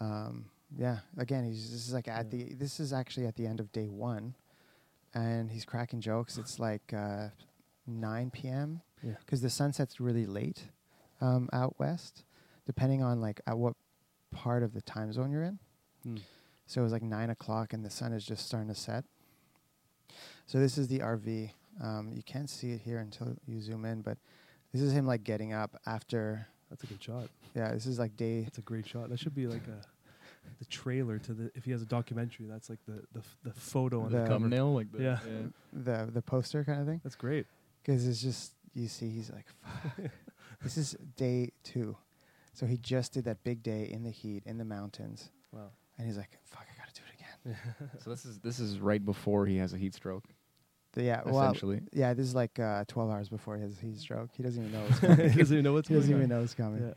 Um, 0.02 0.46
yeah, 0.78 1.00
again, 1.18 1.46
he's 1.46 1.72
this 1.72 1.88
is 1.88 1.94
like 1.94 2.08
at 2.08 2.26
Yeah. 2.26 2.46
the 2.48 2.54
this 2.56 2.80
is 2.80 2.94
actually 2.94 3.26
at 3.26 3.36
the 3.36 3.48
end 3.48 3.60
of 3.60 3.72
day 3.72 3.88
one, 3.88 4.36
and 5.14 5.50
he's 5.52 5.66
cracking 5.66 6.02
jokes. 6.02 6.38
It's 6.38 6.60
like 6.60 6.94
uh, 6.94 7.30
9 7.88 8.32
p.m. 8.32 8.82
Yeah. 9.04 9.14
because 9.26 9.42
the 9.42 9.50
sun 9.50 9.74
sets 9.74 10.00
really 10.00 10.26
late 10.26 10.64
um, 11.22 11.50
out 11.54 11.76
west, 11.80 12.24
depending 12.66 13.02
on 13.04 13.22
like 13.22 13.42
at 13.48 13.58
what 13.58 13.74
part 14.32 14.64
of 14.64 14.74
the 14.74 14.82
time 14.82 15.12
zone 15.14 15.32
you're 15.32 15.44
in. 15.44 15.60
Mm. 16.08 16.20
So 16.66 16.82
it 16.82 16.84
was 16.84 16.94
like 16.94 17.02
nine 17.04 17.30
o'clock, 17.30 17.74
and 17.74 17.84
the 17.84 17.90
sun 17.90 18.14
is 18.14 18.26
just 18.26 18.46
starting 18.46 18.70
to 18.70 18.76
set. 18.76 19.04
So 20.46 20.60
this 20.60 20.78
is 20.78 20.88
the 20.88 21.00
RV. 21.00 21.52
Um, 21.82 22.12
you 22.14 22.24
can't 22.24 22.50
see 22.50 22.72
it 22.72 22.82
here 22.82 23.00
until 23.00 23.36
you 23.48 23.62
zoom 23.62 23.86
in, 23.86 24.02
but 24.02 24.18
this 24.74 24.82
is 24.82 24.92
him 24.94 25.06
like 25.06 25.24
getting 25.24 25.54
up 25.54 25.80
after. 25.86 26.48
That's 26.70 26.84
a 26.84 26.88
good 26.88 27.02
shot. 27.02 27.30
Yeah, 27.56 27.72
this 27.74 27.86
is 27.88 27.98
like 27.98 28.16
day 28.16 28.44
That's 28.44 28.60
a 28.60 28.62
great 28.62 28.88
shot. 28.88 29.10
That 29.10 29.20
should 29.20 29.34
be 29.36 29.48
like 29.48 29.68
a 29.68 29.82
the 30.60 30.66
trailer 30.66 31.20
to 31.20 31.34
the 31.34 31.52
if 31.56 31.66
he 31.66 31.72
has 31.72 31.82
a 31.82 31.86
documentary. 31.86 32.46
That's 32.48 32.70
like 32.70 32.80
the 32.86 33.02
the, 33.14 33.20
f- 33.20 33.38
the 33.44 33.54
photo 33.54 34.02
on 34.02 34.12
the, 34.12 34.20
The- 34.20 34.28
Thumbnail 34.28 34.74
like 34.74 34.92
the, 34.92 35.04
Yeah. 35.04 35.20
the 35.74 36.10
the 36.14 36.22
poster 36.22 36.64
kind 36.64 36.82
of 36.82 36.88
thing. 36.88 37.02
That's 37.04 37.16
great. 37.16 37.46
Because 37.82 38.08
it's 38.08 38.22
just 38.22 38.54
you 38.82 38.88
see, 38.88 39.10
he's 39.10 39.32
like, 39.32 39.46
Fuck. 39.64 40.12
this 40.64 40.78
is 40.78 40.96
day 41.16 41.52
two, 41.64 41.96
so 42.54 42.66
he 42.66 42.78
just 42.78 43.14
did 43.14 43.26
that 43.26 43.44
big 43.44 43.62
day 43.64 43.90
in 43.92 44.04
the 44.04 44.10
heat 44.12 44.44
in 44.46 44.58
the 44.58 44.66
mountains, 44.66 45.30
Wow. 45.52 45.70
and 45.98 46.08
he's 46.08 46.18
like, 46.18 46.38
"Fuck, 46.46 46.66
I 46.74 46.78
gotta 46.78 46.94
do 46.94 47.02
it 47.08 47.14
again." 47.16 47.90
So 48.04 48.10
this 48.10 48.26
is 48.26 48.40
this 48.40 48.60
is 48.60 48.80
right 48.80 49.04
before 49.04 49.46
he 49.46 49.58
has 49.58 49.74
a 49.74 49.78
heat 49.78 49.94
stroke. 49.96 50.26
So 50.96 51.02
yeah, 51.02 51.22
well, 51.26 51.40
Essentially. 51.44 51.82
yeah, 51.94 52.14
this 52.16 52.26
is 52.26 52.34
like 52.36 52.58
uh, 52.60 52.84
12 52.88 53.10
hours 53.12 53.30
before 53.30 53.58
his 53.58 53.80
heat 53.80 53.98
stroke. 54.00 54.32
He 54.34 54.42
doesn't 54.44 54.62
even 54.66 54.74
know 54.74 54.86
it's 54.90 55.00
coming. 55.08 55.30
he 55.30 55.38
doesn't 55.38 55.56
even 55.56 55.64
know 55.64 55.74
what's 55.74 55.88
coming. 55.88 56.02
he 56.02 56.08
doesn't 56.10 56.18
even 56.18 56.30
know 56.30 56.42
it's 56.44 56.54
coming. 56.56 56.94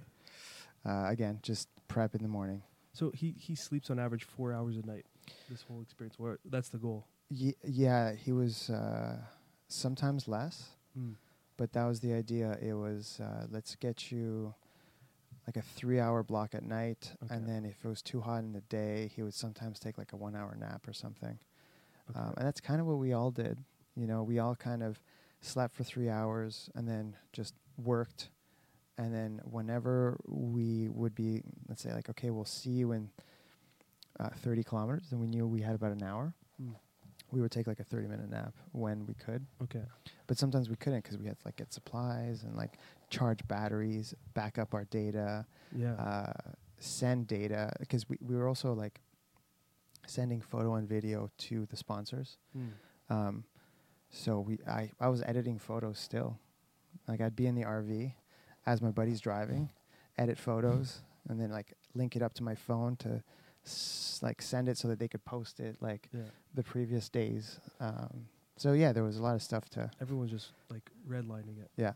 Yeah. 0.84 0.90
Uh, 0.90 1.10
again, 1.10 1.38
just 1.42 1.68
prep 1.88 2.14
in 2.14 2.22
the 2.22 2.28
morning. 2.28 2.62
So 2.94 3.10
he 3.14 3.34
he 3.38 3.54
sleeps 3.54 3.90
on 3.90 3.98
average 3.98 4.24
four 4.24 4.52
hours 4.52 4.76
a 4.76 4.86
night. 4.86 5.04
This 5.50 5.62
whole 5.62 5.80
experience. 5.82 6.18
Where 6.18 6.38
that's 6.44 6.70
the 6.70 6.78
goal. 6.78 7.06
Ye- 7.28 7.54
yeah, 7.64 8.12
he 8.14 8.32
was 8.32 8.68
uh, 8.70 9.16
sometimes 9.68 10.26
less, 10.28 10.70
Mm. 10.98 11.14
But 11.56 11.72
that 11.72 11.86
was 11.86 12.00
the 12.00 12.12
idea. 12.12 12.58
It 12.60 12.74
was 12.74 13.20
uh, 13.22 13.46
let's 13.50 13.74
get 13.76 14.10
you 14.10 14.54
like 15.46 15.56
a 15.56 15.62
three-hour 15.62 16.22
block 16.22 16.54
at 16.54 16.62
night, 16.62 17.12
and 17.30 17.48
then 17.48 17.64
if 17.64 17.84
it 17.84 17.88
was 17.88 18.02
too 18.02 18.20
hot 18.20 18.44
in 18.44 18.52
the 18.52 18.60
day, 18.62 19.10
he 19.14 19.22
would 19.22 19.34
sometimes 19.34 19.78
take 19.78 19.98
like 19.98 20.12
a 20.12 20.16
one-hour 20.16 20.56
nap 20.58 20.86
or 20.86 20.92
something. 20.92 21.38
Okay. 22.10 22.18
Um, 22.18 22.34
and 22.36 22.46
that's 22.46 22.60
kind 22.60 22.80
of 22.80 22.86
what 22.86 22.98
we 22.98 23.12
all 23.12 23.30
did. 23.30 23.58
You 23.96 24.06
know, 24.06 24.22
we 24.22 24.38
all 24.38 24.54
kind 24.54 24.82
of 24.82 25.00
slept 25.40 25.74
for 25.74 25.84
three 25.84 26.08
hours 26.08 26.70
and 26.74 26.88
then 26.88 27.16
just 27.32 27.54
worked. 27.76 28.30
And 28.98 29.12
then 29.12 29.40
whenever 29.44 30.18
we 30.26 30.88
would 30.88 31.14
be, 31.14 31.42
let's 31.68 31.82
say, 31.82 31.92
like, 31.92 32.08
okay, 32.10 32.30
we'll 32.30 32.44
see 32.44 32.70
you 32.70 32.92
in 32.92 33.10
uh, 34.20 34.28
30 34.36 34.62
kilometers, 34.62 35.08
and 35.10 35.20
we 35.20 35.26
knew 35.26 35.46
we 35.46 35.62
had 35.62 35.74
about 35.74 35.92
an 35.92 36.02
hour. 36.02 36.34
We 37.32 37.40
would 37.40 37.50
take 37.50 37.66
like 37.66 37.80
a 37.80 37.84
30 37.84 38.06
minute 38.08 38.28
nap 38.30 38.54
when 38.72 39.06
we 39.06 39.14
could. 39.14 39.44
Okay. 39.62 39.82
But 40.28 40.38
sometimes 40.38 40.68
we 40.68 40.76
couldn't 40.76 41.02
because 41.02 41.18
we 41.18 41.26
had 41.26 41.38
to 41.40 41.46
like 41.46 41.56
get 41.56 41.72
supplies 41.72 42.44
and 42.44 42.54
like 42.56 42.78
charge 43.10 43.40
batteries, 43.48 44.14
back 44.34 44.58
up 44.58 44.74
our 44.74 44.84
data, 44.84 45.46
Yeah. 45.74 45.94
uh, 45.94 46.32
send 46.78 47.26
data 47.26 47.72
because 47.80 48.08
we, 48.08 48.18
we 48.20 48.36
were 48.36 48.46
also 48.48 48.72
like 48.74 49.00
sending 50.06 50.40
photo 50.40 50.74
and 50.74 50.88
video 50.88 51.30
to 51.38 51.66
the 51.66 51.76
sponsors. 51.76 52.36
Mm. 52.56 52.68
Um, 53.08 53.44
so 54.10 54.40
we 54.40 54.58
I, 54.68 54.90
I 55.00 55.08
was 55.08 55.22
editing 55.22 55.58
photos 55.58 55.98
still. 55.98 56.38
Like 57.08 57.20
I'd 57.20 57.36
be 57.36 57.46
in 57.46 57.54
the 57.54 57.62
RV 57.62 58.12
as 58.66 58.82
my 58.82 58.90
buddy's 58.90 59.20
driving, 59.20 59.70
edit 60.18 60.38
photos, 60.38 61.00
and 61.28 61.40
then 61.40 61.50
like 61.50 61.72
link 61.94 62.14
it 62.16 62.22
up 62.22 62.34
to 62.34 62.42
my 62.42 62.54
phone 62.54 62.96
to 62.96 63.22
s- 63.64 64.20
like 64.22 64.42
send 64.42 64.68
it 64.68 64.76
so 64.76 64.88
that 64.88 64.98
they 64.98 65.08
could 65.08 65.24
post 65.24 65.60
it 65.60 65.76
like 65.80 66.08
Yeah. 66.12 66.20
The 66.54 66.62
previous 66.62 67.08
days. 67.08 67.60
Um, 67.80 68.26
so 68.56 68.72
yeah, 68.72 68.92
there 68.92 69.02
was 69.02 69.18
a 69.18 69.22
lot 69.22 69.34
of 69.34 69.42
stuff 69.42 69.68
to 69.70 69.90
Everyone's 70.00 70.30
just 70.30 70.52
like 70.70 70.90
redlining 71.08 71.60
it. 71.60 71.70
yeah. 71.76 71.92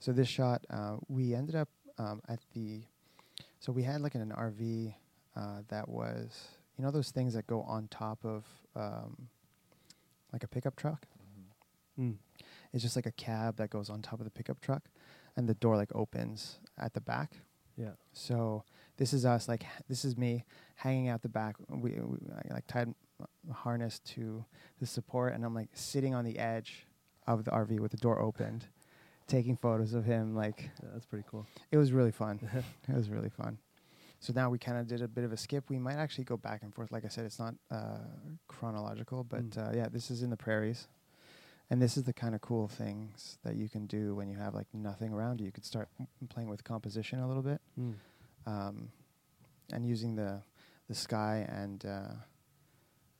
So 0.00 0.12
this 0.12 0.28
shot, 0.28 0.64
uh, 0.70 0.96
we 1.08 1.34
ended 1.34 1.54
up 1.54 1.68
um, 1.98 2.20
at 2.28 2.40
the. 2.54 2.82
So 3.60 3.72
we 3.72 3.82
had 3.82 4.00
like 4.00 4.14
an 4.14 4.32
RV 4.36 4.94
uh, 5.36 5.62
that 5.68 5.88
was, 5.88 6.48
you 6.76 6.84
know, 6.84 6.90
those 6.90 7.10
things 7.10 7.34
that 7.34 7.46
go 7.46 7.62
on 7.62 7.88
top 7.88 8.24
of 8.24 8.44
um, 8.76 9.28
like 10.32 10.44
a 10.44 10.48
pickup 10.48 10.76
truck. 10.76 11.06
Mm. 11.98 12.14
It's 12.72 12.82
just 12.82 12.96
like 12.96 13.06
a 13.06 13.12
cab 13.12 13.56
that 13.56 13.70
goes 13.70 13.90
on 13.90 14.02
top 14.02 14.20
of 14.20 14.24
the 14.24 14.30
pickup 14.30 14.60
truck, 14.60 14.82
and 15.36 15.48
the 15.48 15.54
door 15.54 15.76
like 15.76 15.90
opens 15.94 16.60
at 16.78 16.94
the 16.94 17.00
back. 17.00 17.32
Yeah. 17.76 17.92
So 18.12 18.64
this 18.96 19.12
is 19.12 19.24
us, 19.24 19.48
like 19.48 19.64
this 19.88 20.04
is 20.04 20.16
me 20.16 20.44
hanging 20.76 21.08
out 21.08 21.22
the 21.22 21.28
back. 21.28 21.56
We, 21.68 21.92
we 21.92 22.18
I, 22.32 22.54
like 22.54 22.66
tied 22.66 22.94
harness 23.52 23.98
to 24.00 24.44
the 24.80 24.86
support, 24.86 25.34
and 25.34 25.44
I'm 25.44 25.54
like 25.54 25.70
sitting 25.74 26.14
on 26.14 26.24
the 26.24 26.38
edge 26.38 26.86
of 27.26 27.44
the 27.44 27.50
RV 27.50 27.80
with 27.80 27.90
the 27.90 27.96
door 27.98 28.20
opened, 28.20 28.66
taking 29.26 29.56
photos 29.56 29.94
of 29.94 30.04
him. 30.04 30.34
Like 30.34 30.70
Yeah, 30.82 30.90
that's 30.92 31.06
pretty 31.06 31.24
cool. 31.30 31.46
it 31.70 31.76
was 31.76 31.92
really 31.92 32.12
fun. 32.12 32.40
it 32.88 32.94
was 32.94 33.08
really 33.10 33.30
fun. 33.30 33.58
So 34.20 34.32
now 34.34 34.50
we 34.50 34.58
kind 34.58 34.78
of 34.78 34.88
did 34.88 35.00
a 35.00 35.06
bit 35.08 35.22
of 35.24 35.32
a 35.32 35.36
skip. 35.36 35.70
We 35.70 35.78
might 35.78 35.94
actually 35.96 36.24
go 36.24 36.36
back 36.36 36.62
and 36.64 36.74
forth. 36.74 36.90
Like 36.90 37.04
I 37.04 37.08
said, 37.08 37.24
it's 37.24 37.38
not 37.38 37.54
uh, 37.70 37.98
chronological, 38.48 39.22
but 39.24 39.50
Mm. 39.50 39.58
uh, 39.58 39.76
yeah, 39.76 39.88
this 39.88 40.10
is 40.10 40.22
in 40.24 40.30
the 40.30 40.36
prairies, 40.36 40.88
and 41.70 41.80
this 41.80 41.96
is 41.96 42.02
the 42.04 42.12
kind 42.12 42.34
of 42.34 42.40
cool 42.40 42.66
things 42.66 43.38
that 43.44 43.54
you 43.54 43.68
can 43.68 43.86
do 43.86 44.14
when 44.16 44.28
you 44.28 44.36
have 44.36 44.54
like 44.54 44.66
nothing 44.72 45.12
around 45.12 45.38
you. 45.40 45.46
You 45.46 45.52
could 45.52 45.64
start 45.64 45.88
m- 46.00 46.08
playing 46.28 46.48
with 46.48 46.64
composition 46.64 47.20
a 47.20 47.28
little 47.28 47.42
bit, 47.44 47.60
Mm. 47.78 47.94
um, 48.46 48.88
and 49.72 49.86
using 49.86 50.16
the 50.16 50.42
the 50.88 50.94
sky 50.94 51.46
and 51.48 51.84
uh, 51.84 52.14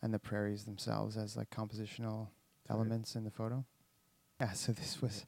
and 0.03 0.13
the 0.13 0.19
prairies 0.19 0.65
themselves 0.65 1.17
as 1.17 1.37
like 1.37 1.51
compositional 1.51 2.29
Tight. 2.67 2.75
elements 2.75 3.15
in 3.15 3.25
the 3.25 3.31
photo. 3.31 3.65
Yeah, 4.41 4.53
so 4.53 4.73
this 4.73 5.03
was 5.03 5.27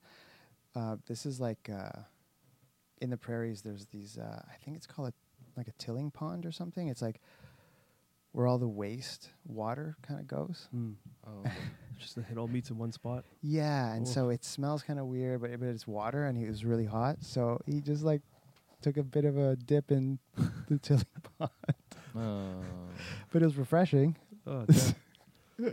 uh, 0.75 0.97
this 1.07 1.27
is 1.27 1.41
like 1.41 1.69
uh, 1.73 2.01
in 3.01 3.11
the 3.11 3.17
prairies. 3.17 3.63
There's 3.63 3.87
these. 3.87 4.19
Uh, 4.19 4.43
I 4.49 4.55
think 4.65 4.77
it's 4.77 4.87
called 4.87 5.09
a, 5.09 5.13
like 5.57 5.69
a 5.69 5.73
tilling 5.79 6.11
pond 6.11 6.47
or 6.47 6.53
something. 6.53 6.89
It's 6.89 7.03
like 7.03 7.21
where 8.33 8.47
all 8.47 8.59
the 8.59 8.69
waste 8.69 9.31
water 9.47 9.97
kind 10.03 10.21
of 10.21 10.29
goes. 10.29 10.69
Mm. 10.75 10.95
Oh, 11.27 11.43
Just 11.99 12.17
it 12.17 12.39
all 12.39 12.49
meets 12.49 12.71
in 12.71 12.79
one 12.79 12.93
spot. 12.93 13.25
Yeah, 13.43 13.93
and 13.93 14.07
Oof. 14.07 14.13
so 14.13 14.31
it 14.31 14.43
smells 14.43 14.83
kind 14.83 14.99
of 14.99 15.05
weird, 15.07 15.43
but, 15.43 15.51
but 15.61 15.69
it's 15.69 15.87
water, 15.87 16.25
and 16.25 16.39
it 16.39 16.49
was 16.49 16.65
really 16.65 16.87
hot. 16.87 17.19
So 17.21 17.61
he 17.67 17.83
just 17.83 18.03
like 18.03 18.23
took 18.81 18.97
a 18.97 19.03
bit 19.03 19.27
of 19.27 19.37
a 19.37 19.57
dip 19.57 19.91
in 19.91 20.19
the 20.69 20.79
tilling 20.79 21.05
pond, 21.39 21.51
oh. 22.17 22.63
but 23.33 23.43
it 23.43 23.45
was 23.45 23.57
refreshing. 23.57 24.17
Oh. 24.47 24.67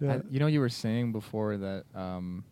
Yeah. 0.00 0.14
I- 0.16 0.22
you 0.28 0.40
know, 0.40 0.48
you 0.48 0.58
were 0.60 0.68
saying 0.68 1.12
before 1.12 1.56
that. 1.56 1.84
Um, 1.94 2.44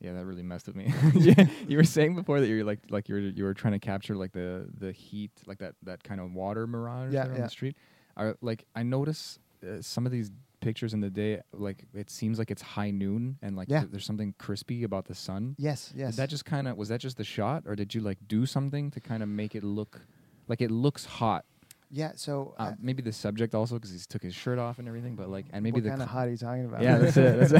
yeah, 0.00 0.14
that 0.14 0.24
really 0.26 0.42
messed 0.42 0.66
with 0.66 0.74
me. 0.74 0.92
yeah, 1.14 1.46
you 1.68 1.76
were 1.76 1.84
saying 1.84 2.16
before 2.16 2.40
that 2.40 2.48
you're 2.48 2.64
like 2.64 2.80
like 2.90 3.08
you 3.08 3.14
were 3.14 3.20
you 3.20 3.44
were 3.44 3.54
trying 3.54 3.74
to 3.74 3.78
capture 3.78 4.16
like 4.16 4.32
the 4.32 4.66
the 4.78 4.90
heat, 4.90 5.30
like 5.46 5.58
that 5.58 5.74
that 5.84 6.02
kind 6.02 6.20
of 6.20 6.32
water 6.34 6.66
mirage 6.66 7.12
Yeah, 7.14 7.26
on 7.26 7.34
the 7.40 7.48
street. 7.48 7.76
Are 8.16 8.36
like 8.42 8.64
I 8.74 8.82
notice 8.82 9.38
uh, 9.64 9.80
some 9.80 10.04
of 10.04 10.10
these 10.12 10.32
pictures 10.60 10.92
in 10.92 11.00
the 11.00 11.08
day, 11.10 11.40
like 11.52 11.84
it 11.94 12.10
seems 12.10 12.36
like 12.36 12.50
it's 12.50 12.62
high 12.62 12.90
noon 12.90 13.38
and 13.40 13.54
like 13.56 13.68
Yeah. 13.70 13.80
th- 13.80 13.92
there's 13.92 14.04
something 14.04 14.34
crispy 14.38 14.82
about 14.82 15.04
the 15.06 15.14
sun. 15.14 15.54
yes, 15.56 15.92
yes. 15.96 16.10
Did 16.16 16.22
that 16.22 16.30
just 16.30 16.44
kind 16.44 16.66
of 16.66 16.76
was 16.76 16.88
that 16.88 17.00
just 17.00 17.16
the 17.16 17.24
shot, 17.24 17.62
or 17.66 17.76
did 17.76 17.94
you 17.94 18.00
like 18.00 18.18
do 18.26 18.44
something 18.44 18.90
to 18.90 19.00
kind 19.00 19.22
of 19.22 19.28
make 19.28 19.54
it 19.54 19.62
look 19.62 20.00
like 20.48 20.60
it 20.60 20.72
looks 20.72 21.04
hot? 21.04 21.44
Yeah. 21.92 22.12
So 22.16 22.54
Uh, 22.58 22.62
uh, 22.62 22.74
maybe 22.80 23.02
the 23.02 23.12
subject 23.12 23.54
also 23.54 23.74
because 23.76 23.90
he 23.92 23.98
took 24.08 24.22
his 24.22 24.34
shirt 24.34 24.58
off 24.58 24.78
and 24.78 24.88
everything, 24.88 25.14
but 25.14 25.28
like 25.28 25.46
and 25.52 25.62
maybe 25.62 25.74
what 25.74 25.84
the 25.84 25.90
kind 25.90 26.02
of 26.02 26.08
cl- 26.08 26.18
hot 26.18 26.28
are 26.28 26.30
you 26.30 26.36
talking 26.38 26.64
about? 26.64 26.82
yeah, 26.82 26.98
that's 26.98 27.16
it. 27.16 27.38
That's 27.38 27.52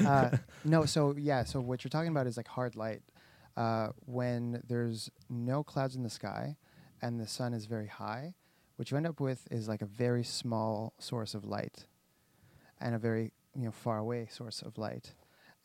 it. 0.00 0.06
uh, 0.06 0.30
no, 0.64 0.86
so 0.86 1.14
yeah, 1.18 1.44
so 1.44 1.60
what 1.60 1.82
you're 1.84 1.90
talking 1.90 2.10
about 2.10 2.26
is 2.26 2.36
like 2.36 2.48
hard 2.48 2.76
light. 2.76 3.02
Uh, 3.56 3.88
when 4.06 4.62
there's 4.68 5.10
no 5.28 5.62
clouds 5.64 5.96
in 5.96 6.02
the 6.04 6.08
sky 6.10 6.56
and 7.02 7.18
the 7.20 7.26
sun 7.26 7.52
is 7.52 7.66
very 7.66 7.88
high, 7.88 8.34
what 8.76 8.90
you 8.90 8.96
end 8.96 9.06
up 9.06 9.20
with 9.20 9.46
is 9.50 9.68
like 9.68 9.82
a 9.82 9.86
very 9.86 10.22
small 10.24 10.94
source 10.98 11.34
of 11.34 11.44
light 11.44 11.84
and 12.80 12.94
a 12.94 12.98
very 12.98 13.32
you 13.56 13.64
know 13.64 13.72
far 13.72 13.98
away 13.98 14.26
source 14.30 14.62
of 14.62 14.78
light. 14.78 15.14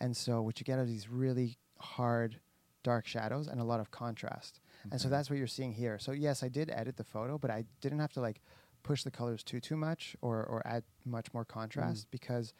And 0.01 0.17
so 0.17 0.41
what 0.41 0.59
you 0.59 0.65
get 0.65 0.79
are 0.79 0.85
these 0.85 1.07
really 1.07 1.57
hard 1.79 2.39
dark 2.83 3.05
shadows 3.07 3.47
and 3.47 3.61
a 3.61 3.63
lot 3.63 3.79
of 3.79 3.91
contrast. 3.91 4.59
And 4.91 5.01
so 5.01 5.07
Mhm. 5.07 5.11
that's 5.11 5.29
what 5.29 5.37
you're 5.39 5.47
seeing 5.47 5.73
here. 5.73 5.97
So 5.99 6.11
yes, 6.11 6.43
I 6.43 6.49
did 6.49 6.69
edit 6.69 6.97
the 6.97 7.03
photo, 7.03 7.37
but 7.37 7.49
I 7.51 7.65
didn't 7.81 7.99
have 7.99 8.13
to 8.13 8.21
like 8.21 8.41
push 8.83 9.03
the 9.03 9.11
colors 9.11 9.43
too 9.43 9.59
too 9.59 9.75
much 9.75 10.15
or 10.21 10.43
or 10.45 10.61
add 10.65 10.83
much 11.05 11.33
more 11.33 11.43
contrast 11.45 12.07
because 12.11 12.53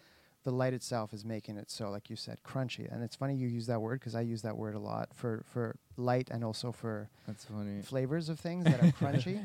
the 0.44 0.52
light 0.52 0.74
itself 0.74 1.14
is 1.14 1.24
making 1.26 1.58
it 1.58 1.70
so 1.72 1.90
like 1.90 2.10
you 2.10 2.16
said 2.16 2.40
crunchy. 2.44 2.92
And 2.92 3.04
it's 3.04 3.16
funny 3.16 3.36
you 3.36 3.48
use 3.48 3.68
that 3.68 3.82
word 3.82 4.00
because 4.00 4.16
I 4.16 4.22
use 4.22 4.42
that 4.44 4.58
word 4.58 4.76
a 4.76 4.80
lot 4.80 5.10
for 5.14 5.44
for 5.46 5.76
light 5.98 6.30
and 6.32 6.44
also 6.44 6.72
for 6.72 7.10
That's 7.28 7.46
funny. 7.46 7.82
flavors 7.82 8.30
of 8.30 8.40
things 8.40 8.64
that 8.66 8.80
are 8.80 8.92
crunchy. 8.92 9.40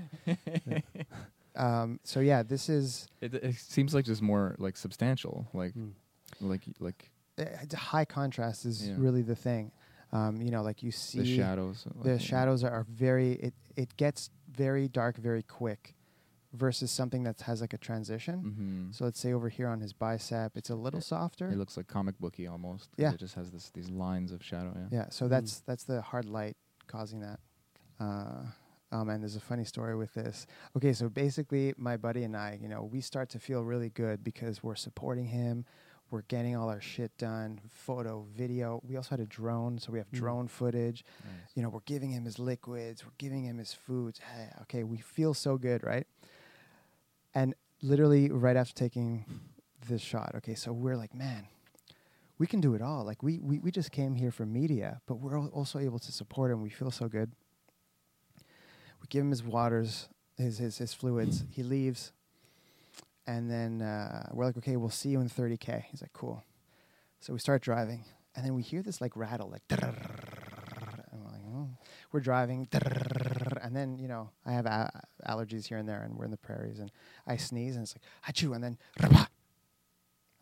um, 1.57 2.01
so 2.05 2.21
yeah, 2.21 2.43
this 2.43 2.69
is 2.69 3.07
It, 3.21 3.35
it 3.35 3.57
seems 3.57 3.95
like 3.95 4.05
just 4.05 4.23
more 4.23 4.55
like 4.59 4.77
substantial, 4.77 5.49
like 5.53 5.75
Mm. 5.75 5.93
like 6.41 6.65
like 6.79 7.11
uh, 7.39 7.45
high 7.77 8.05
contrast 8.05 8.65
is 8.65 8.89
Yeah. 8.89 8.95
really 8.99 9.23
the 9.23 9.37
thing. 9.37 9.73
Um, 10.13 10.43
you 10.43 10.51
know, 10.51 10.63
like 10.63 10.83
you 10.83 10.91
see 10.91 11.21
the 11.21 11.37
shadows. 11.37 11.87
the 12.03 12.13
yeah. 12.13 12.19
shadows 12.19 12.65
are, 12.65 12.71
are 12.71 12.87
very 12.91 13.33
it 13.35 13.55
it 13.77 13.97
gets 13.97 14.31
very 14.51 14.89
dark 14.89 15.17
very 15.17 15.43
quick 15.45 15.95
versus 16.53 16.91
something 16.91 17.23
that 17.23 17.41
has 17.43 17.61
like 17.61 17.73
a 17.73 17.79
transition 17.79 18.37
Mhm. 18.43 18.95
so 18.97 19.05
let's 19.05 19.21
say 19.21 19.33
over 19.33 19.49
here 19.49 19.69
on 19.69 19.79
his 19.81 19.93
bicep 19.93 20.57
it's 20.57 20.69
a 20.71 20.75
little 20.75 21.01
softer 21.01 21.49
It 21.49 21.57
looks 21.57 21.77
like 21.77 21.87
comic 21.87 22.19
booky 22.19 22.49
almost. 22.49 22.89
Yeah. 22.97 23.13
It 23.13 23.21
just 23.21 23.37
has 23.37 23.53
this 23.53 23.71
these 23.71 23.89
lines 23.89 24.33
of 24.33 24.43
shadow. 24.43 24.73
Yeah. 24.77 24.89
yeah 24.99 25.07
so 25.11 25.29
that's 25.29 25.61
that's 25.61 25.85
the 25.85 26.03
hard 26.03 26.25
light 26.25 26.57
causing 26.89 27.21
that 27.21 27.39
uh, 28.01 28.43
oh 28.91 29.05
man 29.05 29.21
there's 29.21 29.37
a 29.37 29.41
funny 29.53 29.65
story 29.65 29.95
with 29.95 30.13
this 30.15 30.47
okay 30.77 30.93
so 30.93 31.09
basically 31.09 31.73
my 31.77 31.97
buddy 31.97 32.25
and 32.25 32.37
i 32.37 32.59
you 32.61 32.69
know 32.69 32.83
we 32.83 33.01
start 33.01 33.29
to 33.31 33.39
feel 33.39 33.63
really 33.63 33.91
good 33.91 34.25
because 34.25 34.61
we're 34.65 34.75
supporting 34.75 35.27
him 35.27 35.65
we're 36.11 36.23
getting 36.23 36.57
all 36.57 36.69
our 36.69 36.81
shit 36.81 37.17
done 37.19 37.61
photo 37.71 38.27
video 38.37 38.81
we 38.87 38.97
also 38.97 39.11
had 39.11 39.21
a 39.21 39.27
drone 39.27 39.79
so 39.79 39.93
we 39.93 39.99
have 39.99 40.11
Mm. 40.11 40.19
drone 40.19 40.49
footage 40.49 41.05
Nice. 41.25 41.33
you 41.55 41.63
know, 41.63 41.69
we're 41.69 41.81
giving 41.87 42.11
him 42.11 42.25
his 42.25 42.39
liquids, 42.39 43.05
we're 43.05 43.13
giving 43.19 43.45
him 43.45 43.59
his 43.59 43.73
foods. 43.73 44.19
Hey, 44.19 44.49
okay, 44.63 44.83
we 44.85 44.99
feel 44.99 45.35
so 45.35 45.57
good, 45.57 45.83
right? 45.85 46.07
And 47.35 47.55
literally 47.83 48.31
right 48.31 48.57
after 48.57 48.75
taking 48.75 49.25
this 49.89 50.03
shot, 50.03 50.33
okay, 50.37 50.55
so 50.55 50.73
we're 50.73 50.97
like, 50.97 51.15
man, 51.15 51.47
we 52.39 52.47
can 52.47 52.61
do 52.61 52.75
it 52.75 52.83
all. 52.83 53.05
Like 53.05 53.23
we 53.23 53.39
we, 53.39 53.59
we 53.59 53.71
just 53.71 53.93
came 53.93 54.15
here 54.17 54.31
for 54.33 54.47
media, 54.47 55.01
but 55.07 55.17
we're 55.17 55.37
al- 55.37 55.49
also 55.49 55.79
able 55.79 55.99
to 56.01 56.13
support 56.13 56.51
him. 56.51 56.61
We 56.63 56.71
feel 56.71 56.91
so 56.91 57.09
good. 57.09 57.31
We 59.01 59.07
give 59.09 59.23
him 59.23 59.31
his 59.31 59.43
waters, 59.45 60.09
his 60.37 60.59
his, 60.59 60.79
his 60.79 60.93
fluids. 60.95 61.45
He 61.51 61.63
leaves, 61.63 62.13
and 63.31 63.49
then 63.49 63.81
uh, 63.81 64.29
we're 64.33 64.45
like, 64.45 64.57
okay, 64.57 64.77
we'll 64.77 64.91
see 64.91 65.11
you 65.11 65.21
in 65.21 65.29
30k. 65.29 65.85
He's 65.85 66.03
like, 66.03 66.13
cool. 66.13 66.43
So 67.21 67.33
we 67.33 67.39
start 67.39 67.63
driving, 67.63 68.05
and 68.35 68.45
then 68.45 68.55
we 68.55 68.63
hear 68.63 68.83
this 68.83 69.01
like 69.01 69.17
rattle, 69.17 69.49
like. 69.51 69.63
And 69.71 71.23
we're 71.23 71.31
like, 71.31 71.43
oh. 71.55 71.69
We're 72.11 72.21
driving, 72.21 72.67
and 73.63 73.77
then 73.77 73.99
you 73.99 74.09
know 74.09 74.31
I 74.45 74.53
have 74.53 74.67
a- 74.67 75.03
allergies 75.29 75.67
here 75.67 75.79
and 75.79 75.89
there, 75.89 76.03
and 76.03 76.17
we're 76.17 76.25
in 76.25 76.33
the 76.33 76.37
prairies, 76.37 76.81
and 76.81 76.91
I 77.25 77.37
sneeze, 77.37 77.77
and 77.77 77.85
it's 77.85 77.95
like 77.95 78.35
achoo, 78.35 78.53
and 78.53 78.65
then 78.65 78.79
and 79.01 79.29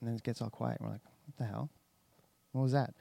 then 0.01 0.15
it 0.15 0.23
gets 0.23 0.41
all 0.41 0.49
quiet. 0.49 0.79
And 0.81 0.89
we're 0.89 0.95
like, 0.95 1.05
what 1.27 1.37
the 1.37 1.45
hell? 1.45 1.69
What 2.53 2.63
was 2.63 2.73
that? 2.73 2.95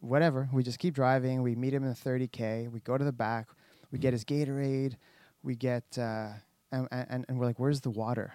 Whatever. 0.00 0.50
We 0.52 0.62
just 0.62 0.78
keep 0.78 0.92
driving. 0.92 1.40
We 1.40 1.54
meet 1.54 1.72
him 1.72 1.84
in 1.84 1.88
the 1.88 1.94
30k. 1.94 2.70
We 2.70 2.80
go 2.80 2.98
to 2.98 3.04
the 3.04 3.12
back. 3.12 3.48
We 3.90 3.98
get 3.98 4.12
his 4.12 4.24
Gatorade. 4.26 4.96
We 5.42 5.54
get 5.54 5.84
uh, 5.96 6.32
and, 6.70 6.86
and 6.90 7.24
and 7.28 7.38
we're 7.38 7.46
like, 7.46 7.58
where's 7.58 7.80
the 7.80 7.90
water? 7.90 8.34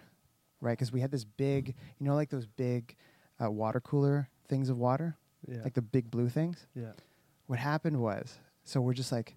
Right? 0.62 0.72
Because 0.74 0.92
we 0.92 1.02
had 1.02 1.12
this 1.12 1.26
big, 1.26 1.76
you 2.00 2.06
know, 2.06 2.16
like 2.16 2.30
those 2.30 2.46
big 2.48 2.96
uh, 3.44 3.52
water 3.52 3.80
cooler 3.82 4.30
things 4.48 4.70
of 4.70 4.78
water, 4.78 5.18
Yeah. 5.48 5.62
like 5.64 5.74
the 5.74 5.82
big 5.82 6.10
blue 6.10 6.30
things 6.30 6.66
yeah. 6.76 6.92
what 7.48 7.60
happened 7.60 8.00
was 8.00 8.40
so 8.64 8.80
we're 8.82 8.94
just 8.94 9.12
like 9.12 9.36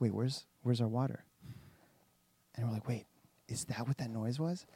wait 0.00 0.12
where's 0.14 0.46
where's 0.62 0.80
our 0.80 0.86
water 0.88 1.24
and 2.54 2.66
we're 2.66 2.72
like 2.74 2.88
wait 2.88 3.06
is 3.48 3.64
that 3.66 3.86
what 3.86 3.98
that 3.98 4.10
noise 4.10 4.38
was 4.38 4.66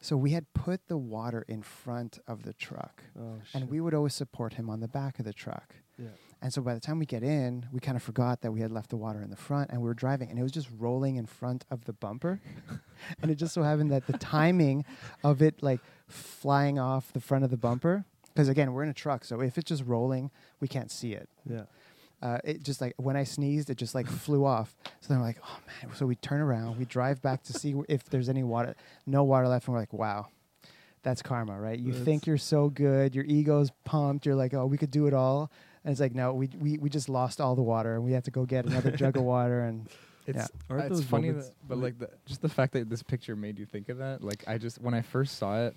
so 0.00 0.16
we 0.16 0.30
had 0.32 0.44
put 0.54 0.86
the 0.88 0.96
water 0.96 1.44
in 1.48 1.62
front 1.62 2.18
of 2.28 2.42
the 2.42 2.52
truck 2.52 3.02
Oh, 3.18 3.40
and 3.54 3.68
we 3.70 3.80
would 3.80 3.94
always 3.94 4.14
support 4.14 4.54
him 4.54 4.68
on 4.70 4.80
the 4.80 4.88
back 4.88 5.18
of 5.18 5.24
the 5.24 5.32
truck 5.32 5.74
Yeah. 5.98 6.08
And 6.40 6.52
so 6.52 6.62
by 6.62 6.72
the 6.74 6.80
time 6.80 6.98
we 6.98 7.06
get 7.06 7.22
in 7.22 7.66
we 7.72 7.80
kind 7.80 7.96
of 7.96 8.02
forgot 8.02 8.40
that 8.42 8.52
we 8.52 8.60
had 8.60 8.70
left 8.70 8.90
the 8.90 8.96
water 8.96 9.20
in 9.22 9.30
the 9.30 9.36
front 9.36 9.70
and 9.70 9.80
we 9.80 9.86
were 9.88 9.94
driving 9.94 10.30
and 10.30 10.38
it 10.38 10.42
was 10.42 10.52
just 10.52 10.68
rolling 10.78 11.16
in 11.16 11.26
front 11.26 11.64
of 11.70 11.84
the 11.84 11.92
bumper 11.92 12.40
and 13.22 13.30
it 13.30 13.34
just 13.36 13.52
so 13.54 13.62
happened 13.62 13.90
that 13.90 14.06
the 14.06 14.16
timing 14.18 14.84
of 15.24 15.42
it 15.42 15.62
like 15.62 15.80
flying 16.06 16.78
off 16.78 17.12
the 17.12 17.20
front 17.20 17.44
of 17.44 17.50
the 17.50 17.56
bumper 17.56 18.04
because 18.34 18.48
again 18.48 18.72
we're 18.72 18.82
in 18.82 18.88
a 18.88 18.94
truck 18.94 19.24
so 19.24 19.40
if 19.40 19.58
it's 19.58 19.68
just 19.68 19.84
rolling 19.84 20.30
we 20.60 20.68
can't 20.68 20.90
see 20.90 21.12
it 21.12 21.28
Yeah. 21.48 21.62
uh, 22.22 22.38
it 22.44 22.62
just 22.62 22.80
like 22.80 22.94
when 22.96 23.16
I 23.16 23.24
sneezed, 23.24 23.70
it 23.70 23.76
just 23.76 23.94
like 23.94 24.06
flew 24.08 24.44
off. 24.44 24.74
So 25.00 25.08
then 25.08 25.18
we're 25.20 25.26
like, 25.26 25.38
oh 25.44 25.58
man. 25.68 25.94
So 25.94 26.04
we 26.06 26.16
turn 26.16 26.40
around, 26.40 26.76
we 26.78 26.84
drive 26.84 27.22
back 27.22 27.42
to 27.44 27.52
see 27.52 27.74
if 27.88 28.04
there's 28.10 28.28
any 28.28 28.42
water, 28.42 28.74
no 29.06 29.22
water 29.22 29.46
left, 29.46 29.66
and 29.66 29.74
we're 29.74 29.80
like, 29.80 29.92
wow, 29.92 30.26
that's 31.04 31.22
karma, 31.22 31.58
right? 31.60 31.78
You 31.78 31.92
think 31.92 32.26
you're 32.26 32.36
so 32.36 32.70
good, 32.70 33.14
your 33.14 33.24
ego's 33.24 33.70
pumped, 33.84 34.26
you're 34.26 34.34
like, 34.34 34.52
oh, 34.52 34.66
we 34.66 34.76
could 34.76 34.90
do 34.90 35.06
it 35.06 35.14
all, 35.14 35.50
and 35.84 35.92
it's 35.92 36.00
like, 36.00 36.14
no, 36.14 36.32
we 36.34 36.48
we, 36.58 36.78
we 36.78 36.88
just 36.90 37.08
lost 37.08 37.40
all 37.40 37.54
the 37.54 37.62
water, 37.62 37.94
and 37.94 38.04
we 38.04 38.12
have 38.12 38.24
to 38.24 38.30
go 38.30 38.44
get 38.44 38.66
another 38.66 38.90
jug 38.90 39.16
of 39.16 39.22
water, 39.24 39.60
and 39.62 39.88
It's, 40.26 40.36
Yeah. 40.36 40.46
Aren't 40.68 40.84
it's 40.84 40.96
those 40.96 41.04
funny, 41.06 41.30
that, 41.30 41.52
but 41.66 41.78
like 41.78 41.98
the, 41.98 42.10
just 42.26 42.42
the 42.42 42.50
fact 42.50 42.74
that 42.74 42.90
this 42.90 43.02
picture 43.02 43.34
made 43.34 43.58
you 43.58 43.64
think 43.64 43.88
of 43.88 43.96
that. 43.98 44.22
Like 44.22 44.44
I 44.46 44.58
just 44.58 44.78
when 44.78 44.92
I 44.92 45.00
first 45.00 45.38
saw 45.38 45.64
it, 45.66 45.74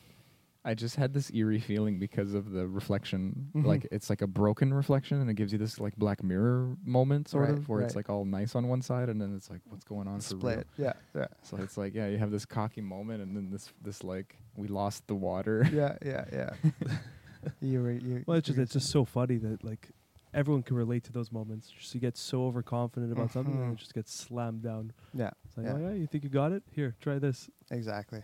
I 0.65 0.73
just 0.73 0.97
had 0.97 1.13
this 1.13 1.31
eerie 1.33 1.61
feeling 1.61 1.99
because 1.99 2.33
of 2.33 2.51
the 2.51 2.67
reflection. 2.67 3.49
Mhm. 3.55 3.65
Like 3.65 3.87
it's 3.93 4.09
like 4.09 4.21
a 4.21 4.27
broken 4.27 4.73
reflection, 4.73 5.21
and 5.21 5.29
it 5.29 5.35
gives 5.35 5.53
you 5.53 5.57
this 5.57 5.79
like 5.79 5.95
Black 5.95 6.21
Mirror 6.21 6.75
moment, 6.83 7.29
sort 7.29 7.45
Right, 7.47 7.57
of, 7.57 7.69
where 7.69 7.79
it's 7.81 7.95
like 7.95 8.09
all 8.09 8.25
nice 8.25 8.53
on 8.53 8.67
one 8.67 8.81
side, 8.81 9.07
and 9.07 9.21
then 9.21 9.33
it's 9.37 9.49
like 9.49 9.61
what's 9.69 9.85
going 9.85 10.07
on 10.09 10.19
for 10.19 10.35
real. 10.35 10.41
split. 10.41 10.67
Yeah, 10.77 10.93
yeah, 11.15 11.27
So 11.43 11.55
it's 11.57 11.77
like 11.77 11.95
yeah, 11.95 12.07
you 12.07 12.17
have 12.17 12.29
this 12.31 12.45
cocky 12.45 12.81
moment, 12.81 13.23
and 13.23 13.33
then 13.35 13.51
this 13.51 13.71
this 13.81 14.03
like 14.03 14.35
we 14.57 14.67
lost 14.67 15.07
the 15.07 15.15
water. 15.15 15.65
yeah, 15.71 15.95
yeah, 16.05 16.25
yeah. 16.33 16.49
you 17.61 17.81
were 17.81 17.91
you. 17.91 18.23
Well, 18.25 18.37
it's 18.37 18.47
just 18.47 18.59
it's 18.59 18.73
just 18.73 18.89
so 18.89 19.05
funny 19.05 19.37
that 19.37 19.63
like 19.63 19.89
everyone 20.33 20.63
can 20.63 20.75
relate 20.77 21.03
to 21.05 21.11
those 21.11 21.31
moments. 21.31 21.69
Just 21.69 21.93
you 21.95 21.99
get 22.01 22.17
so 22.17 22.45
overconfident 22.45 23.11
about 23.11 23.31
something 23.31 23.53
and 23.53 23.71
Mhm. 23.71 23.73
it 23.73 23.77
just 23.79 23.93
gets 23.93 24.13
slammed 24.13 24.61
down. 24.63 24.93
Yeah. 25.13 25.31
It's 25.45 25.57
like, 25.57 25.65
Yeah. 25.65 25.73
oh 25.73 25.79
yeah, 25.79 25.91
you 25.93 26.07
think 26.07 26.23
you 26.23 26.29
got 26.29 26.51
it? 26.51 26.63
Here, 26.71 26.95
try 27.01 27.19
this. 27.19 27.49
Exactly. 27.69 28.21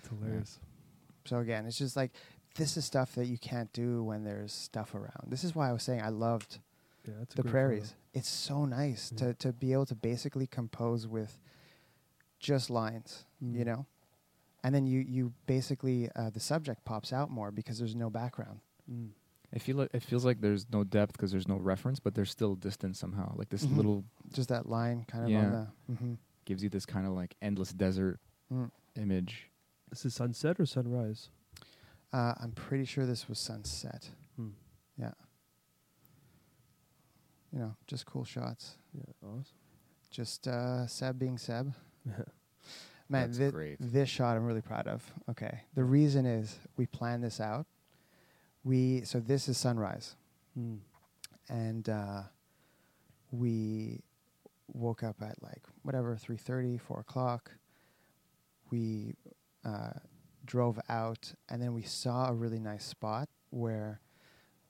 It's 0.00 0.08
hilarious. 0.08 0.60
So 1.26 1.38
again, 1.38 1.66
it's 1.66 1.78
just 1.78 1.96
like 1.96 2.12
this 2.56 2.76
is 2.76 2.84
stuff 2.84 3.14
that 3.16 3.26
you 3.26 3.36
can't 3.38 3.72
do 3.72 4.02
when 4.04 4.22
there's 4.24 4.52
stuff 4.52 4.94
around. 4.94 5.26
This 5.28 5.42
is 5.44 5.54
why 5.54 5.68
I 5.68 5.72
was 5.72 5.82
saying 5.82 6.00
I 6.02 6.08
loved 6.10 6.60
Yeah, 7.06 7.14
that's 7.18 7.34
the 7.34 7.42
prairies. 7.44 7.88
photo. 7.90 7.94
It's 8.14 8.28
so 8.28 8.64
nice 8.64 9.10
Yeah. 9.12 9.18
to 9.28 9.34
to 9.34 9.52
be 9.52 9.72
able 9.72 9.86
to 9.86 9.94
basically 9.94 10.46
compose 10.46 11.06
with 11.06 11.40
just 12.38 12.70
lines, 12.70 13.24
you 13.40 13.62
Mm. 13.64 13.66
know, 13.66 13.86
and 14.64 14.74
then 14.74 14.84
you 14.86 14.98
you 15.00 15.32
basically 15.46 16.08
uh, 16.16 16.30
the 16.30 16.40
subject 16.40 16.84
pops 16.84 17.12
out 17.12 17.30
more 17.30 17.52
because 17.52 17.78
there's 17.78 17.94
no 17.94 18.10
background. 18.10 18.58
Mm. 18.90 19.10
I 19.54 19.58
feel 19.60 19.76
like 19.76 19.90
it 19.94 20.02
feels 20.02 20.24
like 20.24 20.40
there's 20.40 20.66
no 20.72 20.82
depth 20.82 21.12
because 21.12 21.30
there's 21.30 21.46
no 21.46 21.56
reference, 21.58 22.00
but 22.00 22.14
there's 22.16 22.30
still 22.30 22.56
distance 22.56 22.98
somehow. 22.98 23.32
Like 23.36 23.50
this 23.50 23.64
Mhm. 23.64 23.76
little 23.76 24.04
Just 24.32 24.48
that 24.48 24.68
line 24.68 25.04
kind 25.06 25.24
of 25.24 25.30
Yeah. 25.30 25.44
on 25.44 25.52
the. 25.52 25.94
hmm 25.94 26.14
gives 26.44 26.62
you 26.62 26.68
this 26.68 26.84
kind 26.84 27.06
of 27.06 27.12
like 27.12 27.36
endless 27.40 27.72
desert 27.72 28.18
Mm. 28.52 28.70
image. 28.96 29.50
This 29.90 30.04
is 30.04 30.14
sunset 30.14 30.58
or 30.60 30.66
sunrise? 30.66 31.30
Uh, 32.12 32.34
I'm 32.38 32.52
pretty 32.52 32.84
sure 32.84 33.06
this 33.06 33.28
was 33.28 33.38
sunset. 33.38 34.10
Hmm. 34.36 34.50
You 37.52 37.60
know, 37.60 37.76
just 37.86 38.04
cool 38.06 38.24
shots. 38.24 38.78
Yeah, 38.92 39.04
awesome. 39.22 39.44
Just 40.10 40.48
uh, 40.48 40.86
Seb 40.88 41.18
being 41.20 41.38
Seb. 41.38 41.72
Yeah. 43.08 43.18
Man, 43.18 43.26
That's 43.28 43.38
thi- 43.38 43.50
great. 43.50 43.76
this 43.80 44.08
shot 44.08 44.36
I'm 44.36 44.44
really 44.44 44.62
proud 44.62 44.86
of. 44.86 45.02
Okay. 45.30 45.60
The 45.74 45.84
reason 45.84 46.26
is 46.26 46.58
we 46.76 46.86
planned 46.86 47.22
this 47.22 47.40
out. 47.40 47.66
We 48.62 49.02
so 49.02 49.20
this 49.20 49.48
is 49.48 49.58
sunrise. 49.58 50.16
Mm. 50.58 50.78
And 51.48 51.88
uh, 51.88 52.22
we 53.30 54.00
woke 54.72 55.02
up 55.02 55.16
at 55.20 55.42
like 55.42 55.62
whatever, 55.82 56.16
3.30, 56.16 56.80
4 56.80 57.00
o'clock. 57.00 57.50
We 58.70 59.14
uh, 59.64 59.90
drove 60.46 60.80
out 60.88 61.32
and 61.48 61.60
then 61.62 61.74
we 61.74 61.82
saw 61.82 62.28
a 62.28 62.32
really 62.32 62.58
nice 62.58 62.84
spot 62.84 63.28
where 63.50 64.00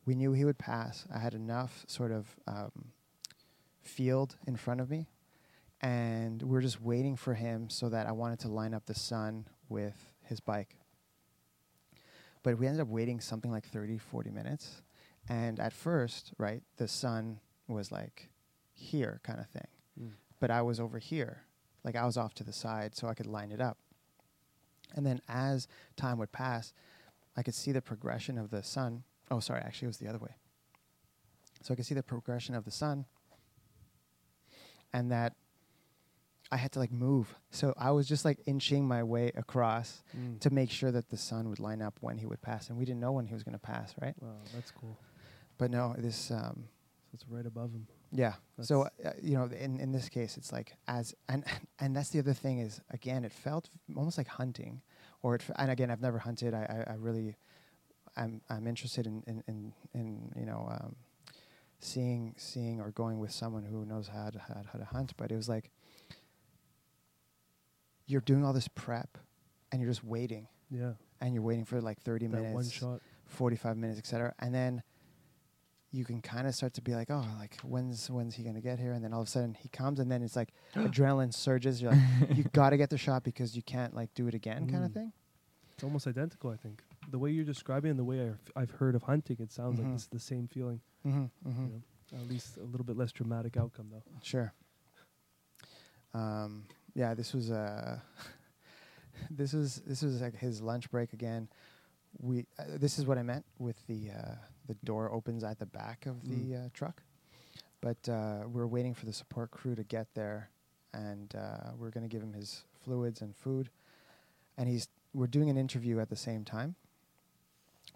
we 0.04 0.14
knew 0.14 0.32
he 0.32 0.44
would 0.44 0.58
pass. 0.58 1.06
I 1.14 1.18
had 1.18 1.34
enough 1.34 1.84
sort 1.86 2.10
of 2.10 2.26
um, 2.46 2.72
field 3.80 4.36
in 4.46 4.56
front 4.56 4.80
of 4.80 4.90
me 4.90 5.06
and 5.84 6.40
we 6.42 6.56
are 6.56 6.62
just 6.62 6.80
waiting 6.80 7.14
for 7.14 7.34
him 7.34 7.68
so 7.68 7.90
that 7.90 8.06
I 8.06 8.12
wanted 8.12 8.38
to 8.40 8.48
line 8.48 8.72
up 8.72 8.86
the 8.86 8.94
sun 8.94 9.46
with 9.68 10.14
his 10.22 10.40
bike. 10.40 10.76
But 12.42 12.58
we 12.58 12.66
ended 12.66 12.80
up 12.80 12.88
waiting 12.88 13.20
something 13.20 13.50
like 13.50 13.66
30, 13.66 13.98
40 13.98 14.30
minutes. 14.30 14.80
And 15.28 15.60
at 15.60 15.74
first, 15.74 16.32
right, 16.38 16.62
the 16.78 16.88
sun 16.88 17.38
was 17.68 17.92
like 17.92 18.30
here 18.72 19.20
kind 19.24 19.38
of 19.38 19.46
thing. 19.48 19.66
Mm. 20.00 20.12
But 20.40 20.50
I 20.50 20.62
was 20.62 20.80
over 20.80 20.98
here. 20.98 21.42
Like 21.84 21.96
I 21.96 22.06
was 22.06 22.16
off 22.16 22.32
to 22.36 22.44
the 22.44 22.52
side 22.52 22.96
so 22.96 23.06
I 23.06 23.12
could 23.12 23.26
line 23.26 23.52
it 23.52 23.60
up. 23.60 23.76
And 24.94 25.04
then 25.04 25.20
as 25.28 25.68
time 25.96 26.16
would 26.16 26.32
pass, 26.32 26.72
I 27.36 27.42
could 27.42 27.54
see 27.54 27.72
the 27.72 27.82
progression 27.82 28.38
of 28.38 28.48
the 28.50 28.62
sun. 28.62 29.02
Oh, 29.30 29.40
sorry, 29.40 29.60
actually, 29.60 29.86
it 29.86 29.88
was 29.88 29.98
the 29.98 30.08
other 30.08 30.18
way. 30.18 30.36
So 31.60 31.74
I 31.74 31.76
could 31.76 31.84
see 31.84 31.94
the 31.94 32.02
progression 32.02 32.54
of 32.54 32.64
the 32.64 32.70
sun 32.70 33.04
and 34.94 35.10
that 35.10 35.34
I 36.52 36.56
had 36.56 36.72
to 36.72 36.78
like 36.78 36.92
move. 36.92 37.34
So 37.50 37.74
I 37.76 37.90
was 37.90 38.06
just 38.08 38.24
like 38.24 38.38
inching 38.46 38.86
my 38.86 39.02
way 39.02 39.32
across 39.34 40.02
Mm. 40.16 40.38
to 40.40 40.50
make 40.50 40.70
sure 40.70 40.92
that 40.92 41.08
the 41.10 41.16
sun 41.16 41.48
would 41.48 41.58
line 41.58 41.82
up 41.82 41.94
when 42.00 42.18
he 42.18 42.26
would 42.26 42.40
pass. 42.42 42.68
And 42.68 42.78
we 42.78 42.84
didn't 42.84 43.00
know 43.00 43.12
when 43.12 43.26
he 43.26 43.34
was 43.34 43.42
going 43.42 43.54
to 43.54 43.66
pass, 43.72 43.94
right? 44.00 44.14
Wow, 44.20 44.28
that's 44.54 44.70
cool. 44.70 44.96
But 45.58 45.70
no, 45.70 45.94
this, 45.98 46.30
um, 46.30 46.64
So 47.10 47.10
it's 47.14 47.24
right 47.28 47.46
above 47.46 47.72
him. 47.72 47.86
yeah. 48.12 48.34
So 48.60 48.82
uh, 48.82 49.10
you 49.22 49.34
know, 49.36 49.44
in 49.46 49.80
in 49.80 49.90
this 49.92 50.08
case, 50.08 50.36
it's 50.36 50.52
like 50.52 50.74
as 50.86 51.14
and 51.28 51.44
and 51.80 51.94
that's 51.96 52.10
the 52.10 52.18
other 52.20 52.34
thing 52.34 52.60
is 52.60 52.80
again, 52.90 53.24
it 53.24 53.32
felt 53.32 53.68
almost 53.96 54.18
like 54.18 54.28
hunting, 54.28 54.82
or 55.22 55.34
it, 55.36 55.42
f- 55.48 55.56
and 55.58 55.70
again, 55.70 55.90
I've 55.90 56.00
never 56.02 56.18
hunted. 56.18 56.54
I 56.54 56.64
I, 56.86 56.92
I 56.92 56.94
really, 56.96 57.36
I'm 58.16 58.40
I'm 58.50 58.66
interested 58.66 59.06
in 59.06 59.22
in 59.26 59.42
in, 59.48 59.72
in 59.94 60.32
you 60.36 60.46
know. 60.46 60.68
Um, 60.70 60.96
seeing 61.80 62.34
seeing 62.38 62.80
or 62.80 62.90
going 62.92 63.18
with 63.18 63.30
someone 63.32 63.64
who 63.64 63.84
knows 63.84 64.08
how 64.08 64.30
to 64.30 64.38
how, 64.38 64.54
how 64.72 64.78
to 64.78 64.84
hunt 64.86 65.12
but 65.18 65.30
it 65.30 65.36
was 65.36 65.48
like 65.50 65.70
you're 68.06 68.20
doing 68.20 68.44
all 68.44 68.52
this 68.52 68.68
prep 68.68 69.18
and 69.72 69.80
you're 69.80 69.90
just 69.90 70.04
waiting 70.04 70.46
Yeah. 70.70 70.92
and 71.20 71.34
you're 71.34 71.42
waiting 71.42 71.64
for 71.64 71.80
like 71.80 72.00
30 72.02 72.26
That 72.26 72.36
minutes 72.36 72.54
one 72.54 72.68
shot. 72.70 73.00
45 73.26 73.76
minutes, 73.76 73.98
etc. 73.98 74.34
And 74.38 74.54
then 74.54 74.82
you 75.90 76.04
can 76.04 76.20
kind 76.20 76.46
of 76.46 76.54
start 76.54 76.74
to 76.74 76.82
be 76.82 76.94
like, 76.94 77.08
oh, 77.10 77.24
like 77.38 77.56
when's 77.60 78.10
when's 78.10 78.34
he 78.34 78.42
gonna 78.42 78.60
get 78.60 78.78
here? 78.80 78.92
And 78.92 79.02
then 79.04 79.12
all 79.12 79.20
of 79.22 79.28
a 79.28 79.30
sudden 79.30 79.54
he 79.54 79.68
comes, 79.68 80.00
and 80.00 80.10
then 80.10 80.22
it's 80.22 80.34
like 80.36 80.52
adrenaline 80.74 81.32
surges. 81.32 81.80
You're 81.80 81.92
like, 81.92 82.36
you 82.36 82.44
got 82.52 82.70
to 82.70 82.76
get 82.76 82.90
the 82.90 82.98
shot 82.98 83.22
because 83.22 83.54
you 83.56 83.62
can't 83.62 83.94
like 83.94 84.12
do 84.14 84.26
it 84.26 84.34
again, 84.34 84.66
kind 84.68 84.84
of 84.84 84.90
Mm. 84.90 84.94
thing. 84.94 85.12
It's 85.74 85.84
almost 85.84 86.06
identical, 86.06 86.50
I 86.50 86.56
think. 86.56 86.82
The 87.10 87.18
way 87.18 87.30
you're 87.30 87.44
describing 87.44 87.90
and 87.90 87.98
the 87.98 88.04
way 88.04 88.20
I've, 88.28 88.40
I've 88.56 88.70
heard 88.72 88.94
of 88.94 89.02
hunting, 89.02 89.36
it 89.40 89.50
sounds 89.52 89.78
Mhm. 89.78 89.84
like 89.84 89.94
it's 89.94 90.06
the 90.06 90.18
same 90.20 90.46
feeling. 90.48 90.80
Mm-hmm, 91.06 91.26
You 91.66 91.72
know? 91.72 91.82
At 92.20 92.28
least 92.28 92.56
a 92.58 92.62
little 92.64 92.84
bit 92.84 92.96
less 92.96 93.10
dramatic 93.12 93.56
outcome, 93.56 93.88
though. 93.90 94.02
Sure. 94.22 94.52
Um, 96.12 96.64
yeah, 96.94 97.14
this 97.14 97.32
was 97.32 97.50
uh, 97.50 97.98
this 99.30 99.52
was 99.52 99.82
this 99.86 100.02
was 100.02 100.20
like 100.20 100.36
his 100.36 100.60
lunch 100.60 100.90
break 100.90 101.12
again. 101.12 101.48
We 102.20 102.46
uh, 102.58 102.64
this 102.78 102.98
is 102.98 103.06
what 103.06 103.18
I 103.18 103.22
meant 103.22 103.44
with 103.58 103.76
the 103.86 104.10
uh, 104.10 104.34
the 104.66 104.74
door 104.84 105.12
opens 105.12 105.44
at 105.44 105.58
the 105.58 105.66
back 105.66 106.06
of 106.06 106.22
the 106.28 106.56
uh, 106.56 106.68
truck, 106.72 107.02
but 107.80 108.08
uh, 108.08 108.44
we 108.50 108.60
are 108.60 108.66
waiting 108.66 108.94
for 108.94 109.06
the 109.06 109.12
support 109.12 109.50
crew 109.50 109.74
to 109.74 109.82
get 109.82 110.06
there, 110.14 110.50
and 110.92 111.34
uh, 111.36 111.72
we're 111.76 111.90
going 111.90 112.08
to 112.08 112.08
give 112.08 112.22
him 112.22 112.32
his 112.32 112.62
fluids 112.84 113.20
and 113.20 113.34
food, 113.36 113.68
and 114.56 114.68
he's 114.68 114.88
we're 115.12 115.26
doing 115.26 115.50
an 115.50 115.56
interview 115.56 116.00
at 116.00 116.08
the 116.08 116.16
same 116.16 116.44
time. 116.44 116.76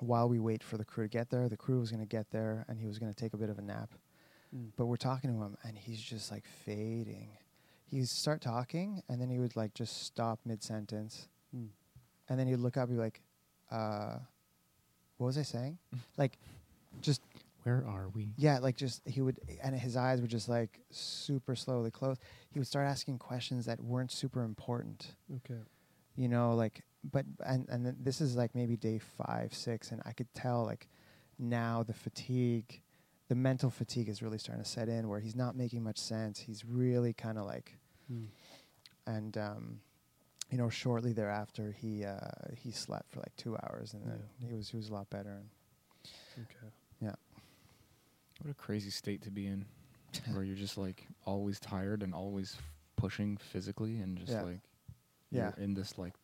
While 0.01 0.29
we 0.29 0.39
wait 0.39 0.63
for 0.63 0.77
the 0.77 0.85
crew 0.85 1.05
to 1.05 1.09
get 1.09 1.31
there, 1.31 1.49
the 1.49 1.57
crew 1.57 1.81
was 1.81 1.91
going 1.91 2.01
to 2.01 2.07
get 2.07 2.31
there, 2.31 2.65
and 2.69 2.79
he 2.79 2.87
was 2.87 2.99
going 2.99 3.13
to 3.13 3.17
take 3.17 3.35
a 3.35 3.37
bit 3.37 3.51
of 3.51 3.59
a 3.59 3.63
nap. 3.63 3.91
Mm. 4.55 4.71
But 4.77 4.87
we're 4.87 4.97
talking 4.97 5.31
to 5.31 5.43
him, 5.43 5.57
and 5.65 5.77
he's 5.77 6.01
just 6.01 6.31
like 6.31 6.45
fading. 6.65 7.31
He'd 7.91 8.09
start 8.09 8.41
talking, 8.41 9.03
and 9.09 9.21
then 9.21 9.31
he 9.31 9.39
would 9.39 9.57
like 9.57 9.75
just 9.75 10.03
stop 10.05 10.41
mid 10.45 10.63
sentence, 10.63 11.29
Mm. 11.57 11.69
and 12.29 12.39
then 12.39 12.47
he'd 12.47 12.57
look 12.57 12.77
up, 12.77 12.89
and 12.89 12.97
be 12.99 13.03
like, 13.03 13.23
uh, 13.71 14.19
"What 15.17 15.27
was 15.29 15.39
I 15.39 15.43
saying?" 15.43 15.79
like, 16.19 16.39
just 17.01 17.23
Where 17.63 17.85
are 17.87 18.09
we? 18.11 18.35
yeah, 18.37 18.59
like 18.59 18.77
just 18.77 19.01
he 19.09 19.21
would, 19.23 19.41
and 19.63 19.75
his 19.75 19.97
eyes 19.97 20.21
would 20.21 20.31
just 20.31 20.49
like 20.49 20.81
super 20.91 21.57
slowly 21.57 21.91
close. 21.91 22.19
He 22.51 22.59
would 22.59 22.69
start 22.69 22.87
asking 22.87 23.19
questions 23.19 23.65
that 23.67 23.81
weren't 23.81 24.13
super 24.13 24.43
important, 24.43 25.15
Okay. 25.37 25.61
you 26.17 26.29
know, 26.29 26.55
like. 26.55 26.83
But 27.11 27.25
and 27.47 27.69
and 27.69 27.87
then 27.87 27.97
this 28.01 28.21
is 28.21 28.35
like 28.37 28.55
maybe 28.57 28.77
day 28.77 28.99
five, 28.99 29.55
six, 29.55 29.93
and 29.93 30.03
I 30.05 30.13
could 30.13 30.33
tell 30.35 30.65
like 30.65 30.89
now 31.39 31.85
the 31.85 31.95
fatigue, 31.95 32.83
the 33.29 33.35
mental 33.35 33.71
fatigue 33.71 34.09
is 34.09 34.23
really 34.23 34.39
starting 34.39 34.63
to 34.65 34.69
set 34.69 34.89
in 34.89 35.09
where 35.09 35.21
he's 35.21 35.37
not 35.37 35.55
making 35.57 35.83
much 35.83 35.99
sense. 35.99 36.39
He's 36.39 36.65
really 36.65 37.13
kind 37.13 37.39
of 37.39 37.47
like 37.47 37.77
Mm. 38.11 38.29
and 39.07 39.37
um, 39.37 39.81
you 40.51 40.57
know, 40.57 40.71
shortly 40.71 41.13
thereafter, 41.13 41.73
he 41.79 42.05
uh, 42.07 42.19
he 42.57 42.71
slept 42.71 43.11
for 43.13 43.21
like 43.21 43.37
two 43.37 43.55
hours, 43.57 43.93
and 43.93 44.03
then 44.07 44.23
he 44.49 44.55
was 44.55 44.71
he 44.71 44.77
was 44.79 44.89
a 44.89 44.95
lot 44.95 45.11
better. 45.11 45.31
And 45.31 45.49
Okay. 46.39 46.73
Yeah. 47.01 47.15
What 48.41 48.51
a 48.51 48.55
crazy 48.55 48.91
state 48.91 49.21
to 49.23 49.31
be 49.31 49.47
in, 49.47 49.67
where 50.33 50.43
you're 50.43 50.57
just 50.57 50.79
like 50.79 51.07
always 51.27 51.61
tired 51.61 52.03
and 52.03 52.15
always 52.15 52.55
f- 52.59 52.63
pushing 52.97 53.37
physically, 53.37 53.99
and 54.01 54.17
just 54.17 54.33
Yeah. 54.33 54.43
like 54.43 54.61
Yeah. 55.31 55.53
you're 55.57 55.65
in 55.65 55.75
this 55.75 55.99
like 55.99 56.15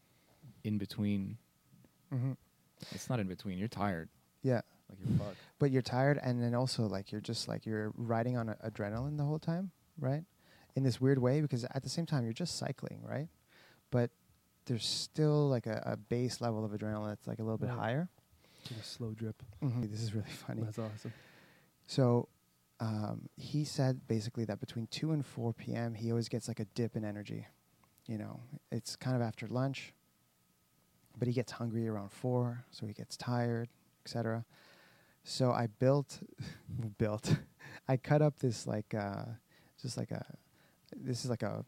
in 0.63 0.79
between. 0.79 1.37
mm-hmm. 2.13 2.33
It's 2.93 3.11
not 3.11 3.21
in 3.21 3.27
between. 3.29 3.59
You're 3.59 3.69
tired. 3.69 4.09
Like 5.01 5.09
you're 5.19 5.27
fucked. 5.27 5.39
but 5.59 5.71
you're 5.71 5.83
tired, 5.83 6.19
and 6.23 6.43
then 6.43 6.55
also 6.55 6.85
like 6.87 7.11
you're 7.13 7.21
just 7.21 7.49
like 7.49 7.67
you're 7.67 7.93
riding 7.97 8.37
on 8.37 8.49
a- 8.51 8.57
adrenaline 8.71 9.17
the 9.17 9.25
whole 9.25 9.39
time, 9.39 9.71
right? 9.99 10.25
In 10.77 10.83
this 10.83 11.01
weird 11.01 11.19
way, 11.19 11.41
because 11.41 11.65
at 11.65 11.83
the 11.83 11.89
same 11.89 12.07
time 12.07 12.25
you're 12.25 12.33
just 12.33 12.57
cycling, 12.59 13.01
right? 13.03 13.29
But 13.91 14.11
there's 14.67 14.85
still 14.87 15.49
like 15.49 15.67
a, 15.67 15.83
a 15.87 15.97
base 15.97 16.41
level 16.41 16.65
of 16.65 16.71
adrenaline 16.73 17.09
that's 17.11 17.27
like 17.27 17.39
a 17.39 17.43
little 17.43 17.59
bit 17.59 17.69
Right. 17.69 17.79
higher. 17.79 18.09
Like 18.71 18.81
a 18.81 18.85
slow 18.85 19.11
drip. 19.13 19.43
This 19.61 20.01
is 20.01 20.15
really 20.15 20.31
funny. 20.31 20.63
That's 20.63 20.79
awesome. 20.79 21.13
So 21.87 22.29
um, 22.81 23.29
he 23.37 23.65
said 23.65 24.09
basically 24.09 24.45
that 24.47 24.59
between 24.61 24.87
2 24.89 25.13
and 25.13 25.25
4 25.25 25.53
p.m., 25.53 25.95
he 25.95 26.11
always 26.11 26.29
gets 26.29 26.49
like 26.49 26.61
a 26.61 26.65
dip 26.65 26.97
in 26.97 27.05
energy. 27.05 27.47
You 28.07 28.19
know, 28.19 28.41
it's 28.73 28.97
kind 28.97 29.15
of 29.17 29.23
after 29.23 29.47
lunch, 29.47 29.93
but 31.19 31.29
he 31.29 31.35
gets 31.35 31.53
hungry 31.53 31.87
around 31.89 32.11
4, 32.11 32.65
so 32.71 32.87
he 32.87 32.93
gets 32.93 33.17
tired, 33.17 33.69
etc. 34.05 34.45
So 35.25 35.51
I 35.51 35.67
built, 35.67 36.21
built, 36.99 37.35
I 37.89 37.97
cut 37.97 38.23
up 38.23 38.39
this 38.39 38.67
like, 38.67 38.95
uh, 38.95 39.25
just 39.81 39.97
like 39.97 40.11
a, 40.11 40.25
this 40.97 41.25
is 41.25 41.31
like 41.31 41.43
a 41.43 41.65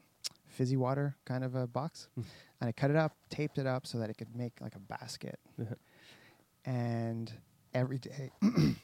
fizzy 0.47 0.77
water 0.77 1.17
kind 1.25 1.43
of 1.43 1.55
a 1.55 1.67
box. 1.67 2.09
Mm. 2.19 2.25
And 2.61 2.69
I 2.69 2.73
cut 2.73 2.91
it 2.91 2.97
up, 2.97 3.13
taped 3.31 3.59
it 3.59 3.67
up 3.67 3.87
so 3.87 3.99
that 3.99 4.09
it 4.11 4.17
could 4.17 4.35
make 4.37 4.53
like 4.61 4.75
a 4.75 4.79
basket 4.79 5.39
Yeah. 5.59 5.75
and 6.65 7.33
every 7.75 7.99
day 7.99 8.31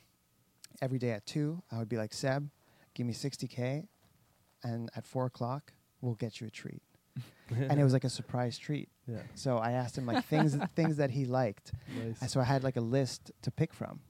every 0.82 0.98
day 0.98 1.10
at 1.10 1.24
two, 1.26 1.62
I 1.70 1.78
would 1.78 1.88
be 1.88 1.96
like, 1.96 2.12
Seb, 2.12 2.48
give 2.94 3.06
me 3.06 3.12
60K, 3.12 3.86
and 4.64 4.90
at 4.96 5.06
four 5.06 5.26
o'clock, 5.26 5.72
we'll 6.00 6.14
get 6.14 6.40
you 6.40 6.46
a 6.46 6.50
treat. 6.50 6.82
and 7.50 7.78
it 7.78 7.84
was 7.84 7.92
like 7.92 8.04
a 8.04 8.08
surprise 8.10 8.58
treat. 8.58 8.88
yeah, 9.06 9.18
So 9.34 9.58
I 9.58 9.72
asked 9.72 9.96
him 9.98 10.06
like 10.06 10.24
things 10.24 10.56
things 10.74 10.96
that 10.96 11.10
he 11.10 11.24
liked. 11.26 11.72
nice. 11.96 12.20
And 12.20 12.30
so 12.30 12.40
I 12.40 12.44
had 12.44 12.64
like 12.64 12.76
a 12.76 12.80
list 12.80 13.30
to 13.42 13.50
pick 13.50 13.72
from. 13.74 14.00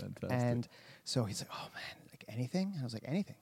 Fantastic. 0.00 0.30
And 0.50 0.68
so 1.04 1.24
he's 1.24 1.40
like, 1.40 1.50
"Oh 1.52 1.68
man, 1.74 1.96
like 2.12 2.24
anything?" 2.28 2.72
And 2.72 2.80
I 2.80 2.84
was 2.84 2.92
like, 2.94 3.04
"Anything." 3.06 3.36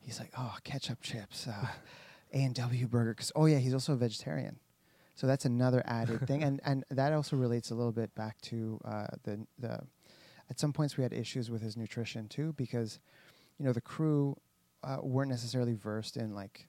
He's 0.00 0.18
like, 0.20 0.30
"Oh, 0.38 0.56
ketchup 0.64 1.00
chips, 1.02 1.46
uh, 1.48 1.66
A 2.32 2.36
and 2.44 2.54
W 2.54 2.86
burger." 2.86 3.12
Because 3.14 3.32
oh 3.34 3.46
yeah, 3.46 3.58
he's 3.58 3.74
also 3.74 3.92
a 3.94 3.96
vegetarian, 3.96 4.58
so 5.14 5.26
that's 5.26 5.44
another 5.44 5.82
added 5.86 6.26
thing, 6.26 6.42
and 6.42 6.60
and 6.64 6.84
that 6.90 7.12
also 7.12 7.36
relates 7.36 7.70
a 7.70 7.74
little 7.74 7.92
bit 7.92 8.14
back 8.14 8.40
to 8.42 8.80
uh, 8.84 9.06
the 9.24 9.46
the. 9.58 9.80
At 10.50 10.58
some 10.58 10.72
points, 10.72 10.96
we 10.96 11.02
had 11.02 11.12
issues 11.12 11.50
with 11.50 11.60
his 11.60 11.76
nutrition 11.76 12.26
too, 12.26 12.54
because 12.56 13.00
you 13.58 13.66
know 13.66 13.72
the 13.74 13.82
crew 13.82 14.34
uh, 14.82 14.96
weren't 15.02 15.30
necessarily 15.30 15.74
versed 15.74 16.16
in 16.16 16.34
like 16.34 16.68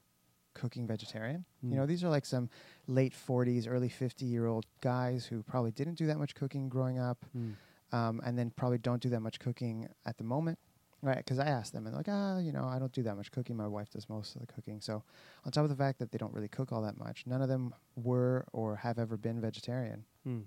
cooking 0.53 0.85
vegetarian. 0.85 1.45
You 1.61 1.69
Mm. 1.69 1.75
know, 1.77 1.85
these 1.85 2.03
are 2.03 2.09
like 2.09 2.25
some 2.25 2.49
late 2.87 3.13
40s, 3.13 3.67
early 3.69 3.87
50 3.87 4.25
year 4.25 4.47
old 4.47 4.65
guys 4.81 5.25
who 5.27 5.43
probably 5.43 5.71
didn't 5.71 5.93
do 5.93 6.07
that 6.07 6.17
much 6.17 6.35
cooking 6.35 6.67
growing 6.67 6.99
up 6.99 7.25
Mm. 7.37 7.53
Um, 7.91 8.21
and 8.25 8.37
then 8.37 8.51
probably 8.55 8.77
don't 8.77 9.01
do 9.01 9.09
that 9.09 9.19
much 9.21 9.39
cooking 9.39 9.87
at 10.05 10.17
the 10.17 10.23
moment, 10.23 10.57
right? 11.01 11.17
Because 11.17 11.39
I 11.39 11.45
asked 11.45 11.73
them, 11.73 11.85
and 11.85 11.93
they're 11.93 11.99
like, 11.99 12.07
ah, 12.09 12.37
you 12.39 12.51
know, 12.51 12.65
I 12.65 12.79
don't 12.79 12.91
do 12.91 13.03
that 13.03 13.15
much 13.15 13.31
cooking. 13.31 13.55
My 13.57 13.67
wife 13.67 13.89
does 13.89 14.07
most 14.09 14.35
of 14.35 14.41
the 14.41 14.47
cooking. 14.47 14.81
So, 14.81 15.03
on 15.45 15.51
top 15.51 15.63
of 15.63 15.69
the 15.69 15.75
fact 15.75 15.99
that 15.99 16.11
they 16.11 16.17
don't 16.17 16.33
really 16.33 16.47
cook 16.47 16.71
all 16.71 16.81
that 16.83 16.97
much, 16.97 17.23
none 17.25 17.41
of 17.41 17.49
them 17.49 17.73
were 17.95 18.45
or 18.53 18.75
have 18.77 18.99
ever 18.99 19.17
been 19.17 19.39
vegetarian, 19.41 20.03
Mm. 20.27 20.43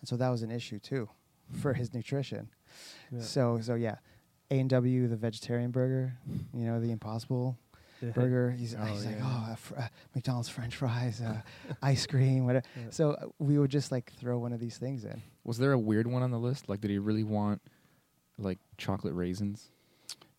and 0.00 0.08
so 0.08 0.16
that 0.16 0.28
was 0.28 0.42
an 0.42 0.50
issue 0.50 0.78
too 0.78 1.08
for 1.60 1.72
his 1.74 1.92
nutrition. 1.94 2.48
Yeah. 3.12 3.20
So, 3.20 3.60
so 3.60 3.74
yeah, 3.74 3.96
A 4.50 4.58
and 4.60 4.70
W, 4.70 5.06
the 5.08 5.16
vegetarian 5.16 5.70
burger, 5.70 6.18
you 6.54 6.64
know, 6.64 6.80
the 6.80 6.90
Impossible. 6.90 7.56
Burger. 8.00 8.50
He's, 8.50 8.74
Oh, 8.74 8.84
he's 8.84 9.04
like, 9.06 9.18
oh, 9.22 9.46
uh, 9.50 9.54
fr- 9.56 9.78
uh, 9.78 9.88
McDonald's 10.14 10.48
French 10.48 10.76
fries, 10.76 11.20
uh, 11.20 11.40
ice 11.82 12.06
cream, 12.06 12.46
whatever. 12.46 12.66
Yeah. 12.76 12.82
So 12.90 13.10
uh, 13.12 13.26
we 13.38 13.58
would 13.58 13.70
just 13.70 13.90
like 13.92 14.12
throw 14.18 14.38
one 14.38 14.52
of 14.52 14.60
these 14.60 14.78
things 14.78 15.04
in. 15.04 15.22
was 15.44 15.58
there 15.58 15.72
a 15.72 15.78
weird 15.78 16.06
one 16.06 16.22
on 16.22 16.30
the 16.30 16.38
list? 16.38 16.68
Like, 16.68 16.80
did 16.80 16.90
he 16.90 16.98
really 16.98 17.24
want 17.24 17.60
like 18.38 18.58
chocolate 18.78 19.14
raisins? 19.14 19.70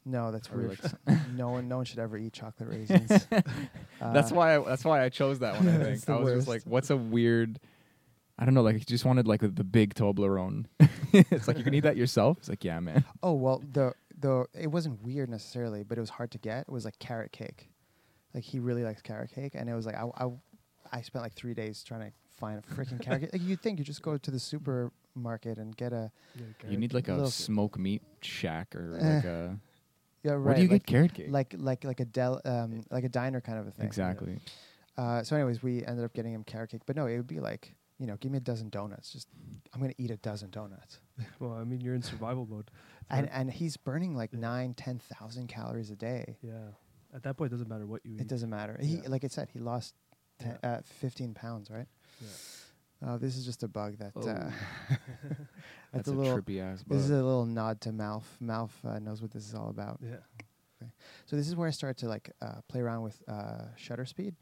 No, 0.06 0.32
that's 0.32 0.50
Or, 0.50 0.58
weird. 0.58 0.80
like, 1.06 1.18
no 1.36 1.50
one, 1.50 1.68
no 1.68 1.78
one 1.78 1.86
should 1.86 2.00
ever 2.00 2.18
eat 2.18 2.32
chocolate 2.34 2.70
raisins. 2.72 3.28
that's 4.00 4.32
Uh, 4.32 4.36
why. 4.36 4.56
I, 4.56 4.60
that's 4.64 4.86
why 4.86 5.04
I 5.04 5.10
chose 5.10 5.40
that 5.40 5.56
one. 5.56 5.68
I 5.68 5.84
think 5.96 6.10
I 6.10 6.16
was 6.16 6.24
worst. 6.26 6.36
just 6.38 6.48
like, 6.48 6.62
what's 6.66 6.90
a 6.90 6.98
weird. 6.98 7.60
I 8.40 8.46
don't 8.46 8.54
know. 8.54 8.62
Like, 8.62 8.78
he 8.78 8.86
just 8.86 9.04
wanted 9.04 9.28
like 9.28 9.42
the, 9.42 9.48
the 9.48 9.64
big 9.64 9.96
Toblerone. 9.96 10.66
it's 11.12 11.48
like 11.48 11.58
you 11.58 11.64
can 11.64 11.74
eat 11.74 11.82
that 11.82 11.98
yourself. 11.98 12.38
It's 12.38 12.48
like, 12.50 12.64
yeah, 12.64 12.80
man. 12.80 13.04
Oh 13.24 13.34
well, 13.34 13.64
the 13.74 13.94
the 14.20 14.46
it 14.54 14.68
wasn't 14.68 15.02
weird 15.04 15.30
necessarily, 15.30 15.84
but 15.84 15.98
it 15.98 16.02
was 16.02 16.10
hard 16.10 16.32
to 16.32 16.38
get. 16.38 16.62
It 16.62 16.72
was 16.72 16.86
like 16.86 16.98
carrot 17.00 17.32
cake. 17.32 17.70
Like 18.34 18.44
he 18.44 18.60
really 18.60 18.84
likes 18.84 19.02
carrot 19.02 19.32
cake, 19.34 19.54
and 19.56 19.70
it 19.70 19.74
was 19.76 19.86
like 19.86 19.96
I 19.96 20.06
I, 20.18 20.28
I 20.92 21.02
spent 21.02 21.24
like 21.24 21.34
three 21.34 21.54
days 21.54 21.84
trying 21.84 22.02
to 22.02 22.12
find 22.38 22.60
a 22.60 22.62
freaking 22.74 23.02
carrot 23.02 23.22
cake. 23.22 23.30
Like 23.34 23.42
you'd 23.42 23.62
think 23.62 23.80
you 23.80 23.86
just 23.86 24.02
go 24.02 24.18
to 24.18 24.32
the 24.32 24.40
supermarket 24.40 25.58
and 25.58 25.76
get 25.76 25.94
a 25.94 26.12
Yeah, 26.36 26.70
You 26.70 26.78
need 26.78 26.94
like 26.94 27.08
a 27.08 27.14
Little- 27.14 27.30
smoke 27.32 27.78
meat 27.80 28.02
shack 28.22 28.76
or 28.76 28.90
like 29.02 29.24
a. 29.26 29.60
yeah 30.24 30.32
right. 30.34 30.40
Where 30.42 30.56
do 30.56 30.62
you 30.64 30.68
like, 30.68 30.86
get 30.86 30.92
carrot 30.92 31.14
cake? 31.14 31.28
like 31.30 31.56
like 31.58 31.84
like 31.84 32.00
a 32.00 32.06
del 32.06 32.42
um 32.46 32.84
like 32.92 33.04
a 33.04 33.10
diner 33.10 33.42
kind 33.42 33.60
of 33.60 33.68
a 33.68 33.72
thing. 33.72 33.86
exactly. 33.86 34.40
Uh, 34.98 35.22
so 35.24 35.36
anyways, 35.36 35.62
we 35.62 35.86
ended 35.86 36.04
up 36.04 36.12
getting 36.14 36.34
him 36.34 36.44
carrot 36.44 36.72
cake, 36.72 36.82
but 36.88 36.96
no, 36.96 37.06
it 37.06 37.18
would 37.18 37.28
be 37.28 37.40
like 37.40 37.76
you 38.00 38.06
know, 38.08 38.16
give 38.18 38.32
me 38.32 38.38
a 38.38 38.42
dozen 38.42 38.70
donuts. 38.70 39.12
Just 39.12 39.28
I'm 39.74 39.82
gonna 39.82 39.94
eat 39.98 40.12
a 40.12 40.18
dozen 40.18 40.50
donuts. 40.52 41.00
Well, 41.40 41.54
I 41.54 41.64
mean, 41.64 41.82
you're 41.82 41.96
in 41.96 42.02
survival 42.04 42.46
mode. 42.50 42.70
and 43.10 43.30
and 43.32 43.52
he's 43.52 43.76
burning 43.78 44.16
like 44.16 44.32
Yeah. 44.34 44.40
nine, 44.40 44.74
ten 44.74 45.00
thousand 45.00 45.48
calories 45.48 45.90
a 45.92 45.96
day. 45.96 46.38
Yeah. 46.42 46.70
At 47.14 47.24
that 47.24 47.38
point, 47.38 47.52
it 47.52 47.56
doesn't 47.56 47.70
matter 47.70 47.86
what 47.88 48.06
you 48.06 48.16
eat. 48.16 48.22
It 48.22 48.28
doesn't 48.28 48.50
matter. 48.50 48.78
He 48.82 49.02
like 49.08 49.24
I 49.24 49.28
said, 49.28 49.50
he 49.52 49.60
lost 49.60 49.96
ten, 50.40 50.58
Yeah. 50.64 50.70
uh, 50.78 50.82
fifteen 50.84 51.34
pounds. 51.34 51.70
Right. 51.72 51.88
Yeah. 52.22 52.28
Uh, 53.10 53.18
this 53.18 53.38
is 53.38 53.46
just 53.46 53.64
a 53.64 53.68
bug 53.68 53.98
that. 54.00 54.12
Oh. 54.16 54.28
Uh, 54.28 54.52
That's, 54.90 55.40
that's 55.94 56.08
a, 56.10 56.12
a 56.12 56.14
little. 56.14 56.42
trippy 56.42 56.60
ass. 56.62 56.84
bug. 56.84 56.98
This 56.98 57.06
is 57.06 57.12
a 57.12 57.16
little 57.16 57.46
nod 57.46 57.80
to 57.82 57.92
Malf. 57.92 58.24
Malf 58.44 58.70
uh, 58.84 59.00
knows 59.00 59.22
what 59.22 59.32
this 59.32 59.48
is 59.48 59.56
all 59.56 59.70
about. 59.70 60.00
Yeah. 60.04 60.18
So 61.26 61.36
this 61.36 61.48
is 61.48 61.56
where 61.56 61.68
I 61.68 61.72
start 61.72 61.98
to 61.98 62.08
like 62.08 62.30
uh, 62.42 62.62
play 62.68 62.82
around 62.82 63.02
with 63.04 63.18
uh, 63.28 63.64
shutter 63.78 64.06
speed. 64.06 64.36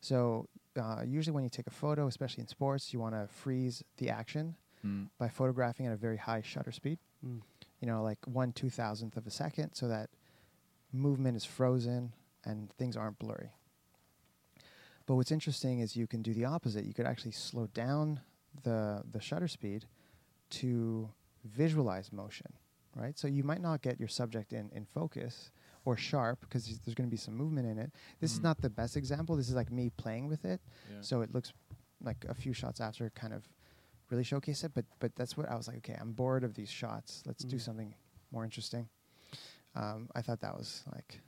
So 0.00 0.48
uh, 0.78 1.02
usually 1.06 1.34
when 1.34 1.44
you 1.44 1.50
take 1.50 1.66
a 1.66 1.70
photo, 1.70 2.06
especially 2.06 2.42
in 2.42 2.48
sports, 2.48 2.92
you 2.92 3.00
want 3.00 3.14
to 3.14 3.26
freeze 3.28 3.82
the 3.98 4.10
action 4.10 4.56
Mm. 4.84 5.10
by 5.16 5.28
photographing 5.28 5.86
at 5.86 5.92
a 5.92 5.96
very 5.96 6.16
high 6.16 6.42
shutter 6.42 6.72
speed. 6.72 6.98
Mm. 7.24 7.40
You 7.80 7.86
know, 7.86 8.02
like 8.02 8.18
one 8.26 8.52
two 8.52 8.68
thousandth 8.68 9.16
of 9.16 9.28
a 9.28 9.30
second, 9.30 9.74
so 9.74 9.86
that 9.86 10.10
movement 10.92 11.36
is 11.36 11.44
frozen 11.44 12.12
and 12.44 12.68
things 12.72 12.96
aren't 12.96 13.18
blurry. 13.20 13.52
But 15.06 15.14
what's 15.14 15.30
interesting 15.30 15.78
is 15.78 15.94
you 15.96 16.08
can 16.08 16.20
do 16.22 16.34
the 16.34 16.46
opposite. 16.46 16.84
You 16.84 16.94
could 16.94 17.06
actually 17.06 17.30
slow 17.30 17.68
down 17.68 18.20
the 18.64 19.04
the 19.08 19.20
shutter 19.20 19.48
speed 19.48 19.86
to 20.50 21.08
visualize 21.44 22.12
motion, 22.12 22.52
right? 22.96 23.16
So 23.18 23.28
you 23.28 23.44
might 23.44 23.60
not 23.60 23.82
get 23.82 24.00
your 24.00 24.08
subject 24.08 24.52
in 24.52 24.68
in 24.74 24.84
focus 24.84 25.52
or 25.84 25.96
sharp 25.96 26.40
because 26.40 26.64
there's 26.66 26.94
going 26.94 27.08
to 27.08 27.10
be 27.10 27.16
some 27.16 27.34
movement 27.34 27.66
in 27.66 27.78
it. 27.78 27.90
This 28.20 28.32
is 28.32 28.40
Mhm. 28.40 28.44
not 28.44 28.60
the 28.60 28.70
best 28.70 28.96
example. 28.96 29.36
This 29.36 29.48
is 29.48 29.54
like 29.54 29.70
me 29.72 29.90
playing 29.90 30.28
with 30.28 30.44
it. 30.44 30.60
Yeah. 30.90 31.00
So 31.00 31.22
it 31.22 31.32
looks 31.34 31.52
like 32.00 32.24
a 32.28 32.34
few 32.34 32.52
shots 32.52 32.80
after 32.80 33.10
kind 33.10 33.32
of 33.32 33.48
really 34.10 34.24
showcase 34.24 34.62
it. 34.64 34.72
But 34.74 34.84
but 35.00 35.14
that's 35.16 35.36
what 35.36 35.48
I 35.48 35.56
was 35.56 35.66
like. 35.68 35.78
Okay, 35.78 35.96
I'm 36.00 36.12
bored 36.12 36.44
of 36.44 36.54
these 36.54 36.70
shots. 36.70 37.22
Let's 37.26 37.44
do 37.44 37.56
Mm. 37.56 37.60
something 37.60 37.94
more 38.30 38.44
interesting. 38.44 38.88
Um, 39.74 40.08
I 40.14 40.22
thought 40.22 40.40
that 40.40 40.56
was 40.56 40.84
like 40.92 41.20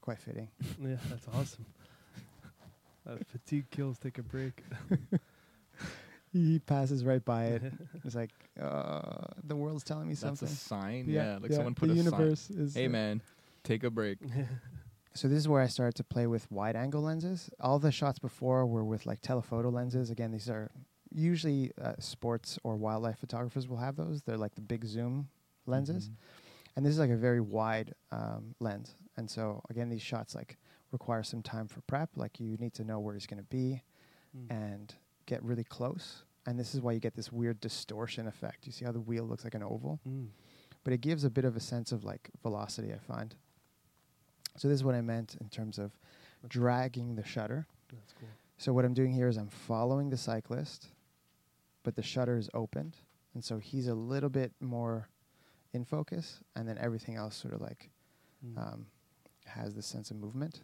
quite 0.00 0.18
fitting. 0.18 0.48
Yeah, 0.80 0.96
that's 1.08 1.28
awesome. 1.28 1.64
Uh, 3.06 3.18
fatigue 3.26 3.68
kills. 3.70 3.98
Take 3.98 4.16
a 4.16 4.22
break. 4.22 4.64
he 6.32 6.58
passes 6.58 7.04
right 7.04 7.22
by 7.24 7.44
it. 7.46 7.62
It's 8.04 8.14
like 8.14 8.30
uh, 8.60 9.26
the 9.46 9.54
world's 9.56 9.84
telling 9.84 10.06
me 10.08 10.14
That's 10.14 10.20
something. 10.20 10.48
That's 10.48 10.60
a 10.62 10.68
sign. 10.68 11.04
Yeah, 11.08 11.38
like 11.40 11.52
someone 11.52 11.74
the 11.74 11.80
put 11.80 11.90
a 11.90 11.96
sign. 11.96 12.04
universe 12.04 12.50
is. 12.50 12.74
Hey 12.74 12.88
man, 12.88 13.20
take 13.64 13.82
a 13.84 13.90
break. 13.90 14.18
So 15.16 15.28
this 15.28 15.38
is 15.38 15.46
where 15.46 15.62
I 15.62 15.68
started 15.68 15.94
to 15.94 16.02
play 16.02 16.26
with 16.26 16.50
wide 16.50 16.74
angle 16.74 17.00
lenses. 17.02 17.48
All 17.60 17.78
the 17.78 17.92
shots 17.92 18.18
before 18.18 18.66
were 18.66 18.82
with 18.84 19.06
like 19.06 19.20
telephoto 19.20 19.68
lenses. 19.70 20.10
Again, 20.10 20.32
these 20.32 20.50
are 20.50 20.72
usually 21.14 21.70
uh, 21.80 21.92
sports 22.00 22.58
or 22.64 22.74
wildlife 22.74 23.20
photographers 23.20 23.68
will 23.68 23.76
have 23.76 23.94
those. 23.94 24.22
They're 24.22 24.36
like 24.36 24.56
the 24.56 24.60
big 24.60 24.84
zoom 24.84 25.28
lenses. 25.66 26.08
Mhm. 26.08 26.14
and 26.76 26.84
this 26.84 26.92
is 26.92 26.98
like 26.98 27.10
a 27.10 27.16
very 27.16 27.40
wide 27.40 27.94
um, 28.10 28.56
lens 28.58 28.96
and 29.16 29.30
so 29.30 29.62
again 29.70 29.88
these 29.88 30.02
shots 30.02 30.34
like 30.34 30.58
require 30.90 31.22
some 31.22 31.40
time 31.42 31.68
for 31.68 31.80
prep 31.82 32.10
like 32.16 32.40
you 32.40 32.56
need 32.56 32.74
to 32.74 32.82
know 32.82 32.98
where 32.98 33.14
he's 33.14 33.26
going 33.28 33.38
to 33.42 33.48
be 33.48 33.80
Mm. 34.36 34.50
and 34.50 34.94
get 35.26 35.40
really 35.44 35.62
close 35.62 36.24
and 36.44 36.58
this 36.58 36.74
is 36.74 36.80
why 36.80 36.90
you 36.90 36.98
get 36.98 37.14
this 37.14 37.30
weird 37.30 37.60
distortion 37.60 38.26
effect 38.26 38.66
you 38.66 38.72
see 38.72 38.84
how 38.84 38.90
the 38.90 39.00
wheel 39.00 39.22
looks 39.24 39.44
like 39.44 39.54
an 39.54 39.62
oval 39.62 40.00
Mm. 40.06 40.26
but 40.82 40.92
it 40.92 41.00
gives 41.00 41.22
a 41.22 41.30
bit 41.30 41.44
of 41.44 41.54
a 41.56 41.60
sense 41.60 41.92
of 41.92 42.02
like 42.02 42.30
velocity 42.42 42.92
i 42.92 42.98
find 42.98 43.36
so 44.56 44.68
this 44.68 44.76
is 44.76 44.84
what 44.84 44.94
i 44.94 45.00
meant 45.00 45.36
in 45.40 45.48
terms 45.48 45.78
of 45.78 45.92
dragging 46.48 47.14
the 47.16 47.24
shutter 47.24 47.66
That's 47.92 48.12
cool. 48.18 48.28
so 48.58 48.72
what 48.72 48.84
i'm 48.84 48.94
doing 48.94 49.12
here 49.12 49.28
is 49.28 49.36
i'm 49.36 49.48
following 49.48 50.10
the 50.10 50.16
cyclist 50.16 50.88
but 51.82 51.94
the 51.96 52.02
shutter 52.02 52.36
is 52.36 52.48
opened 52.54 52.96
and 53.34 53.42
so 53.44 53.58
he's 53.58 53.88
a 53.88 53.94
little 53.94 54.28
bit 54.30 54.52
more 54.60 55.08
in 55.72 55.84
focus 55.84 56.40
and 56.54 56.68
then 56.68 56.78
everything 56.78 57.16
else 57.16 57.36
sort 57.36 57.54
of 57.54 57.60
like 57.60 57.90
Mm. 58.44 58.58
um, 58.58 58.86
has 59.46 59.74
this 59.74 59.86
sense 59.86 60.10
of 60.10 60.18
movement. 60.18 60.60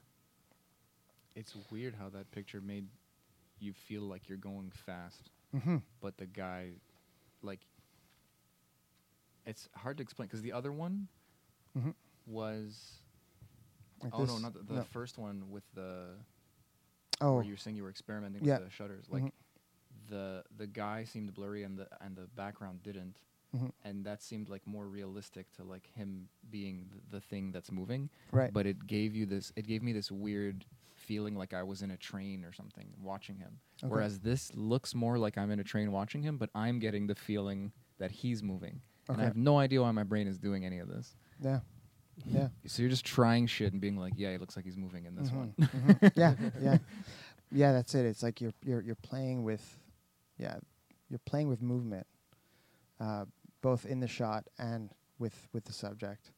It's 1.34 1.56
weird 1.70 1.94
how 1.94 2.10
that 2.10 2.30
picture 2.30 2.60
made 2.60 2.88
you 3.58 3.72
feel 3.72 4.02
like 4.02 4.28
you're 4.28 4.36
going 4.36 4.70
fast, 4.84 5.30
Mm-hmm. 5.56 5.76
but 6.02 6.18
the 6.18 6.26
guy, 6.26 6.72
like, 7.42 7.60
it's 9.46 9.68
hard 9.74 9.96
to 9.96 10.02
explain 10.02 10.26
because 10.26 10.42
the 10.42 10.52
other 10.52 10.72
one 10.72 11.08
Mm-hmm. 11.78 11.90
was. 12.26 12.99
Like 14.02 14.12
oh 14.14 14.24
no, 14.24 14.38
not 14.38 14.54
the, 14.54 14.60
the 14.62 14.74
no. 14.74 14.82
first 14.82 15.18
one 15.18 15.50
with 15.50 15.64
the. 15.74 16.06
Oh, 17.20 17.34
Where 17.34 17.44
you 17.44 17.50
were 17.52 17.56
saying 17.58 17.76
you 17.76 17.82
were 17.82 17.90
experimenting 17.90 18.44
Yeah. 18.44 18.58
with 18.58 18.68
the 18.68 18.70
shutters. 18.74 19.04
Like, 19.10 19.24
Mhm. 19.24 19.32
the 20.08 20.44
the 20.56 20.66
guy 20.66 21.04
seemed 21.04 21.34
blurry 21.34 21.62
and 21.64 21.78
the 21.78 21.86
and 22.00 22.16
the 22.16 22.26
background 22.34 22.82
didn't. 22.82 23.18
Mhm. 23.54 23.72
and 23.82 24.04
that 24.06 24.22
seemed 24.22 24.48
like 24.48 24.64
more 24.64 24.86
realistic 24.86 25.50
to 25.54 25.64
like 25.64 25.84
him 25.88 26.28
being 26.50 26.86
th- 26.88 27.02
the 27.10 27.20
thing 27.20 27.50
that's 27.50 27.72
moving 27.72 28.08
right. 28.30 28.52
but 28.52 28.64
it 28.64 28.86
gave 28.86 29.16
you 29.16 29.26
this 29.26 29.52
it 29.56 29.66
gave 29.66 29.82
me 29.82 29.92
this 29.92 30.08
weird 30.08 30.64
feeling 30.94 31.34
like 31.34 31.52
i 31.52 31.60
was 31.60 31.82
in 31.82 31.90
a 31.90 31.96
train 31.96 32.44
or 32.44 32.52
something 32.52 32.94
watching 33.02 33.38
him 33.38 33.58
Okay. 33.82 33.90
whereas 33.90 34.20
this 34.20 34.54
looks 34.54 34.94
more 34.94 35.18
like 35.18 35.36
i'm 35.36 35.50
in 35.50 35.58
a 35.58 35.64
train 35.64 35.90
watching 35.90 36.22
him 36.22 36.36
but 36.38 36.48
i'm 36.54 36.78
getting 36.78 37.08
the 37.08 37.16
feeling 37.16 37.72
that 37.98 38.12
he's 38.12 38.40
moving 38.40 38.82
and 39.08 39.20
i 39.20 39.24
have 39.24 39.36
no 39.36 39.58
idea 39.58 39.82
why 39.82 39.90
my 39.90 40.04
brain 40.04 40.28
is 40.28 40.38
doing 40.38 40.64
any 40.64 40.78
of 40.78 40.86
this 40.86 41.16
yeah, 41.40 41.58
yeah. 42.26 42.48
so 42.66 42.82
you're 42.82 42.90
just 42.90 43.04
trying 43.04 43.46
shit 43.46 43.72
and 43.72 43.80
being 43.80 43.96
like 43.96 44.12
yeah 44.16 44.28
it 44.30 44.40
looks 44.40 44.56
like 44.56 44.64
he's 44.64 44.76
moving 44.76 45.04
in 45.06 45.14
this 45.16 45.30
Mhm, 45.30 45.36
one 45.36 45.54
mhm. 45.58 46.12
yeah, 46.16 46.34
yeah, 46.62 46.78
yeah. 47.52 47.72
That's 47.72 47.94
it. 47.94 48.06
It's 48.06 48.22
like 48.22 48.40
you're 48.40 48.52
you're 48.64 48.80
you're 48.82 48.94
playing 48.96 49.42
with, 49.44 49.78
yeah, 50.38 50.56
you're 51.08 51.20
playing 51.24 51.48
with 51.48 51.60
movement, 51.62 52.06
uh, 53.00 53.24
both 53.62 53.86
in 53.86 54.00
the 54.00 54.06
shot 54.08 54.44
and 54.58 54.90
with 55.18 55.48
with 55.52 55.64
the 55.64 55.72
subject. 55.72 56.30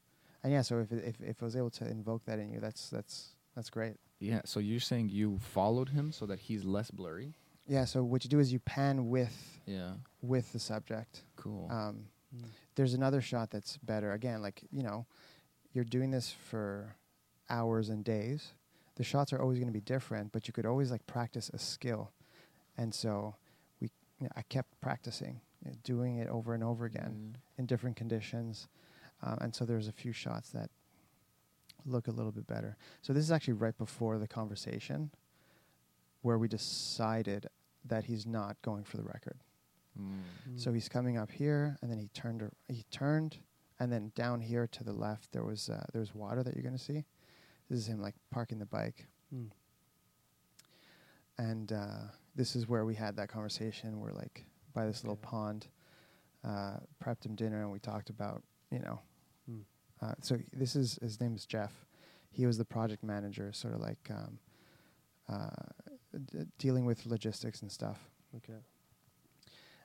And 0.43 0.53
yeah, 0.53 0.63
so 0.63 0.79
if 0.81 0.91
it, 0.93 1.05
if 1.05 1.21
if 1.21 1.43
I 1.43 1.45
was 1.45 1.57
able 1.57 1.71
to 1.71 1.87
invoke 1.87 2.25
that 2.27 2.39
in 2.39 2.51
you, 2.51 2.61
that's 2.61 2.91
that's 2.91 3.35
that's 3.55 3.71
great. 3.71 3.97
Yeah. 4.21 4.41
So 4.45 4.61
you're 4.61 4.81
saying 4.81 5.09
you 5.11 5.39
followed 5.39 5.89
him 5.91 6.13
so 6.13 6.27
that 6.27 6.39
he's 6.41 6.65
less 6.65 6.91
blurry? 6.91 7.35
Yeah. 7.67 7.85
So 7.85 8.03
what 8.05 8.25
you 8.25 8.31
do 8.31 8.39
is 8.41 8.53
you 8.53 8.59
pan 8.61 9.09
with 9.09 9.61
Yeah. 9.67 9.93
with 10.21 10.53
the 10.53 10.59
subject. 10.59 11.23
Cool. 11.37 11.69
Um, 11.71 12.07
Mm. 12.35 12.47
there's 12.77 12.95
another 12.95 13.21
shot 13.21 13.51
that's 13.51 13.77
better. 13.77 14.13
Again, 14.13 14.41
like 14.41 14.63
you 14.73 14.83
know, 14.83 15.05
you're 15.73 15.85
doing 15.85 16.11
this 16.11 16.31
for 16.31 16.95
hours 17.49 17.89
and 17.89 18.05
days. 18.05 18.53
The 18.97 19.05
shots 19.05 19.33
are 19.33 19.41
always 19.41 19.59
going 19.59 19.69
to 19.69 19.73
be 19.73 19.81
different, 19.81 20.33
but 20.33 20.47
you 20.47 20.53
could 20.53 20.67
always 20.67 20.91
like 20.91 21.07
practice 21.07 21.51
a 21.53 21.59
skill. 21.59 22.11
And 22.77 22.95
so 22.95 23.37
we, 23.81 23.91
you 24.21 24.25
know, 24.27 24.33
I 24.37 24.43
kept 24.43 24.81
practicing, 24.81 25.41
you 25.65 25.71
know, 25.71 25.77
doing 25.83 26.19
it 26.19 26.29
over 26.29 26.55
and 26.55 26.63
over 26.63 26.85
again 26.85 27.37
in 27.59 27.67
different 27.67 27.97
conditions. 27.97 28.69
Um, 29.23 29.39
and 29.41 29.55
so 29.55 29.65
there's 29.65 29.89
a 29.89 29.93
few 29.93 30.13
shots 30.13 30.51
that 30.51 30.71
look 31.87 32.07
a 32.07 32.11
little 32.11 32.33
bit 32.33 32.47
better. 32.47 32.77
So 33.01 33.13
this 33.13 33.25
is 33.25 33.33
actually 33.33 33.55
right 33.55 33.77
before 33.77 34.19
the 34.19 34.29
conversation 34.29 35.11
where 36.23 36.39
we 36.39 36.49
decided 36.49 37.49
that 37.85 38.05
he's 38.05 38.27
not 38.27 38.57
going 38.63 38.85
for 38.85 38.97
the 38.99 39.03
record. 39.03 39.37
Mm. 40.01 40.21
So 40.57 40.73
he's 40.73 40.89
coming 40.89 41.19
up 41.19 41.31
here, 41.31 41.77
and 41.83 41.91
then 41.91 41.99
he 41.99 42.09
turned. 42.15 42.43
ar- 42.43 42.53
He 42.69 42.85
turned, 42.91 43.39
and 43.83 43.93
then 43.93 44.13
down 44.15 44.41
here 44.41 44.67
to 44.69 44.85
the 44.85 44.93
left, 44.93 45.33
there 45.33 45.43
was 45.45 45.69
uh, 45.69 45.85
there 45.93 46.01
was 46.01 46.15
water 46.15 46.43
that 46.43 46.55
you're 46.55 46.63
gonna 46.63 46.79
see. 46.79 47.05
This 47.69 47.79
is 47.81 47.89
him 47.89 48.01
like 48.01 48.15
parking 48.31 48.59
the 48.59 48.67
bike, 48.67 49.07
Mm. 49.35 49.51
and 51.39 51.73
uh, 51.73 52.03
this 52.37 52.55
is 52.55 52.69
where 52.69 52.85
we 52.85 52.95
had 52.95 53.17
that 53.17 53.29
conversation. 53.29 53.99
We're 54.01 54.13
like 54.13 54.45
by 54.75 54.87
this 54.87 55.03
little 55.03 55.17
pond, 55.17 55.67
uh, 56.45 56.77
prepped 57.03 57.27
him 57.27 57.35
dinner, 57.35 57.63
and 57.63 57.73
we 57.73 57.79
talked 57.79 58.11
about 58.11 58.43
you 58.71 58.79
know. 58.79 59.01
Mm. 59.51 59.63
Uh, 60.01 60.15
so 60.21 60.39
this 60.53 60.77
is 60.77 60.99
his 61.03 61.21
name 61.21 61.35
is 61.35 61.45
Jeff. 61.47 61.73
He 62.31 62.47
was 62.47 62.57
the 62.59 62.65
project 62.65 63.03
manager, 63.03 63.53
sort 63.53 63.75
of 63.75 63.81
like 63.81 64.09
um, 64.11 64.39
uh, 65.29 66.19
d- 66.31 66.45
dealing 66.59 66.85
with 66.85 67.05
logistics 67.07 67.63
and 67.63 67.71
stuff. 67.71 67.99
Okay. 68.37 68.61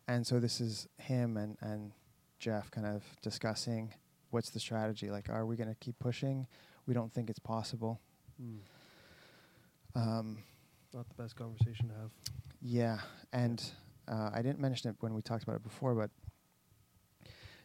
And 0.08 0.26
so 0.26 0.40
this 0.40 0.62
is 0.62 0.88
him 0.98 1.36
and, 1.36 1.58
and 1.60 1.92
Jeff 2.40 2.70
kind 2.72 2.86
of 2.88 3.04
discussing 3.22 3.94
what's 4.32 4.50
the 4.50 4.60
strategy. 4.60 5.10
Like, 5.10 5.30
are 5.30 5.46
we 5.46 5.56
going 5.56 5.70
to 5.70 5.76
keep 5.76 5.98
pushing? 6.00 6.48
We 6.86 6.94
don't 6.94 7.14
think 7.14 7.30
it's 7.30 7.40
possible. 7.40 8.00
Mm. 8.42 8.60
Um, 9.96 10.38
Not 10.94 11.08
the 11.10 11.22
best 11.22 11.36
conversation 11.36 11.90
to 11.90 11.94
have. 11.96 12.12
yeah, 12.62 13.00
and 13.34 13.64
uh, 14.08 14.30
I 14.34 14.42
didn't 14.42 14.60
mention 14.60 14.90
it 14.92 14.96
when 15.00 15.14
we 15.14 15.22
talked 15.22 15.44
about 15.44 15.56
it 15.56 15.64
before, 15.64 15.96
but 15.96 16.10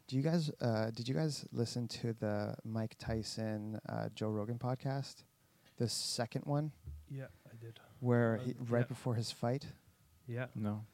do 0.09 0.16
you 0.16 0.23
guys 0.23 0.51
uh, 0.61 0.90
did 0.90 1.09
you 1.09 1.15
guys 1.15 1.44
listen 1.53 1.86
to 1.89 2.12
the 2.15 2.55
Mike 2.65 2.97
Tyson 2.99 3.78
uh, 3.89 4.09
Joe 4.15 4.28
Rogan 4.31 4.59
podcast, 4.59 5.24
the 5.77 5.89
second 5.89 6.43
one 6.44 6.73
Yeah, 7.11 7.27
I 7.47 7.55
did. 7.61 7.78
where 8.01 8.39
Uh, 8.40 8.44
he, 8.44 8.55
right 8.69 8.81
yeah. 8.81 8.85
before 8.86 9.15
his 9.15 9.31
fight? 9.31 9.66
Yeah. 10.27 10.47
No. 10.55 10.85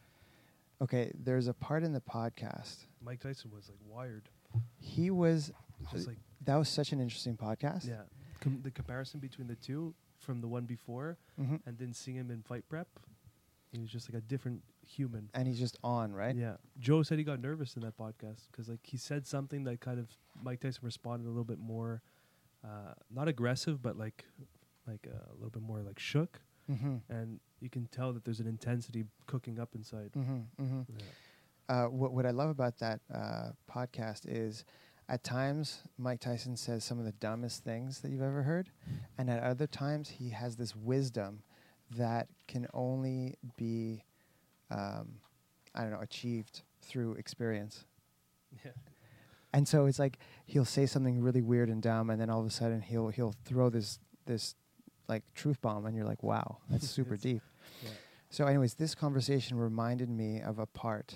Okay, 0.83 1.11
there's 1.19 1.47
a 1.49 1.55
part 1.55 1.83
in 1.85 1.93
the 1.93 2.01
podcast. 2.01 2.87
Mike 3.03 3.21
Tyson 3.21 3.51
was 3.55 3.69
like 3.69 3.79
wired. 3.87 4.29
He 4.81 5.11
was 5.11 5.53
Just 5.93 6.07
like 6.07 6.19
that 6.45 6.57
was 6.57 6.69
such 6.69 6.93
an 6.93 7.01
interesting 7.01 7.37
podcast. 7.37 7.87
yeah, 7.89 8.03
Com- 8.41 8.61
the 8.63 8.71
comparison 8.71 9.21
between 9.21 9.47
the 9.49 9.55
two 9.57 9.95
from 10.19 10.41
the 10.41 10.49
one 10.49 10.65
before 10.65 11.17
hmm 11.37 11.57
and 11.67 11.79
then 11.79 11.93
seeing 11.93 12.17
him 12.17 12.31
in 12.31 12.43
fight 12.43 12.65
prep, 12.69 12.89
he 13.73 13.79
was 13.81 13.91
just 13.91 14.11
like 14.13 14.19
a 14.19 14.25
different 14.27 14.63
human. 14.87 15.29
and 15.35 15.47
he's 15.47 15.59
just 15.59 15.77
on 15.85 16.13
right. 16.13 16.35
Yeah, 16.37 16.57
Joe 16.81 17.03
said 17.03 17.19
he 17.19 17.25
got 17.25 17.41
nervous 17.41 17.77
in 17.77 17.83
that 17.83 17.97
podcast 17.97 18.51
because 18.51 18.69
like 18.69 18.81
he 18.83 18.97
said 18.97 19.27
something 19.27 19.65
that 19.65 19.81
kind 19.81 19.99
of 19.99 20.09
Mike 20.43 20.61
Tyson 20.61 20.81
responded 20.83 21.27
a 21.27 21.29
little 21.31 21.45
bit 21.45 21.59
more, 21.59 22.03
uh, 22.65 22.95
not 23.11 23.29
aggressive, 23.29 23.81
but 23.83 23.97
like 23.99 24.25
like 24.87 25.07
uh, 25.07 25.31
a 25.31 25.35
little 25.35 25.51
bit 25.51 25.63
more 25.63 25.81
like 25.83 25.99
shook, 25.99 26.41
Mm-hmm. 26.71 26.97
and 27.11 27.41
you 27.61 27.69
can 27.71 27.87
tell 27.87 28.13
that 28.13 28.25
there's 28.25 28.41
an 28.41 28.47
intensity 28.47 29.05
cooking 29.27 29.59
up 29.59 29.75
inside. 29.75 30.11
Mm-hmm. 30.17 30.63
Mm-hmm. 30.63 30.81
Yeah. 30.97 31.05
Uh, 31.69 31.85
what 31.85 32.13
what 32.13 32.27
I 32.27 32.31
love 32.31 32.49
about 32.49 32.79
that 32.79 33.01
uh, 33.13 33.51
podcast 33.71 34.23
is, 34.27 34.65
at 35.09 35.23
times 35.23 35.83
Mike 35.99 36.21
Tyson 36.21 36.57
says 36.57 36.85
some 36.85 36.99
of 36.99 37.05
the 37.05 37.13
dumbest 37.13 37.65
things 37.65 38.01
that 38.01 38.11
you've 38.11 38.23
ever 38.23 38.43
heard, 38.43 38.71
and 39.17 39.29
at 39.31 39.43
other 39.43 39.67
times 39.67 40.09
he 40.09 40.31
has 40.31 40.57
this 40.57 40.75
wisdom 40.75 41.43
that 41.97 42.29
can 42.47 42.67
only 42.75 43.35
be, 43.57 44.05
um, 44.71 45.21
I 45.75 45.83
don't 45.83 45.91
know, 45.91 46.01
achieved 46.01 46.63
through 46.83 47.15
experience. 47.15 47.85
Yeah. 48.65 48.73
And 49.53 49.67
so 49.67 49.87
it's 49.87 49.99
like 49.99 50.19
he'll 50.47 50.65
say 50.65 50.87
something 50.87 51.21
really 51.21 51.43
weird 51.43 51.69
and 51.69 51.83
dumb, 51.83 52.11
and 52.11 52.21
then 52.21 52.31
all 52.31 52.41
of 52.41 52.47
a 52.47 52.51
sudden 52.51 52.81
he'll 52.81 53.09
he'll 53.09 53.35
throw 53.45 53.71
this 53.71 53.99
this 54.27 54.55
like 55.09 55.23
truth 55.35 55.61
bomb, 55.61 55.87
and 55.87 55.97
you're 55.97 56.07
like, 56.07 56.23
wow, 56.23 56.59
that's 56.71 56.89
super 56.91 57.17
deep. 57.17 57.43
Yeah. 57.83 57.91
So, 58.31 58.47
anyways, 58.47 58.75
this 58.75 58.95
conversation 58.95 59.57
reminded 59.59 60.11
me 60.11 60.41
of 60.43 60.59
a 60.59 60.67
part 60.67 61.15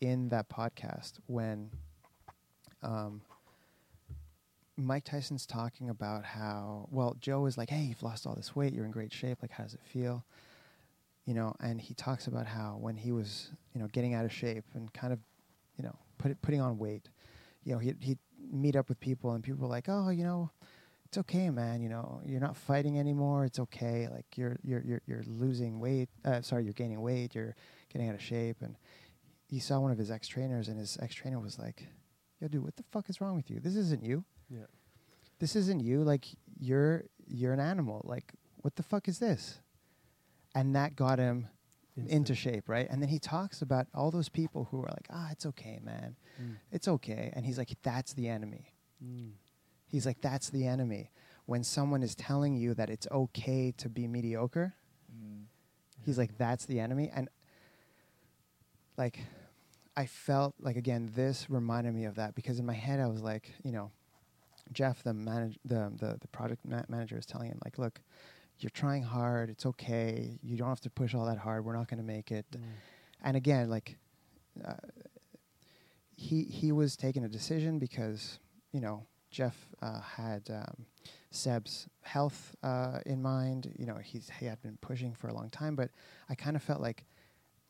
in 0.00 0.28
that 0.28 0.48
podcast 0.48 1.14
when 1.26 1.70
um, 2.82 3.22
Mike 4.76 5.04
Tyson's 5.04 5.46
talking 5.46 5.88
about 5.88 6.24
how, 6.24 6.88
well, 6.90 7.16
Joe 7.20 7.46
is 7.46 7.56
like, 7.56 7.70
hey, 7.70 7.82
you've 7.82 8.02
lost 8.02 8.26
all 8.26 8.34
this 8.34 8.54
weight, 8.54 8.72
you're 8.72 8.84
in 8.84 8.90
great 8.90 9.12
shape, 9.12 9.38
like, 9.42 9.50
how 9.50 9.64
does 9.64 9.74
it 9.74 9.80
feel? 9.84 10.24
You 11.24 11.34
know, 11.34 11.54
and 11.60 11.80
he 11.80 11.94
talks 11.94 12.26
about 12.26 12.46
how 12.46 12.76
when 12.80 12.96
he 12.96 13.10
was, 13.10 13.50
you 13.74 13.80
know, 13.80 13.88
getting 13.88 14.14
out 14.14 14.24
of 14.24 14.32
shape 14.32 14.64
and 14.74 14.92
kind 14.92 15.12
of, 15.12 15.18
you 15.76 15.84
know, 15.84 15.96
put, 16.18 16.40
putting 16.42 16.60
on 16.60 16.78
weight, 16.78 17.08
you 17.64 17.72
know, 17.72 17.78
he'd, 17.78 17.96
he'd 18.00 18.18
meet 18.52 18.76
up 18.76 18.88
with 18.88 19.00
people 19.00 19.32
and 19.32 19.42
people 19.42 19.62
were 19.62 19.72
like, 19.72 19.86
oh, 19.88 20.10
you 20.10 20.22
know, 20.22 20.50
it's 21.06 21.18
okay, 21.18 21.50
man. 21.50 21.80
You 21.80 21.88
know, 21.88 22.20
you're 22.24 22.40
not 22.40 22.56
fighting 22.56 22.98
anymore. 22.98 23.44
It's 23.44 23.58
okay. 23.58 24.08
Like 24.10 24.26
you're 24.36 24.58
you're 24.62 24.82
you're 24.84 25.02
you're 25.06 25.24
losing 25.26 25.78
weight. 25.78 26.08
Uh, 26.24 26.42
sorry, 26.42 26.64
you're 26.64 26.72
gaining 26.72 27.00
weight. 27.00 27.34
You're 27.34 27.54
getting 27.92 28.08
out 28.08 28.14
of 28.14 28.22
shape. 28.22 28.56
And 28.60 28.76
he 29.48 29.58
saw 29.58 29.80
one 29.80 29.90
of 29.90 29.98
his 29.98 30.10
ex 30.10 30.28
trainers, 30.28 30.68
and 30.68 30.78
his 30.78 30.98
ex 31.00 31.14
trainer 31.14 31.38
was 31.38 31.58
like, 31.58 31.86
"Yo, 32.40 32.48
dude, 32.48 32.64
what 32.64 32.76
the 32.76 32.82
fuck 32.90 33.08
is 33.08 33.20
wrong 33.20 33.36
with 33.36 33.50
you? 33.50 33.60
This 33.60 33.76
isn't 33.76 34.02
you. 34.02 34.24
Yeah. 34.48 34.66
This 35.38 35.56
isn't 35.56 35.80
you. 35.80 36.02
Like 36.02 36.26
you're 36.58 37.04
you're 37.26 37.52
an 37.52 37.60
animal. 37.60 38.02
Like 38.04 38.32
what 38.56 38.76
the 38.76 38.82
fuck 38.82 39.08
is 39.08 39.18
this?" 39.18 39.60
And 40.54 40.74
that 40.74 40.96
got 40.96 41.18
him 41.18 41.48
into 42.08 42.34
shape, 42.34 42.68
right? 42.68 42.86
And 42.90 43.00
then 43.00 43.08
he 43.08 43.18
talks 43.18 43.62
about 43.62 43.86
all 43.94 44.10
those 44.10 44.28
people 44.28 44.68
who 44.70 44.80
are 44.80 44.88
like, 44.90 45.06
"Ah, 45.10 45.28
it's 45.30 45.46
okay, 45.46 45.80
man. 45.82 46.16
Mm. 46.42 46.56
It's 46.72 46.88
okay." 46.88 47.32
And 47.34 47.44
he's 47.46 47.58
like, 47.58 47.70
"That's 47.82 48.12
the 48.12 48.28
enemy." 48.28 48.72
Mm. 49.04 49.32
He's 49.88 50.06
like, 50.06 50.20
that's 50.20 50.50
the 50.50 50.66
enemy. 50.66 51.10
When 51.46 51.62
someone 51.62 52.02
is 52.02 52.14
telling 52.14 52.56
you 52.56 52.74
that 52.74 52.90
it's 52.90 53.06
okay 53.10 53.72
to 53.78 53.88
be 53.88 54.08
mediocre, 54.08 54.74
he's 56.04 56.18
like, 56.18 56.36
that's 56.38 56.66
the 56.66 56.80
enemy. 56.80 57.10
And 57.14 57.28
like, 58.96 59.20
I 59.96 60.06
felt 60.06 60.54
like, 60.60 60.76
again, 60.76 61.10
this 61.14 61.48
reminded 61.48 61.94
me 61.94 62.04
of 62.04 62.16
that 62.16 62.34
because 62.34 62.58
in 62.58 62.66
my 62.66 62.74
head, 62.74 63.00
I 63.00 63.06
was 63.06 63.22
like, 63.22 63.52
you 63.62 63.72
know, 63.72 63.90
Jeff, 64.72 65.02
the 65.02 65.14
manage, 65.14 65.58
the, 65.64 65.92
the, 65.98 66.18
the 66.20 66.28
project 66.28 66.64
ma- 66.64 66.82
manager 66.88 67.16
is 67.16 67.26
telling 67.26 67.48
him, 67.48 67.58
like, 67.64 67.78
look, 67.78 68.00
you're 68.58 68.70
trying 68.70 69.02
hard. 69.02 69.50
It's 69.50 69.66
okay. 69.66 70.38
You 70.42 70.56
don't 70.56 70.68
have 70.68 70.80
to 70.80 70.90
push 70.90 71.14
all 71.14 71.26
that 71.26 71.38
hard. 71.38 71.64
We're 71.64 71.76
not 71.76 71.88
going 71.88 71.98
to 71.98 72.06
make 72.06 72.32
it. 72.32 72.46
Mm. 72.52 72.60
And 73.22 73.36
again, 73.36 73.70
like, 73.70 73.96
uh, 74.66 74.74
he 76.16 76.44
he 76.44 76.72
was 76.72 76.96
taking 76.96 77.24
a 77.24 77.28
decision 77.28 77.78
because 77.78 78.38
you 78.72 78.80
know 78.80 79.06
Jeff 79.30 79.68
uh, 79.82 80.00
had 80.00 80.48
um, 80.50 80.86
Seb's 81.30 81.88
health 82.02 82.56
uh, 82.62 83.00
in 83.04 83.20
mind. 83.20 83.72
You 83.78 83.86
know, 83.86 83.96
he's 83.96 84.30
he 84.40 84.46
had 84.46 84.60
been 84.62 84.78
pushing 84.80 85.14
for 85.14 85.28
a 85.28 85.34
long 85.34 85.50
time, 85.50 85.76
but 85.76 85.90
I 86.28 86.34
kind 86.34 86.56
of 86.56 86.62
felt 86.62 86.80
like 86.80 87.04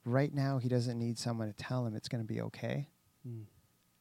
right 0.06 0.32
now 0.32 0.58
he 0.58 0.68
doesn't 0.68 0.98
need 0.98 1.18
someone 1.18 1.48
to 1.48 1.52
tell 1.52 1.84
him 1.86 1.94
it's 1.94 2.08
going 2.08 2.22
to 2.22 2.26
be 2.32 2.40
okay. 2.42 2.88
Mm. 3.28 3.44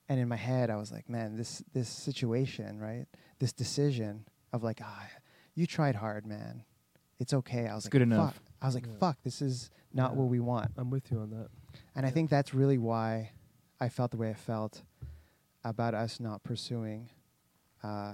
And 0.07 0.19
in 0.19 0.27
my 0.27 0.35
head, 0.35 0.69
I 0.69 0.75
was 0.75 0.91
like, 0.91 1.09
man, 1.09 1.35
this 1.35 1.63
this 1.73 1.89
situation, 1.89 2.79
right? 2.79 3.05
This 3.39 3.51
decision 3.53 4.25
of 4.53 4.63
like, 4.63 4.79
ah, 4.83 5.07
you 5.55 5.65
tried 5.65 5.95
hard, 5.95 6.25
man. 6.27 6.63
It's 7.19 7.33
okay. 7.33 7.67
I 7.67 7.73
was 7.75 7.85
It's 7.85 7.85
like, 7.87 7.91
good 7.93 8.01
fuck. 8.09 8.19
enough. 8.19 8.39
I 8.61 8.65
was 8.67 8.75
like, 8.75 8.85
Yeah. 8.85 8.97
fuck. 8.99 9.17
This 9.23 9.41
is 9.41 9.71
not 9.93 10.11
Yeah. 10.11 10.17
what 10.19 10.29
we 10.29 10.39
want. 10.39 10.71
I'm 10.77 10.89
with 10.91 11.11
you 11.11 11.19
on 11.19 11.31
that. 11.31 11.47
And 11.95 12.05
I 12.05 12.11
think 12.11 12.29
that's 12.29 12.53
really 12.53 12.77
why 12.77 13.31
I 13.79 13.89
felt 13.89 14.11
the 14.11 14.17
way 14.17 14.29
I 14.29 14.33
felt 14.35 14.83
about 15.63 15.93
us 15.95 16.19
not 16.19 16.43
pursuing, 16.43 17.09
uh, 17.83 18.13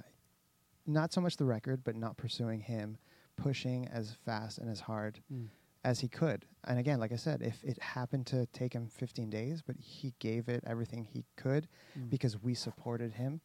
not 0.87 1.11
so 1.11 1.19
much 1.21 1.35
the 1.37 1.45
record, 1.45 1.83
but 1.83 1.95
not 1.95 2.15
pursuing 2.15 2.61
him, 2.61 2.97
pushing 3.35 3.87
as 3.89 4.13
fast 4.25 4.57
and 4.59 4.69
as 4.69 4.79
hard 4.81 5.19
Mm. 5.31 5.49
As 5.83 5.99
he 5.99 6.07
could. 6.07 6.45
And 6.65 6.77
again, 6.79 6.99
like 6.99 7.11
I 7.11 7.15
said, 7.15 7.41
if 7.41 7.63
it 7.63 7.81
happened 7.81 8.27
to 8.27 8.45
take 8.47 8.73
him 8.73 8.87
15 8.87 9.29
days, 9.29 9.61
but 9.61 9.75
he 9.79 10.13
gave 10.19 10.47
it 10.49 10.63
everything 10.67 11.05
he 11.05 11.25
could 11.35 11.67
Mm. 11.97 12.09
because 12.09 12.41
we 12.41 12.53
supported 12.53 13.13
him 13.13 13.41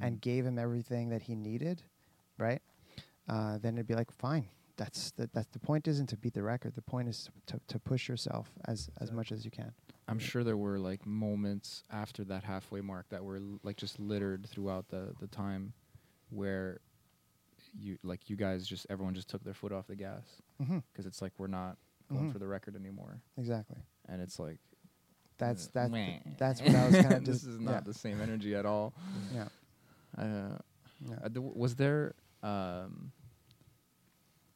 and 0.00 0.20
gave 0.20 0.44
him 0.46 0.58
everything 0.58 1.08
that 1.10 1.22
he 1.22 1.34
needed, 1.34 1.82
right? 2.38 2.62
Uh, 3.28 3.58
then 3.58 3.74
it'd 3.74 3.86
be 3.86 3.94
like, 3.94 4.10
fine, 4.10 4.48
that's 4.76 5.10
the 5.12 5.28
that's 5.32 5.48
the 5.48 5.58
point 5.58 5.86
isn't 5.88 6.06
to 6.08 6.16
beat 6.16 6.34
the 6.34 6.42
record. 6.42 6.74
The 6.74 6.82
point 6.82 7.08
is 7.08 7.28
to 7.46 7.60
to 7.68 7.78
push 7.78 8.08
yourself 8.08 8.50
as 8.66 8.88
as 9.00 9.10
much 9.12 9.32
as 9.32 9.44
you 9.44 9.50
can. 9.50 9.72
I'm 10.06 10.18
sure 10.20 10.42
there 10.44 10.56
were 10.56 10.78
like 10.78 11.04
moments 11.04 11.82
after 11.90 12.24
that 12.24 12.44
halfway 12.44 12.80
mark 12.80 13.08
that 13.10 13.22
were 13.22 13.36
l- 13.36 13.60
like 13.62 13.76
just 13.76 13.98
littered 14.00 14.46
throughout 14.48 14.88
the 14.88 15.14
the 15.20 15.26
time 15.26 15.72
where 16.30 16.80
you 17.78 17.98
like 18.02 18.28
you 18.30 18.36
guys 18.36 18.66
just 18.66 18.86
everyone 18.90 19.14
just 19.14 19.28
took 19.28 19.42
their 19.44 19.54
foot 19.54 19.72
off 19.72 19.86
the 19.86 19.96
gas 19.96 20.22
Mm-hmm. 20.62 20.78
because 20.92 21.06
it's 21.06 21.20
like 21.22 21.32
we're 21.38 21.46
not 21.46 21.76
going 22.10 22.28
Mhm. 22.28 22.32
for 22.32 22.38
the 22.38 22.46
record 22.48 22.74
anymore 22.76 23.20
Exactly. 23.36 23.78
and 24.08 24.20
it's 24.22 24.38
like 24.38 24.58
That's 25.38 25.66
uh, 25.66 25.70
that. 25.74 25.90
meh. 25.90 26.18
That's 26.38 26.60
what 26.62 26.74
I 26.74 26.86
was 26.86 26.96
kind 26.96 27.12
of. 27.14 27.24
this 27.26 27.44
is 27.44 27.60
not 27.60 27.84
the 27.84 27.94
same 27.94 28.20
energy 28.20 28.54
at 28.54 28.66
all 28.66 28.92
Yeah. 29.34 29.48
uh, 30.16 30.58
Yeah. 31.00 31.16
Uh, 31.22 31.28
th- 31.28 31.52
was 31.54 31.76
there, 31.76 32.14
um, 32.42 33.12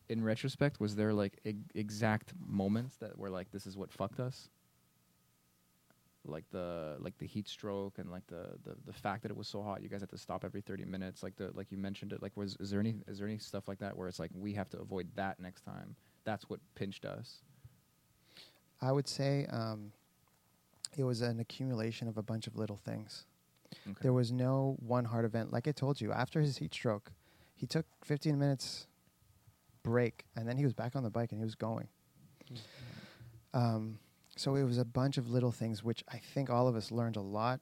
in 0.09 0.22
retrospect, 0.24 0.80
was 0.80 0.97
there 0.97 1.12
like 1.14 1.39
eg- 1.44 1.70
exact 1.74 2.34
moments 2.47 2.97
that 2.97 3.16
were 3.18 3.30
like, 3.30 3.51
this 3.51 3.66
is 3.66 3.76
what 3.76 3.93
fucked 3.93 4.18
us? 4.20 4.48
Like 6.24 6.44
the 6.51 6.97
like 7.01 7.19
the 7.19 7.27
heat 7.27 7.49
stroke 7.49 7.99
and 7.99 8.11
like 8.11 8.27
the, 8.28 8.51
the, 8.65 8.77
the 8.86 8.93
fact 8.93 9.23
that 9.23 9.31
it 9.31 9.36
was 9.36 9.49
so 9.49 9.62
hot, 9.62 9.82
you 9.82 9.89
guys 9.89 10.01
had 10.01 10.11
to 10.11 10.19
stop 10.19 10.44
every 10.44 10.61
thirty 10.61 10.85
minutes. 10.85 11.23
Like 11.23 11.36
the 11.36 11.51
like 11.55 11.70
you 11.70 11.78
mentioned 11.78 12.12
it. 12.12 12.23
Like 12.23 12.36
was 12.36 12.57
is 12.61 12.70
there 12.70 12.81
any 12.81 12.94
is 13.09 13.19
there 13.19 13.27
any 13.27 13.39
stuff 13.39 13.66
like 13.66 13.78
that 13.81 13.97
where 13.97 14.09
it's 14.09 14.19
like 14.20 14.31
we 14.35 14.53
have 14.55 14.70
to 14.70 14.81
avoid 14.81 15.09
that 15.16 15.40
next 15.40 15.62
time? 15.62 15.97
That's 16.24 16.49
what 16.49 16.61
pinched 16.74 17.05
us. 17.05 17.43
I 18.81 18.93
would 18.93 19.09
say 19.09 19.47
um, 19.51 19.93
it 20.97 21.05
was 21.05 21.23
an 21.23 21.40
accumulation 21.40 22.09
of 22.09 22.19
a 22.19 22.23
bunch 22.23 22.47
of 22.47 22.57
little 22.57 22.78
things. 22.85 23.24
Okay. 23.89 23.99
There 24.03 24.12
was 24.12 24.32
no 24.32 24.77
one 24.85 25.05
hard 25.05 25.24
event. 25.24 25.53
Like 25.53 25.66
I 25.66 25.73
told 25.73 26.01
you, 26.01 26.12
after 26.12 26.40
his 26.40 26.59
heat 26.59 26.74
stroke, 26.74 27.12
he 27.55 27.66
took 27.66 27.86
15 28.05 28.39
minutes 28.39 28.86
break, 29.82 30.24
and 30.36 30.49
then 30.49 30.57
he 30.57 30.65
was 30.65 30.73
back 30.73 30.94
on 30.94 31.03
the 31.03 31.11
bike 31.11 31.32
and 31.32 31.40
he 31.40 31.44
was 31.44 31.55
going. 31.55 31.89
Um, 33.55 33.99
so 34.37 34.55
it 34.55 34.65
was 34.65 34.79
a 34.79 34.85
bunch 34.85 35.19
of 35.19 35.29
little 35.31 35.53
things, 35.53 35.83
which 35.85 36.03
I 36.09 36.19
think 36.19 36.51
all 36.51 36.67
of 36.69 36.77
us 36.77 36.91
learned 36.91 37.17
a 37.17 37.21
lot. 37.21 37.61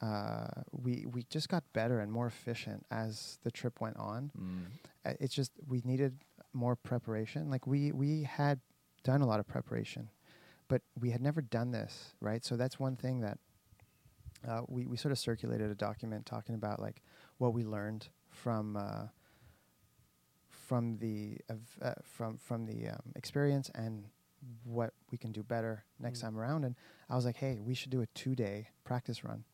Uh, 0.00 0.48
we 0.72 1.06
we 1.10 1.22
just 1.30 1.48
got 1.48 1.64
better 1.72 2.00
and 2.00 2.12
more 2.12 2.26
efficient 2.26 2.84
as 2.90 3.38
the 3.44 3.50
trip 3.50 3.80
went 3.80 3.96
on. 3.96 4.30
Mm. 4.38 4.66
Uh, 5.06 5.14
It's 5.20 5.34
just 5.34 5.52
we 5.66 5.80
needed 5.84 6.18
more 6.52 6.76
preparation. 6.76 7.50
Like 7.50 7.66
we 7.66 7.92
we 7.92 8.24
had 8.24 8.60
done 9.04 9.22
a 9.22 9.26
lot 9.26 9.40
of 9.40 9.46
preparation, 9.46 10.10
but 10.68 10.82
we 11.00 11.10
had 11.10 11.22
never 11.22 11.40
done 11.40 11.70
this, 11.70 12.14
right? 12.20 12.44
So 12.44 12.56
that's 12.56 12.78
one 12.78 12.96
thing 12.96 13.20
that 13.20 13.38
uh, 14.46 14.62
we 14.68 14.86
we 14.86 14.96
sort 14.98 15.12
of 15.12 15.18
circulated 15.18 15.70
a 15.70 15.74
document 15.74 16.26
talking 16.26 16.54
about 16.54 16.78
like 16.78 17.00
what 17.38 17.54
we 17.54 17.64
learned 17.64 18.08
from 18.28 18.76
uh, 18.76 19.06
from 20.50 20.98
the 20.98 21.38
ev- 21.48 21.78
uh, 21.80 21.94
from 22.02 22.36
from 22.36 22.66
the 22.66 22.88
um, 22.88 23.12
experience 23.14 23.70
and 23.74 24.08
what 24.64 24.92
we 25.10 25.18
can 25.18 25.32
do 25.32 25.42
better 25.42 25.84
next 25.98 26.18
Mm. 26.18 26.22
time 26.22 26.38
around. 26.38 26.64
And 26.64 26.74
I 27.08 27.16
was 27.16 27.24
like, 27.24 27.36
hey, 27.36 27.58
we 27.60 27.74
should 27.74 27.90
do 27.90 28.00
a 28.00 28.06
two 28.08 28.34
day 28.34 28.68
practice 28.84 29.24
run. 29.24 29.44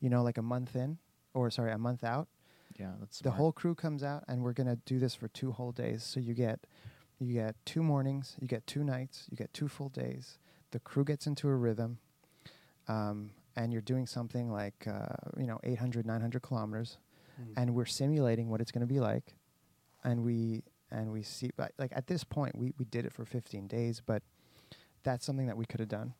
You 0.00 0.10
know, 0.10 0.22
like 0.22 0.36
a 0.38 0.42
month 0.42 0.76
in, 0.76 0.98
or 1.34 1.50
sorry, 1.50 1.72
a 1.72 1.78
month 1.78 2.04
out 2.04 2.28
Yeah, 2.78 2.92
that's 3.00 3.20
the 3.20 3.30
whole 3.30 3.52
crew 3.52 3.74
comes 3.74 4.02
out 4.02 4.24
and 4.28 4.42
we're 4.42 4.52
gonna 4.52 4.76
do 4.84 4.98
this 4.98 5.14
for 5.14 5.28
two 5.28 5.52
whole 5.52 5.72
days 5.72 6.02
so 6.04 6.20
you 6.20 6.34
get 6.34 6.66
you 7.18 7.32
get 7.32 7.56
two 7.64 7.82
mornings 7.82 8.36
you 8.40 8.46
get 8.46 8.66
two 8.66 8.84
nights 8.84 9.26
you 9.30 9.36
get 9.38 9.50
two 9.54 9.68
full 9.68 9.88
days 9.88 10.38
the 10.72 10.80
crew 10.80 11.02
gets 11.04 11.26
into 11.26 11.48
a 11.48 11.54
rhythm 11.56 11.98
um, 12.88 13.30
and 13.56 13.72
you're 13.72 13.80
doing 13.82 14.06
something 14.06 14.50
like 14.52 14.86
uh, 14.86 15.06
you 15.38 15.46
know 15.46 15.58
800 15.64 16.04
900 16.06 16.42
kilometers 16.42 16.98
Mm. 17.40 17.52
and 17.58 17.74
we're 17.74 17.84
simulating 17.86 18.48
what 18.48 18.60
it's 18.62 18.70
going 18.72 18.80
to 18.86 18.86
be 18.86 18.98
like 19.00 19.34
and 20.04 20.22
we 20.24 20.62
and 20.90 21.12
we 21.12 21.22
see 21.22 21.50
like 21.78 21.92
at 21.92 22.06
this 22.06 22.24
point 22.24 22.56
we, 22.56 22.72
we 22.78 22.84
did 22.84 23.04
it 23.04 23.12
for 23.12 23.24
15 23.24 23.66
days 23.66 24.00
but 24.04 24.22
that's 25.02 25.24
something 25.24 25.46
that 25.46 25.56
we 25.56 25.66
could 25.66 25.80
have 25.80 25.88
done. 25.88 26.14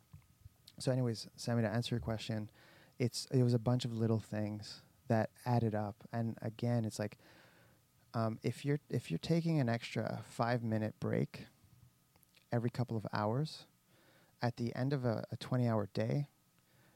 So 0.78 0.92
anyways 0.92 1.28
sammy 1.36 1.62
to 1.62 1.68
answer 1.68 1.94
your 1.94 2.00
question 2.00 2.50
it's 2.98 3.26
it 3.30 3.42
was 3.42 3.54
a 3.54 3.58
bunch 3.58 3.84
of 3.84 3.92
little 3.92 4.20
things 4.20 4.82
that 5.08 5.30
added 5.44 5.74
up. 5.74 5.96
And 6.12 6.36
again 6.42 6.84
it's 6.84 6.98
like 6.98 7.18
um, 8.14 8.38
if 8.42 8.64
you're 8.64 8.80
if 8.90 9.10
you're 9.10 9.18
taking 9.18 9.60
an 9.60 9.68
extra 9.68 10.22
five 10.28 10.62
minute 10.62 10.94
break 11.00 11.46
every 12.52 12.70
couple 12.70 12.96
of 12.96 13.06
hours 13.12 13.66
at 14.42 14.56
the 14.56 14.74
end 14.74 14.92
of 14.92 15.04
a, 15.04 15.24
a 15.32 15.36
20 15.36 15.68
hour 15.68 15.88
day 15.92 16.28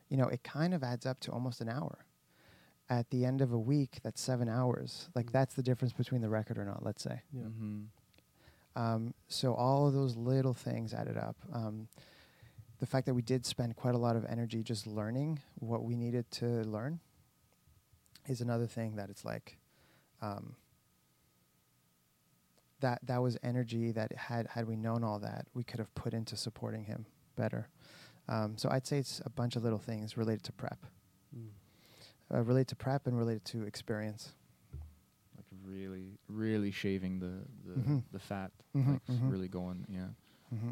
you 0.09 0.17
know 0.17 0.29
it 0.29 0.43
kind 0.43 0.73
of 0.75 0.83
adds 0.83 1.07
up 1.07 1.21
to 1.21 1.31
almost 1.31 1.61
an 1.61 1.69
hour 1.69 2.05
at 2.91 3.09
the 3.11 3.25
end 3.25 3.41
of 3.41 3.53
a 3.53 3.59
week 3.59 4.01
that's 4.03 4.21
seven 4.21 4.49
hours 4.49 5.09
like 5.15 5.27
Mm. 5.27 5.33
that's 5.33 5.55
the 5.55 5.63
difference 5.63 5.93
between 5.95 6.21
the 6.21 6.29
record 6.29 6.59
or 6.59 6.65
not 6.67 6.83
let's 6.85 7.03
say 7.03 7.23
Yeah. 7.33 7.45
Mhm. 7.45 7.87
um, 8.77 9.15
so 9.29 9.55
all 9.55 9.87
of 9.87 9.95
those 9.95 10.17
little 10.17 10.55
things 10.55 10.93
added 10.93 11.17
up. 11.17 11.37
Um, 11.53 11.89
the 12.79 12.87
fact 12.87 13.07
that 13.07 13.15
we 13.15 13.23
did 13.23 13.45
spend 13.47 13.77
quite 13.77 13.95
a 13.95 13.99
lot 13.99 14.17
of 14.17 14.25
energy 14.25 14.63
just 14.63 14.87
learning 14.87 15.39
what 15.61 15.85
we 15.85 15.95
needed 15.97 16.31
to 16.33 16.47
learn 16.65 16.99
is 18.27 18.41
another 18.41 18.67
thing 18.67 18.97
that 18.97 19.09
it's 19.11 19.25
like 19.25 19.57
um, 20.23 20.57
that 22.81 22.99
that 23.07 23.19
was 23.23 23.37
energy 23.43 23.93
that 23.93 24.13
had 24.13 24.47
had 24.49 24.67
we 24.67 24.77
known 24.77 25.05
all 25.05 25.19
that 25.19 25.47
we 25.55 25.63
could 25.63 25.79
have 25.79 25.95
put 25.95 26.15
into 26.15 26.37
supporting 26.37 26.85
him 26.85 27.07
better. 27.37 27.69
Um, 28.29 28.57
so 28.57 28.69
I'd 28.71 28.87
say 28.87 28.99
it's 28.99 29.21
a 29.25 29.31
bunch 29.31 29.57
of 29.57 29.63
little 29.65 29.79
things 29.79 30.17
related 30.17 30.43
to 30.45 30.53
prep, 30.53 30.79
Mm. 31.37 31.51
Uh, 32.33 32.41
related 32.43 32.69
to 32.69 32.77
prep 32.77 33.07
and 33.07 33.17
related 33.19 33.45
to 33.47 33.63
experience. 33.65 34.33
Like 35.37 35.47
really, 35.65 36.19
really 36.29 36.71
shaving 36.71 37.19
the 37.21 37.45
the, 37.67 37.81
Mhm. 37.81 38.03
the 38.13 38.19
fat. 38.19 38.51
Mhm, 38.77 38.87
like 38.93 39.07
mhm. 39.07 39.31
really 39.31 39.49
going. 39.49 39.87
Yeah, 39.89 40.09
hmm 40.51 40.71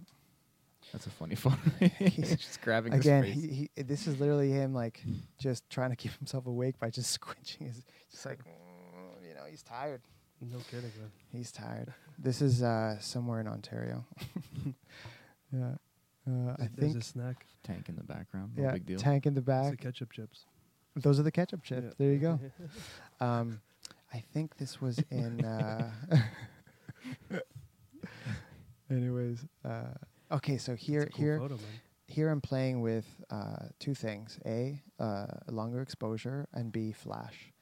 that's 0.93 1.07
a 1.07 1.11
funny 1.11 1.35
photo. 1.45 1.57
He's 1.99 2.37
just 2.37 2.61
grabbing 2.63 2.95
Again, 2.95 3.25
he, 3.25 3.69
he, 3.77 3.83
this 3.83 4.07
is 4.07 4.19
literally 4.21 4.51
him 4.51 4.73
like 4.73 5.03
just 5.39 5.69
trying 5.69 5.91
to 5.91 5.97
keep 5.97 6.13
himself 6.19 6.47
awake 6.47 6.79
by 6.79 6.89
just 6.89 7.19
squinching 7.21 7.67
his, 7.67 7.85
just 8.11 8.25
like, 8.25 8.39
mm, 8.39 9.27
you 9.29 9.35
know, 9.35 9.43
he's 9.51 9.63
tired. 9.63 10.01
No 10.41 10.59
kidding, 10.71 10.93
man. 10.99 11.11
He's 11.31 11.51
tired. 11.53 11.93
This 12.19 12.41
is 12.41 12.63
uh, 12.63 12.97
somewhere 13.01 13.41
in 13.41 13.49
Ontario. 13.49 14.07
yeah, 15.53 15.75
uh, 16.27 16.53
I 16.59 16.69
There's 16.75 16.93
think. 16.93 16.97
a 17.03 17.05
snack. 17.05 17.47
Tank 17.65 17.89
in 17.89 17.97
the 17.97 18.05
background. 18.05 18.53
No 18.57 18.63
yeah, 18.63 18.73
big 18.73 18.87
deal. 18.87 18.99
tank 18.99 19.27
in 19.27 19.35
the 19.35 19.41
It's 19.41 19.47
the 19.47 19.53
back. 19.53 19.79
ketchup 19.81 20.13
chips. 20.13 20.47
Those 21.03 21.19
are 21.21 21.23
the 21.23 21.31
ketchup 21.33 21.63
chips. 21.63 21.85
Yeah. 21.87 21.93
There 21.99 22.13
you 22.13 22.19
go. 22.19 22.41
Um, 23.21 23.61
I 24.15 24.23
think 24.33 24.57
this 24.59 24.81
was 24.81 25.01
in. 25.11 25.45
Uh, 25.45 25.91
anyways, 28.91 29.45
uh, 29.65 29.95
okay. 30.33 30.57
So 30.57 30.75
here, 30.75 31.07
cool 31.13 31.25
here, 31.25 31.39
photo, 31.39 31.59
here 32.07 32.31
I'm 32.31 32.41
playing 32.41 32.81
with 32.81 33.07
uh, 33.31 33.67
two 33.79 33.95
things: 33.95 34.39
a 34.47 34.81
uh, 34.99 35.27
longer 35.51 35.81
exposure, 35.83 36.47
and 36.53 36.73
b 36.73 36.93
flash. 36.93 37.53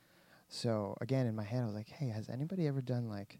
So 0.48 0.96
again, 1.00 1.26
in 1.26 1.34
my 1.34 1.42
head, 1.44 1.62
I 1.62 1.66
was 1.66 1.74
like, 1.74 1.88
"Hey, 1.88 2.08
has 2.08 2.28
anybody 2.28 2.66
ever 2.66 2.80
done 2.82 3.08
like 3.08 3.38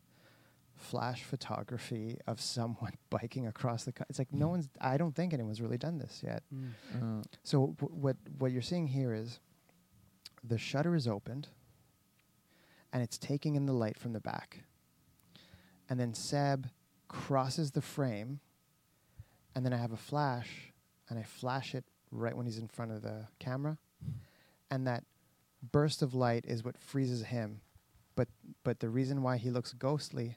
flash 0.75 1.23
photography 1.23 2.19
of 2.27 2.41
someone 2.57 2.95
biking 3.11 3.47
across 3.47 3.85
the?" 3.85 3.93
Co-? 3.93 4.05
It's 4.09 4.19
like 4.19 4.33
no 4.33 4.49
one's. 4.49 4.69
I 4.81 4.97
don't 4.97 5.15
think 5.15 5.33
anyone's 5.33 5.61
really 5.61 5.79
done 5.79 5.99
this 5.99 6.23
yet. 6.25 6.43
Uh, 6.95 7.23
So 7.45 7.75
w- 7.79 7.95
what 8.01 8.17
what 8.39 8.53
you're 8.53 8.63
seeing 8.63 8.87
here 8.89 9.15
is 9.15 9.39
the 10.49 10.59
shutter 10.59 10.95
is 10.95 11.07
opened, 11.09 11.49
and 12.93 13.03
it's 13.03 13.19
taking 13.19 13.55
in 13.57 13.67
the 13.67 13.73
light 13.73 13.99
from 13.99 14.13
the 14.13 14.21
back, 14.21 14.63
and 15.89 15.99
then 15.99 16.15
Seb 16.15 16.69
crosses 17.09 17.71
the 17.73 17.83
frame, 17.83 18.41
and 19.55 19.65
then 19.65 19.73
I 19.73 19.77
have 19.79 19.93
a 19.93 19.97
flash, 19.97 20.73
and 21.09 21.19
I 21.19 21.23
flash 21.23 21.75
it 21.75 21.85
right 22.11 22.37
when 22.37 22.47
he's 22.47 22.59
in 22.59 22.69
front 22.69 22.93
of 22.93 23.03
the 23.03 23.27
camera, 23.39 23.79
and 24.71 24.87
that 24.87 25.05
burst 25.73 26.03
of 26.03 26.15
light 26.15 26.45
is 26.47 26.65
what 26.65 26.79
freezes 26.79 27.25
him, 27.25 27.61
but 28.15 28.29
but 28.65 28.81
the 28.81 28.89
reason 28.89 29.23
why 29.23 29.37
he 29.37 29.51
looks 29.51 29.73
ghostly 29.73 30.37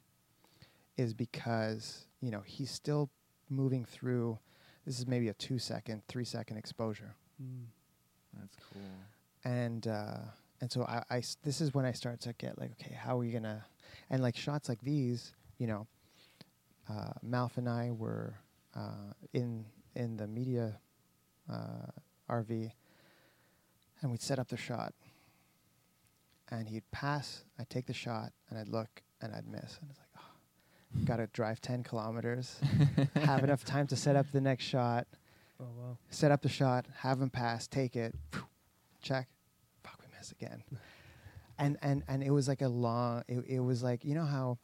is 0.98 1.14
because 1.14 2.06
you 2.22 2.32
know 2.32 2.42
he's 2.46 2.72
still 2.72 3.10
moving 3.50 3.86
through. 3.86 4.38
This 4.86 4.98
is 5.00 5.08
maybe 5.08 5.28
a 5.30 5.34
two 5.34 5.60
second, 5.60 6.02
three 6.08 6.26
second 6.26 6.58
exposure 6.58 7.16
Mm. 7.42 7.68
that's 8.38 8.58
cool. 8.74 8.82
And 9.44 9.88
uh, 9.88 10.18
and 10.62 10.72
so 10.72 10.84
I, 10.84 11.04
I 11.10 11.18
s- 11.20 11.38
this 11.44 11.62
is 11.62 11.74
when 11.74 11.86
I 11.86 11.92
start 11.92 12.20
to 12.22 12.34
get 12.34 12.60
like, 12.60 12.72
okay, 12.82 12.94
how 12.94 13.16
are 13.16 13.20
we 13.20 13.32
gonna, 13.32 13.66
and 14.10 14.22
like 14.22 14.36
shots 14.36 14.68
like 14.70 14.82
these, 14.82 15.34
you 15.58 15.68
know, 15.68 15.88
uh, 16.90 17.14
Malf 17.28 17.58
and 17.58 17.70
I 17.70 17.92
were 17.92 18.36
uh, 18.76 19.14
in 19.34 19.66
in 19.96 20.18
the 20.18 20.28
media 20.28 20.80
uh, 21.52 21.88
RV, 22.30 22.72
and 24.02 24.12
we'd 24.12 24.22
set 24.22 24.40
up 24.40 24.48
the 24.50 24.58
shot, 24.58 24.94
and 26.50 26.68
he'd 26.68 26.90
pass, 26.92 27.44
I'd 27.60 27.70
take 27.70 27.86
the 27.86 27.94
shot, 27.94 28.32
and 28.50 28.60
I'd 28.60 28.70
look, 28.70 29.02
and 29.22 29.34
I'd 29.34 29.48
miss, 29.48 29.78
and 29.82 29.90
it's 29.90 30.00
like, 30.00 30.10
oh, 30.18 31.06
gotta 31.06 31.28
drive 31.34 31.62
ten 31.62 31.84
kilometers, 31.84 32.60
have 33.16 33.44
enough 33.44 33.64
time 33.64 33.88
to 33.88 33.96
set 33.96 34.16
up 34.16 34.26
the 34.32 34.42
next 34.42 34.66
shot, 34.66 35.08
Oh 35.62 35.66
wow. 35.78 35.98
set 36.10 36.32
up 36.32 36.42
the 36.42 36.50
shot, 36.50 36.86
have 36.98 37.22
him 37.22 37.30
pass, 37.30 37.68
take 37.68 37.96
it, 37.96 38.16
phew, 38.32 38.44
check, 39.02 39.28
fuck, 39.84 40.00
we 40.02 40.08
miss 40.18 40.32
again. 40.32 40.64
And 41.62 41.78
and 41.82 42.04
and 42.08 42.24
it 42.24 42.32
was 42.32 42.48
like 42.48 42.62
a 42.62 42.70
long. 42.70 43.22
It, 43.28 43.44
it 43.46 43.60
was 43.60 43.84
like 43.84 44.06
you 44.06 44.16
know 44.16 44.24
how 44.24 44.60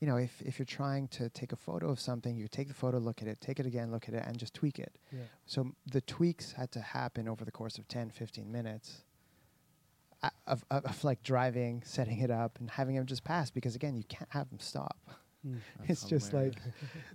you 0.00 0.06
know, 0.06 0.16
if 0.16 0.40
if 0.40 0.58
you're 0.58 0.66
trying 0.66 1.08
to 1.08 1.28
take 1.28 1.52
a 1.52 1.56
photo 1.56 1.90
of 1.90 2.00
something, 2.00 2.34
you 2.36 2.48
take 2.48 2.68
the 2.68 2.74
photo, 2.74 2.98
look 2.98 3.20
at 3.20 3.28
it, 3.28 3.38
take 3.40 3.60
it 3.60 3.66
again, 3.66 3.92
look 3.92 4.08
at 4.08 4.14
it, 4.14 4.24
and 4.26 4.38
just 4.38 4.54
tweak 4.54 4.78
it. 4.78 4.96
Yeah. 5.12 5.20
So 5.44 5.60
m- 5.60 5.76
the 5.92 6.00
tweaks 6.00 6.52
had 6.52 6.72
to 6.72 6.80
happen 6.80 7.28
over 7.28 7.44
the 7.44 7.50
course 7.50 7.76
of 7.76 7.86
10, 7.86 8.08
15 8.10 8.50
minutes 8.50 9.04
uh, 10.22 10.30
of, 10.46 10.64
of, 10.70 10.86
of 10.86 11.04
like 11.04 11.22
driving, 11.22 11.82
setting 11.84 12.20
it 12.20 12.30
up, 12.30 12.58
and 12.60 12.70
having 12.70 12.96
him 12.96 13.04
just 13.04 13.24
pass 13.24 13.50
because 13.50 13.74
again, 13.74 13.94
you 13.94 14.04
can't 14.04 14.30
have 14.30 14.50
him 14.50 14.58
stop. 14.58 14.96
Mm. 15.46 15.56
it's 15.88 16.04
just 16.04 16.34
like 16.34 16.52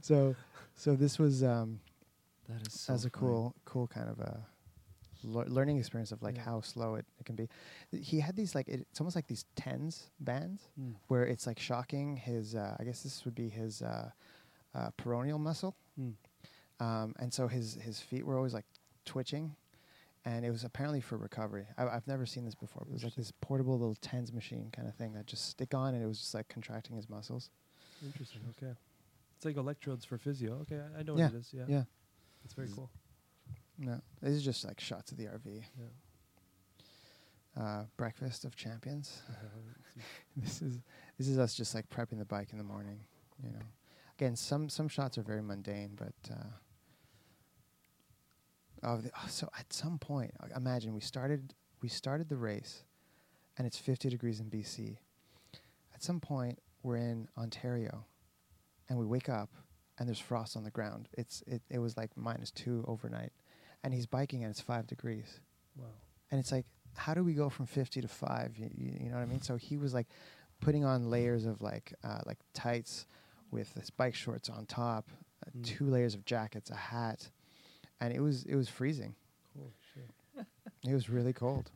so. 0.01 0.35
So 0.73 0.95
this 0.95 1.19
was 1.19 1.43
um, 1.43 1.79
that 2.49 2.65
is 2.65 2.73
so 2.73 2.91
as 2.95 3.05
a 3.05 3.11
cool, 3.11 3.53
cool 3.65 3.85
kind 3.85 4.09
of 4.09 4.19
a 4.19 4.43
lear- 5.25 5.45
learning 5.47 5.77
experience 5.77 6.11
of 6.11 6.21
like 6.21 6.35
Yeah. 6.37 6.43
how 6.43 6.61
slow 6.61 6.95
it, 6.95 7.05
it 7.19 7.25
can 7.25 7.35
be. 7.35 7.49
He 7.91 8.19
had 8.19 8.35
these 8.35 8.55
like 8.55 8.67
it, 8.67 8.81
it's 8.89 8.99
almost 9.01 9.15
like 9.15 9.27
these 9.27 9.45
TENS 9.55 10.09
bands 10.19 10.69
Mm. 10.79 10.95
where 11.07 11.23
it's 11.25 11.45
like 11.47 11.59
shocking 11.59 12.15
his. 12.17 12.55
Uh, 12.55 12.75
I 12.79 12.83
guess 12.83 13.03
this 13.03 13.25
would 13.25 13.35
be 13.35 13.49
his 13.49 13.81
uh, 13.81 14.11
uh, 14.73 14.89
peroneal 14.97 15.39
muscle, 15.39 15.75
Mm. 15.99 16.13
um, 16.79 17.13
and 17.19 17.33
so 17.33 17.47
his 17.47 17.75
his 17.75 17.99
feet 17.99 18.25
were 18.25 18.37
always 18.37 18.53
like 18.53 18.65
twitching, 19.05 19.55
and 20.25 20.45
it 20.45 20.51
was 20.51 20.63
apparently 20.63 21.01
for 21.01 21.17
recovery. 21.17 21.67
I, 21.77 21.87
I've 21.87 22.07
never 22.07 22.25
seen 22.25 22.45
this 22.45 22.55
before. 22.55 22.83
It 22.87 22.91
was 22.93 23.03
like 23.03 23.15
this 23.15 23.31
portable 23.41 23.73
little 23.77 23.95
TENS 23.95 24.33
machine 24.33 24.69
kind 24.71 24.87
of 24.87 24.95
thing 24.95 25.13
that 25.13 25.25
just 25.27 25.49
stick 25.49 25.73
on, 25.73 25.93
and 25.93 26.03
it 26.03 26.07
was 26.07 26.19
just 26.19 26.33
like 26.33 26.47
contracting 26.49 26.95
his 26.95 27.09
muscles. 27.09 27.49
Interesting. 28.03 28.41
Okay. 28.57 28.73
It's 29.37 29.45
like 29.45 29.57
electrodes 29.57 30.05
for 30.05 30.17
physio. 30.17 30.59
Okay, 30.61 30.79
I, 30.79 30.99
I 30.99 31.03
know 31.03 31.17
Yeah, 31.17 31.25
what 31.25 31.33
it 31.35 31.37
is. 31.37 31.49
Yeah. 31.53 31.65
Yeah, 31.67 31.83
It's 32.43 32.53
very 32.53 32.69
cool. 32.69 32.89
No, 33.77 34.01
this 34.21 34.33
is 34.33 34.43
just 34.43 34.65
like 34.65 34.79
shots 34.79 35.11
of 35.11 35.17
the 35.17 35.25
RV. 35.25 35.63
Yeah. 35.77 35.85
Uh, 37.61 37.83
breakfast 37.97 38.45
of 38.45 38.55
champions. 38.55 39.21
This 40.37 40.61
is 40.61 40.79
this 41.17 41.27
is 41.27 41.39
us 41.39 41.53
just 41.55 41.73
like 41.73 41.89
prepping 41.89 42.17
the 42.17 42.25
bike 42.25 42.49
in 42.51 42.57
the 42.57 42.63
morning. 42.63 42.99
You 43.41 43.51
know, 43.51 43.65
again, 44.17 44.35
some 44.35 44.69
some 44.69 44.87
shots 44.87 45.17
are 45.17 45.23
very 45.23 45.41
mundane, 45.41 45.91
but 45.95 46.31
uh, 46.31 46.47
oh, 48.83 48.97
the, 48.97 49.11
oh, 49.15 49.27
so 49.29 49.49
at 49.57 49.71
some 49.71 49.97
point, 49.97 50.31
imagine 50.55 50.93
we 50.93 51.01
started 51.01 51.53
we 51.81 51.87
started 51.87 52.29
the 52.29 52.35
race, 52.35 52.83
and 53.57 53.65
it's 53.65 53.77
50 53.77 54.09
degrees 54.09 54.39
in 54.39 54.49
BC. 54.49 54.97
At 55.93 56.03
some 56.03 56.19
point, 56.19 56.59
we're 56.83 56.97
in 56.97 57.27
Ontario, 57.37 58.05
and 58.89 58.99
we 58.99 59.05
wake 59.05 59.29
up, 59.29 59.49
and 59.97 60.07
there's 60.07 60.19
frost 60.19 60.57
on 60.57 60.63
the 60.63 60.71
ground. 60.71 61.07
It's 61.13 61.43
it 61.47 61.61
it 61.69 61.79
was 61.79 61.95
like 61.95 62.11
minus 62.17 62.51
two 62.51 62.83
overnight, 62.87 63.31
and 63.85 63.93
he's 63.93 64.05
biking, 64.07 64.43
and 64.43 64.49
it's 64.51 64.59
five 64.61 64.85
degrees 64.87 65.39
wow. 65.77 65.85
and 66.31 66.39
it's 66.39 66.51
like 66.51 66.65
how 66.97 67.13
do 67.13 67.23
we 67.23 67.33
go 67.33 67.49
from 67.49 67.65
50 67.65 68.01
to 68.01 68.07
5 68.07 68.57
you, 68.57 68.69
you, 68.75 68.91
you 69.03 69.09
know 69.09 69.15
what 69.17 69.21
i 69.21 69.25
mean 69.25 69.41
so 69.41 69.55
he 69.57 69.77
was 69.77 69.93
like 69.93 70.07
putting 70.59 70.83
on 70.83 71.09
layers 71.09 71.45
of 71.45 71.61
like 71.61 71.93
uh, 72.03 72.19
like 72.25 72.37
tights 72.53 73.05
with 73.51 73.73
his 73.75 73.89
bike 73.89 74.15
shorts 74.15 74.49
on 74.49 74.65
top 74.65 75.09
uh, 75.45 75.51
Mm. 75.57 75.63
two 75.63 75.85
layers 75.89 76.15
of 76.15 76.25
jackets 76.25 76.69
a 76.71 76.75
hat 76.75 77.29
and 78.01 78.11
it 78.13 78.19
was 78.21 78.43
it 78.45 78.55
was 78.55 78.67
freezing 78.69 79.13
shit. 79.93 80.45
it 80.89 80.93
was 80.93 81.09
really 81.09 81.33
cold 81.33 81.69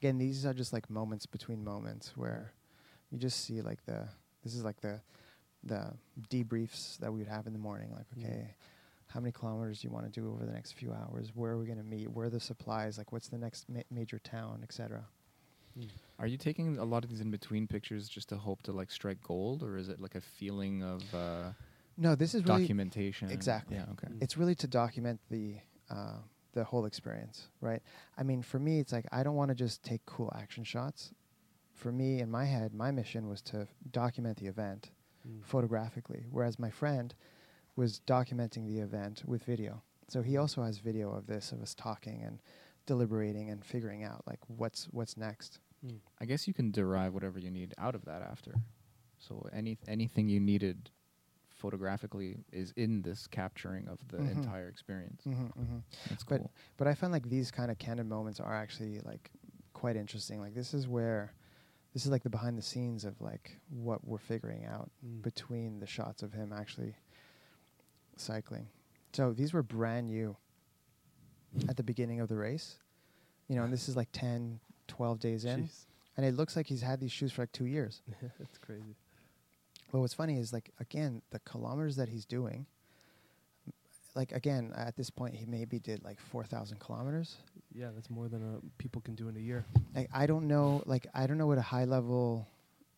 again 0.00 0.18
these 0.18 0.46
are 0.46 0.54
just 0.54 0.72
like 0.72 0.88
moments 0.88 1.26
between 1.26 1.62
moments 1.64 2.16
where 2.16 2.52
you 3.10 3.18
just 3.18 3.44
see 3.44 3.60
like 3.60 3.84
the 3.84 4.08
this 4.44 4.54
is 4.54 4.64
like 4.64 4.80
the 4.80 5.00
the 5.64 5.92
debriefs 6.30 6.96
that 6.98 7.12
we 7.12 7.18
would 7.18 7.28
have 7.28 7.46
in 7.46 7.52
the 7.52 7.58
morning 7.58 7.90
like 7.94 8.06
Mm. 8.16 8.46
Okay 9.10 9.14
how 9.14 9.20
many 9.20 9.32
kilometers 9.32 9.80
do 9.80 9.88
you 9.88 9.92
want 9.92 10.06
to 10.06 10.20
do 10.20 10.30
over 10.30 10.44
the 10.46 10.52
next 10.52 10.72
few 10.72 10.92
hours 10.92 11.32
where 11.34 11.52
are 11.52 11.58
we 11.58 11.66
going 11.66 11.78
to 11.78 11.84
meet 11.84 12.08
where 12.10 12.26
are 12.26 12.30
the 12.30 12.40
supplies 12.40 12.98
like 12.98 13.12
what's 13.12 13.28
the 13.28 13.38
next 13.38 13.68
ma- 13.68 13.80
major 13.90 14.18
town 14.18 14.60
etc 14.62 15.04
Mm. 15.78 15.86
Are 16.18 16.26
you 16.26 16.36
taking 16.36 16.78
a 16.78 16.84
lot 16.84 17.04
of 17.04 17.10
these 17.10 17.20
in 17.20 17.30
between 17.30 17.68
pictures 17.68 18.08
just 18.08 18.28
to 18.30 18.36
hope 18.36 18.60
to 18.62 18.72
like 18.72 18.90
strike 18.90 19.22
gold, 19.22 19.62
or 19.62 19.76
is 19.78 19.88
it 19.88 20.00
like 20.00 20.16
a 20.16 20.20
feeling 20.20 20.82
of 20.82 21.14
uh, 21.14 21.52
no 21.96 22.16
this 22.16 22.34
is 22.34 22.44
really 22.44 22.62
documentation? 22.62 23.30
exactly. 23.30 23.76
Yeah. 23.76 23.84
Okay. 23.92 24.08
Mm. 24.08 24.20
it's 24.20 24.36
really 24.36 24.56
to 24.56 24.66
document 24.66 25.20
the 25.30 25.58
uh, 25.88 26.16
the 26.54 26.64
whole 26.64 26.86
experience, 26.86 27.50
right? 27.60 27.82
I 28.18 28.24
mean, 28.24 28.42
for 28.42 28.58
me, 28.58 28.80
it's 28.80 28.92
like 28.92 29.06
I 29.12 29.22
don't 29.22 29.36
want 29.36 29.50
to 29.50 29.54
just 29.54 29.84
take 29.84 30.04
cool 30.06 30.32
action 30.36 30.64
shots. 30.64 31.12
For 31.72 31.92
me, 31.92 32.18
in 32.18 32.30
my 32.32 32.46
head, 32.46 32.74
my 32.74 32.90
mission 32.90 33.28
was 33.28 33.40
to 33.42 33.68
document 33.92 34.38
the 34.38 34.48
event 34.48 34.90
Mm. 35.28 35.44
photographically, 35.44 36.26
whereas 36.32 36.58
my 36.58 36.70
friend 36.70 37.14
was 37.80 38.00
documenting 38.06 38.66
the 38.66 38.78
event 38.80 39.22
with 39.26 39.42
video. 39.44 39.82
So 40.08 40.20
he 40.22 40.36
also 40.36 40.62
has 40.62 40.78
video 40.78 41.10
of 41.18 41.26
this, 41.26 41.50
of 41.52 41.62
us 41.62 41.74
talking 41.74 42.22
and 42.26 42.36
deliberating 42.86 43.48
and 43.50 43.64
figuring 43.64 44.02
out 44.04 44.22
like 44.26 44.40
what's 44.48 44.84
what's 44.90 45.16
next. 45.16 45.60
Mm. 45.86 46.00
I 46.20 46.24
guess 46.26 46.46
you 46.48 46.52
can 46.54 46.70
derive 46.70 47.14
whatever 47.14 47.38
you 47.38 47.50
need 47.50 47.72
out 47.78 47.94
of 47.94 48.04
that 48.04 48.22
after. 48.22 48.52
So 49.18 49.32
any 49.60 49.78
anything 49.88 50.28
you 50.28 50.40
needed 50.40 50.90
photographically 51.48 52.36
is 52.52 52.72
in 52.76 53.02
this 53.02 53.26
capturing 53.26 53.86
of 53.88 53.98
the 54.08 54.18
Mhm. 54.18 54.30
entire 54.36 54.68
experience. 54.68 55.22
Mm-hmm, 55.26 55.46
mm-hmm. 55.60 55.78
That's 56.08 56.24
But- 56.24 56.50
But 56.76 56.86
I 56.88 56.94
find 56.94 57.12
like 57.12 57.28
these 57.28 57.50
kind 57.50 57.70
of 57.70 57.78
candid 57.78 58.06
moments 58.06 58.40
are 58.40 58.54
actually 58.54 59.00
like 59.00 59.30
quite 59.72 59.96
interesting. 59.96 60.40
Like 60.40 60.54
this 60.54 60.72
is 60.74 60.86
where 60.88 61.32
this 61.92 62.04
is 62.06 62.10
like 62.10 62.22
the 62.22 62.30
behind 62.30 62.56
the 62.56 62.62
scenes 62.62 63.04
of 63.04 63.20
like 63.20 63.58
what 63.68 64.00
we're 64.06 64.18
figuring 64.32 64.64
out 64.64 64.90
Mm. 65.04 65.22
between 65.22 65.80
the 65.80 65.86
shots 65.86 66.22
of 66.22 66.32
him 66.32 66.52
actually 66.52 66.94
cycling. 68.20 68.68
So 69.12 69.32
these 69.32 69.52
were 69.52 69.62
brand 69.62 70.06
new 70.06 70.36
at 71.68 71.76
the 71.76 71.82
beginning 71.82 72.20
of 72.20 72.28
the 72.28 72.36
race. 72.36 72.76
You 73.48 73.56
know, 73.56 73.64
and 73.64 73.72
this 73.72 73.88
is 73.88 73.96
like 73.96 74.08
10, 74.12 74.60
12 74.86 75.18
days 75.18 75.44
in. 75.44 75.64
Jeez. 75.64 75.86
And 76.16 76.24
it 76.26 76.34
looks 76.34 76.54
like 76.54 76.66
he's 76.66 76.82
had 76.82 77.00
these 77.00 77.10
shoes 77.12 77.32
for 77.32 77.42
like 77.42 77.52
two 77.52 77.66
years. 77.66 78.02
That's 78.38 78.58
crazy. 78.58 78.96
But 79.90 80.00
what's 80.00 80.14
funny 80.14 80.38
is 80.38 80.52
like 80.52 80.70
again, 80.78 81.22
the 81.30 81.40
kilometers 81.40 81.96
that 81.96 82.08
he's 82.08 82.24
doing 82.24 82.66
like 84.14 84.32
again, 84.32 84.72
at 84.76 84.96
this 84.96 85.10
point 85.10 85.34
he 85.34 85.46
maybe 85.46 85.78
did 85.78 86.04
like 86.04 86.18
four 86.20 86.44
thousand 86.44 86.78
kilometers. 86.80 87.36
Yeah, 87.72 87.88
that's 87.94 88.10
more 88.10 88.28
than 88.28 88.42
uh, 88.42 88.58
people 88.78 89.00
can 89.00 89.14
do 89.14 89.28
in 89.28 89.36
a 89.36 89.40
year. 89.40 89.64
Like 89.94 90.08
I 90.12 90.26
don't 90.26 90.48
know 90.48 90.82
like 90.86 91.06
I 91.14 91.26
don't 91.26 91.38
know 91.38 91.46
what 91.46 91.58
a 91.58 91.62
high 91.62 91.84
level 91.84 92.46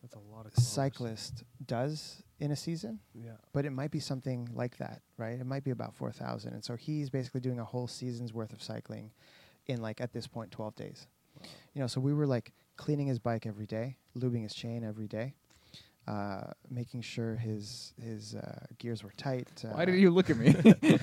That's 0.01 0.15
a 0.15 0.19
lot 0.19 0.45
of 0.45 0.53
kilometers. 0.53 0.67
cyclist 0.67 1.43
does 1.65 2.23
in 2.43 2.51
a 2.51 2.55
season. 2.55 2.99
Yeah. 3.15 3.31
but 3.53 3.63
it 3.65 3.71
might 3.71 3.91
be 3.91 3.99
something 3.99 4.49
like 4.53 4.77
that, 4.77 5.01
right? 5.17 5.39
It 5.39 5.45
might 5.45 5.63
be 5.63 5.71
about 5.71 5.95
4,000. 5.95 6.53
And 6.53 6.63
so 6.63 6.75
he's 6.75 7.09
basically 7.09 7.39
doing 7.41 7.59
a 7.59 7.63
whole 7.63 7.87
season's 7.87 8.33
worth 8.33 8.51
of 8.53 8.61
cycling 8.61 9.11
in 9.67 9.81
like 9.81 10.01
at 10.01 10.11
this 10.11 10.27
point 10.27 10.51
12 10.51 10.75
days. 10.75 11.07
You 11.73 11.79
know, 11.81 11.87
so 11.87 12.01
we 12.01 12.13
were 12.13 12.27
like 12.27 12.51
cleaning 12.75 13.07
his 13.07 13.17
bike 13.19 13.45
every 13.45 13.65
day, 13.65 13.95
lubing 14.17 14.43
his 14.43 14.53
chain 14.53 14.83
every 14.83 15.07
day, 15.07 15.33
uh, 16.07 16.47
making 16.69 17.01
sure 17.01 17.35
his 17.35 17.93
his 18.01 18.35
uh, 18.35 18.65
gears 18.77 19.03
were 19.03 19.13
tight. 19.17 19.47
Uh, 19.63 19.69
Why 19.69 19.85
did 19.85 19.95
you 19.95 20.11
look 20.11 20.29
at 20.29 20.37
me? 20.37 20.49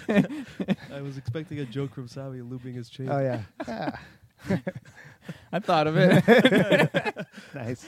I 0.93 1.01
was 1.01 1.17
expecting 1.17 1.59
a 1.61 1.65
joke 1.65 1.95
from 1.95 2.07
Savi 2.07 2.49
looping 2.49 2.75
his 2.75 2.89
chain. 2.91 3.09
Oh 3.11 3.19
yeah, 3.21 3.43
Ah, 3.67 3.99
I 5.53 5.59
thought 5.59 5.87
of 5.87 5.97
it. 5.97 6.25
nice. 7.55 7.87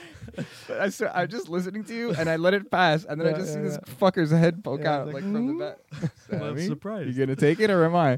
But 0.67 0.79
I 0.81 0.89
swear, 0.89 1.15
I'm 1.15 1.27
just 1.27 1.49
listening 1.49 1.83
to 1.85 1.93
you, 1.95 2.13
and 2.13 2.29
I 2.29 2.35
let 2.35 2.53
it 2.53 2.69
pass, 2.69 3.05
and 3.05 3.19
then 3.19 3.33
I 3.33 3.37
just 3.37 3.49
yeah, 3.49 3.55
see 3.55 3.61
this 3.61 3.77
fucker's 3.99 4.31
head 4.31 4.63
poke 4.63 4.81
Yeah, 4.83 4.95
out 4.99 5.05
like, 5.07 5.15
like, 5.15 5.23
from 5.23 5.47
the 5.47 5.53
back. 5.53 6.11
Well, 6.29 6.43
I'm 6.51 6.59
surprised. 6.67 7.07
You 7.15 7.25
gonna 7.25 7.35
take 7.35 7.59
it 7.59 7.69
or 7.69 7.83
am 7.85 7.95
I? 7.95 8.17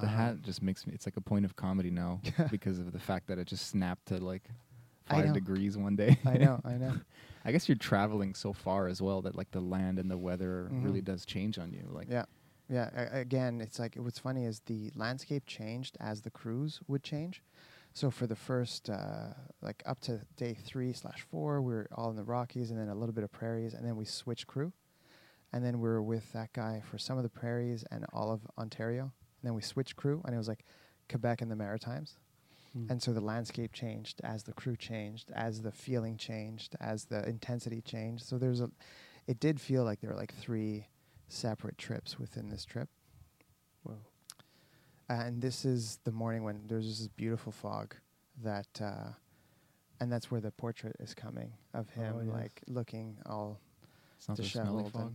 The 0.00 0.06
hat 0.08 0.42
just 0.42 0.62
makes 0.62 0.86
me. 0.86 0.92
It's 0.94 1.06
like 1.06 1.16
a 1.16 1.20
point 1.20 1.44
of 1.44 1.54
comedy 1.56 1.90
now 1.90 2.20
because 2.50 2.78
of 2.78 2.92
the 2.92 2.98
fact 2.98 3.28
that 3.28 3.38
it 3.38 3.46
just 3.46 3.68
snapped 3.68 4.06
to 4.06 4.18
like 4.18 4.42
five 5.06 5.32
degrees 5.32 5.76
one 5.76 5.94
day. 5.96 6.18
I 6.26 6.36
know, 6.38 6.60
I 6.64 6.72
know. 6.74 6.94
I 7.44 7.52
guess 7.52 7.68
you're 7.68 7.76
traveling 7.76 8.34
so 8.34 8.52
far 8.52 8.88
as 8.88 9.00
well 9.02 9.22
that 9.22 9.36
like 9.36 9.50
the 9.52 9.60
land 9.60 9.98
and 9.98 10.10
the 10.10 10.16
weather 10.18 10.68
really 10.72 11.00
Mhm. 11.02 11.04
does 11.04 11.24
change 11.26 11.58
on 11.58 11.72
you. 11.72 11.86
Like 11.90 12.08
Yeah, 12.10 12.24
yeah. 12.70 12.90
a- 13.12 13.20
again, 13.20 13.60
it's 13.60 13.78
like 13.78 13.94
what's 13.96 14.18
funny 14.18 14.46
is 14.46 14.60
the 14.66 14.90
landscape 14.96 15.44
changed 15.46 15.96
as 16.00 16.22
the 16.22 16.30
cruise 16.30 16.80
would 16.88 17.02
change. 17.02 17.42
So 17.94 18.10
for 18.10 18.26
the 18.26 18.34
first, 18.34 18.90
uh, 18.90 19.28
like 19.62 19.82
up 19.86 20.00
to 20.00 20.20
day 20.36 20.54
three 20.66 20.92
slash 20.92 21.24
four, 21.30 21.62
we 21.62 21.72
were 21.72 21.88
all 21.94 22.10
in 22.10 22.16
the 22.16 22.24
Rockies 22.24 22.72
and 22.72 22.78
then 22.78 22.88
a 22.88 22.94
little 22.94 23.14
bit 23.14 23.22
of 23.22 23.30
prairies, 23.30 23.72
and 23.72 23.86
then 23.86 23.94
we 23.94 24.04
switched 24.04 24.48
crew, 24.48 24.72
and 25.52 25.64
then 25.64 25.78
we 25.78 25.88
were 25.88 26.02
with 26.02 26.32
that 26.32 26.52
guy 26.52 26.82
for 26.90 26.98
some 26.98 27.16
of 27.16 27.22
the 27.22 27.28
prairies 27.28 27.84
and 27.92 28.04
all 28.12 28.32
of 28.32 28.40
Ontario, 28.58 29.02
and 29.04 29.44
then 29.44 29.54
we 29.54 29.62
switched 29.62 29.94
crew, 29.94 30.20
and 30.24 30.34
it 30.34 30.38
was 30.38 30.48
like 30.48 30.64
Quebec 31.08 31.40
and 31.40 31.50
the 31.50 31.56
Maritimes. 31.56 32.16
Mm. 32.76 32.90
And 32.90 33.00
so 33.00 33.12
the 33.12 33.20
landscape 33.20 33.72
changed 33.72 34.20
as 34.24 34.42
the 34.42 34.52
crew 34.52 34.76
changed, 34.76 35.30
as 35.32 35.62
the 35.62 35.70
feeling 35.70 36.16
changed, 36.16 36.74
as 36.80 37.04
the 37.04 37.24
intensity 37.28 37.80
changed. 37.80 38.24
So 38.24 38.38
there's 38.38 38.60
a, 38.60 38.70
it 39.28 39.38
did 39.38 39.60
feel 39.60 39.84
like 39.84 40.00
there 40.00 40.10
were 40.10 40.16
like 40.16 40.34
three 40.34 40.88
separate 41.28 41.78
trips 41.78 42.18
within 42.18 42.48
this 42.48 42.64
trip. 42.64 42.88
Wow. 43.84 43.98
And 45.08 45.40
this 45.42 45.64
is 45.64 45.98
the 46.04 46.12
morning 46.12 46.44
when 46.44 46.62
there's 46.66 46.86
this 46.98 47.08
beautiful 47.08 47.52
fog 47.52 47.94
that, 48.42 48.66
uh, 48.80 49.10
and 50.00 50.10
that's 50.10 50.30
where 50.30 50.40
the 50.40 50.50
portrait 50.50 50.96
is 50.98 51.14
coming 51.14 51.52
of 51.74 51.90
him, 51.90 52.14
Oh, 52.16 52.20
yes. 52.24 52.32
like 52.32 52.62
looking 52.68 53.16
all 53.26 53.60
it's 54.16 54.28
not 54.28 54.36
the 54.38 54.42
disheveled. 54.44 54.92
fog. 54.92 55.14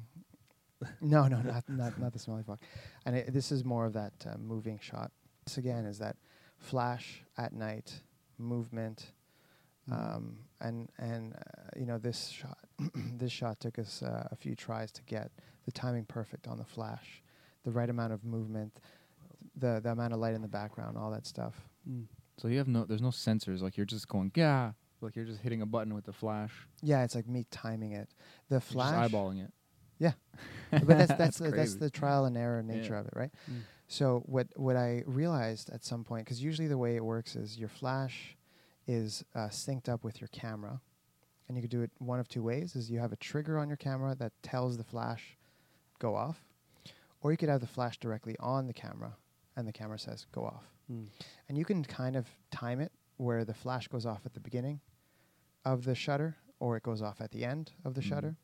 no, 1.01 1.27
no, 1.27 1.41
not 1.41 1.67
not 1.67 1.99
not 1.99 2.13
the 2.13 2.19
smelly 2.19 2.43
fog. 2.43 2.59
And 3.05 3.15
it, 3.15 3.33
this 3.33 3.51
is 3.51 3.65
more 3.65 3.85
of 3.85 3.93
that 3.93 4.13
uh, 4.25 4.37
moving 4.37 4.79
shot. 4.81 5.11
This 5.45 5.57
again 5.57 5.85
is 5.85 5.97
that 5.99 6.15
flash 6.57 7.23
at 7.37 7.53
night 7.53 8.01
movement, 8.37 9.11
Mm. 9.89 9.93
um, 10.15 10.37
and 10.61 10.87
and 10.99 11.33
uh, 11.33 11.69
you 11.79 11.85
know 11.85 11.97
this 11.97 12.27
shot 12.27 12.57
this 13.17 13.31
shot 13.31 13.59
took 13.59 13.79
us 13.79 14.03
uh, 14.03 14.27
a 14.31 14.35
few 14.35 14.53
tries 14.55 14.91
to 14.91 15.01
get 15.03 15.31
the 15.65 15.71
timing 15.71 16.05
perfect 16.05 16.47
on 16.47 16.57
the 16.59 16.63
flash, 16.65 17.23
the 17.63 17.71
right 17.71 17.89
amount 17.89 18.13
of 18.13 18.23
movement, 18.23 18.79
the 19.59 19.79
the 19.83 19.91
amount 19.91 20.13
of 20.13 20.19
light 20.19 20.33
in 20.33 20.41
the 20.41 20.47
background, 20.47 20.97
all 20.97 21.11
that 21.11 21.25
stuff. 21.25 21.55
Mm. 21.89 22.05
So 22.37 22.47
you 22.47 22.57
have 22.57 22.67
no, 22.67 22.85
there's 22.85 23.01
no 23.01 23.09
sensors. 23.09 23.61
Like 23.61 23.75
you're 23.75 23.85
just 23.85 24.07
going, 24.07 24.31
yeah, 24.35 24.71
like 25.01 25.15
you're 25.15 25.25
just 25.25 25.41
hitting 25.41 25.61
a 25.61 25.65
button 25.65 25.93
with 25.93 26.05
the 26.05 26.13
flash. 26.13 26.51
Yeah, 26.81 27.03
it's 27.03 27.15
like 27.15 27.27
me 27.27 27.45
timing 27.51 27.91
it. 27.93 28.09
The 28.49 28.61
flash, 28.61 28.95
just 28.97 29.13
eyeballing 29.13 29.43
it. 29.43 29.51
Yeah. 29.97 30.13
but 30.71 30.87
that's 30.87 31.07
that's 31.07 31.17
That's 31.17 31.37
the, 31.39 31.51
that's 31.51 31.75
the 31.75 31.89
trial 31.89 32.25
and 32.25 32.37
error 32.37 32.63
nature 32.63 32.93
Yeah. 32.93 32.99
of 33.01 33.07
it, 33.07 33.13
right? 33.15 33.31
Mm. 33.51 33.61
So 33.87 34.23
what 34.25 34.47
what 34.55 34.75
I 34.77 35.03
realized 35.05 35.69
at 35.71 35.83
some 35.83 36.03
point, 36.03 36.25
because 36.25 36.41
usually 36.41 36.67
the 36.67 36.77
way 36.77 36.95
it 36.95 37.03
works 37.03 37.35
is 37.35 37.57
your 37.57 37.69
flash 37.69 38.37
is 38.87 39.23
uh, 39.35 39.49
synced 39.49 39.89
up 39.89 40.03
with 40.03 40.21
your 40.21 40.29
camera, 40.29 40.79
and 41.47 41.57
you 41.57 41.61
could 41.61 41.71
do 41.71 41.81
it 41.81 41.91
one 41.97 42.19
of 42.19 42.27
two 42.29 42.43
ways: 42.43 42.75
is 42.75 42.89
you 42.89 42.99
have 42.99 43.11
a 43.11 43.17
trigger 43.17 43.57
on 43.57 43.67
your 43.67 43.77
camera 43.77 44.15
that 44.15 44.31
tells 44.43 44.77
the 44.77 44.83
flash 44.83 45.37
go 45.99 46.15
off, 46.15 46.39
or 47.21 47.31
you 47.31 47.37
could 47.37 47.49
have 47.49 47.59
the 47.61 47.67
flash 47.67 47.97
directly 47.97 48.35
on 48.39 48.67
the 48.67 48.73
camera, 48.73 49.15
and 49.59 49.67
the 49.67 49.73
camera 49.73 49.99
says 49.99 50.25
go 50.31 50.45
off, 50.45 50.65
Mm. 50.91 51.07
and 51.47 51.57
you 51.57 51.65
can 51.65 51.83
kind 51.83 52.15
of 52.15 52.27
time 52.51 52.79
it 52.79 52.91
where 53.17 53.43
the 53.45 53.53
flash 53.53 53.87
goes 53.87 54.05
off 54.05 54.25
at 54.25 54.33
the 54.33 54.39
beginning 54.39 54.79
of 55.65 55.83
the 55.83 55.93
shutter, 55.95 56.35
or 56.59 56.77
it 56.77 56.83
goes 56.83 57.01
off 57.01 57.21
at 57.21 57.31
the 57.31 57.45
end 57.45 57.71
of 57.85 57.93
the 57.93 58.01
Mhm. 58.01 58.05
shutter. 58.05 58.35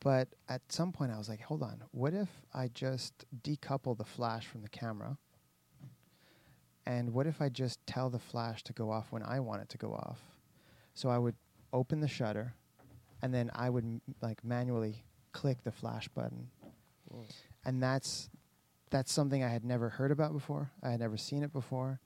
But 0.00 0.28
at 0.48 0.62
some 0.72 0.92
point, 0.92 1.12
I 1.12 1.18
was 1.18 1.28
like, 1.28 1.40
hold 1.42 1.62
on, 1.62 1.82
what 1.90 2.14
if 2.14 2.46
I 2.54 2.68
just 2.68 3.24
decouple 3.42 3.96
the 3.96 4.04
flash 4.04 4.46
from 4.46 4.62
the 4.62 4.68
camera? 4.68 5.18
And 6.86 7.12
what 7.12 7.26
if 7.26 7.40
I 7.42 7.48
just 7.50 7.84
tell 7.86 8.08
the 8.10 8.18
flash 8.18 8.62
to 8.64 8.72
go 8.72 8.90
off 8.90 9.12
when 9.12 9.22
I 9.22 9.40
want 9.40 9.62
it 9.62 9.68
to 9.70 9.78
go 9.78 9.92
off? 9.92 10.20
So 10.94 11.08
I 11.10 11.18
would 11.18 11.36
open 11.72 12.00
the 12.00 12.08
shutter, 12.08 12.54
and 13.22 13.32
then 13.34 13.50
I 13.54 13.68
would 13.70 13.84
m- 13.84 14.00
like 14.20 14.42
manually 14.42 15.04
click 15.32 15.62
the 15.62 15.72
flash 15.72 16.08
button. 16.08 16.50
And 17.64 17.82
that's 17.82 18.30
that's 18.90 19.12
something 19.12 19.42
I 19.42 19.48
had 19.48 19.64
never 19.64 19.88
heard 19.88 20.10
about 20.10 20.32
before. 20.32 20.70
I 20.82 20.90
had 20.90 21.00
never 21.00 21.16
seen 21.16 21.42
it 21.42 21.52
before, 21.52 22.00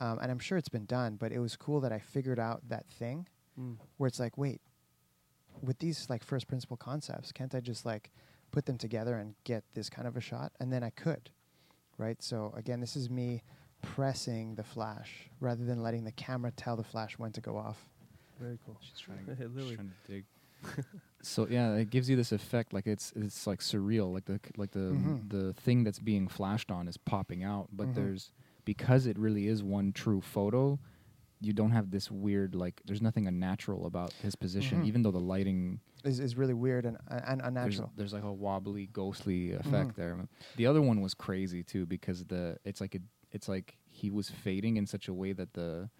um, 0.00 0.18
and 0.20 0.30
I'm 0.30 0.38
sure 0.38 0.58
it's 0.58 0.68
been 0.68 0.86
done. 0.86 1.16
But 1.16 1.32
it 1.32 1.38
was 1.38 1.56
cool 1.56 1.80
that 1.80 1.92
I 1.92 1.98
figured 1.98 2.38
out 2.38 2.62
that 2.68 2.86
thing 2.88 3.26
Mm. 3.58 3.76
where 3.98 4.08
it's 4.08 4.18
like, 4.18 4.38
wait, 4.38 4.62
with 5.60 5.78
these 5.78 6.08
like 6.08 6.24
first 6.24 6.48
principle 6.48 6.76
concepts, 6.78 7.32
can't 7.32 7.54
I 7.54 7.60
just 7.60 7.84
like 7.84 8.10
put 8.50 8.64
them 8.64 8.78
together 8.78 9.16
and 9.18 9.34
get 9.44 9.62
this 9.74 9.90
kind 9.90 10.08
of 10.08 10.16
a 10.16 10.20
shot? 10.20 10.52
And 10.58 10.72
then 10.72 10.82
I 10.82 10.88
could, 10.90 11.28
right? 11.98 12.20
So 12.22 12.52
again, 12.56 12.80
this 12.80 12.96
is 12.96 13.10
me 13.10 13.42
pressing 13.82 14.54
the 14.54 14.62
flash 14.64 15.28
rather 15.40 15.64
than 15.64 15.82
letting 15.82 16.04
the 16.04 16.12
camera 16.12 16.50
tell 16.52 16.76
the 16.76 16.82
flash 16.84 17.18
when 17.18 17.32
to 17.32 17.40
go 17.42 17.56
off. 17.58 17.86
Very 18.40 18.58
cool. 18.64 18.78
She's 18.80 18.98
trying 18.98 19.18
Hey, 19.26 19.34
to, 19.44 19.48
Lily. 19.54 19.68
she's 19.70 19.76
trying 19.76 19.92
to 20.06 20.12
dig. 20.12 20.24
So 21.22 21.46
yeah, 21.48 21.74
it 21.74 21.90
gives 21.90 22.08
you 22.10 22.16
this 22.16 22.32
effect, 22.32 22.72
like 22.72 22.86
it's 22.86 23.12
it's 23.16 23.46
like 23.46 23.60
surreal, 23.60 24.12
like 24.12 24.24
the 24.24 24.40
like 24.56 24.72
the 24.72 24.90
Mhm. 24.92 25.28
the 25.30 25.52
thing 25.54 25.84
that's 25.84 25.98
being 25.98 26.28
flashed 26.28 26.70
on 26.70 26.88
is 26.88 26.96
popping 26.96 27.42
out, 27.44 27.68
but 27.72 27.88
Mhm. 27.88 27.94
there's 27.94 28.32
because 28.64 29.06
it 29.06 29.18
really 29.18 29.46
is 29.46 29.62
one 29.62 29.92
true 29.92 30.20
photo. 30.20 30.78
You 31.40 31.52
don't 31.52 31.72
have 31.72 31.90
this 31.90 32.10
weird 32.10 32.54
like. 32.54 32.80
There's 32.86 33.02
nothing 33.02 33.26
unnatural 33.26 33.86
about 33.86 34.12
his 34.14 34.34
position, 34.36 34.82
Mhm. 34.82 34.86
even 34.86 35.02
though 35.02 35.10
the 35.10 35.20
lighting 35.20 35.80
Is 36.04 36.18
is 36.20 36.36
really 36.36 36.54
weird 36.54 36.84
and 36.86 36.96
and 37.08 37.40
unnatural. 37.42 37.92
there's 37.96 38.12
like 38.12 38.24
a 38.24 38.32
wobbly, 38.32 38.86
ghostly 38.86 39.52
effect 39.52 39.90
Mhm. 39.92 39.94
there. 39.96 40.28
The 40.56 40.66
other 40.66 40.82
one 40.82 41.00
was 41.00 41.14
crazy 41.14 41.62
too 41.62 41.86
because 41.86 42.24
the 42.26 42.58
it's 42.64 42.80
like 42.80 42.94
a, 42.94 43.00
it's 43.32 43.48
like 43.48 43.76
he 43.88 44.10
was 44.10 44.28
fading 44.30 44.76
in 44.76 44.86
such 44.86 45.08
a 45.08 45.14
way 45.14 45.32
that 45.32 45.54
the 45.54 45.90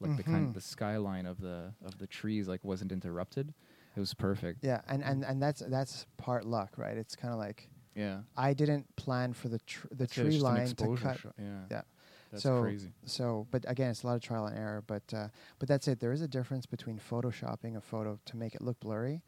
like 0.00 0.16
the 0.16 0.22
kind 0.24 0.48
Mhm. 0.48 0.54
the 0.54 0.60
skyline 0.60 1.26
of 1.26 1.40
the 1.40 1.74
of 1.84 1.98
the 1.98 2.06
trees 2.08 2.48
like 2.48 2.64
wasn't 2.64 2.90
interrupted. 2.92 3.54
It 3.96 4.00
was 4.00 4.14
perfect. 4.14 4.60
Yeah, 4.64 4.80
and, 4.88 5.02
and, 5.04 5.24
and 5.24 5.42
that's 5.42 5.60
that's 5.68 6.06
part 6.16 6.44
luck, 6.46 6.72
right? 6.76 6.96
It's 6.96 7.14
kind 7.16 7.32
of 7.32 7.38
like 7.38 7.68
Yeah. 7.94 8.20
I 8.36 8.54
didn't 8.54 8.94
plan 8.96 9.32
for 9.34 9.48
the 9.48 9.58
tr- 9.60 9.88
the 9.90 9.96
That's 9.96 10.14
tree 10.14 10.26
it's 10.26 10.34
just 10.36 10.46
an 10.46 10.54
line 10.54 10.66
to 10.74 10.96
cut. 10.96 11.18
Yeah. 11.38 11.44
Yeah. 11.70 11.82
That's 12.30 12.42
So- 12.44 12.62
crazy. 12.62 12.92
So, 13.04 13.46
but 13.50 13.64
again, 13.68 13.90
it's 13.90 14.02
a 14.04 14.06
lot 14.06 14.16
of 14.16 14.22
trial 14.22 14.46
and 14.46 14.56
error. 14.58 14.82
But 14.86 15.02
uh, 15.14 15.28
but 15.58 15.68
that's 15.68 15.86
it. 15.88 16.00
There 16.00 16.12
is 16.12 16.22
a 16.22 16.28
difference 16.28 16.64
between 16.64 16.98
photoshopping 16.98 17.76
a 17.76 17.80
photo 17.82 18.18
to 18.24 18.36
make 18.36 18.54
it 18.54 18.62
look 18.62 18.80
blurry 18.80 19.22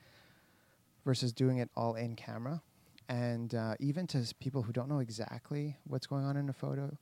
versus 1.04 1.32
doing 1.32 1.58
it 1.58 1.68
all 1.76 1.94
in 1.94 2.16
camera. 2.16 2.62
And 3.08 3.54
uh, 3.54 3.74
even 3.80 4.06
to 4.08 4.18
s- 4.18 4.32
people 4.32 4.62
who 4.62 4.72
don't 4.72 4.88
know 4.88 5.00
exactly 5.00 5.76
what's 5.84 6.06
going 6.06 6.24
on 6.24 6.38
in 6.38 6.48
a 6.48 6.54
photo, 6.54 6.96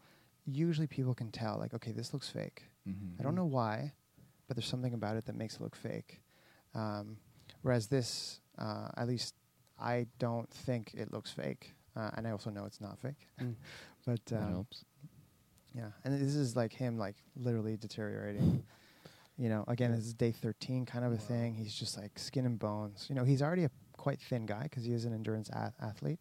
usually 0.44 0.88
people 0.88 1.14
can 1.14 1.30
tell, 1.30 1.58
like, 1.58 1.72
okay, 1.74 1.92
this 1.92 2.12
looks 2.12 2.28
fake. 2.28 2.64
Mm-hmm. 2.88 3.20
I 3.20 3.22
don't 3.22 3.36
know 3.36 3.44
why, 3.44 3.92
but 4.48 4.56
there's 4.56 4.66
something 4.66 4.94
about 4.94 5.14
it 5.16 5.26
that 5.26 5.36
makes 5.36 5.54
it 5.54 5.60
look 5.60 5.76
fake. 5.76 6.20
Um, 6.74 7.18
whereas 7.62 7.86
this, 7.86 8.40
uh, 8.58 8.88
at 8.96 9.08
least 9.08 9.34
I 9.80 10.06
don't 10.18 10.50
think 10.50 10.92
it 10.94 11.12
looks 11.12 11.30
fake. 11.30 11.72
Uh, 11.96 12.10
and 12.16 12.26
I 12.26 12.30
also 12.30 12.50
know 12.50 12.64
it's 12.64 12.80
not 12.80 12.98
fake. 12.98 13.26
Mm. 13.40 13.54
but 14.06 14.24
That 14.26 14.38
um, 14.38 14.50
helps. 14.50 14.84
yeah, 15.74 15.88
and 16.04 16.14
this 16.14 16.34
is 16.34 16.56
like 16.56 16.72
him, 16.72 16.98
like 16.98 17.16
literally 17.36 17.76
deteriorating. 17.76 18.64
you 19.36 19.48
know, 19.48 19.64
again, 19.68 19.92
this 19.94 20.06
is 20.06 20.14
day 20.14 20.32
13 20.32 20.86
kind 20.86 21.04
of 21.04 21.12
a 21.12 21.18
thing. 21.18 21.54
He's 21.54 21.74
just 21.74 21.98
like 21.98 22.18
skin 22.18 22.46
and 22.46 22.58
bones. 22.58 23.06
You 23.08 23.14
know, 23.14 23.24
he's 23.24 23.42
already 23.42 23.64
a 23.64 23.70
quite 23.96 24.20
thin 24.20 24.46
guy 24.46 24.62
because 24.64 24.84
he 24.84 24.92
is 24.92 25.04
an 25.04 25.12
endurance 25.12 25.50
ath- 25.52 25.74
athlete, 25.82 26.18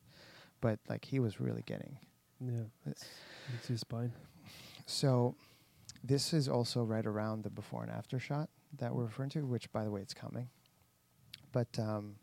but 0.59 0.80
like 0.89 1.05
he 1.05 1.19
was 1.19 1.39
really 1.39 1.63
getting. 1.65 1.97
Yeah. 2.39 2.63
It's, 2.85 3.05
it's 3.55 3.68
his 3.68 3.80
spine. 3.81 4.11
So, 4.85 5.35
this 6.03 6.34
is 6.34 6.49
also 6.49 6.84
right 6.84 7.05
around 7.05 7.43
the 7.43 7.49
before 7.49 7.84
and 7.84 7.91
after 7.91 8.19
shot 8.19 8.49
that 8.80 8.93
we're 8.93 9.03
referring 9.03 9.30
to, 9.30 9.45
which, 9.45 9.72
by 9.72 9.84
the 9.84 9.91
way, 9.91 10.01
it's 10.01 10.13
coming. 10.15 10.49
But 11.52 11.68
um, 11.80 12.15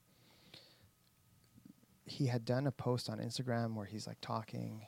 he 2.04 2.26
had 2.26 2.44
done 2.44 2.66
a 2.66 2.72
post 2.72 3.08
on 3.10 3.18
Instagram 3.18 3.74
where 3.74 3.86
he's 3.86 4.06
like 4.06 4.20
talking, 4.20 4.86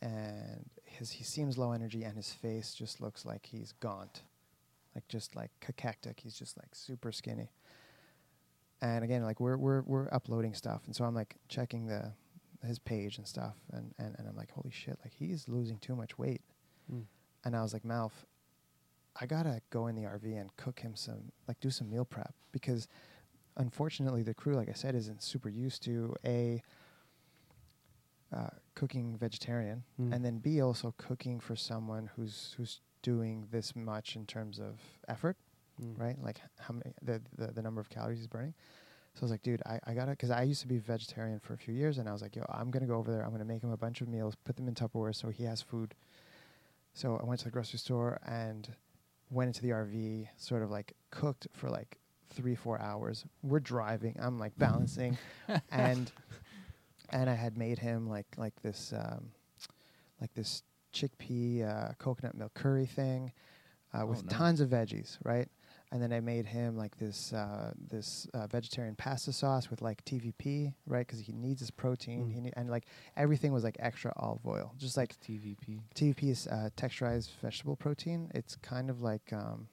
and 0.00 0.68
his 0.84 1.10
he 1.10 1.24
seems 1.24 1.58
low 1.58 1.72
energy, 1.72 2.04
and 2.04 2.16
his 2.16 2.32
face 2.32 2.74
just 2.74 3.00
looks 3.00 3.24
like 3.24 3.46
he's 3.46 3.72
gaunt, 3.80 4.22
like 4.94 5.06
just 5.08 5.34
like 5.34 5.50
cachectic. 5.60 6.20
He's 6.20 6.38
just 6.38 6.56
like 6.56 6.74
super 6.74 7.12
skinny. 7.12 7.50
And 8.80 9.02
again, 9.04 9.22
like 9.22 9.40
we're 9.40 9.56
we're 9.56 9.82
we're 9.82 10.08
uploading 10.12 10.54
stuff, 10.54 10.82
and 10.86 10.94
so 10.94 11.04
I'm 11.04 11.14
like 11.14 11.36
checking 11.48 11.86
the 11.86 12.12
his 12.66 12.78
page 12.78 13.18
and 13.18 13.26
stuff, 13.26 13.56
and 13.72 13.94
and, 13.98 14.14
and 14.18 14.28
I'm 14.28 14.36
like, 14.36 14.50
holy 14.50 14.70
shit, 14.70 14.98
like 15.02 15.12
he's 15.18 15.48
losing 15.48 15.78
too 15.78 15.96
much 15.96 16.18
weight. 16.18 16.42
Mm. 16.92 17.04
And 17.44 17.56
I 17.56 17.62
was 17.62 17.72
like, 17.72 17.82
Malf, 17.84 18.12
I 19.20 19.26
gotta 19.26 19.60
go 19.70 19.86
in 19.86 19.94
the 19.94 20.02
RV 20.02 20.24
and 20.40 20.54
cook 20.56 20.80
him 20.80 20.94
some, 20.94 21.32
like, 21.46 21.58
do 21.60 21.70
some 21.70 21.90
meal 21.90 22.04
prep 22.04 22.34
because, 22.52 22.88
unfortunately, 23.58 24.22
the 24.22 24.34
crew, 24.34 24.54
like 24.54 24.68
I 24.68 24.72
said, 24.72 24.94
isn't 24.94 25.22
super 25.22 25.48
used 25.48 25.82
to 25.84 26.14
a 26.24 26.62
uh, 28.32 28.48
cooking 28.74 29.16
vegetarian, 29.16 29.84
Mm. 30.00 30.12
and 30.14 30.24
then 30.24 30.38
b 30.38 30.60
also 30.60 30.94
cooking 30.98 31.40
for 31.40 31.56
someone 31.56 32.10
who's 32.16 32.54
who's 32.56 32.80
doing 33.02 33.46
this 33.50 33.74
much 33.74 34.16
in 34.16 34.26
terms 34.26 34.58
of 34.58 34.80
effort, 35.08 35.36
Mm. 35.80 35.98
right? 35.98 36.22
Like 36.22 36.40
how 36.58 36.74
many 36.74 36.92
the, 37.02 37.22
the 37.36 37.52
the 37.52 37.62
number 37.62 37.80
of 37.80 37.88
calories 37.88 38.18
he's 38.18 38.26
burning. 38.26 38.54
So 39.14 39.22
I 39.22 39.24
was 39.24 39.30
like, 39.32 39.42
dude, 39.42 39.62
I, 39.66 39.80
I 39.84 39.94
gotta, 39.94 40.12
because 40.12 40.30
I 40.30 40.42
used 40.42 40.60
to 40.60 40.68
be 40.68 40.78
vegetarian 40.78 41.40
for 41.40 41.52
a 41.54 41.56
few 41.56 41.74
years, 41.74 41.98
and 41.98 42.08
I 42.08 42.12
was 42.12 42.22
like, 42.22 42.36
yo, 42.36 42.44
I'm 42.48 42.70
gonna 42.70 42.86
go 42.86 42.96
over 42.96 43.10
there. 43.10 43.24
I'm 43.24 43.32
gonna 43.32 43.44
make 43.44 43.62
him 43.64 43.70
a 43.72 43.76
bunch 43.76 44.00
of 44.00 44.08
meals, 44.08 44.34
put 44.44 44.54
them 44.56 44.68
in 44.68 44.74
Tupperware, 44.74 45.14
so 45.14 45.28
he 45.30 45.44
has 45.44 45.60
food. 45.62 45.94
So 46.94 47.16
I 47.20 47.24
went 47.24 47.38
to 47.40 47.44
the 47.44 47.50
grocery 47.50 47.78
store 47.78 48.20
and 48.26 48.68
went 49.30 49.48
into 49.48 49.62
the 49.62 49.70
RV, 49.70 50.28
sort 50.36 50.62
of 50.62 50.70
like 50.70 50.92
cooked 51.10 51.48
for 51.52 51.68
like 51.70 51.98
three, 52.30 52.54
four 52.54 52.80
hours. 52.80 53.24
We're 53.42 53.60
driving. 53.60 54.16
I'm 54.20 54.38
like 54.38 54.56
balancing, 54.58 55.16
and 55.70 56.10
and 57.10 57.28
I 57.30 57.34
had 57.34 57.56
made 57.58 57.78
him 57.78 58.08
like 58.08 58.26
like 58.36 58.60
this 58.62 58.92
um, 58.96 59.30
like 60.20 60.32
this 60.34 60.62
chickpea 60.94 61.68
uh, 61.90 61.92
coconut 61.98 62.34
milk 62.34 62.54
curry 62.54 62.86
thing 62.86 63.32
uh, 63.94 64.00
Oh, 64.02 64.06
with 64.06 64.24
nice. 64.24 64.34
tons 64.34 64.60
of 64.60 64.70
veggies, 64.70 65.18
right? 65.24 65.48
And 65.90 66.02
then 66.02 66.12
I 66.12 66.20
made 66.20 66.44
him 66.44 66.76
like 66.76 66.98
this 66.98 67.32
uh, 67.32 67.72
this 67.90 68.26
uh, 68.34 68.46
vegetarian 68.46 68.94
pasta 68.94 69.32
sauce 69.32 69.70
with 69.70 69.80
like 69.80 70.04
TVP, 70.04 70.74
right? 70.86 71.06
Because 71.06 71.20
he 71.20 71.32
needs 71.32 71.60
his 71.60 71.70
protein. 71.70 72.26
Mm. 72.26 72.32
He 72.34 72.40
need, 72.40 72.52
and 72.56 72.68
like 72.68 72.84
everything 73.16 73.52
was 73.52 73.64
like 73.64 73.76
extra 73.78 74.12
olive 74.16 74.46
oil, 74.46 74.74
just 74.76 74.98
like 74.98 75.18
TVP. 75.20 75.80
TVP 75.94 76.24
is 76.30 76.46
uh, 76.48 76.68
texturized 76.76 77.30
vegetable 77.40 77.74
protein. 77.76 78.30
It's 78.34 78.56
kind 78.56 78.90
of 78.90 79.00
like 79.00 79.32
um, 79.32 79.68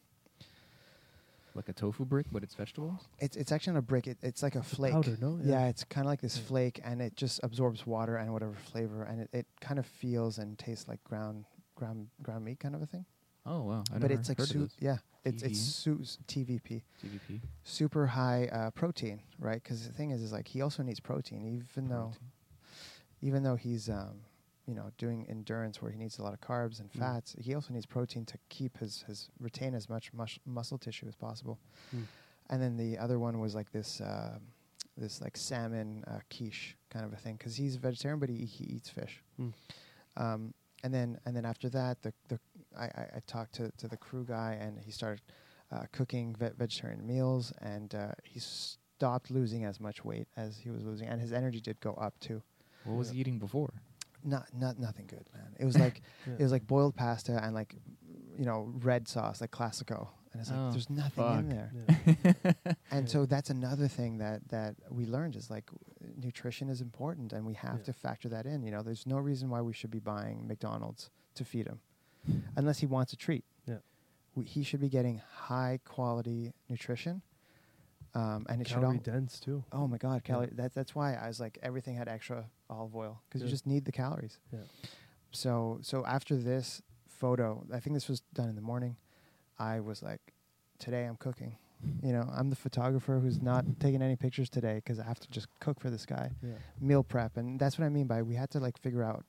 Like 1.55 1.69
a 1.69 1.73
tofu 1.73 2.03
brick, 2.05 2.25
but 2.31 2.43
it's 2.43 2.53
vegetables. 2.53 3.07
it's 3.17 3.37
it's 3.37 3.51
actually 3.51 3.73
not 3.73 3.79
a 3.79 3.83
brick. 3.83 4.07
It, 4.07 4.17
it's 4.21 4.43
like 4.43 4.55
a 4.55 4.61
flake. 4.63 4.91
Powder, 4.93 5.17
no? 5.21 5.39
Yeah, 5.41 5.67
it's 5.67 5.85
kind 5.85 6.05
of 6.05 6.09
like 6.09 6.19
this 6.21 6.37
Yeah. 6.37 6.43
flake, 6.43 6.81
and 6.83 7.01
it 7.01 7.15
just 7.15 7.39
absorbs 7.43 7.87
water 7.87 8.17
and 8.17 8.33
whatever 8.33 8.53
flavor, 8.53 9.03
and 9.03 9.21
it, 9.21 9.29
it 9.31 9.45
kind 9.61 9.79
of 9.79 9.85
feels 9.85 10.37
and 10.37 10.57
tastes 10.59 10.87
like 10.89 11.01
ground 11.05 11.45
ground 11.75 12.07
ground 12.21 12.43
meat 12.43 12.59
kind 12.59 12.75
of 12.75 12.81
a 12.81 12.85
thing. 12.85 13.05
Oh 13.45 13.61
wow! 13.63 13.83
I 13.89 13.99
but 13.99 14.09
never 14.09 14.19
it's 14.19 14.27
like 14.27 14.37
heard 14.39 14.49
of 14.49 14.53
su- 14.53 14.59
this. 14.63 14.75
yeah, 14.79 14.97
it's 15.23 15.43
it's 15.43 15.59
TV? 15.59 16.05
su- 16.05 16.19
TVP, 16.27 16.81
TVP. 17.01 17.41
super 17.63 18.05
high 18.07 18.47
uh, 18.51 18.71
protein, 18.71 19.21
right? 19.39 19.61
Because 19.63 19.87
the 19.87 19.93
thing 19.93 20.11
is, 20.11 20.21
is 20.21 20.33
like 20.33 20.47
he 20.49 20.61
also 20.61 20.83
needs 20.83 20.99
protein, 20.99 21.45
even 21.45 21.87
though 21.87 22.11
even 23.21 23.43
though 23.43 23.55
he's 23.55 23.87
um, 23.89 24.19
you 24.67 24.73
know 24.75 24.91
doing 24.97 25.25
endurance 25.29 25.81
where 25.81 25.91
he 25.91 25.97
needs 25.97 26.17
a 26.19 26.23
lot 26.23 26.33
of 26.33 26.41
carbs 26.41 26.79
and 26.79 26.91
Mm. 26.91 26.99
fats, 26.99 27.35
he 27.39 27.53
also 27.55 27.73
needs 27.73 27.85
protein 27.85 28.25
to 28.25 28.37
keep 28.49 28.77
his 28.79 29.03
his 29.07 29.29
retain 29.39 29.73
as 29.75 29.87
much 29.89 30.11
mus- 30.13 30.39
muscle 30.45 30.77
tissue 30.77 31.07
as 31.07 31.15
possible. 31.15 31.59
Mm. 31.95 32.03
and 32.49 32.61
then 32.61 32.77
the 32.77 32.97
other 32.97 33.17
one 33.19 33.39
was 33.39 33.53
like 33.55 33.71
this 33.71 34.01
uh, 34.01 34.37
this 34.97 35.21
like 35.21 35.35
salmon 35.37 36.03
uh, 36.07 36.19
quiche 36.29 36.75
kind 36.89 37.05
of 37.05 37.11
a 37.13 37.17
thing 37.17 37.35
because 37.37 37.55
he's 37.55 37.75
a 37.75 37.79
vegetarian 37.79 38.19
but 38.19 38.29
he, 38.29 38.45
he 38.45 38.63
eats 38.75 38.89
fish. 38.89 39.21
Mm. 39.39 39.53
Um, 40.17 40.53
and 40.83 40.93
then 40.93 41.19
and 41.25 41.35
then 41.35 41.45
after 41.45 41.69
that, 41.69 42.01
the 42.01 42.13
the 42.29 42.39
I, 42.77 42.85
I, 42.85 43.03
I 43.17 43.19
talked 43.27 43.53
to, 43.55 43.71
to 43.77 43.87
the 43.87 43.97
crew 43.97 44.25
guy 44.25 44.57
and 44.59 44.77
he 44.79 44.91
started 44.91 45.21
uh, 45.71 45.83
cooking 45.91 46.35
ve- 46.37 46.55
vegetarian 46.57 47.05
meals 47.05 47.51
and 47.61 47.93
uh, 47.95 48.11
he 48.23 48.39
stopped 48.39 49.31
losing 49.31 49.63
as 49.65 49.79
much 49.79 50.03
weight 50.05 50.27
as 50.37 50.57
he 50.57 50.69
was 50.69 50.83
losing 50.83 51.07
and 51.07 51.19
his 51.21 51.31
energy 51.33 51.59
did 51.61 51.79
go 51.81 51.93
up 51.93 52.17
too. 52.19 52.41
What 52.83 52.97
was 52.97 53.09
he 53.09 53.19
eating 53.19 53.39
before? 53.39 53.73
Not 54.25 54.47
not 54.53 54.79
nothing 54.79 55.05
good, 55.07 55.25
man. 55.33 55.55
It 55.59 55.65
was 55.65 55.77
like 55.77 56.01
Yeah. 56.27 56.33
it 56.39 56.41
was 56.41 56.51
like 56.51 56.65
boiled 56.67 56.95
pasta 56.95 57.39
and 57.43 57.53
like 57.53 57.75
you 58.37 58.45
know 58.45 58.71
red 58.79 59.07
sauce 59.07 59.39
like 59.41 59.51
classico 59.51 60.07
and 60.33 60.41
it's 60.41 60.49
like 60.51 60.59
Oh, 60.59 60.71
there's 60.71 60.89
nothing 60.89 61.23
fuck. 61.23 61.39
in 61.39 61.49
there. 61.49 61.71
Yeah. 62.25 62.73
And 62.91 63.07
Yeah. 63.07 63.11
so 63.13 63.25
that's 63.25 63.49
another 63.49 63.87
thing 63.87 64.17
that 64.17 64.47
that 64.49 64.75
we 64.89 65.05
learned 65.05 65.35
is 65.35 65.49
like 65.49 65.69
nutrition 66.17 66.69
is 66.69 66.81
important 66.81 67.33
and 67.33 67.45
we 67.45 67.53
have 67.53 67.77
Yeah. 67.79 67.83
to 67.85 67.93
factor 67.93 68.27
that 68.29 68.45
in. 68.45 68.63
You 68.63 68.71
know, 68.71 68.81
there's 68.81 69.05
no 69.05 69.17
reason 69.17 69.49
why 69.49 69.61
we 69.61 69.73
should 69.73 69.91
be 69.91 69.99
buying 69.99 70.47
McDonald's 70.47 71.09
to 71.35 71.45
feed 71.45 71.67
him, 71.67 71.79
unless 72.55 72.79
he 72.79 72.85
wants 72.85 73.13
a 73.13 73.15
treat. 73.17 73.43
Yeah. 73.67 73.79
We, 74.35 74.45
he 74.45 74.63
should 74.63 74.79
be 74.81 74.89
getting 74.89 75.21
high 75.49 75.79
quality 75.85 76.53
nutrition, 76.69 77.21
um, 78.15 78.45
and 78.49 78.61
it 78.61 78.67
should 78.67 78.77
Calorie 78.79 78.97
all. 78.97 79.01
dense 79.03 79.39
too. 79.39 79.63
Oh 79.71 79.87
my 79.87 79.97
God, 79.97 80.15
Yeah. 80.15 80.19
calorie! 80.33 80.49
That, 80.53 80.73
that's 80.73 80.95
why 80.95 81.13
I 81.15 81.27
was 81.27 81.39
like 81.39 81.59
everything 81.61 81.95
had 81.95 82.07
extra 82.07 82.45
olive 82.69 82.95
oil 82.95 83.21
because 83.27 83.43
you 83.43 83.49
just 83.49 83.67
need 83.67 83.85
the 83.85 83.91
calories. 83.91 84.39
Yeah. 84.51 84.59
So 85.31 85.79
so 85.81 86.05
after 86.05 86.35
this 86.37 86.81
photo, 87.07 87.63
I 87.73 87.79
think 87.79 87.93
this 87.95 88.07
was 88.09 88.21
done 88.33 88.49
in 88.49 88.55
the 88.55 88.61
morning. 88.61 88.95
I 89.59 89.79
was 89.81 90.01
like, 90.01 90.21
today 90.79 91.03
I'm 91.05 91.17
cooking. 91.17 91.57
You 92.01 92.13
know, 92.13 92.27
I'm 92.33 92.49
the 92.49 92.55
photographer 92.55 93.19
who's 93.19 93.41
not 93.41 93.65
taking 93.79 94.01
any 94.01 94.15
pictures 94.15 94.49
today 94.49 94.75
because 94.75 94.99
I 94.99 95.03
have 95.03 95.19
to 95.19 95.29
just 95.29 95.47
cook 95.59 95.79
for 95.79 95.89
this 95.89 96.05
guy. 96.05 96.31
Yeah. 96.41 96.53
Meal 96.79 97.03
prep, 97.03 97.37
and 97.37 97.59
that's 97.59 97.77
what 97.77 97.85
I 97.85 97.89
mean 97.89 98.07
by 98.07 98.21
we 98.21 98.33
had 98.35 98.49
to 98.51 98.59
like 98.59 98.77
figure 98.79 99.03
out 99.03 99.25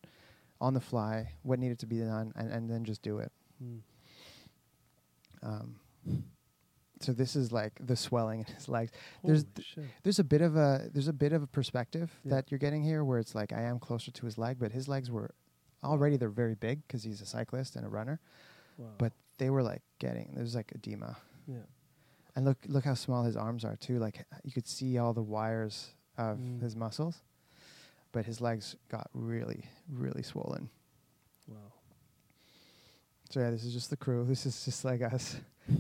on 0.61 0.73
the 0.75 0.81
fly 0.81 1.33
what 1.43 1.59
needed 1.59 1.79
to 1.81 1.87
be 1.87 1.99
done, 1.99 2.33
and, 2.37 2.51
and 2.51 2.71
then 2.71 2.85
just 2.85 3.03
do 3.03 3.19
it. 3.19 3.33
Mm. 3.63 3.81
Um, 5.43 5.77
so 7.01 7.13
this 7.13 7.37
is 7.37 7.53
like 7.53 7.73
the 7.85 7.97
swelling 7.97 8.41
in 8.41 8.47
his 8.47 8.69
legs. 8.69 8.93
There's 9.23 9.45
th-. 9.55 9.79
There's 10.03 10.19
a 10.19 10.25
bit 10.25 10.41
of 10.43 10.57
a 10.57 10.89
there's 10.93 11.09
a 11.09 11.13
bit 11.13 11.33
of 11.33 11.43
a 11.43 11.47
perspective 11.47 12.11
Yeah. 12.25 12.37
that 12.37 12.51
you're 12.51 12.59
getting 12.59 12.83
here, 12.83 13.05
where 13.05 13.19
it's 13.19 13.35
like 13.35 13.53
I 13.53 13.63
am 13.63 13.79
closer 13.79 14.11
to 14.11 14.27
his 14.27 14.39
leg, 14.39 14.59
but 14.59 14.73
his 14.73 14.89
legs 14.89 15.11
were 15.11 15.31
already 15.85 16.17
they're 16.17 16.29
very 16.31 16.55
big 16.55 16.81
because 16.87 17.03
he's 17.05 17.21
a 17.21 17.27
cyclist 17.27 17.77
and 17.77 17.85
a 17.85 17.89
runner, 17.89 18.19
Wow. 18.79 18.87
but 18.99 19.13
they 19.39 19.51
were 19.51 19.63
like 19.63 19.83
getting 19.99 20.33
there's 20.35 20.55
like 20.55 20.73
edema, 20.75 21.17
yeah. 21.47 21.59
and 22.35 22.45
look 22.47 22.59
look 22.67 22.85
how 22.85 22.95
small 22.95 23.25
his 23.25 23.37
arms 23.37 23.65
are 23.65 23.77
too. 23.77 23.99
Like 23.99 24.25
you 24.45 24.53
could 24.53 24.67
see 24.67 24.97
all 24.99 25.13
the 25.13 25.23
wires 25.23 25.91
of 26.17 26.39
Mm. 26.39 26.63
his 26.63 26.75
muscles, 26.75 27.23
but 28.13 28.25
his 28.25 28.41
legs 28.41 28.75
got 28.89 29.11
really 29.13 29.65
really 29.93 30.23
swollen. 30.23 30.71
Wow. 31.47 31.57
So 33.31 33.41
yeah, 33.41 33.51
this 33.51 33.65
is 33.65 33.73
just 33.75 33.91
the 33.91 33.97
crew. 33.97 34.25
This 34.25 34.47
is 34.47 34.65
just 34.65 34.85
like 34.85 35.03
us. 35.03 35.37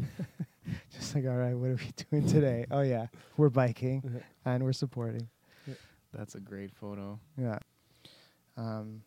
just 0.92 1.14
like 1.14 1.24
all 1.26 1.36
right, 1.36 1.54
what 1.54 1.70
are 1.70 1.76
we 1.76 1.92
doing 2.10 2.26
today? 2.28 2.66
Oh 2.70 2.82
yeah, 2.82 3.06
we're 3.36 3.48
biking 3.50 4.22
and 4.44 4.62
we're 4.64 4.72
supporting. 4.72 5.28
That's 6.12 6.34
a 6.34 6.40
great 6.40 6.72
photo. 6.74 7.18
Yeah. 7.36 7.58
Um. 8.56 9.02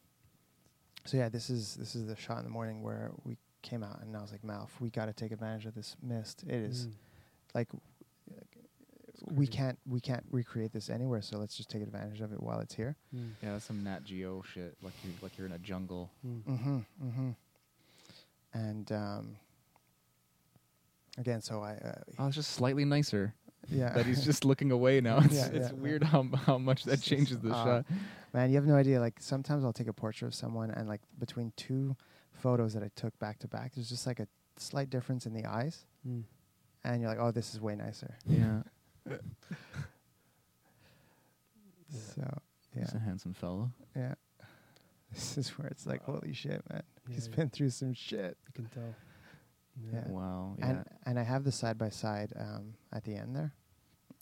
So 1.05 1.17
yeah, 1.17 1.29
this 1.29 1.49
is 1.49 1.75
this 1.75 1.95
is 1.95 2.05
the 2.07 2.15
shot 2.15 2.37
in 2.39 2.43
the 2.43 2.49
morning 2.51 2.83
where 2.83 3.11
we 3.25 3.37
came 3.63 3.83
out, 3.83 4.01
and 4.01 4.15
I 4.15 4.21
was 4.21 4.31
like, 4.31 4.43
"Malf, 4.43 4.69
we 4.79 4.89
got 4.91 5.05
to 5.07 5.13
take 5.13 5.31
advantage 5.31 5.65
of 5.65 5.73
this 5.73 5.95
mist. 6.03 6.43
It 6.47 6.53
is 6.55 6.87
Mm. 6.87 6.91
like 7.55 7.67
we 9.25 9.47
can't 9.47 9.77
we 9.87 9.99
can't 9.99 10.23
recreate 10.29 10.71
this 10.71 10.89
anywhere. 10.89 11.21
So 11.21 11.37
let's 11.39 11.55
just 11.57 11.69
take 11.69 11.81
advantage 11.81 12.21
of 12.21 12.31
it 12.31 12.41
while 12.43 12.59
it's 12.59 12.75
here." 12.75 12.95
Mm. 13.15 13.31
Yeah, 13.41 13.53
that's 13.53 13.65
some 13.65 13.83
Nat 13.83 14.03
Geo 14.03 14.43
shit. 14.53 14.75
Like 14.83 14.93
you, 15.03 15.11
like 15.21 15.35
you're 15.37 15.47
in 15.47 15.53
a 15.53 15.57
jungle. 15.59 16.11
Mm. 16.25 16.43
Mm-hmm. 16.43 16.77
Mm-hmm. 17.03 17.29
And 18.53 18.91
um. 18.91 19.35
Again, 21.17 21.41
so 21.41 21.61
I 21.61 21.73
uh, 21.73 21.93
Oh, 22.19 22.27
it's 22.27 22.35
just 22.35 22.51
slightly 22.51 22.85
nicer 22.85 23.33
yeah 23.69 23.89
that 23.93 24.05
he's 24.05 24.23
just 24.23 24.45
looking 24.49 24.71
away 24.71 25.01
now. 25.01 25.17
It's, 25.19 25.33
Yeah, 25.35 25.45
it's 25.47 25.55
yeah, 25.55 25.65
yeah. 25.67 25.71
weird 25.73 26.03
how 26.03 26.23
how 26.45 26.57
much 26.57 26.83
that 26.85 26.93
It's 26.93 27.01
just, 27.03 27.09
changes 27.09 27.39
the 27.39 27.51
uh, 27.51 27.63
shot. 27.63 27.85
Man, 28.33 28.49
you 28.49 28.55
have 28.55 28.65
no 28.65 28.75
idea. 28.75 28.99
Like 28.99 29.15
sometimes 29.19 29.63
I'll 29.65 29.73
take 29.73 29.87
a 29.87 29.93
portrait 29.93 30.27
of 30.27 30.33
someone, 30.35 30.71
and 30.71 30.87
like 30.87 31.01
between 31.19 31.51
two 31.57 31.95
photos 32.31 32.73
that 32.73 32.83
I 32.83 32.89
took 32.95 33.17
back 33.19 33.39
to 33.39 33.47
back, 33.47 33.73
there's 33.75 33.89
just 33.89 34.07
like 34.07 34.19
a 34.19 34.27
slight 34.57 34.89
difference 34.89 35.25
in 35.25 35.33
the 35.33 35.45
eyes, 35.45 35.85
Mm. 36.07 36.23
and 36.85 37.01
you're 37.01 37.09
like, 37.09 37.19
"Oh, 37.19 37.31
this 37.31 37.53
is 37.53 37.59
way 37.59 37.75
nicer." 37.75 38.15
Yeah, 38.27 38.61
So 41.89 42.21
yeah, 42.75 42.81
he's 42.83 42.93
a 42.93 42.99
handsome 42.99 43.33
fellow. 43.33 43.71
yeah. 43.95 44.13
This 45.11 45.39
is 45.39 45.49
where 45.57 45.67
it's 45.69 45.87
like, 45.87 46.03
holy 46.03 46.33
shit, 46.33 46.61
man! 46.69 46.83
He's 47.09 47.27
Yeah, 47.27 47.35
been 47.35 47.49
through 47.49 47.71
some 47.71 47.93
shit. 47.95 48.37
You 48.45 48.53
can 48.53 48.65
tell. 48.65 48.93
Yeah. 49.93 50.07
Wow. 50.07 50.55
Yeah. 50.59 50.65
And 50.69 50.85
and 51.05 51.19
I 51.19 51.23
have 51.23 51.43
the 51.43 51.51
side 51.51 51.77
by 51.77 51.89
side 51.89 52.33
um, 52.39 52.73
at 52.93 53.03
the 53.03 53.15
end 53.15 53.35
there. 53.35 53.53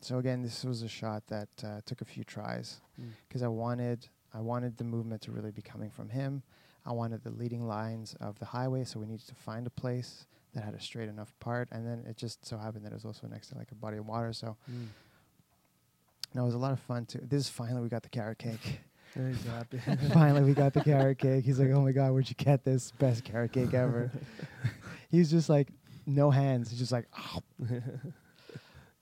So 0.01 0.19
again, 0.19 0.43
this 0.43 0.63
was 0.63 0.83
a 0.83 0.87
shot 0.87 1.23
that 1.27 1.49
uh, 1.63 1.81
took 1.85 2.01
a 2.01 2.05
few 2.05 2.23
tries 2.23 2.81
Mm. 2.99 3.09
because 3.27 3.43
I 3.43 3.47
wanted 3.47 4.07
I 4.33 4.39
wanted 4.41 4.77
the 4.77 4.83
movement 4.83 5.21
to 5.23 5.31
really 5.31 5.51
be 5.51 5.61
coming 5.61 5.89
from 5.91 6.09
him. 6.09 6.41
I 6.85 6.91
wanted 6.93 7.23
the 7.23 7.31
leading 7.31 7.67
lines 7.67 8.15
of 8.19 8.39
the 8.39 8.45
highway, 8.45 8.83
so 8.85 8.99
we 8.99 9.05
needed 9.05 9.27
to 9.27 9.35
find 9.35 9.67
a 9.67 9.69
place 9.69 10.25
that 10.53 10.63
had 10.63 10.73
a 10.73 10.79
straight 10.79 11.09
enough 11.09 11.33
part, 11.39 11.67
and 11.71 11.85
then 11.85 12.05
it 12.09 12.15
just 12.17 12.45
so 12.45 12.57
happened 12.57 12.85
that 12.85 12.91
it 12.91 12.95
was 12.95 13.05
also 13.05 13.27
next 13.27 13.49
to 13.49 13.55
like 13.57 13.71
a 13.71 13.75
body 13.75 13.97
of 13.97 14.07
water. 14.07 14.33
So 14.33 14.55
Mm. 14.71 14.87
no, 16.33 16.41
it 16.43 16.45
was 16.45 16.55
a 16.55 16.59
lot 16.59 16.71
of 16.71 16.79
fun 16.79 17.05
too. 17.05 17.19
This 17.21 17.41
is 17.43 17.49
finally 17.49 17.81
we 17.81 17.89
got 17.89 18.03
the 18.03 18.09
carrot 18.09 18.37
cake. 18.39 18.81
Yeah, 19.15 19.29
he's 19.29 19.43
happy. 19.45 19.79
finally 20.13 20.43
we 20.43 20.53
got 20.53 20.73
the 20.73 20.81
carrot 20.81 21.17
cake. 21.17 21.43
He's 21.45 21.59
like, 21.59 21.69
oh 21.71 21.81
my 21.81 21.91
god, 21.91 22.11
where'd 22.11 22.29
you 22.29 22.35
get 22.35 22.63
this? 22.63 22.91
Best 22.91 23.23
carrot 23.23 23.51
cake 23.53 23.73
ever. 23.73 24.11
He's 25.09 25.29
just 25.31 25.49
like 25.49 25.69
no 26.05 26.31
hands. 26.31 26.69
He's 26.69 26.79
just 26.79 26.91
like, 26.91 27.07
oh. 27.17 27.39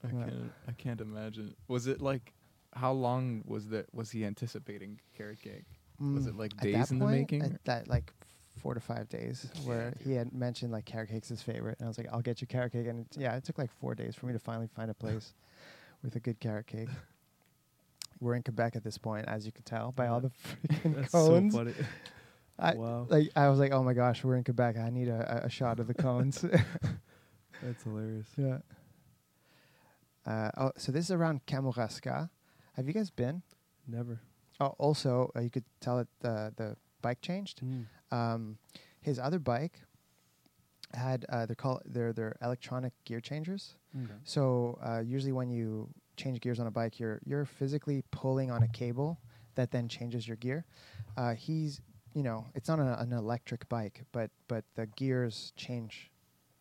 I 0.04 0.08
Yeah. 0.08 0.26
can't. 0.26 0.52
I 0.68 0.72
can't 0.74 1.02
imagine. 1.02 1.56
Was 1.68 1.88
it 1.88 2.02
like? 2.02 2.34
How 2.74 2.92
long 2.92 3.44
was 3.48 3.70
that? 3.70 3.94
Was 3.94 4.12
he 4.12 4.26
anticipating 4.26 5.00
carrot 5.18 5.42
cake? 5.42 5.66
Was 6.14 6.28
it 6.28 6.34
Mm, 6.36 6.40
like 6.40 6.58
days 6.58 6.92
in 6.92 7.00
the 7.00 7.06
making? 7.06 7.42
At 7.42 7.64
that 7.66 7.88
like 7.88 8.12
four 8.58 8.74
to 8.74 8.80
five 8.82 9.08
days, 9.10 9.48
where 9.64 9.96
he 10.04 10.14
had 10.14 10.34
mentioned 10.34 10.72
like 10.74 10.86
carrot 10.86 11.10
cake's 11.10 11.30
his 11.30 11.42
favorite, 11.42 11.78
and 11.80 11.86
I 11.86 11.90
was 11.90 11.98
like, 11.98 12.08
I'll 12.12 12.22
get 12.22 12.42
you 12.42 12.48
carrot 12.48 12.74
cake, 12.74 12.88
and 12.88 13.00
it, 13.02 13.08
yeah, 13.18 13.36
it 13.36 13.44
took 13.46 13.58
like 13.58 13.72
four 13.80 13.96
days 13.96 14.14
for 14.16 14.26
me 14.26 14.34
to 14.34 14.40
finally 14.40 14.68
find 14.76 14.92
a 14.92 14.94
place 14.94 15.34
with 16.04 16.16
a 16.16 16.20
good 16.20 16.40
carrot 16.40 16.68
cake. 16.68 16.90
We're 18.20 18.36
in 18.36 18.44
Quebec 18.44 18.76
at 18.76 18.84
this 18.84 18.98
point, 18.98 19.26
as 19.28 19.46
you 19.46 19.52
can 19.52 19.64
tell 19.64 19.92
by 19.92 20.08
all 20.08 20.20
the 20.22 20.30
freaking 20.70 20.96
That's 20.96 21.12
cones. 21.12 21.54
so 21.54 21.58
funny. 21.60 21.74
I, 22.58 22.76
wow. 22.76 23.08
Like 23.10 23.32
I 23.36 23.50
was 23.50 23.60
like, 23.60 23.72
oh 23.72 23.84
my 23.84 23.94
gosh, 23.94 24.24
we're 24.24 24.38
in 24.38 24.44
Quebec. 24.44 24.78
I 24.78 24.90
need 24.90 25.10
a, 25.10 25.44
a, 25.46 25.50
shot 25.50 25.80
of 25.80 25.88
the 25.88 25.94
cones. 25.94 26.42
That's 27.62 27.84
hilarious. 27.84 28.28
yeah. 28.38 28.60
Uh, 30.26 30.52
oh, 30.58 30.72
so 30.78 30.92
this 30.92 31.06
is 31.06 31.12
around 31.12 31.46
Kamouraska. 31.46 32.30
Have 32.74 32.88
you 32.88 32.94
guys 32.94 33.10
been? 33.10 33.44
Never. 33.88 34.20
Oh, 34.60 34.74
also, 34.78 35.32
uh, 35.36 35.42
you 35.42 35.50
could 35.50 35.66
tell 35.82 36.00
it 36.00 36.08
the 36.22 36.54
the 36.56 36.78
bike 37.02 37.22
changed. 37.22 37.62
Mm. 37.62 37.86
Um, 38.12 38.58
his 39.02 39.20
other 39.20 39.40
bike 39.40 39.82
had 40.94 41.26
uh, 41.30 41.46
they're 41.46 41.56
called 41.56 41.82
they're 41.86 42.14
they're 42.14 42.38
electronic 42.42 42.94
gear 43.04 43.20
changers. 43.20 43.76
Mm. 43.96 44.08
So 44.24 44.80
uh, 44.84 45.02
usually 45.02 45.34
when 45.34 45.50
you 45.50 45.90
change 46.18 46.40
gears 46.40 46.60
on 46.60 46.68
a 46.68 46.72
bike, 46.72 47.00
you're 47.00 47.20
you're 47.26 47.46
physically 47.46 48.04
pulling 48.12 48.50
on 48.50 48.64
a 48.64 48.68
cable 48.70 49.20
that 49.56 49.72
then 49.72 49.88
changes 49.88 50.28
your 50.28 50.38
gear. 50.38 50.66
Uh, 51.18 51.34
he's 51.34 51.82
you 52.16 52.24
know 52.24 52.46
it's 52.56 52.68
not 52.68 52.80
a, 52.80 53.00
an 53.00 53.12
electric 53.14 53.68
bike, 53.70 54.04
but 54.12 54.32
but 54.48 54.64
the 54.76 54.88
gears 54.88 55.54
change 55.56 56.10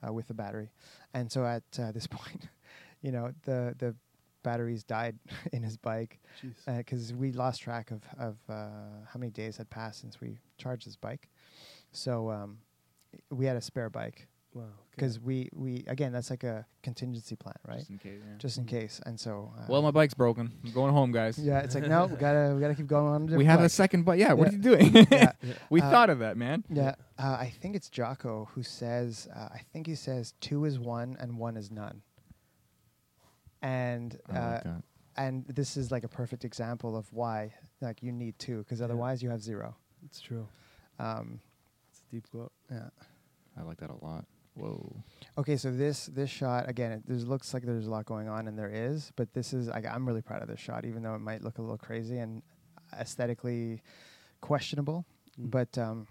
uh, 0.07 0.13
with 0.13 0.29
the 0.29 0.35
battery, 0.35 0.71
and 1.15 1.31
so 1.31 1.47
at 1.47 1.63
uh, 1.79 1.93
this 1.93 2.07
point, 2.19 2.49
you 3.01 3.13
know 3.13 3.33
the 3.45 3.75
the 3.79 3.95
batteries 4.43 4.85
died 4.85 5.17
in 5.53 5.63
his 5.63 5.79
bike 5.79 6.21
because 6.67 7.15
we 7.15 7.33
lost 7.33 7.63
track 7.63 7.91
of 7.93 8.03
of 8.19 8.37
uh, 8.49 9.07
how 9.11 9.19
many 9.19 9.31
days 9.31 9.57
had 9.57 9.71
passed 9.71 10.01
since 10.01 10.21
we 10.21 10.37
charged 10.59 10.85
his 10.85 10.97
bike. 10.97 11.31
So 11.93 12.31
um, 12.31 12.59
we 13.31 13.47
had 13.47 13.57
a 13.57 13.61
spare 13.61 13.89
bike 13.89 14.27
wow. 14.55 14.63
okay. 14.63 14.71
because 14.93 15.19
we 15.21 15.49
we 15.53 15.85
again 15.89 16.13
that's 16.13 16.31
like 16.31 16.45
a 16.45 16.65
contingency 16.83 17.37
plan, 17.37 17.55
right? 17.69 17.79
Just 17.79 17.91
in 17.91 17.99
case. 17.99 18.21
Yeah. 18.27 18.37
Just 18.39 18.59
in 18.59 18.65
Mm. 18.65 18.69
case. 18.69 19.01
And 19.05 19.19
so 19.21 19.53
uh, 19.59 19.65
well, 19.69 19.83
my 19.83 19.91
bike's 19.91 20.15
broken. 20.15 20.53
I'm 20.65 20.73
going 20.73 20.93
home, 20.93 21.13
guys. 21.13 21.39
yeah, 21.39 21.59
it's 21.61 21.75
like 21.75 21.87
no, 21.89 22.07
we 22.07 22.17
gotta 22.17 22.55
we 22.55 22.61
gotta 22.61 22.75
keep 22.75 22.87
going 22.87 23.07
on. 23.07 23.23
a 23.23 23.25
We 23.25 23.29
different 23.31 23.49
have 23.51 23.61
a 23.63 23.69
second 23.69 24.05
bike. 24.05 24.21
Yeah. 24.21 24.33
What 24.33 24.49
are 24.49 24.53
you 24.53 24.59
doing? 24.59 24.95
yeah, 25.11 25.33
Yeah. 25.43 25.53
we 25.71 25.81
Uh, 25.83 25.91
thought 25.91 26.09
of 26.11 26.21
that, 26.21 26.37
man. 26.37 26.65
yeah. 26.71 26.95
Uh, 27.19 27.37
I 27.41 27.53
think 27.61 27.77
it's 27.77 27.89
Jocko 27.91 28.49
who 28.55 28.63
says 28.63 29.29
uh, 29.35 29.49
I 29.53 29.61
think 29.73 29.87
he 29.87 29.95
says 29.95 30.35
two 30.41 30.65
is 30.65 30.79
one 30.79 31.17
and 31.21 31.39
one 31.39 31.57
is 31.57 31.71
none. 31.71 32.03
And 33.63 34.19
I 34.31 34.37
uh, 34.37 34.51
like 34.53 34.63
that. 34.65 34.83
and 35.17 35.47
this 35.47 35.77
is 35.77 35.91
like 35.91 36.05
a 36.05 36.09
perfect 36.09 36.45
example 36.45 36.97
of 36.97 37.11
why 37.13 37.55
like 37.81 38.03
you 38.03 38.13
need 38.13 38.39
two 38.39 38.59
because 38.59 38.79
Yeah. 38.81 38.85
otherwise 38.87 39.23
you 39.23 39.31
have 39.31 39.41
zero. 39.43 39.77
It's 40.05 40.21
true. 40.21 40.47
Um, 40.99 41.41
It's 41.91 42.01
a 42.07 42.11
deep 42.15 42.31
quote. 42.31 42.53
yeah. 42.71 42.91
I 43.57 43.63
like 43.63 43.79
that 43.79 43.91
a 43.91 44.05
lot. 44.05 44.25
Whoa. 44.55 45.03
Okay, 45.37 45.57
so 45.57 45.73
this 45.73 46.07
this 46.07 46.31
shot 46.31 46.69
again, 46.69 46.93
it 46.93 47.03
there's 47.07 47.27
looks 47.27 47.53
like 47.53 47.65
there's 47.65 47.87
a 47.87 47.91
lot 47.91 48.05
going 48.07 48.29
on, 48.29 48.47
and 48.47 48.57
there 48.59 48.71
is. 48.73 49.13
But 49.17 49.33
this 49.35 49.53
is 49.53 49.69
I, 49.69 49.83
I'm 49.93 50.07
really 50.07 50.23
proud 50.23 50.43
of 50.43 50.49
this 50.49 50.61
shot, 50.61 50.85
even 50.85 51.03
though 51.03 51.15
it 51.15 51.21
might 51.21 51.43
look 51.43 51.59
a 51.59 51.63
little 51.63 51.79
crazy 51.79 52.19
and 52.19 52.43
aesthetically 52.99 53.83
questionable. 54.41 55.05
Mm. 55.41 55.51
But 55.51 55.77
um, 55.77 56.07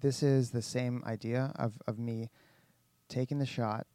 this 0.00 0.22
is 0.22 0.50
the 0.50 0.62
same 0.62 1.02
idea 1.06 1.52
of 1.56 1.74
of 1.86 1.98
me 1.98 2.30
taking 3.08 3.38
the 3.38 3.46
shot. 3.46 3.86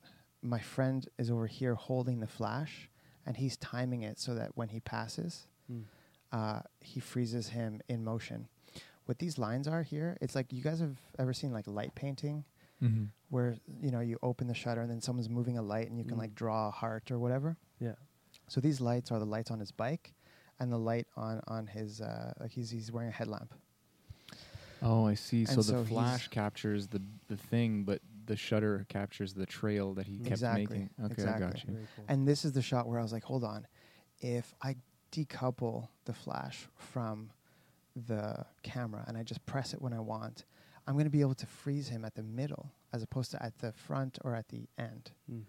My 0.44 0.60
friend 0.60 1.08
is 1.18 1.32
over 1.32 1.48
here 1.48 1.74
holding 1.74 2.20
the 2.20 2.28
flash, 2.28 2.90
and 3.26 3.36
he's 3.36 3.58
timing 3.58 4.04
it 4.04 4.20
so 4.20 4.36
that 4.36 4.52
when 4.56 4.70
he 4.70 4.80
passes, 4.80 5.48
Mm. 5.72 5.84
uh, 6.32 6.62
he 6.82 7.00
freezes 7.00 7.50
him 7.50 7.80
in 7.88 8.04
motion. 8.04 8.48
What 9.06 9.20
these 9.20 9.38
lines 9.38 9.68
are 9.68 9.84
here, 9.84 10.18
it's 10.20 10.34
like 10.34 10.52
you 10.52 10.64
guys 10.64 10.80
have 10.80 10.98
ever 11.20 11.32
seen 11.34 11.52
like 11.52 11.68
light 11.68 11.94
painting 11.94 12.44
Mm-hmm. 12.82 13.06
where 13.30 13.56
you 13.82 13.92
know 13.92 14.00
you 14.00 14.18
open 14.24 14.48
the 14.48 14.54
shutter 14.54 14.82
and 14.82 14.90
then 14.90 15.02
someone's 15.02 15.30
moving 15.30 15.58
a 15.58 15.62
light 15.62 15.90
and 15.90 15.98
you 15.98 16.06
can 16.06 16.16
Mm. 16.16 16.20
like 16.22 16.34
draw 16.36 16.70
a 16.70 16.72
heart 16.72 17.12
or 17.12 17.20
whatever. 17.20 17.58
Yeah. 17.80 17.96
So 18.48 18.62
these 18.62 18.80
lights 18.82 19.12
are 19.12 19.20
the 19.20 19.26
lights 19.26 19.52
on 19.52 19.60
his 19.60 19.72
bike, 19.72 20.14
and 20.60 20.72
the 20.72 20.78
light 20.78 21.08
on 21.18 21.42
on 21.48 21.68
his 21.68 22.00
uh, 22.02 22.34
like 22.40 22.52
he's 22.52 22.70
he's 22.72 22.92
wearing 22.92 23.10
a 23.10 23.14
headlamp. 23.14 23.54
Oh, 24.82 25.06
I 25.06 25.14
see. 25.16 25.46
So 25.46 25.56
And 25.56 25.64
the 25.64 25.86
flash 25.86 26.30
captures 26.30 26.88
the 26.88 27.02
the 27.28 27.36
thing, 27.38 27.84
but 27.84 28.02
the 28.26 28.36
shutter 28.38 28.86
captures 28.90 29.34
the 29.34 29.46
trail 29.46 29.94
that 29.96 30.08
he 30.08 30.18
kept 30.20 30.30
Exactly, 30.32 30.64
making. 30.78 30.90
Okay, 31.04 31.14
exactly. 31.14 31.46
I 31.46 31.50
got 31.50 31.64
you. 31.66 31.74
Cool. 31.96 32.06
And 32.08 32.28
this 32.28 32.46
is 32.46 32.54
the 32.54 32.62
shot 32.62 32.88
where 32.88 33.00
I 33.00 33.02
was 33.04 33.12
like, 33.12 33.24
hold 33.24 33.44
on, 33.44 33.68
if 34.22 34.54
I 34.62 34.76
decouple 35.12 35.88
the 36.06 36.14
flash 36.14 36.68
from 36.78 37.32
the 38.08 38.46
camera 38.64 39.04
and 39.08 39.18
I 39.18 39.24
just 39.24 39.46
press 39.46 39.74
it 39.74 39.82
when 39.82 39.94
I 39.94 40.00
want, 40.00 40.46
I'm 40.90 40.96
going 40.96 41.06
to 41.06 41.12
be 41.12 41.22
able 41.22 41.36
to 41.36 41.46
freeze 41.46 41.88
him 41.88 42.04
at 42.04 42.16
the 42.16 42.24
middle 42.24 42.72
as 42.92 43.04
opposed 43.04 43.30
to 43.32 43.44
at 43.44 43.56
the 43.60 43.72
front 43.72 44.18
or 44.24 44.36
at 44.36 44.50
the 44.50 44.68
end. 44.80 45.12
Mm. 45.32 45.44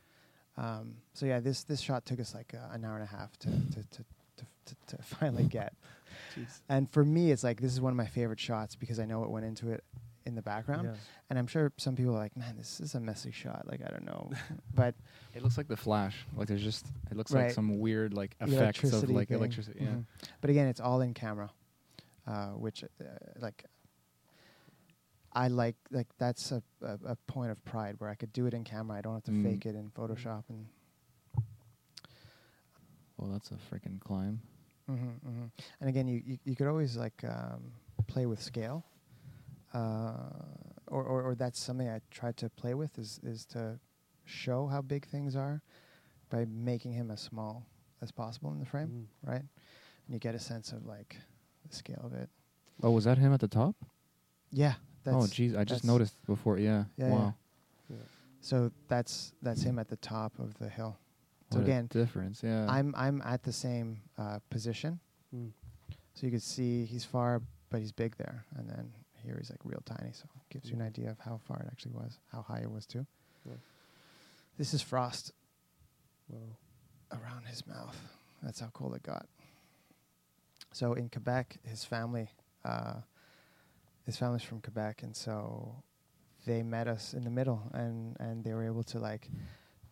Um, 0.59 0.97
so 1.15 1.25
yeah, 1.25 1.41
this 1.41 1.65
this 1.65 1.81
shot 1.81 2.05
took 2.05 2.21
us 2.21 2.35
like 2.35 2.53
uh, 2.55 2.75
an 2.75 2.85
hour 2.85 2.97
and 2.97 3.05
a 3.05 3.07
half 3.07 3.39
to 3.39 3.49
to, 3.49 3.83
to, 3.91 4.05
to, 4.37 4.47
to, 4.67 4.97
to 4.97 5.03
finally 5.03 5.45
get. 5.45 5.73
Jeez. 6.37 6.61
And 6.69 6.91
for 6.91 7.03
me, 7.07 7.31
it's 7.31 7.43
like 7.43 7.59
this 7.59 7.73
is 7.73 7.81
one 7.81 7.91
of 7.91 7.97
my 7.97 8.07
favorite 8.07 8.39
shots 8.39 8.77
because 8.77 9.01
I 9.01 9.07
know 9.07 9.19
what 9.19 9.31
went 9.31 9.47
into 9.47 9.71
it 9.71 9.83
in 10.27 10.35
the 10.35 10.43
background. 10.43 10.89
Yeah. 10.93 10.97
And 11.31 11.39
I'm 11.39 11.47
sure 11.47 11.73
some 11.79 11.97
people 11.97 12.15
are 12.15 12.19
like, 12.19 12.37
"Man, 12.37 12.59
this 12.59 12.79
is 12.79 12.95
a 12.95 13.01
messy 13.01 13.31
shot." 13.31 13.67
Like 13.67 13.81
I 13.83 13.89
don't 13.89 14.05
know, 14.05 14.31
but 14.75 14.95
It 15.35 15.43
looks 15.43 15.57
like 15.57 15.69
the 15.69 15.77
flash. 15.77 16.27
Like 16.37 16.49
there's 16.49 16.63
just 16.63 16.85
it 17.11 17.17
looks 17.17 17.33
like 17.33 17.53
some 17.53 17.79
weird 17.79 18.13
like 18.13 18.37
effects 18.43 18.93
of 18.93 19.09
like 19.09 19.29
thing. 19.29 19.39
electricity. 19.39 19.79
Yeah. 19.81 19.89
Mhm. 19.89 20.05
But 20.43 20.51
again, 20.51 20.67
it's 20.67 20.81
all 20.81 21.01
in 21.01 21.15
camera, 21.15 21.51
uh, 22.27 22.49
which 22.49 22.85
uh, 22.85 23.05
like 23.41 23.65
I 25.33 25.49
like. 25.49 25.77
Like 25.91 26.09
that's 26.19 26.53
a, 26.53 26.63
a 26.83 26.99
a 27.13 27.17
point 27.27 27.51
of 27.51 27.65
pride 27.65 27.97
where 27.99 28.11
I 28.11 28.15
could 28.15 28.33
do 28.33 28.47
it 28.47 28.55
in 28.55 28.65
camera. 28.65 28.99
I 28.99 29.01
don't 29.01 29.15
have 29.15 29.25
to 29.25 29.31
Mm. 29.33 29.43
fake 29.43 29.67
it 29.67 29.75
in 29.75 29.91
Photoshop 29.91 30.45
and. 30.49 30.67
Well, 33.17 33.31
that's 33.31 33.51
a 33.51 33.55
freaking 33.55 34.01
climb. 34.01 34.41
hmm 34.87 34.95
hmm 35.23 35.45
And 35.81 35.89
again, 35.89 36.09
you, 36.09 36.23
you 36.25 36.39
you 36.45 36.57
could 36.57 36.67
always 36.67 36.97
like 36.97 37.23
um, 37.25 37.73
play 38.07 38.27
with 38.27 38.43
scale, 38.43 38.85
uh, 39.75 40.13
or, 40.87 41.05
or 41.05 41.23
or 41.23 41.35
that's 41.35 41.61
something 41.61 41.89
I 41.89 42.01
tried 42.11 42.37
to 42.39 42.49
play 42.49 42.75
with 42.75 42.99
is 42.99 43.21
is 43.23 43.45
to 43.47 43.79
show 44.25 44.67
how 44.69 44.81
big 44.81 45.07
things 45.07 45.37
are 45.37 45.61
by 46.31 46.45
making 46.47 46.93
him 46.93 47.11
as 47.11 47.21
small 47.21 47.67
as 48.01 48.11
possible 48.11 48.53
in 48.53 48.59
the 48.59 48.65
frame, 48.67 48.89
Mm. 49.25 49.29
right? 49.31 49.43
And 50.07 50.15
you 50.15 50.19
get 50.19 50.35
a 50.35 50.39
sense 50.39 50.73
of 50.73 50.87
like 50.87 51.17
the 51.69 51.75
scale 51.77 52.01
of 52.05 52.15
it. 52.15 52.31
Oh, 52.83 52.91
was 52.93 53.05
that 53.05 53.19
him 53.19 53.33
at 53.35 53.41
the 53.41 53.49
top? 53.49 53.77
Yeah. 54.51 54.75
That's, 55.05 55.17
oh, 55.17 55.27
geez, 55.27 55.55
I 55.55 55.65
just 55.65 55.85
noticed 55.85 56.15
before. 56.27 56.59
Yeah. 56.59 56.85
Yeah, 56.97 57.09
yeah. 57.09 57.13
wow. 57.15 57.35
Yeah. 57.89 57.97
So 58.41 58.71
that's 58.89 59.33
that's 59.43 59.63
him 59.63 59.79
at 59.79 59.89
the 59.89 59.97
top 59.97 60.39
of 60.39 60.55
the 60.59 60.69
hill. 60.69 60.99
So 61.53 61.59
What 61.59 61.63
a 61.63 61.65
again, 61.65 61.87
difference. 61.87 62.43
Yeah. 62.43 62.67
I'm 62.69 62.95
I'm 62.97 63.21
at 63.25 63.43
the 63.43 63.53
same 63.53 64.01
uh, 64.19 64.39
position, 64.51 65.01
Mm. 65.35 65.53
so 66.15 66.27
you 66.27 66.31
can 66.31 66.41
see 66.41 66.85
he's 66.85 67.05
far, 67.05 67.41
but 67.71 67.81
he's 67.81 67.93
big 67.93 68.17
there, 68.17 68.45
and 68.57 68.69
then 68.69 68.93
here 69.23 69.37
he's 69.39 69.51
like 69.51 69.61
real 69.65 69.83
tiny. 69.85 70.13
So 70.13 70.25
it 70.37 70.53
gives 70.53 70.69
you 70.71 70.77
an 70.77 70.83
Mm. 70.83 70.87
idea 70.87 71.11
of 71.11 71.19
how 71.19 71.39
far 71.47 71.61
it 71.61 71.69
actually 71.71 71.93
was, 71.93 72.19
how 72.33 72.43
high 72.43 72.61
it 72.61 72.71
was 72.71 72.87
too. 72.87 73.07
Yeah. 73.47 73.55
This 74.59 74.75
is 74.75 74.83
frost 74.83 75.33
Wow. 76.29 76.57
around 77.13 77.47
his 77.47 77.67
mouth. 77.67 77.97
That's 78.43 78.61
how 78.61 78.69
cold 78.73 78.95
it 78.95 79.03
got. 79.03 79.27
So 80.73 80.93
in 80.95 81.09
Quebec, 81.09 81.59
his 81.65 81.85
family, 81.85 82.31
uh, 82.65 83.01
his 84.11 84.19
family's 84.19 84.43
from 84.43 84.61
Quebec, 84.61 85.03
and 85.05 85.15
so 85.15 85.75
they 86.45 86.63
met 86.65 86.89
us 86.89 87.15
in 87.15 87.23
the 87.23 87.31
middle, 87.31 87.63
and 87.73 88.17
and 88.19 88.43
they 88.45 88.53
were 88.55 88.65
able 88.65 88.83
to 88.85 88.99
like, 88.99 89.29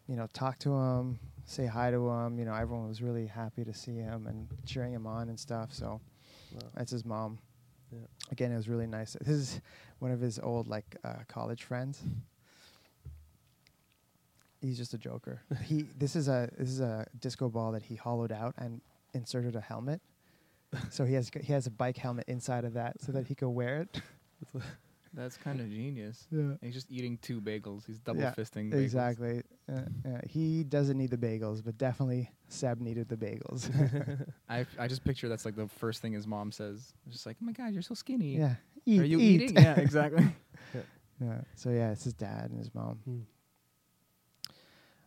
you 0.08 0.16
know, 0.16 0.28
talk 0.32 0.58
to 0.60 0.70
him, 0.74 1.20
say 1.44 1.66
hi 1.66 1.90
to 1.92 2.08
him. 2.08 2.38
You 2.38 2.44
know, 2.44 2.54
everyone 2.54 2.88
was 2.88 3.00
really 3.00 3.26
happy 3.26 3.64
to 3.64 3.72
see 3.72 3.96
him 3.96 4.26
and 4.26 4.48
cheering 4.66 4.92
him 4.92 5.06
on 5.06 5.28
and 5.28 5.38
stuff. 5.38 5.72
So 5.72 6.00
Wow. 6.52 6.60
that's 6.74 6.90
his 6.90 7.04
mom. 7.04 7.38
Yeah. 7.92 7.98
Again, 8.32 8.50
it 8.52 8.56
was 8.56 8.68
really 8.68 8.86
nice. 8.86 9.16
This 9.20 9.36
is 9.36 9.60
one 9.98 10.10
of 10.10 10.20
his 10.20 10.38
old 10.38 10.66
like 10.66 10.96
uh, 11.04 11.22
college 11.28 11.62
friends. 11.64 12.02
He's 14.60 14.78
just 14.78 14.94
a 14.94 14.98
joker. 14.98 15.42
he 15.64 15.84
this 15.96 16.16
is 16.16 16.26
a 16.28 16.50
this 16.58 16.70
is 16.70 16.80
a 16.80 17.06
disco 17.20 17.48
ball 17.48 17.70
that 17.72 17.82
he 17.84 17.94
hollowed 17.94 18.32
out 18.32 18.54
and 18.58 18.80
inserted 19.14 19.54
a 19.54 19.60
helmet. 19.60 20.00
so 20.90 21.04
he 21.04 21.14
has 21.14 21.30
he 21.40 21.52
has 21.52 21.66
a 21.66 21.70
bike 21.70 21.96
helmet 21.96 22.24
inside 22.28 22.64
of 22.64 22.74
that 22.74 23.00
so 23.00 23.12
that 23.12 23.26
he 23.26 23.34
could 23.34 23.48
wear 23.48 23.82
it. 23.82 24.00
That's 25.14 25.36
kind 25.38 25.60
of 25.60 25.70
genius. 25.70 26.26
Yeah. 26.32 26.52
He's 26.60 26.74
just 26.74 26.90
eating 26.90 27.18
two 27.22 27.40
bagels. 27.40 27.86
He's 27.86 27.98
double 27.98 28.20
Yeah, 28.20 28.34
fisting 28.34 28.70
bagels. 28.70 28.82
Exactly. 28.82 29.42
Uh, 29.72 29.80
yeah, 30.04 30.20
he 30.28 30.62
doesn't 30.64 30.98
need 30.98 31.10
the 31.10 31.16
bagels, 31.16 31.64
but 31.64 31.78
definitely 31.78 32.30
Seb 32.48 32.80
needed 32.80 33.08
the 33.08 33.16
bagels. 33.16 33.70
I 34.48 34.66
I 34.78 34.86
just 34.86 35.04
picture 35.04 35.28
that's 35.28 35.44
like 35.46 35.56
the 35.56 35.66
first 35.66 36.02
thing 36.02 36.12
his 36.12 36.26
mom 36.26 36.52
says. 36.52 36.92
Just 37.08 37.24
like, 37.24 37.36
oh 37.42 37.46
my 37.46 37.52
god, 37.52 37.72
you're 37.72 37.82
so 37.82 37.94
skinny. 37.94 38.36
yeah. 38.36 38.56
Eat, 38.84 39.00
Are 39.00 39.04
you 39.04 39.18
eat. 39.18 39.42
eating? 39.42 39.56
yeah, 39.56 39.74
exactly. 39.80 40.26
Yeah. 41.20 41.40
So 41.56 41.70
yeah, 41.70 41.90
it's 41.90 42.04
his 42.04 42.14
dad 42.14 42.50
and 42.50 42.58
his 42.58 42.72
mom, 42.74 43.00
Mm. 43.08 43.22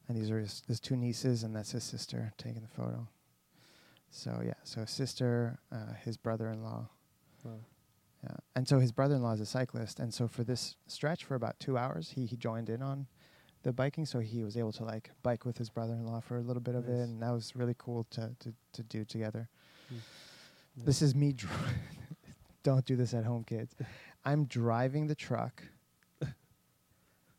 and 0.07 0.17
these 0.17 0.29
are 0.29 0.39
his, 0.39 0.61
his 0.67 0.79
two 0.79 0.95
nieces, 0.97 1.43
and 1.43 1.55
that's 1.55 1.71
his 1.71 1.83
sister 1.83 2.33
taking 2.37 2.61
the 2.61 2.67
photo. 2.67 3.07
So 4.13 4.41
yeah, 4.45 4.53
so 4.63 4.83
sister, 4.85 5.57
uh, 5.71 5.93
his 6.03 6.17
brother-in-law, 6.17 6.85
Wow. 7.45 7.51
yeah, 8.23 8.35
and 8.55 8.67
so 8.67 8.79
his 8.79 8.91
brother-in-law 8.91 9.31
is 9.33 9.39
a 9.39 9.45
cyclist, 9.45 9.99
and 10.01 10.13
so 10.13 10.27
for 10.27 10.43
this 10.43 10.75
stretch 10.87 11.23
for 11.23 11.35
about 11.35 11.59
two 11.59 11.77
hours, 11.77 12.11
he 12.11 12.25
he 12.25 12.35
joined 12.35 12.69
in 12.69 12.81
on 12.81 13.07
the 13.63 13.71
biking, 13.71 14.05
so 14.05 14.19
he 14.19 14.43
was 14.43 14.57
able 14.57 14.73
to 14.73 14.83
like 14.83 15.11
bike 15.23 15.45
with 15.45 15.57
his 15.57 15.69
brother-in-law 15.69 16.19
for 16.19 16.37
a 16.37 16.41
little 16.41 16.61
bit 16.61 16.75
of 16.75 16.89
it, 16.89 16.99
and 16.99 17.21
that 17.21 17.31
was 17.31 17.55
really 17.55 17.75
cool 17.77 18.05
to 18.11 18.31
to 18.39 18.53
to 18.73 18.83
do 18.83 19.05
together. 19.05 19.47
Mm. 19.91 19.97
Yeah. 20.75 20.83
This 20.85 21.01
is 21.01 21.15
me. 21.15 21.31
Dri- 21.33 21.49
Don't 22.63 22.85
do 22.85 22.95
this 22.97 23.13
at 23.13 23.23
home, 23.23 23.43
kids. 23.45 23.75
I'm 24.25 24.45
driving 24.45 25.07
the 25.07 25.15
truck, 25.15 25.63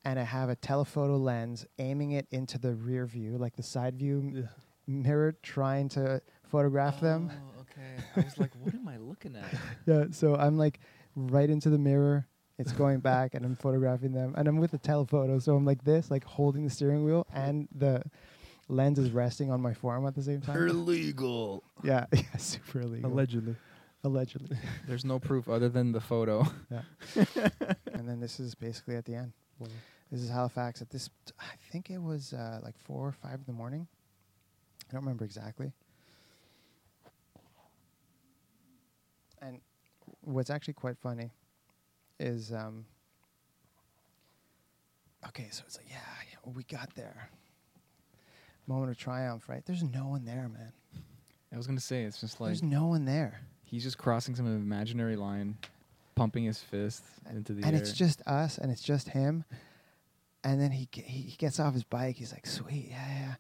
and 0.04 0.18
I 0.18 0.24
have 0.24 0.48
a 0.48 0.56
telephoto 0.56 1.16
lens 1.16 1.66
aiming 1.78 2.12
it 2.12 2.26
into 2.30 2.58
the 2.58 2.74
rear 2.74 3.04
view, 3.06 3.36
like 3.38 3.56
the 3.56 3.62
side 3.62 3.96
view 3.96 4.18
m- 4.18 4.48
mirror, 4.86 5.36
trying 5.42 5.88
to 5.90 6.20
photograph 6.52 7.00
them. 7.00 7.32
Oh, 7.32 7.62
okay. 7.62 8.04
I 8.16 8.20
was 8.20 8.38
like, 8.38 8.52
what 8.62 8.74
am 8.74 8.86
I 8.86 8.98
looking 8.98 9.34
at? 9.34 9.52
Yeah, 9.86 10.04
so 10.12 10.36
I'm 10.36 10.56
like 10.56 10.78
right 11.16 11.50
into 11.50 11.70
the 11.70 11.78
mirror. 11.78 12.28
It's 12.58 12.70
going 12.70 13.00
back, 13.00 13.34
and 13.34 13.44
I'm 13.44 13.56
photographing 13.56 14.12
them, 14.12 14.34
and 14.36 14.46
I'm 14.46 14.58
with 14.58 14.72
a 14.74 14.78
telephoto, 14.78 15.40
so 15.40 15.56
I'm 15.56 15.64
like 15.64 15.82
this, 15.82 16.12
like 16.12 16.22
holding 16.22 16.62
the 16.62 16.70
steering 16.70 17.02
wheel, 17.04 17.26
and 17.32 17.66
the 17.74 18.04
lens 18.68 19.00
is 19.00 19.10
resting 19.10 19.50
on 19.50 19.60
my 19.60 19.74
forearm 19.74 20.06
at 20.06 20.14
the 20.14 20.22
same 20.22 20.40
time. 20.42 20.56
Illegal. 20.68 21.64
Yeah, 21.82 22.06
yeah, 22.12 22.36
super 22.36 22.82
illegal. 22.82 23.10
Allegedly. 23.10 23.56
Allegedly. 24.04 24.58
There's 24.86 25.04
no 25.04 25.18
proof 25.18 25.48
other 25.48 25.68
than 25.68 25.90
the 25.90 26.00
photo. 26.00 26.46
Yeah. 26.70 26.82
and 27.92 28.08
then 28.08 28.20
this 28.20 28.38
is 28.38 28.54
basically 28.54 28.94
at 28.94 29.06
the 29.06 29.14
end. 29.14 29.32
Wow. 29.58 29.68
This 30.12 30.20
is 30.20 30.28
Halifax 30.28 30.82
at 30.82 30.90
this. 30.90 31.08
I 31.40 31.54
think 31.72 31.90
it 31.90 32.00
was 32.00 32.32
uh, 32.32 32.60
like 32.62 32.78
four 32.78 33.08
or 33.08 33.12
five 33.12 33.34
in 33.34 33.44
the 33.46 33.52
morning. 33.52 33.88
I 34.88 34.92
don't 34.92 35.02
remember 35.02 35.24
exactly. 35.24 35.72
And 39.42 39.60
what's 40.20 40.50
actually 40.50 40.74
quite 40.74 40.96
funny 40.96 41.30
is, 42.20 42.52
um, 42.52 42.86
okay, 45.28 45.48
so 45.50 45.64
it's 45.66 45.76
like, 45.76 45.86
yeah, 45.90 45.96
yeah, 46.30 46.52
we 46.54 46.62
got 46.64 46.94
there. 46.94 47.28
Moment 48.66 48.92
of 48.92 48.96
triumph, 48.96 49.48
right? 49.48 49.64
There's 49.66 49.82
no 49.82 50.06
one 50.06 50.24
there, 50.24 50.48
man. 50.48 50.72
I 51.52 51.56
was 51.56 51.66
gonna 51.66 51.80
say 51.80 52.04
it's 52.04 52.20
just 52.20 52.40
like 52.40 52.48
There's 52.48 52.62
no 52.62 52.86
one 52.86 53.04
there, 53.04 53.40
he's 53.64 53.82
just 53.82 53.98
crossing 53.98 54.34
some 54.34 54.46
imaginary 54.46 55.16
line, 55.16 55.58
pumping 56.14 56.44
his 56.44 56.58
fist 56.60 57.02
into 57.28 57.52
the 57.52 57.62
air. 57.62 57.66
and 57.68 57.76
air. 57.76 57.82
it's 57.82 57.92
just 57.92 58.22
us, 58.26 58.56
and 58.56 58.70
it's 58.70 58.82
just 58.82 59.08
him. 59.10 59.44
And 60.44 60.60
then 60.60 60.70
he 60.70 60.88
he 60.92 61.34
gets 61.36 61.60
off 61.60 61.74
his 61.74 61.84
bike. 61.84 62.16
He's 62.16 62.32
like, 62.32 62.46
"Sweet, 62.46 62.88
yeah, 62.90 63.06
yeah," 63.08 63.34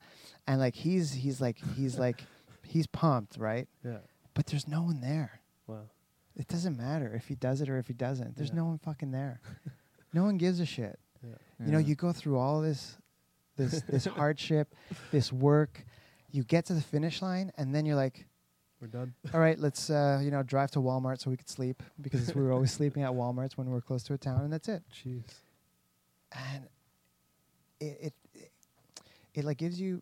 and 0.46 0.60
like 0.60 0.74
he's 0.74 1.12
he's 1.12 1.40
like 1.40 1.56
he's 1.76 1.98
like 1.98 2.22
he's 2.64 2.86
pumped, 2.86 3.38
right? 3.38 3.66
Yeah. 3.84 3.98
But 4.34 4.46
there's 4.46 4.68
no 4.68 4.82
one 4.82 5.00
there. 5.00 5.40
Wow. 5.72 5.90
It 6.34 6.48
doesn't 6.48 6.76
matter 6.78 7.12
if 7.14 7.26
he 7.28 7.34
does 7.34 7.60
it 7.60 7.68
or 7.68 7.78
if 7.78 7.86
he 7.88 7.92
doesn't. 7.94 8.36
There's 8.36 8.48
Yeah. 8.50 8.56
no 8.56 8.64
one 8.66 8.78
fucking 8.78 9.10
there. 9.10 9.40
no 10.14 10.22
one 10.24 10.38
gives 10.38 10.60
a 10.60 10.66
shit. 10.66 10.98
Yeah. 11.22 11.34
You 11.66 11.72
know, 11.72 11.78
you 11.78 11.94
go 11.94 12.12
through 12.12 12.38
all 12.38 12.60
this, 12.62 12.96
this, 13.56 13.82
this 13.82 14.04
hardship, 14.18 14.74
this 15.10 15.32
work. 15.32 15.84
You 16.30 16.42
get 16.44 16.64
to 16.66 16.74
the 16.74 16.80
finish 16.80 17.20
line, 17.20 17.52
and 17.58 17.74
then 17.74 17.84
you're 17.84 17.96
like, 17.96 18.26
We're 18.80 18.88
done. 18.88 19.14
"All 19.34 19.40
right, 19.40 19.58
let's 19.58 19.90
uh, 19.90 20.20
you 20.24 20.30
know 20.30 20.42
drive 20.42 20.70
to 20.72 20.78
Walmart 20.80 21.20
so 21.20 21.30
we 21.30 21.36
could 21.36 21.48
sleep 21.50 21.82
because 22.00 22.34
we 22.34 22.42
were 22.42 22.52
always 22.52 22.72
sleeping 22.78 23.02
at 23.02 23.10
Walmart's 23.12 23.56
when 23.58 23.66
we 23.68 23.72
were 23.74 23.82
close 23.82 24.02
to 24.04 24.14
a 24.14 24.18
town, 24.18 24.40
and 24.42 24.52
that's 24.52 24.68
it." 24.68 24.82
Jeez. 24.90 25.24
And 26.32 26.64
it 27.78 27.98
it 28.00 28.14
it, 28.34 28.50
it 29.34 29.44
like 29.44 29.58
gives 29.58 29.78
you 29.78 30.00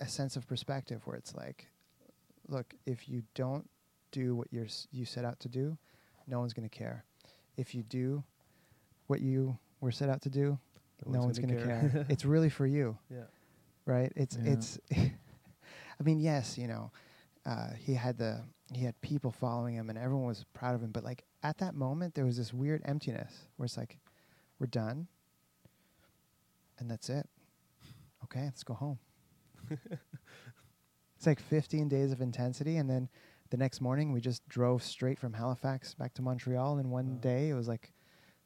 a 0.00 0.08
sense 0.08 0.34
of 0.36 0.46
perspective 0.48 1.02
where 1.06 1.16
it's 1.16 1.34
like, 1.34 1.68
look, 2.48 2.74
if 2.86 3.08
you 3.08 3.22
don't 3.34 3.68
do 4.14 4.34
what 4.36 4.48
you're 4.50 4.66
you 4.92 5.04
set 5.04 5.24
out 5.24 5.40
to 5.40 5.48
do, 5.48 5.76
no 6.26 6.38
one's 6.38 6.52
going 6.52 6.68
to 6.68 6.74
care. 6.74 7.04
If 7.56 7.74
you 7.74 7.82
do 7.82 8.22
what 9.08 9.20
you 9.20 9.58
were 9.80 9.92
set 9.92 10.08
out 10.08 10.22
to 10.22 10.30
do, 10.30 10.58
no 11.06 11.20
one's 11.20 11.38
going 11.38 11.56
to 11.56 11.62
care. 11.62 12.06
it's 12.08 12.24
really 12.24 12.48
for 12.48 12.66
you, 12.66 12.96
yeah. 13.10 13.24
right? 13.86 14.12
It's 14.16 14.38
Yeah. 14.42 14.52
it's. 14.52 14.78
I 16.00 16.02
mean, 16.02 16.18
yes, 16.18 16.58
you 16.58 16.66
know, 16.66 16.90
uh, 17.46 17.70
he 17.78 17.94
had 17.94 18.18
the 18.18 18.40
he 18.72 18.84
had 18.84 19.00
people 19.00 19.30
following 19.30 19.74
him, 19.74 19.90
and 19.90 19.98
everyone 19.98 20.26
was 20.26 20.44
proud 20.54 20.74
of 20.74 20.82
him. 20.82 20.90
But 20.90 21.04
like 21.04 21.24
at 21.42 21.58
that 21.58 21.74
moment, 21.74 22.14
there 22.14 22.24
was 22.24 22.36
this 22.36 22.52
weird 22.52 22.82
emptiness 22.84 23.48
where 23.56 23.64
it's 23.64 23.76
like, 23.76 23.98
we're 24.58 24.66
done, 24.66 25.08
and 26.78 26.90
that's 26.90 27.08
it. 27.08 27.28
Okay, 28.24 28.44
let's 28.44 28.64
go 28.64 28.74
home. 28.74 28.98
it's 29.70 31.26
like 31.26 31.40
15 31.40 31.88
days 31.88 32.12
of 32.12 32.20
intensity, 32.20 32.76
and 32.78 32.88
then 32.88 33.08
the 33.50 33.56
next 33.56 33.80
morning 33.80 34.12
we 34.12 34.20
just 34.20 34.46
drove 34.48 34.82
straight 34.82 35.18
from 35.18 35.32
Halifax 35.32 35.94
back 35.94 36.14
to 36.14 36.22
Montreal 36.22 36.78
in 36.78 36.90
one 36.90 37.12
Wow. 37.14 37.18
day. 37.20 37.48
It 37.50 37.54
was 37.54 37.68
like, 37.68 37.92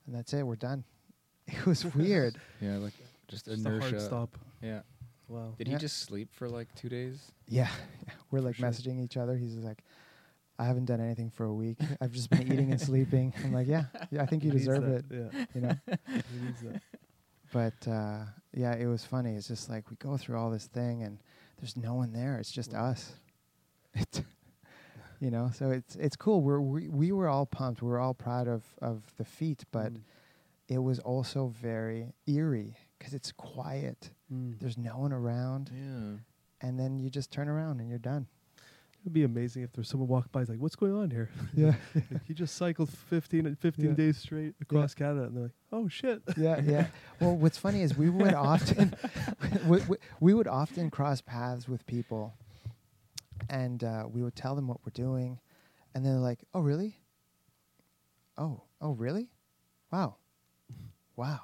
and 0.07 0.15
that's 0.15 0.33
it. 0.35 0.43
We're 0.47 0.57
done. 0.57 0.85
It 1.47 1.65
was 1.67 1.85
weird. 1.95 2.39
Yeah, 2.61 2.77
like 2.77 2.93
just 3.29 3.47
Just 3.47 3.65
a 3.67 3.81
hard 3.81 4.01
stop. 4.01 4.37
Yeah. 4.63 4.81
Wow. 5.29 5.55
Did 5.59 5.69
Yeah. 5.69 5.75
he 5.75 5.81
just 5.81 5.99
sleep 5.99 6.29
for 6.35 6.49
like 6.49 6.75
two 6.75 6.89
days? 6.89 7.33
Yeah, 7.47 7.69
we're 8.31 8.41
For 8.41 8.47
like 8.47 8.57
sure. 8.57 8.69
messaging 8.69 9.03
each 9.03 9.17
other. 9.17 9.37
He's 9.37 9.53
just 9.55 9.65
like, 9.65 9.83
I 10.59 10.65
haven't 10.67 10.87
done 10.87 11.01
anything 11.01 11.31
for 11.31 11.45
a 11.45 11.55
week. 11.55 11.79
I've 12.01 12.13
just 12.13 12.29
been 12.31 12.43
eating 12.53 12.71
and 12.73 12.81
sleeping. 12.81 13.33
I'm 13.45 13.53
like, 13.53 13.67
yeah, 13.69 13.85
yeah, 14.11 14.23
I 14.23 14.27
think 14.27 14.43
you 14.45 14.51
He 14.51 14.57
needs 14.57 14.67
deserve 14.67 14.85
that. 14.85 15.05
it. 15.17 15.31
Yeah. 15.35 15.45
You 15.55 15.61
know. 15.61 15.75
He 16.33 16.41
needs 16.45 16.61
that. 16.63 16.83
but 17.53 17.89
uh, 17.91 18.25
yeah, 18.55 18.75
it 18.75 18.87
was 18.87 19.05
funny. 19.05 19.35
It's 19.37 19.49
just 19.49 19.71
like 19.71 19.89
we 19.91 19.97
go 19.97 20.17
through 20.17 20.37
all 20.39 20.51
this 20.51 20.67
thing, 20.67 21.03
and 21.03 21.19
there's 21.61 21.77
no 21.77 21.95
one 21.95 22.13
there. 22.13 22.39
It's 22.39 22.51
just 22.51 22.73
Wow. 22.73 22.87
us. 22.87 23.13
It's, 23.95 24.21
you 25.21 25.31
know, 25.31 25.51
so 25.55 25.71
it's 25.71 25.97
it's 25.97 26.17
cool. 26.17 26.41
We're 26.43 26.61
we 26.61 26.89
we 26.89 27.13
were 27.13 27.29
all 27.29 27.47
pumped. 27.47 27.83
We 27.83 27.89
were 27.89 27.99
all 27.99 28.15
proud 28.15 28.49
of 28.49 28.63
of 28.81 29.03
the 29.17 29.25
feat, 29.25 29.65
but 29.73 29.93
Mm. 29.95 30.01
it 30.69 30.79
was 30.79 30.99
also 31.01 31.49
very 31.49 32.13
eerie 32.27 32.77
because 32.99 33.15
it's 33.15 33.33
quiet. 33.33 34.11
Mm. 34.33 34.59
There's 34.61 34.79
no 34.79 34.99
one 34.99 35.13
around, 35.13 35.71
Yeah. 35.75 36.19
and 36.69 36.79
then 36.79 36.99
you 36.99 37.11
just 37.11 37.31
turn 37.31 37.49
around 37.49 37.81
and 37.81 37.89
you're 37.89 37.99
done. 37.99 38.27
It'd 39.03 39.13
be 39.13 39.23
amazing 39.23 39.63
if 39.63 39.73
there's 39.73 39.89
someone 39.89 40.09
walking 40.09 40.29
by, 40.33 40.43
is 40.43 40.49
like, 40.49 40.59
"What's 40.61 40.77
going 40.77 40.93
on 40.93 41.11
here?" 41.11 41.31
Yeah. 41.55 41.75
Like, 41.95 42.25
he 42.27 42.35
just 42.35 42.57
cycled 42.57 42.91
15 42.91 43.47
and 43.47 43.59
15 43.59 43.85
Yeah. 43.87 43.93
days 43.95 44.19
straight 44.19 44.55
across 44.61 44.93
Canada, 44.95 45.25
and 45.27 45.37
they're 45.37 45.43
like, 45.45 45.53
"Oh 45.73 45.89
shit!" 45.89 46.21
yeah, 46.37 46.61
yeah. 46.61 46.87
Well, 47.21 47.37
what's 47.37 47.57
funny 47.59 47.83
is 47.83 47.97
we 47.97 48.11
would 48.11 48.35
often 48.53 48.95
we, 49.67 49.79
we, 49.89 49.97
we 50.21 50.35
would 50.35 50.49
often 50.49 50.91
cross 50.91 51.21
paths 51.21 51.69
with 51.69 51.87
people, 51.87 52.35
and 53.49 53.83
uh, 53.85 54.05
we 54.11 54.23
would 54.23 54.37
tell 54.37 54.55
them 54.55 54.69
what 54.69 54.79
we're 54.85 54.91
doing, 54.93 55.39
and 55.95 56.05
they're 56.05 56.15
like, 56.15 56.41
"Oh, 56.55 56.61
really? 56.61 56.99
Oh, 58.37 58.63
oh, 58.81 58.93
really? 58.93 59.31
Wow, 59.91 60.17
wow, 61.17 61.41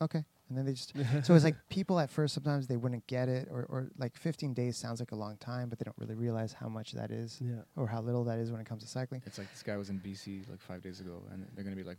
okay." 0.00 0.24
And 0.48 0.58
then 0.58 0.66
they 0.66 0.72
just 0.72 0.92
so 1.24 1.34
it's 1.34 1.44
like 1.44 1.56
people 1.70 1.98
at 1.98 2.10
first 2.10 2.34
sometimes 2.34 2.66
they 2.66 2.76
wouldn't 2.76 3.06
get 3.06 3.28
it, 3.28 3.48
or 3.50 3.64
or 3.70 3.90
like 3.96 4.16
15 4.16 4.52
days 4.52 4.76
sounds 4.76 5.00
like 5.00 5.12
a 5.12 5.16
long 5.16 5.36
time, 5.38 5.68
but 5.68 5.78
they 5.78 5.84
don't 5.84 5.96
really 5.98 6.14
realize 6.14 6.52
how 6.52 6.68
much 6.68 6.92
that 6.92 7.10
is, 7.10 7.40
yeah. 7.40 7.62
or 7.74 7.86
how 7.86 8.02
little 8.02 8.24
that 8.24 8.38
is 8.38 8.52
when 8.52 8.60
it 8.60 8.66
comes 8.66 8.82
to 8.82 8.88
cycling. 8.88 9.22
It's 9.24 9.38
like 9.38 9.50
this 9.50 9.62
guy 9.62 9.76
was 9.76 9.88
in 9.88 9.98
BC 10.00 10.48
like 10.50 10.60
five 10.60 10.82
days 10.82 11.00
ago, 11.00 11.22
and 11.32 11.46
they're 11.54 11.64
gonna 11.64 11.76
be 11.76 11.84
like, 11.84 11.96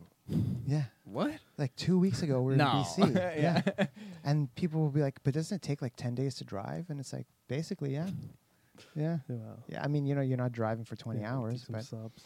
Yeah, 0.68 0.84
"What? 1.04 1.32
like 1.58 1.76
two 1.76 1.98
weeks 1.98 2.22
ago 2.22 2.42
we 2.42 2.54
were 2.54 2.58
no." 2.58 2.86
in 2.98 3.14
BC. 3.14 3.16
yeah. 3.42 3.62
And 4.24 4.54
people 4.56 4.82
will 4.82 4.90
be 4.90 5.02
like, 5.02 5.20
but 5.24 5.34
doesn't 5.34 5.56
it 5.56 5.62
take 5.62 5.82
like 5.82 5.96
10 5.96 6.16
days 6.16 6.36
to 6.36 6.44
drive? 6.46 6.90
And 6.90 7.00
it's 7.00 7.12
like, 7.12 7.28
basically, 7.48 7.94
yeah. 7.94 8.08
Yeah. 8.96 9.20
Yeah, 9.30 9.36
Wow. 9.36 9.64
Yeah. 9.68 9.84
I 9.84 9.88
mean, 9.88 10.06
you 10.06 10.16
know, 10.16 10.22
you're 10.22 10.38
not 10.38 10.52
driving 10.52 10.86
for 10.86 10.96
20 10.96 11.20
Yeah, 11.22 11.34
hours, 11.36 11.64
some 11.66 11.74
but, 11.76 11.84
sobs. 11.86 12.24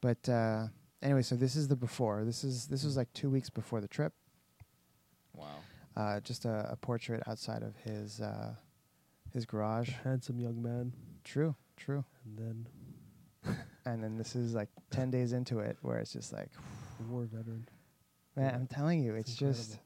but, 0.00 0.28
uh, 0.28 0.66
anyway, 1.02 1.22
so 1.22 1.34
this 1.36 1.56
is 1.56 1.68
the 1.68 1.76
before. 1.76 2.24
This 2.24 2.44
is, 2.44 2.66
this 2.66 2.84
was 2.84 2.96
like 2.96 3.12
two 3.12 3.30
weeks 3.30 3.50
before 3.50 3.80
the 3.80 3.88
trip. 3.88 4.12
Wow. 5.34 5.56
Uh, 5.96 6.20
just 6.20 6.44
a, 6.44 6.68
a 6.72 6.76
portrait 6.76 7.22
outside 7.26 7.62
of 7.62 7.74
his, 7.84 8.20
uh, 8.20 8.54
his 9.32 9.44
garage. 9.46 9.88
A 9.90 10.08
handsome 10.08 10.38
young 10.38 10.62
man, 10.62 10.92
True. 11.24 11.54
True. 11.76 12.04
and 12.24 12.38
then 12.38 12.66
And 13.84 14.02
then 14.02 14.16
this 14.16 14.34
is 14.34 14.54
like 14.54 14.68
10 14.90 15.10
days 15.10 15.32
into 15.32 15.60
it 15.60 15.76
where 15.82 15.98
it's 15.98 16.12
just 16.12 16.32
like, 16.32 16.50
war 17.08 17.24
veteran. 17.24 17.68
man, 18.34 18.46
Yeah. 18.50 18.54
I'm 18.54 18.66
telling 18.66 19.02
you, 19.02 19.14
It's 19.14 19.30
it's 19.30 19.38
just. 19.38 19.78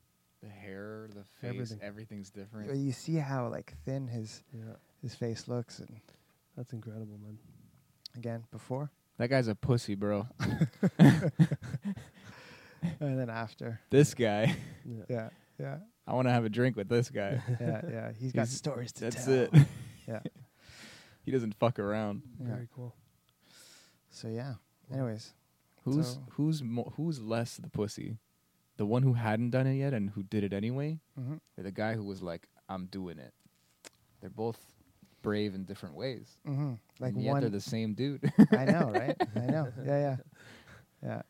The 0.43 0.49
hair, 0.49 1.07
the 1.15 1.23
face, 1.25 1.51
Everything. 1.51 1.79
everything's 1.83 2.31
different. 2.31 2.75
you 2.75 2.81
you 2.87 2.93
see 2.93 3.17
how 3.17 3.49
like 3.49 3.75
thin 3.85 4.09
his, 4.09 4.43
Yeah, 4.55 4.63
his 5.03 5.15
face 5.15 5.49
looks. 5.49 5.79
And 5.79 6.01
that's 6.57 6.73
incredible, 6.73 7.19
man. 7.23 7.39
again, 8.17 8.45
before 8.51 8.91
That 9.19 9.29
guy's 9.29 9.49
a 9.49 9.55
pussy, 9.55 9.95
bro. 9.95 10.27
and 10.99 11.33
then 13.19 13.31
after. 13.31 13.81
this 13.91 14.15
guy. 14.15 14.57
Yeah. 14.85 15.05
Yeah. 15.09 15.29
Yeah. 15.59 15.77
I 16.07 16.15
want 16.15 16.27
to 16.29 16.33
have 16.33 16.45
a 16.45 16.49
drink 16.49 16.77
with 16.77 16.89
this 16.89 17.11
guy. 17.11 17.43
yeah, 17.61 17.81
yeah. 17.91 18.13
He's 18.19 18.33
got 18.33 18.43
He's- 18.43 18.57
stories 18.57 18.93
to 18.95 19.01
tell. 19.01 19.11
That's 19.11 19.25
tell. 19.27 19.35
it. 19.35 19.53
Yeah. 20.09 20.21
he 21.23 21.31
doesn't 21.31 21.55
fuck 21.57 21.79
around. 21.79 22.23
Yeah. 22.41 22.55
Very 22.55 22.69
cool. 22.75 22.95
So 24.11 24.29
yeah. 24.29 24.55
Anyways, 24.93 25.33
Who's 25.85 26.09
So- 26.15 26.23
who's 26.33 26.63
mo- 26.63 26.93
who's 26.97 27.21
less 27.21 27.57
the 27.57 27.69
pussy? 27.71 28.19
The 28.77 28.87
one 28.87 29.03
who 29.03 29.13
hadn't 29.13 29.51
done 29.51 29.67
it 29.67 29.77
yet 29.77 29.93
and 29.95 30.11
who 30.11 30.23
did 30.23 30.43
it 30.43 30.53
anyway, 30.55 30.99
hmm 31.15 31.35
or 31.57 31.63
the 31.63 31.71
guy 31.71 31.95
who 31.95 32.03
was 32.05 32.23
like, 32.23 32.49
"I'm 32.69 32.87
doing 32.87 33.19
it." 33.19 33.33
They're 34.21 34.31
both 34.31 34.70
brave 35.23 35.55
in 35.55 35.65
different 35.65 35.95
ways. 35.95 36.39
hmm 36.45 36.75
like 36.99 37.15
and 37.15 37.23
yet 37.23 37.33
one. 37.33 37.41
they're 37.41 37.51
the 37.51 37.61
same 37.61 37.95
dude. 37.95 38.21
I 38.53 38.65
know, 38.67 38.91
right? 38.91 39.17
I 39.37 39.47
know. 39.47 39.73
Yeah, 39.85 39.99
yeah, 40.01 40.17
yeah. 41.03 41.23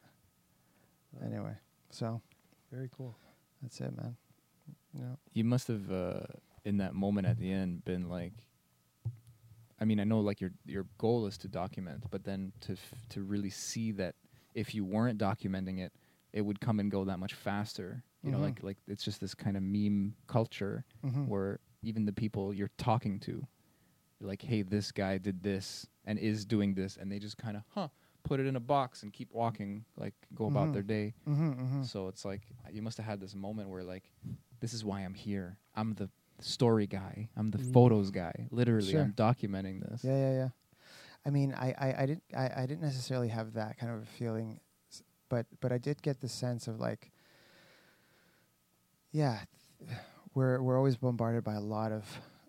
Anyway, 1.24 1.54
so 1.90 2.20
Very 2.72 2.88
cool. 2.96 3.16
that's 3.62 3.80
it, 3.80 3.96
man. 3.96 4.16
You 4.94 5.16
you 5.32 5.44
must 5.44 5.68
have 5.68 5.90
uh, 5.90 6.20
in 6.64 6.78
that 6.78 6.94
moment 6.94 7.26
at 7.26 7.38
the 7.38 7.50
end 7.52 7.84
been 7.84 8.08
like 8.08 8.32
I 9.80 9.84
mean 9.84 10.00
I 10.00 10.04
know 10.04 10.20
like 10.20 10.40
your 10.40 10.50
your 10.66 10.86
goal 10.98 11.26
is 11.26 11.38
to 11.38 11.48
document 11.48 12.04
but 12.10 12.24
then 12.24 12.52
to 12.62 12.72
f- 12.72 12.94
to 13.10 13.22
really 13.22 13.50
see 13.50 13.92
that 13.92 14.14
if 14.54 14.74
you 14.74 14.84
weren't 14.84 15.18
documenting 15.18 15.78
it 15.80 15.92
it 16.32 16.42
would 16.42 16.60
come 16.60 16.80
and 16.80 16.90
go 16.90 17.04
that 17.04 17.18
much 17.18 17.34
faster 17.34 18.02
you 18.22 18.30
know 18.30 18.38
Mhm. 18.38 18.42
like 18.42 18.62
like 18.62 18.76
it's 18.88 19.04
just 19.04 19.20
this 19.20 19.34
kind 19.34 19.56
of 19.56 19.62
meme 19.62 20.14
culture 20.26 20.84
Mhm. 21.04 21.28
where 21.28 21.60
even 21.82 22.04
the 22.04 22.12
people 22.12 22.52
you're 22.52 22.70
talking 22.76 23.18
to 23.20 23.30
you're 23.32 23.46
like 24.20 24.42
hey 24.42 24.62
this 24.62 24.92
guy 24.92 25.18
did 25.18 25.42
this 25.42 25.86
and 26.04 26.18
is 26.18 26.44
doing 26.44 26.74
this 26.74 26.96
and 26.96 27.10
they 27.10 27.18
just 27.18 27.36
kind 27.38 27.56
of 27.56 27.62
huh 27.74 27.88
put 28.22 28.38
it 28.38 28.46
in 28.46 28.54
a 28.56 28.60
box 28.60 29.02
and 29.02 29.12
keep 29.12 29.32
walking 29.32 29.84
like 29.96 30.14
go 30.34 30.46
about 30.46 30.68
Mhm. 30.68 30.72
their 30.74 30.82
day 30.82 31.14
Mhm, 31.26 31.56
mhm. 31.56 31.86
so 31.86 32.08
it's 32.08 32.24
like 32.24 32.42
you 32.70 32.82
must 32.82 32.98
have 32.98 33.06
had 33.06 33.20
this 33.20 33.34
moment 33.34 33.68
where 33.70 33.82
like, 33.82 34.04
this 34.60 34.74
is 34.74 34.84
why 34.84 35.00
I'm 35.00 35.14
here. 35.14 35.56
I'm 35.74 35.94
the 35.94 36.10
story 36.40 36.86
guy. 36.86 37.28
I'm 37.36 37.50
the 37.50 37.58
Mm. 37.58 37.72
photos 37.72 38.10
guy. 38.10 38.48
Literally, 38.50 38.90
Sure. 38.92 39.00
I'm 39.02 39.14
documenting 39.14 39.80
this. 39.80 40.04
Yeah, 40.04 40.16
yeah, 40.16 40.32
yeah. 40.32 40.48
I 41.24 41.30
mean, 41.30 41.54
I, 41.54 41.72
I, 41.78 42.02
I 42.02 42.06
didn't, 42.06 42.22
I, 42.36 42.50
I 42.62 42.66
didn't 42.66 42.82
necessarily 42.82 43.28
have 43.28 43.54
that 43.54 43.78
kind 43.78 43.90
of 43.92 44.02
a 44.02 44.06
feeling, 44.06 44.60
but, 45.30 45.46
but 45.60 45.72
I 45.72 45.78
did 45.78 46.02
get 46.02 46.20
the 46.20 46.28
sense 46.28 46.68
of 46.68 46.78
like, 46.78 47.10
yeah, 49.12 49.40
we're 50.34 50.60
we're 50.62 50.76
always 50.76 50.96
bombarded 50.96 51.42
by 51.44 51.54
a 51.54 51.60
lot 51.60 51.92
of, 51.92 52.04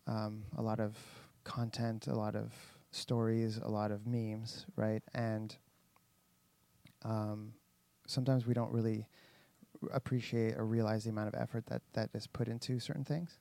um, 0.08 0.44
a 0.58 0.62
lot 0.62 0.80
of 0.80 0.96
content, 1.44 2.08
a 2.08 2.16
lot 2.16 2.36
of 2.36 2.54
stories, 2.92 3.58
a 3.58 3.70
lot 3.70 3.92
of 3.92 4.06
memes, 4.06 4.66
right? 4.76 5.02
And 5.14 5.56
um, 7.04 7.54
sometimes 8.08 8.46
we 8.46 8.54
don't 8.54 8.72
really 8.72 9.08
appreciate 9.94 10.56
or 10.58 10.66
realize 10.66 11.06
the 11.06 11.10
amount 11.10 11.28
of 11.28 11.42
effort 11.42 11.66
that 11.68 11.82
that 11.94 12.10
is 12.14 12.28
put 12.28 12.48
into 12.48 12.80
certain 12.80 13.04
things. 13.06 13.40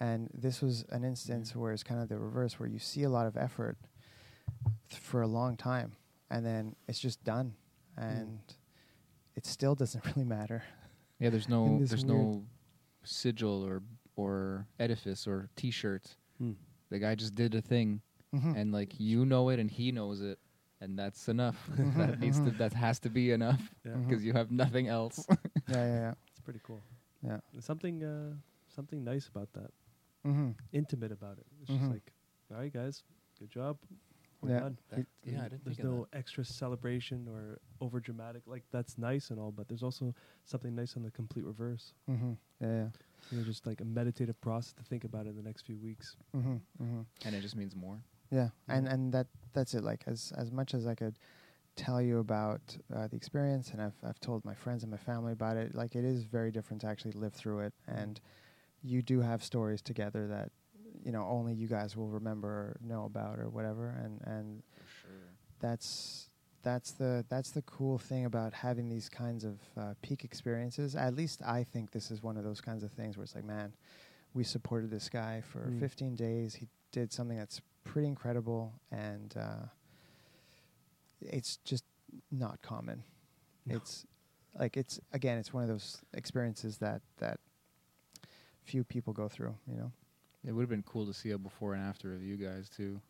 And 0.00 0.30
this 0.32 0.62
was 0.62 0.84
an 0.90 1.02
instance 1.02 1.56
where 1.56 1.72
it's 1.72 1.82
kind 1.82 2.00
of 2.00 2.08
the 2.08 2.18
reverse, 2.18 2.60
where 2.60 2.68
you 2.68 2.78
see 2.78 3.02
a 3.02 3.10
lot 3.10 3.26
of 3.26 3.36
effort 3.36 3.76
th- 4.88 5.02
for 5.02 5.22
a 5.22 5.26
long 5.26 5.56
time, 5.56 5.92
and 6.30 6.46
then 6.46 6.76
it's 6.86 7.00
just 7.00 7.24
done, 7.24 7.54
and 7.96 8.38
it 9.34 9.44
still 9.44 9.74
doesn't 9.74 10.04
really 10.16 10.24
matter. 10.24 10.62
Yeah, 11.18 11.30
there's 11.30 11.48
no 11.48 11.78
there's 11.84 12.04
no 12.04 12.44
sigil 13.02 13.64
or 13.66 13.82
or 14.14 14.66
edifice 14.78 15.26
or 15.26 15.48
T-shirt. 15.56 16.16
Hmm. 16.38 16.52
The 16.90 16.98
guy 16.98 17.14
just 17.14 17.34
did 17.34 17.54
a 17.54 17.60
thing, 17.60 18.00
Mhm. 18.34 18.56
and 18.56 18.72
like 18.72 18.98
you 19.00 19.24
know 19.24 19.48
it, 19.50 19.58
and 19.58 19.70
he 19.70 19.92
knows 19.92 20.20
it, 20.20 20.38
and 20.80 20.98
that's 20.98 21.28
enough. 21.28 21.56
that 21.96 22.18
needs 22.20 22.38
to 22.40 22.50
that 22.52 22.72
has 22.72 22.98
to 23.00 23.10
be 23.10 23.30
enough 23.32 23.60
Yeah. 23.84 23.92
Mhm. 23.92 24.08
because 24.08 24.24
you 24.24 24.32
have 24.34 24.50
nothing 24.50 24.88
else. 24.88 25.26
yeah, 25.68 25.84
yeah, 25.84 25.86
yeah. 25.86 26.14
It's 26.30 26.40
pretty 26.40 26.60
cool. 26.62 26.82
Yeah. 27.22 27.40
There's 27.52 27.64
something 27.64 28.02
uh, 28.04 28.34
something 28.68 29.02
nice 29.04 29.28
about 29.28 29.52
that, 29.54 29.70
Mm-hmm. 30.26 30.50
intimate 30.72 31.12
about 31.12 31.38
it. 31.38 31.46
It's 31.60 31.70
just 31.70 31.90
like, 31.90 32.12
all 32.50 32.58
right, 32.58 32.72
guys, 32.72 33.02
good 33.38 33.50
job. 33.50 33.78
We're 34.40 34.50
Yeah. 34.50 34.60
done. 34.60 34.78
That- 34.90 35.06
yeah, 35.24 35.44
I 35.44 35.48
didn't 35.48 35.64
There's 35.64 35.76
think 35.78 35.88
of 35.88 35.94
no 35.94 36.06
extra 36.12 36.44
celebration 36.44 37.26
or 37.28 37.58
over 37.80 37.98
dramatic. 38.00 38.42
Like 38.46 38.64
that's 38.70 38.96
nice 38.96 39.30
and 39.30 39.40
all, 39.40 39.50
but 39.50 39.66
there's 39.68 39.82
also 39.82 40.14
something 40.44 40.74
nice 40.76 40.96
on 40.96 41.02
the 41.02 41.10
complete 41.10 41.44
reverse. 41.44 41.92
Mm-hmm. 42.08 42.32
Yeah. 42.60 42.68
Yeah. 42.68 42.88
You 43.30 43.38
know, 43.38 43.44
just 43.44 43.66
like 43.66 43.80
a 43.80 43.84
meditative 43.84 44.40
process 44.40 44.72
to 44.74 44.82
think 44.82 45.04
about 45.04 45.26
in 45.26 45.36
the 45.36 45.42
next 45.42 45.66
few 45.66 45.76
weeks. 45.78 46.16
Mm-hmm. 46.36 46.56
Mm-hmm. 46.82 47.00
and 47.24 47.34
it 47.34 47.40
just 47.42 47.56
means 47.56 47.74
more. 47.76 48.00
Yeah, 48.30 48.48
and 48.68 48.86
and 48.86 49.12
that 49.12 49.26
that's 49.52 49.74
it. 49.74 49.82
Like 49.84 50.04
as 50.06 50.32
as 50.36 50.50
much 50.50 50.74
as 50.74 50.86
I 50.86 50.94
could 50.94 51.18
tell 51.76 52.02
you 52.02 52.18
about 52.18 52.60
uh, 52.94 53.06
the 53.06 53.16
experience, 53.16 53.70
and 53.70 53.80
I've 53.80 53.96
I've 54.04 54.20
told 54.20 54.44
my 54.44 54.54
friends 54.54 54.82
and 54.82 54.90
my 54.90 54.98
family 54.98 55.32
about 55.32 55.56
it. 55.56 55.74
Like 55.74 55.94
it 55.94 56.04
is 56.04 56.24
very 56.24 56.50
different 56.50 56.82
to 56.82 56.86
actually 56.88 57.12
live 57.12 57.32
through 57.32 57.60
it, 57.60 57.72
and 57.86 58.20
you 58.82 59.02
do 59.02 59.20
have 59.20 59.42
stories 59.42 59.80
together 59.82 60.26
that 60.28 60.50
you 61.04 61.12
know 61.12 61.26
only 61.28 61.54
you 61.54 61.68
guys 61.68 61.96
will 61.96 62.08
remember 62.08 62.48
or 62.48 62.76
know 62.82 63.04
about 63.04 63.38
or 63.38 63.48
whatever. 63.48 63.90
And 63.90 64.20
and 64.26 64.62
For 64.76 64.84
sure. 65.02 65.28
that's 65.60 66.28
that's 66.62 66.92
the 66.92 67.24
that's 67.28 67.50
the 67.50 67.62
cool 67.62 67.98
thing 67.98 68.24
about 68.24 68.52
having 68.52 68.88
these 68.88 69.08
kinds 69.08 69.44
of 69.44 69.58
uh, 69.76 69.94
peak 70.02 70.24
experiences. 70.24 70.94
At 70.96 71.14
least 71.14 71.40
I 71.46 71.64
think 71.64 71.90
this 71.92 72.10
is 72.10 72.22
one 72.22 72.36
of 72.36 72.44
those 72.44 72.60
kinds 72.60 72.82
of 72.82 72.90
things 72.92 73.16
where 73.16 73.24
it's 73.24 73.34
like, 73.34 73.44
man, 73.44 73.72
we 74.34 74.44
supported 74.44 74.90
this 74.90 75.08
guy 75.08 75.40
for 75.40 75.60
Mm. 75.60 75.80
15 75.80 76.14
days. 76.16 76.54
He 76.54 76.66
did 76.92 77.12
something 77.12 77.36
that's 77.36 77.60
pretty 77.84 78.08
incredible, 78.08 78.72
and 78.90 79.34
uh, 79.36 79.66
it's 81.20 81.58
just 81.64 81.84
not 82.30 82.60
common. 82.62 83.02
No. 83.66 83.76
It's 83.76 84.06
like 84.58 84.76
it's 84.76 84.98
again, 85.12 85.38
it's 85.38 85.52
one 85.52 85.62
of 85.62 85.68
those 85.68 85.98
experiences 86.14 86.78
that 86.78 87.02
that 87.18 87.38
few 88.64 88.84
people 88.84 89.12
go 89.12 89.28
through. 89.28 89.54
You 89.70 89.76
know. 89.76 89.92
It 90.44 90.52
would 90.52 90.62
have 90.62 90.70
been 90.70 90.84
cool 90.84 91.06
to 91.06 91.12
see 91.14 91.30
a 91.32 91.38
before 91.38 91.74
and 91.74 91.82
after 91.82 92.14
of 92.14 92.22
you 92.22 92.36
guys 92.36 92.68
too. 92.68 93.00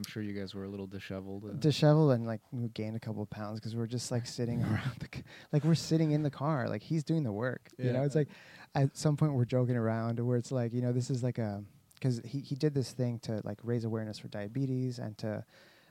I'm 0.00 0.10
sure 0.10 0.22
you 0.22 0.32
guys 0.32 0.54
were 0.54 0.64
a 0.64 0.68
little 0.68 0.86
disheveled. 0.86 1.44
uh, 1.44 1.52
disheveled 1.58 2.12
and 2.12 2.26
like 2.26 2.40
we 2.52 2.68
gained 2.70 2.96
a 2.96 3.00
couple 3.00 3.22
of 3.22 3.28
pounds 3.28 3.60
because 3.60 3.76
we're 3.76 3.86
just 3.86 4.10
like 4.10 4.26
sitting 4.26 4.62
around 4.64 4.96
the 4.98 5.08
c- 5.14 5.24
like 5.52 5.62
we're 5.62 5.74
sitting 5.74 6.12
in 6.12 6.22
the 6.22 6.30
car 6.30 6.68
like 6.68 6.82
he's 6.82 7.04
doing 7.04 7.22
the 7.22 7.32
work 7.32 7.68
you 7.78 7.92
know 7.92 8.02
it's 8.02 8.14
like 8.14 8.28
at 8.74 8.96
some 8.96 9.14
point 9.14 9.34
we're 9.34 9.44
joking 9.44 9.76
around 9.76 10.18
where 10.20 10.38
it's 10.38 10.50
like 10.50 10.72
you 10.72 10.80
know 10.80 10.90
this 10.92 11.10
is 11.10 11.22
like 11.22 11.36
a 11.38 11.62
because 11.96 12.22
he, 12.24 12.40
he 12.40 12.54
did 12.54 12.72
this 12.74 12.92
thing 12.92 13.18
to 13.18 13.42
like 13.44 13.58
raise 13.62 13.84
awareness 13.84 14.18
for 14.18 14.28
diabetes 14.28 14.98
and 14.98 15.18
to 15.18 15.44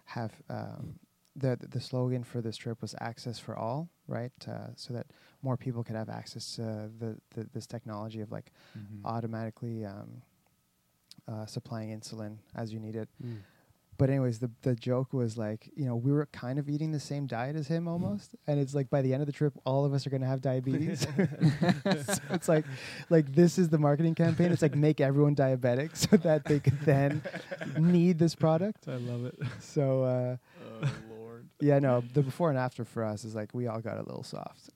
have 0.05 0.31
um, 0.49 0.95
the 1.35 1.55
the 1.69 1.79
slogan 1.79 2.23
for 2.23 2.41
this 2.41 2.57
trip 2.57 2.81
was 2.81 2.95
access 2.99 3.37
for 3.37 3.55
all 3.55 3.89
right 4.07 4.31
uh, 4.47 4.69
so 4.75 4.91
that 4.91 5.05
more 5.43 5.55
people 5.55 5.83
could 5.83 5.95
have 5.95 6.09
access 6.09 6.55
to 6.55 6.89
the, 6.97 7.15
the 7.35 7.47
this 7.53 7.67
technology 7.67 8.21
of 8.21 8.31
like 8.31 8.51
mhm. 8.75 9.05
automatically 9.05 9.85
um, 9.85 10.09
uh, 11.27 11.45
supplying 11.45 11.89
insulin 11.97 12.37
as 12.55 12.73
you 12.73 12.79
need 12.79 12.95
it 12.95 13.07
Mm. 13.23 13.37
But 13.99 14.09
anyways, 14.09 14.39
the 14.39 14.49
the 14.61 14.75
joke 14.75 15.11
was 15.11 15.37
like, 15.37 15.69
you 15.75 15.85
know, 15.85 15.97
we 15.97 16.13
were 16.13 16.25
kind 16.27 16.57
of 16.57 16.69
eating 16.69 16.93
the 16.93 17.01
same 17.01 17.27
diet 17.27 17.57
as 17.57 17.67
him 17.67 17.85
almost, 17.85 18.33
and 18.47 18.57
it's 18.57 18.73
like 18.73 18.89
by 18.89 19.01
the 19.01 19.13
end 19.13 19.21
of 19.21 19.27
the 19.27 19.33
trip, 19.33 19.53
all 19.65 19.83
of 19.83 19.93
us 19.93 20.07
are 20.07 20.09
gonna 20.09 20.25
have 20.25 20.41
diabetes. 20.41 21.01
so 21.91 22.21
it's 22.31 22.47
like, 22.47 22.63
like 23.09 23.35
this 23.35 23.59
is 23.59 23.67
the 23.67 23.77
marketing 23.77 24.15
campaign. 24.15 24.53
It's 24.53 24.61
like 24.61 24.73
make 24.73 25.01
everyone 25.01 25.35
diabetic 25.35 25.97
so 25.97 26.15
that 26.15 26.45
they 26.45 26.61
could 26.61 26.79
then 26.85 27.21
need 27.77 28.17
this 28.17 28.35
product. 28.35 28.87
I 28.87 28.95
love 28.95 29.25
it. 29.25 29.35
So 29.59 30.03
uh, 30.03 30.37
oh 30.63 30.91
lord. 31.11 31.49
yeah, 31.59 31.79
no, 31.79 32.01
the 32.13 32.21
before 32.21 32.49
and 32.49 32.57
after 32.57 32.85
for 32.85 33.03
us 33.03 33.25
is 33.25 33.35
like 33.35 33.53
we 33.53 33.67
all 33.67 33.81
got 33.81 33.97
a 33.97 34.03
little 34.03 34.23
soft. 34.23 34.69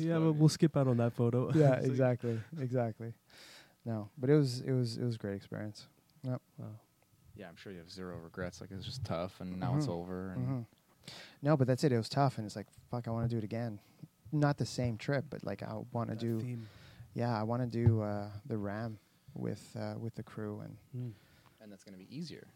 yeah, 0.00 0.18
but 0.18 0.32
we'll 0.32 0.48
skip 0.48 0.76
out 0.76 0.88
on 0.88 0.96
that 0.96 1.12
photo. 1.12 1.52
yeah, 1.54 1.74
exactly, 1.80 2.40
exactly. 2.60 3.12
No, 3.84 4.10
but 4.18 4.30
it 4.30 4.34
was 4.34 4.62
it 4.62 4.72
was 4.72 4.98
it 4.98 5.04
was 5.04 5.14
a 5.14 5.18
great 5.18 5.36
experience. 5.36 5.86
Wow. 6.24 6.40
Yeah, 7.38 7.48
I'm 7.48 7.56
sure 7.56 7.72
you 7.72 7.78
have 7.78 7.90
zero 7.90 8.18
regrets. 8.18 8.60
Like 8.60 8.70
it's 8.72 8.84
just 8.84 9.04
tough, 9.04 9.40
and 9.40 9.58
now 9.60 9.76
it's 9.76 9.86
Mhm. 9.86 9.90
over. 9.90 10.30
And 10.32 10.46
hmm 10.46 10.60
No, 11.40 11.56
but 11.56 11.66
that's 11.66 11.84
it. 11.84 11.92
It 11.92 11.96
was 11.96 12.08
tough, 12.08 12.36
and 12.36 12.44
it's 12.46 12.56
like 12.56 12.66
fuck. 12.90 13.06
I 13.08 13.10
want 13.12 13.24
to 13.30 13.34
do 13.34 13.38
it 13.38 13.44
again. 13.44 13.78
Not 14.32 14.58
the 14.58 14.66
same 14.66 14.98
trip, 14.98 15.24
but 15.30 15.44
like 15.44 15.62
I 15.62 15.72
want 15.92 16.10
to 16.10 16.16
That 16.16 16.20
do. 16.20 16.40
theme. 16.40 16.68
Yeah, 17.14 17.34
I 17.38 17.44
want 17.44 17.62
to 17.62 17.68
do 17.68 18.02
uh, 18.02 18.30
the 18.44 18.58
RAAM 18.58 18.98
with 19.34 19.74
uh, 19.76 19.94
with 19.98 20.14
the 20.16 20.22
crew, 20.22 20.60
and 20.60 20.76
Mm. 20.94 21.12
and 21.60 21.72
that's 21.72 21.84
gonna 21.84 21.96
be 21.96 22.14
easier. 22.14 22.46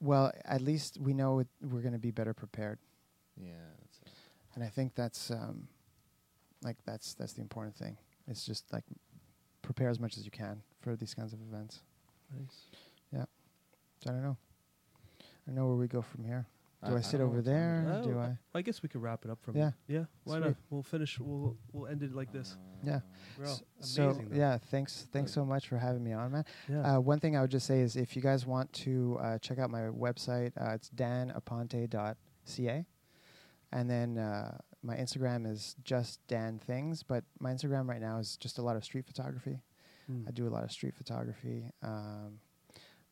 well, 0.00 0.30
at 0.44 0.60
least 0.60 0.98
we 1.00 1.14
know 1.14 1.38
it, 1.38 1.48
we're 1.62 1.80
going 1.80 1.94
to 1.94 1.98
be 1.98 2.10
better 2.10 2.34
prepared, 2.34 2.78
Yeah, 3.34 3.54
that's 3.80 3.98
it. 4.02 4.08
and 4.54 4.62
I 4.62 4.68
think 4.68 4.94
that's 4.94 5.30
um, 5.30 5.68
like 6.62 6.76
that's 6.84 7.14
that's 7.14 7.32
the 7.32 7.40
important 7.40 7.74
thing. 7.76 7.96
It's 8.26 8.44
just 8.44 8.70
like 8.74 8.84
prepare 9.62 9.88
as 9.88 9.98
much 9.98 10.18
as 10.18 10.24
you 10.26 10.30
can 10.30 10.62
for 10.82 10.96
these 10.96 11.14
kinds 11.14 11.32
of 11.32 11.40
events. 11.40 11.80
Nice. 12.30 12.66
So 14.06 14.12
I 14.12 14.14
don't 14.16 14.22
know. 14.22 14.36
I 15.20 15.24
don't 15.46 15.54
know 15.56 15.66
where 15.66 15.76
we 15.76 15.88
go 15.88 16.02
from 16.02 16.24
here. 16.24 16.46
Do 16.86 16.94
I, 16.94 16.98
I 16.98 17.00
sit 17.00 17.18
don't 17.18 17.28
over 17.28 17.40
there? 17.42 17.82
time 17.82 17.88
it 17.88 17.90
there? 17.92 18.00
is. 18.00 18.06
Do 18.06 18.18
Oh, 18.18 18.20
I? 18.54 18.58
I 18.58 18.62
guess 18.62 18.82
we 18.82 18.88
could 18.88 19.02
wrap 19.02 19.24
it 19.24 19.30
up 19.30 19.42
from 19.42 19.56
Yeah. 19.56 19.70
Yeah. 19.88 20.04
Why 20.24 20.34
Sweet. 20.38 20.46
not? 20.46 20.56
We'll 20.70 20.82
finish. 20.82 21.18
We'll 21.18 21.56
we'll 21.72 21.86
end 21.90 22.02
it 22.02 22.14
like 22.14 22.32
this. 22.32 22.56
Yeah. 22.84 23.00
Bro, 23.38 23.46
S- 23.50 23.62
so 23.80 24.12
though. 24.12 24.36
yeah, 24.36 24.58
thanks 24.58 25.08
thanks 25.12 25.32
so 25.32 25.44
much 25.44 25.66
for 25.68 25.78
having 25.78 26.04
me 26.04 26.12
on, 26.12 26.30
man. 26.32 26.44
Yeah. 26.68 26.96
Uh, 26.96 27.00
one 27.00 27.18
thing 27.18 27.36
I 27.36 27.40
would 27.40 27.50
just 27.50 27.66
say 27.66 27.80
is 27.80 27.96
if 27.96 28.14
you 28.14 28.22
guys 28.22 28.46
want 28.46 28.72
to 28.74 29.18
uh, 29.20 29.38
check 29.38 29.58
out 29.58 29.70
my 29.70 29.80
website, 29.82 30.52
uh, 30.60 30.74
it's 30.74 30.90
danaponte.ca. 30.90 32.86
And 33.72 33.90
then 33.90 34.18
uh, 34.18 34.56
my 34.82 34.94
Instagram 34.96 35.50
is 35.50 35.74
just 35.82 36.20
Dan 36.28 36.58
Things, 36.58 37.02
but 37.02 37.24
my 37.40 37.52
Instagram 37.52 37.88
right 37.88 38.00
now 38.00 38.18
is 38.18 38.36
just 38.36 38.58
a 38.58 38.62
lot 38.62 38.76
of 38.76 38.84
street 38.84 39.06
photography. 39.06 39.58
Mm. 40.10 40.28
I 40.28 40.30
do 40.30 40.46
a 40.46 40.50
lot 40.50 40.62
of 40.62 40.70
street 40.70 40.94
photography. 40.94 41.64
Um, 41.82 42.38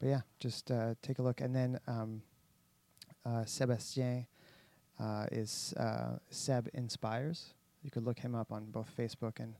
but 0.04 0.10
yeah, 0.10 0.20
just 0.38 0.70
uh, 0.70 0.92
take 1.00 1.18
a 1.18 1.22
look. 1.22 1.40
And 1.40 1.56
then 1.56 1.80
um, 1.86 2.20
uh, 3.24 3.46
Sebastien 3.46 4.26
uh, 5.00 5.24
is 5.32 5.72
uh, 5.78 6.18
Seb 6.28 6.68
Inspires. 6.74 7.54
You 7.82 7.90
could 7.90 8.04
look 8.04 8.18
him 8.18 8.34
up 8.34 8.52
on 8.52 8.66
both 8.66 8.90
Facebook 8.94 9.40
and 9.40 9.54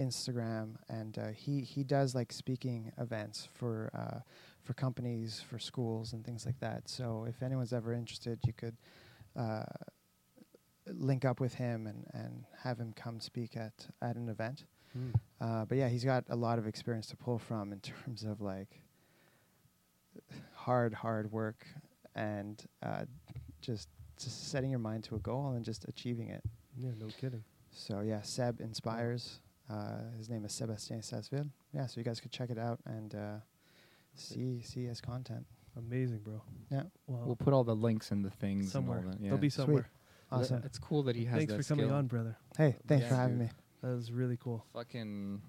Instagram, 0.00 0.76
and 0.88 1.18
uh, 1.18 1.28
he 1.28 1.60
he 1.60 1.84
does 1.84 2.14
like 2.14 2.32
speaking 2.32 2.90
events 2.96 3.46
for 3.52 3.90
uh, 3.92 4.20
for 4.62 4.72
companies, 4.72 5.44
for 5.46 5.58
schools, 5.58 6.14
and 6.14 6.24
things 6.24 6.46
like 6.46 6.58
that. 6.60 6.88
So 6.88 7.26
if 7.28 7.42
anyone's 7.42 7.74
ever 7.74 7.92
interested, 7.92 8.38
you 8.46 8.54
could 8.54 8.78
uh, 9.36 9.64
link 10.86 11.26
up 11.26 11.38
with 11.38 11.52
him 11.52 11.86
and, 11.86 12.06
and 12.14 12.46
have 12.62 12.78
him 12.78 12.94
come 12.96 13.20
speak 13.20 13.58
at 13.58 13.88
at 14.00 14.16
an 14.16 14.30
event. 14.30 14.64
Mm. 14.98 15.12
Uh, 15.38 15.66
but 15.66 15.76
yeah, 15.76 15.90
he's 15.90 16.04
got 16.04 16.24
a 16.30 16.36
lot 16.36 16.58
of 16.58 16.66
experience 16.66 17.08
to 17.08 17.16
pull 17.16 17.38
from 17.38 17.74
in 17.74 17.80
terms 18.06 18.22
of 18.22 18.40
like 18.40 18.81
hard, 20.54 20.94
hard 20.94 21.30
work 21.32 21.66
and 22.14 22.62
uh, 22.82 23.04
just 23.60 23.88
just 24.18 24.50
setting 24.50 24.70
your 24.70 24.78
mind 24.78 25.02
to 25.04 25.16
a 25.16 25.18
goal 25.18 25.52
and 25.52 25.64
just 25.64 25.84
achieving 25.88 26.28
it. 26.28 26.42
Yeah. 26.76 26.90
No 26.98 27.06
kidding. 27.20 27.42
So 27.70 28.00
yeah, 28.00 28.22
Seb 28.22 28.60
inspires. 28.60 29.40
Uh, 29.70 30.10
his 30.18 30.28
name 30.28 30.44
is 30.44 30.52
Sebastien 30.52 31.02
Sasseville. 31.02 31.46
Yeah, 31.72 31.86
so 31.86 31.98
you 32.00 32.04
guys 32.04 32.20
could 32.20 32.30
check 32.32 32.50
it 32.50 32.58
out 32.58 32.78
and 32.84 33.14
uh, 33.14 33.36
see 34.14 34.60
see 34.62 34.84
his 34.84 35.00
content. 35.00 35.44
Amazing, 35.76 36.18
bro. 36.18 36.42
Yeah, 36.70 36.82
Wow. 37.06 37.22
We'll 37.24 37.36
put 37.36 37.54
all 37.54 37.64
the 37.64 37.74
links 37.74 38.10
and 38.10 38.22
the 38.22 38.28
things 38.30 38.70
somewhere. 38.70 38.98
And 38.98 39.06
all 39.06 39.12
that. 39.12 39.20
Yeah. 39.22 39.28
They'll 39.30 39.38
be 39.38 39.48
Sweet. 39.48 39.62
somewhere. 39.64 39.90
awesome. 40.30 40.62
It's 40.66 40.78
cool 40.78 41.02
that 41.04 41.16
he 41.16 41.24
has 41.24 41.38
Thanks 41.38 41.52
that 41.54 41.62
for 41.62 41.68
coming 41.68 41.86
skill. 41.86 41.96
on, 41.96 42.06
brother. 42.08 42.36
Hey, 42.58 42.76
thanks 42.86 43.04
Yeah, 43.04 43.08
for 43.08 43.14
having 43.14 43.38
dude. 43.38 43.46
me. 43.48 43.52
That 43.82 43.94
was 43.96 44.12
really 44.12 44.36
cool. 44.36 44.66
Fucking 44.74 45.40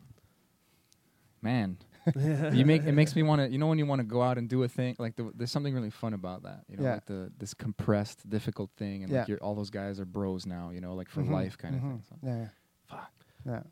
man, 1.42 1.78
you 2.54 2.66
make 2.66 2.84
it 2.86 2.92
makes 2.94 3.16
me 3.18 3.24
want 3.24 3.42
to. 3.42 3.50
You 3.50 3.58
know 3.58 3.68
when 3.68 3.78
you 3.78 3.86
want 3.86 4.00
to 4.00 4.04
go 4.08 4.22
out 4.22 4.38
and 4.38 4.50
do 4.50 4.64
a 4.64 4.68
thing 4.68 4.96
like 5.00 5.16
the, 5.16 5.32
there's 5.36 5.52
something 5.52 5.74
really 5.74 5.90
fun 5.90 6.14
about 6.14 6.44
that. 6.44 6.64
You 6.68 6.78
know, 6.78 6.84
Yeah. 6.84 6.94
like 6.96 7.06
the 7.06 7.32
this 7.38 7.54
compressed, 7.54 8.30
difficult 8.30 8.70
thing, 8.78 9.04
and 9.04 9.12
like 9.12 9.22
Yeah. 9.22 9.26
you're, 9.30 9.38
all 9.44 9.56
those 9.56 9.70
guys 9.70 10.00
are 10.00 10.06
bros 10.06 10.46
now. 10.46 10.70
You 10.72 10.82
know, 10.82 10.96
like 10.96 11.10
for 11.10 11.22
Mhm, 11.24 11.32
life 11.32 11.58
kind 11.58 11.76
of 11.76 11.82
mhm. 11.82 11.90
thing. 11.92 12.04
So. 12.10 12.16
Yeah, 12.24 12.38
yeah. 12.38 12.48
Fuck. 12.90 13.12
Yeah, 13.46 13.64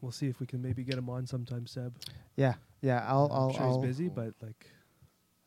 We'll 0.00 0.12
see 0.12 0.28
if 0.28 0.38
we 0.40 0.46
can 0.46 0.60
maybe 0.60 0.84
get 0.84 0.96
him 0.98 1.08
on 1.08 1.26
sometime, 1.26 1.66
Seb. 1.66 1.96
yeah, 2.36 2.54
yeah. 2.82 3.04
I'll, 3.08 3.26
I'm 3.26 3.32
I'll, 3.32 3.52
sure 3.52 3.62
I'll 3.62 3.80
he's 3.80 3.86
busy, 3.88 4.06
Cool. 4.10 4.14
but 4.40 4.46
like, 4.46 4.66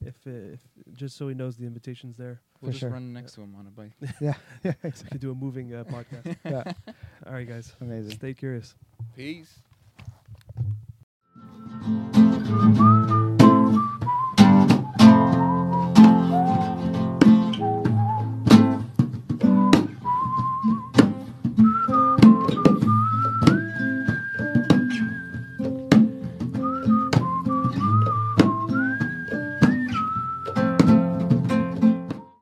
if 0.02 0.16
uh, 0.26 0.54
if 0.56 0.62
just 0.94 1.16
so 1.18 1.28
he 1.28 1.36
knows 1.36 1.58
the 1.58 1.66
invitation's 1.66 2.18
there, 2.18 2.42
We'll 2.60 2.70
For 2.70 2.74
just 2.74 2.80
sure. 2.80 2.90
run 2.90 3.14
next 3.14 3.34
to 3.34 3.42
him 3.42 3.54
on 3.56 3.68
a 3.68 3.70
bike. 3.70 3.92
yeah, 4.20 4.34
yeah, 4.64 4.74
we 4.82 4.90
exactly. 4.90 5.10
could 5.12 5.22
do 5.22 5.30
a 5.30 5.36
moving 5.36 5.76
uh, 5.76 5.84
podcast. 5.84 6.36
yeah, 6.44 6.64
All 7.28 7.34
right, 7.34 7.48
guys. 7.48 7.76
amazing. 7.82 8.12
Stay 8.18 8.34
curious. 8.34 8.74
Peace. 9.16 9.60
Peace. 12.48 12.97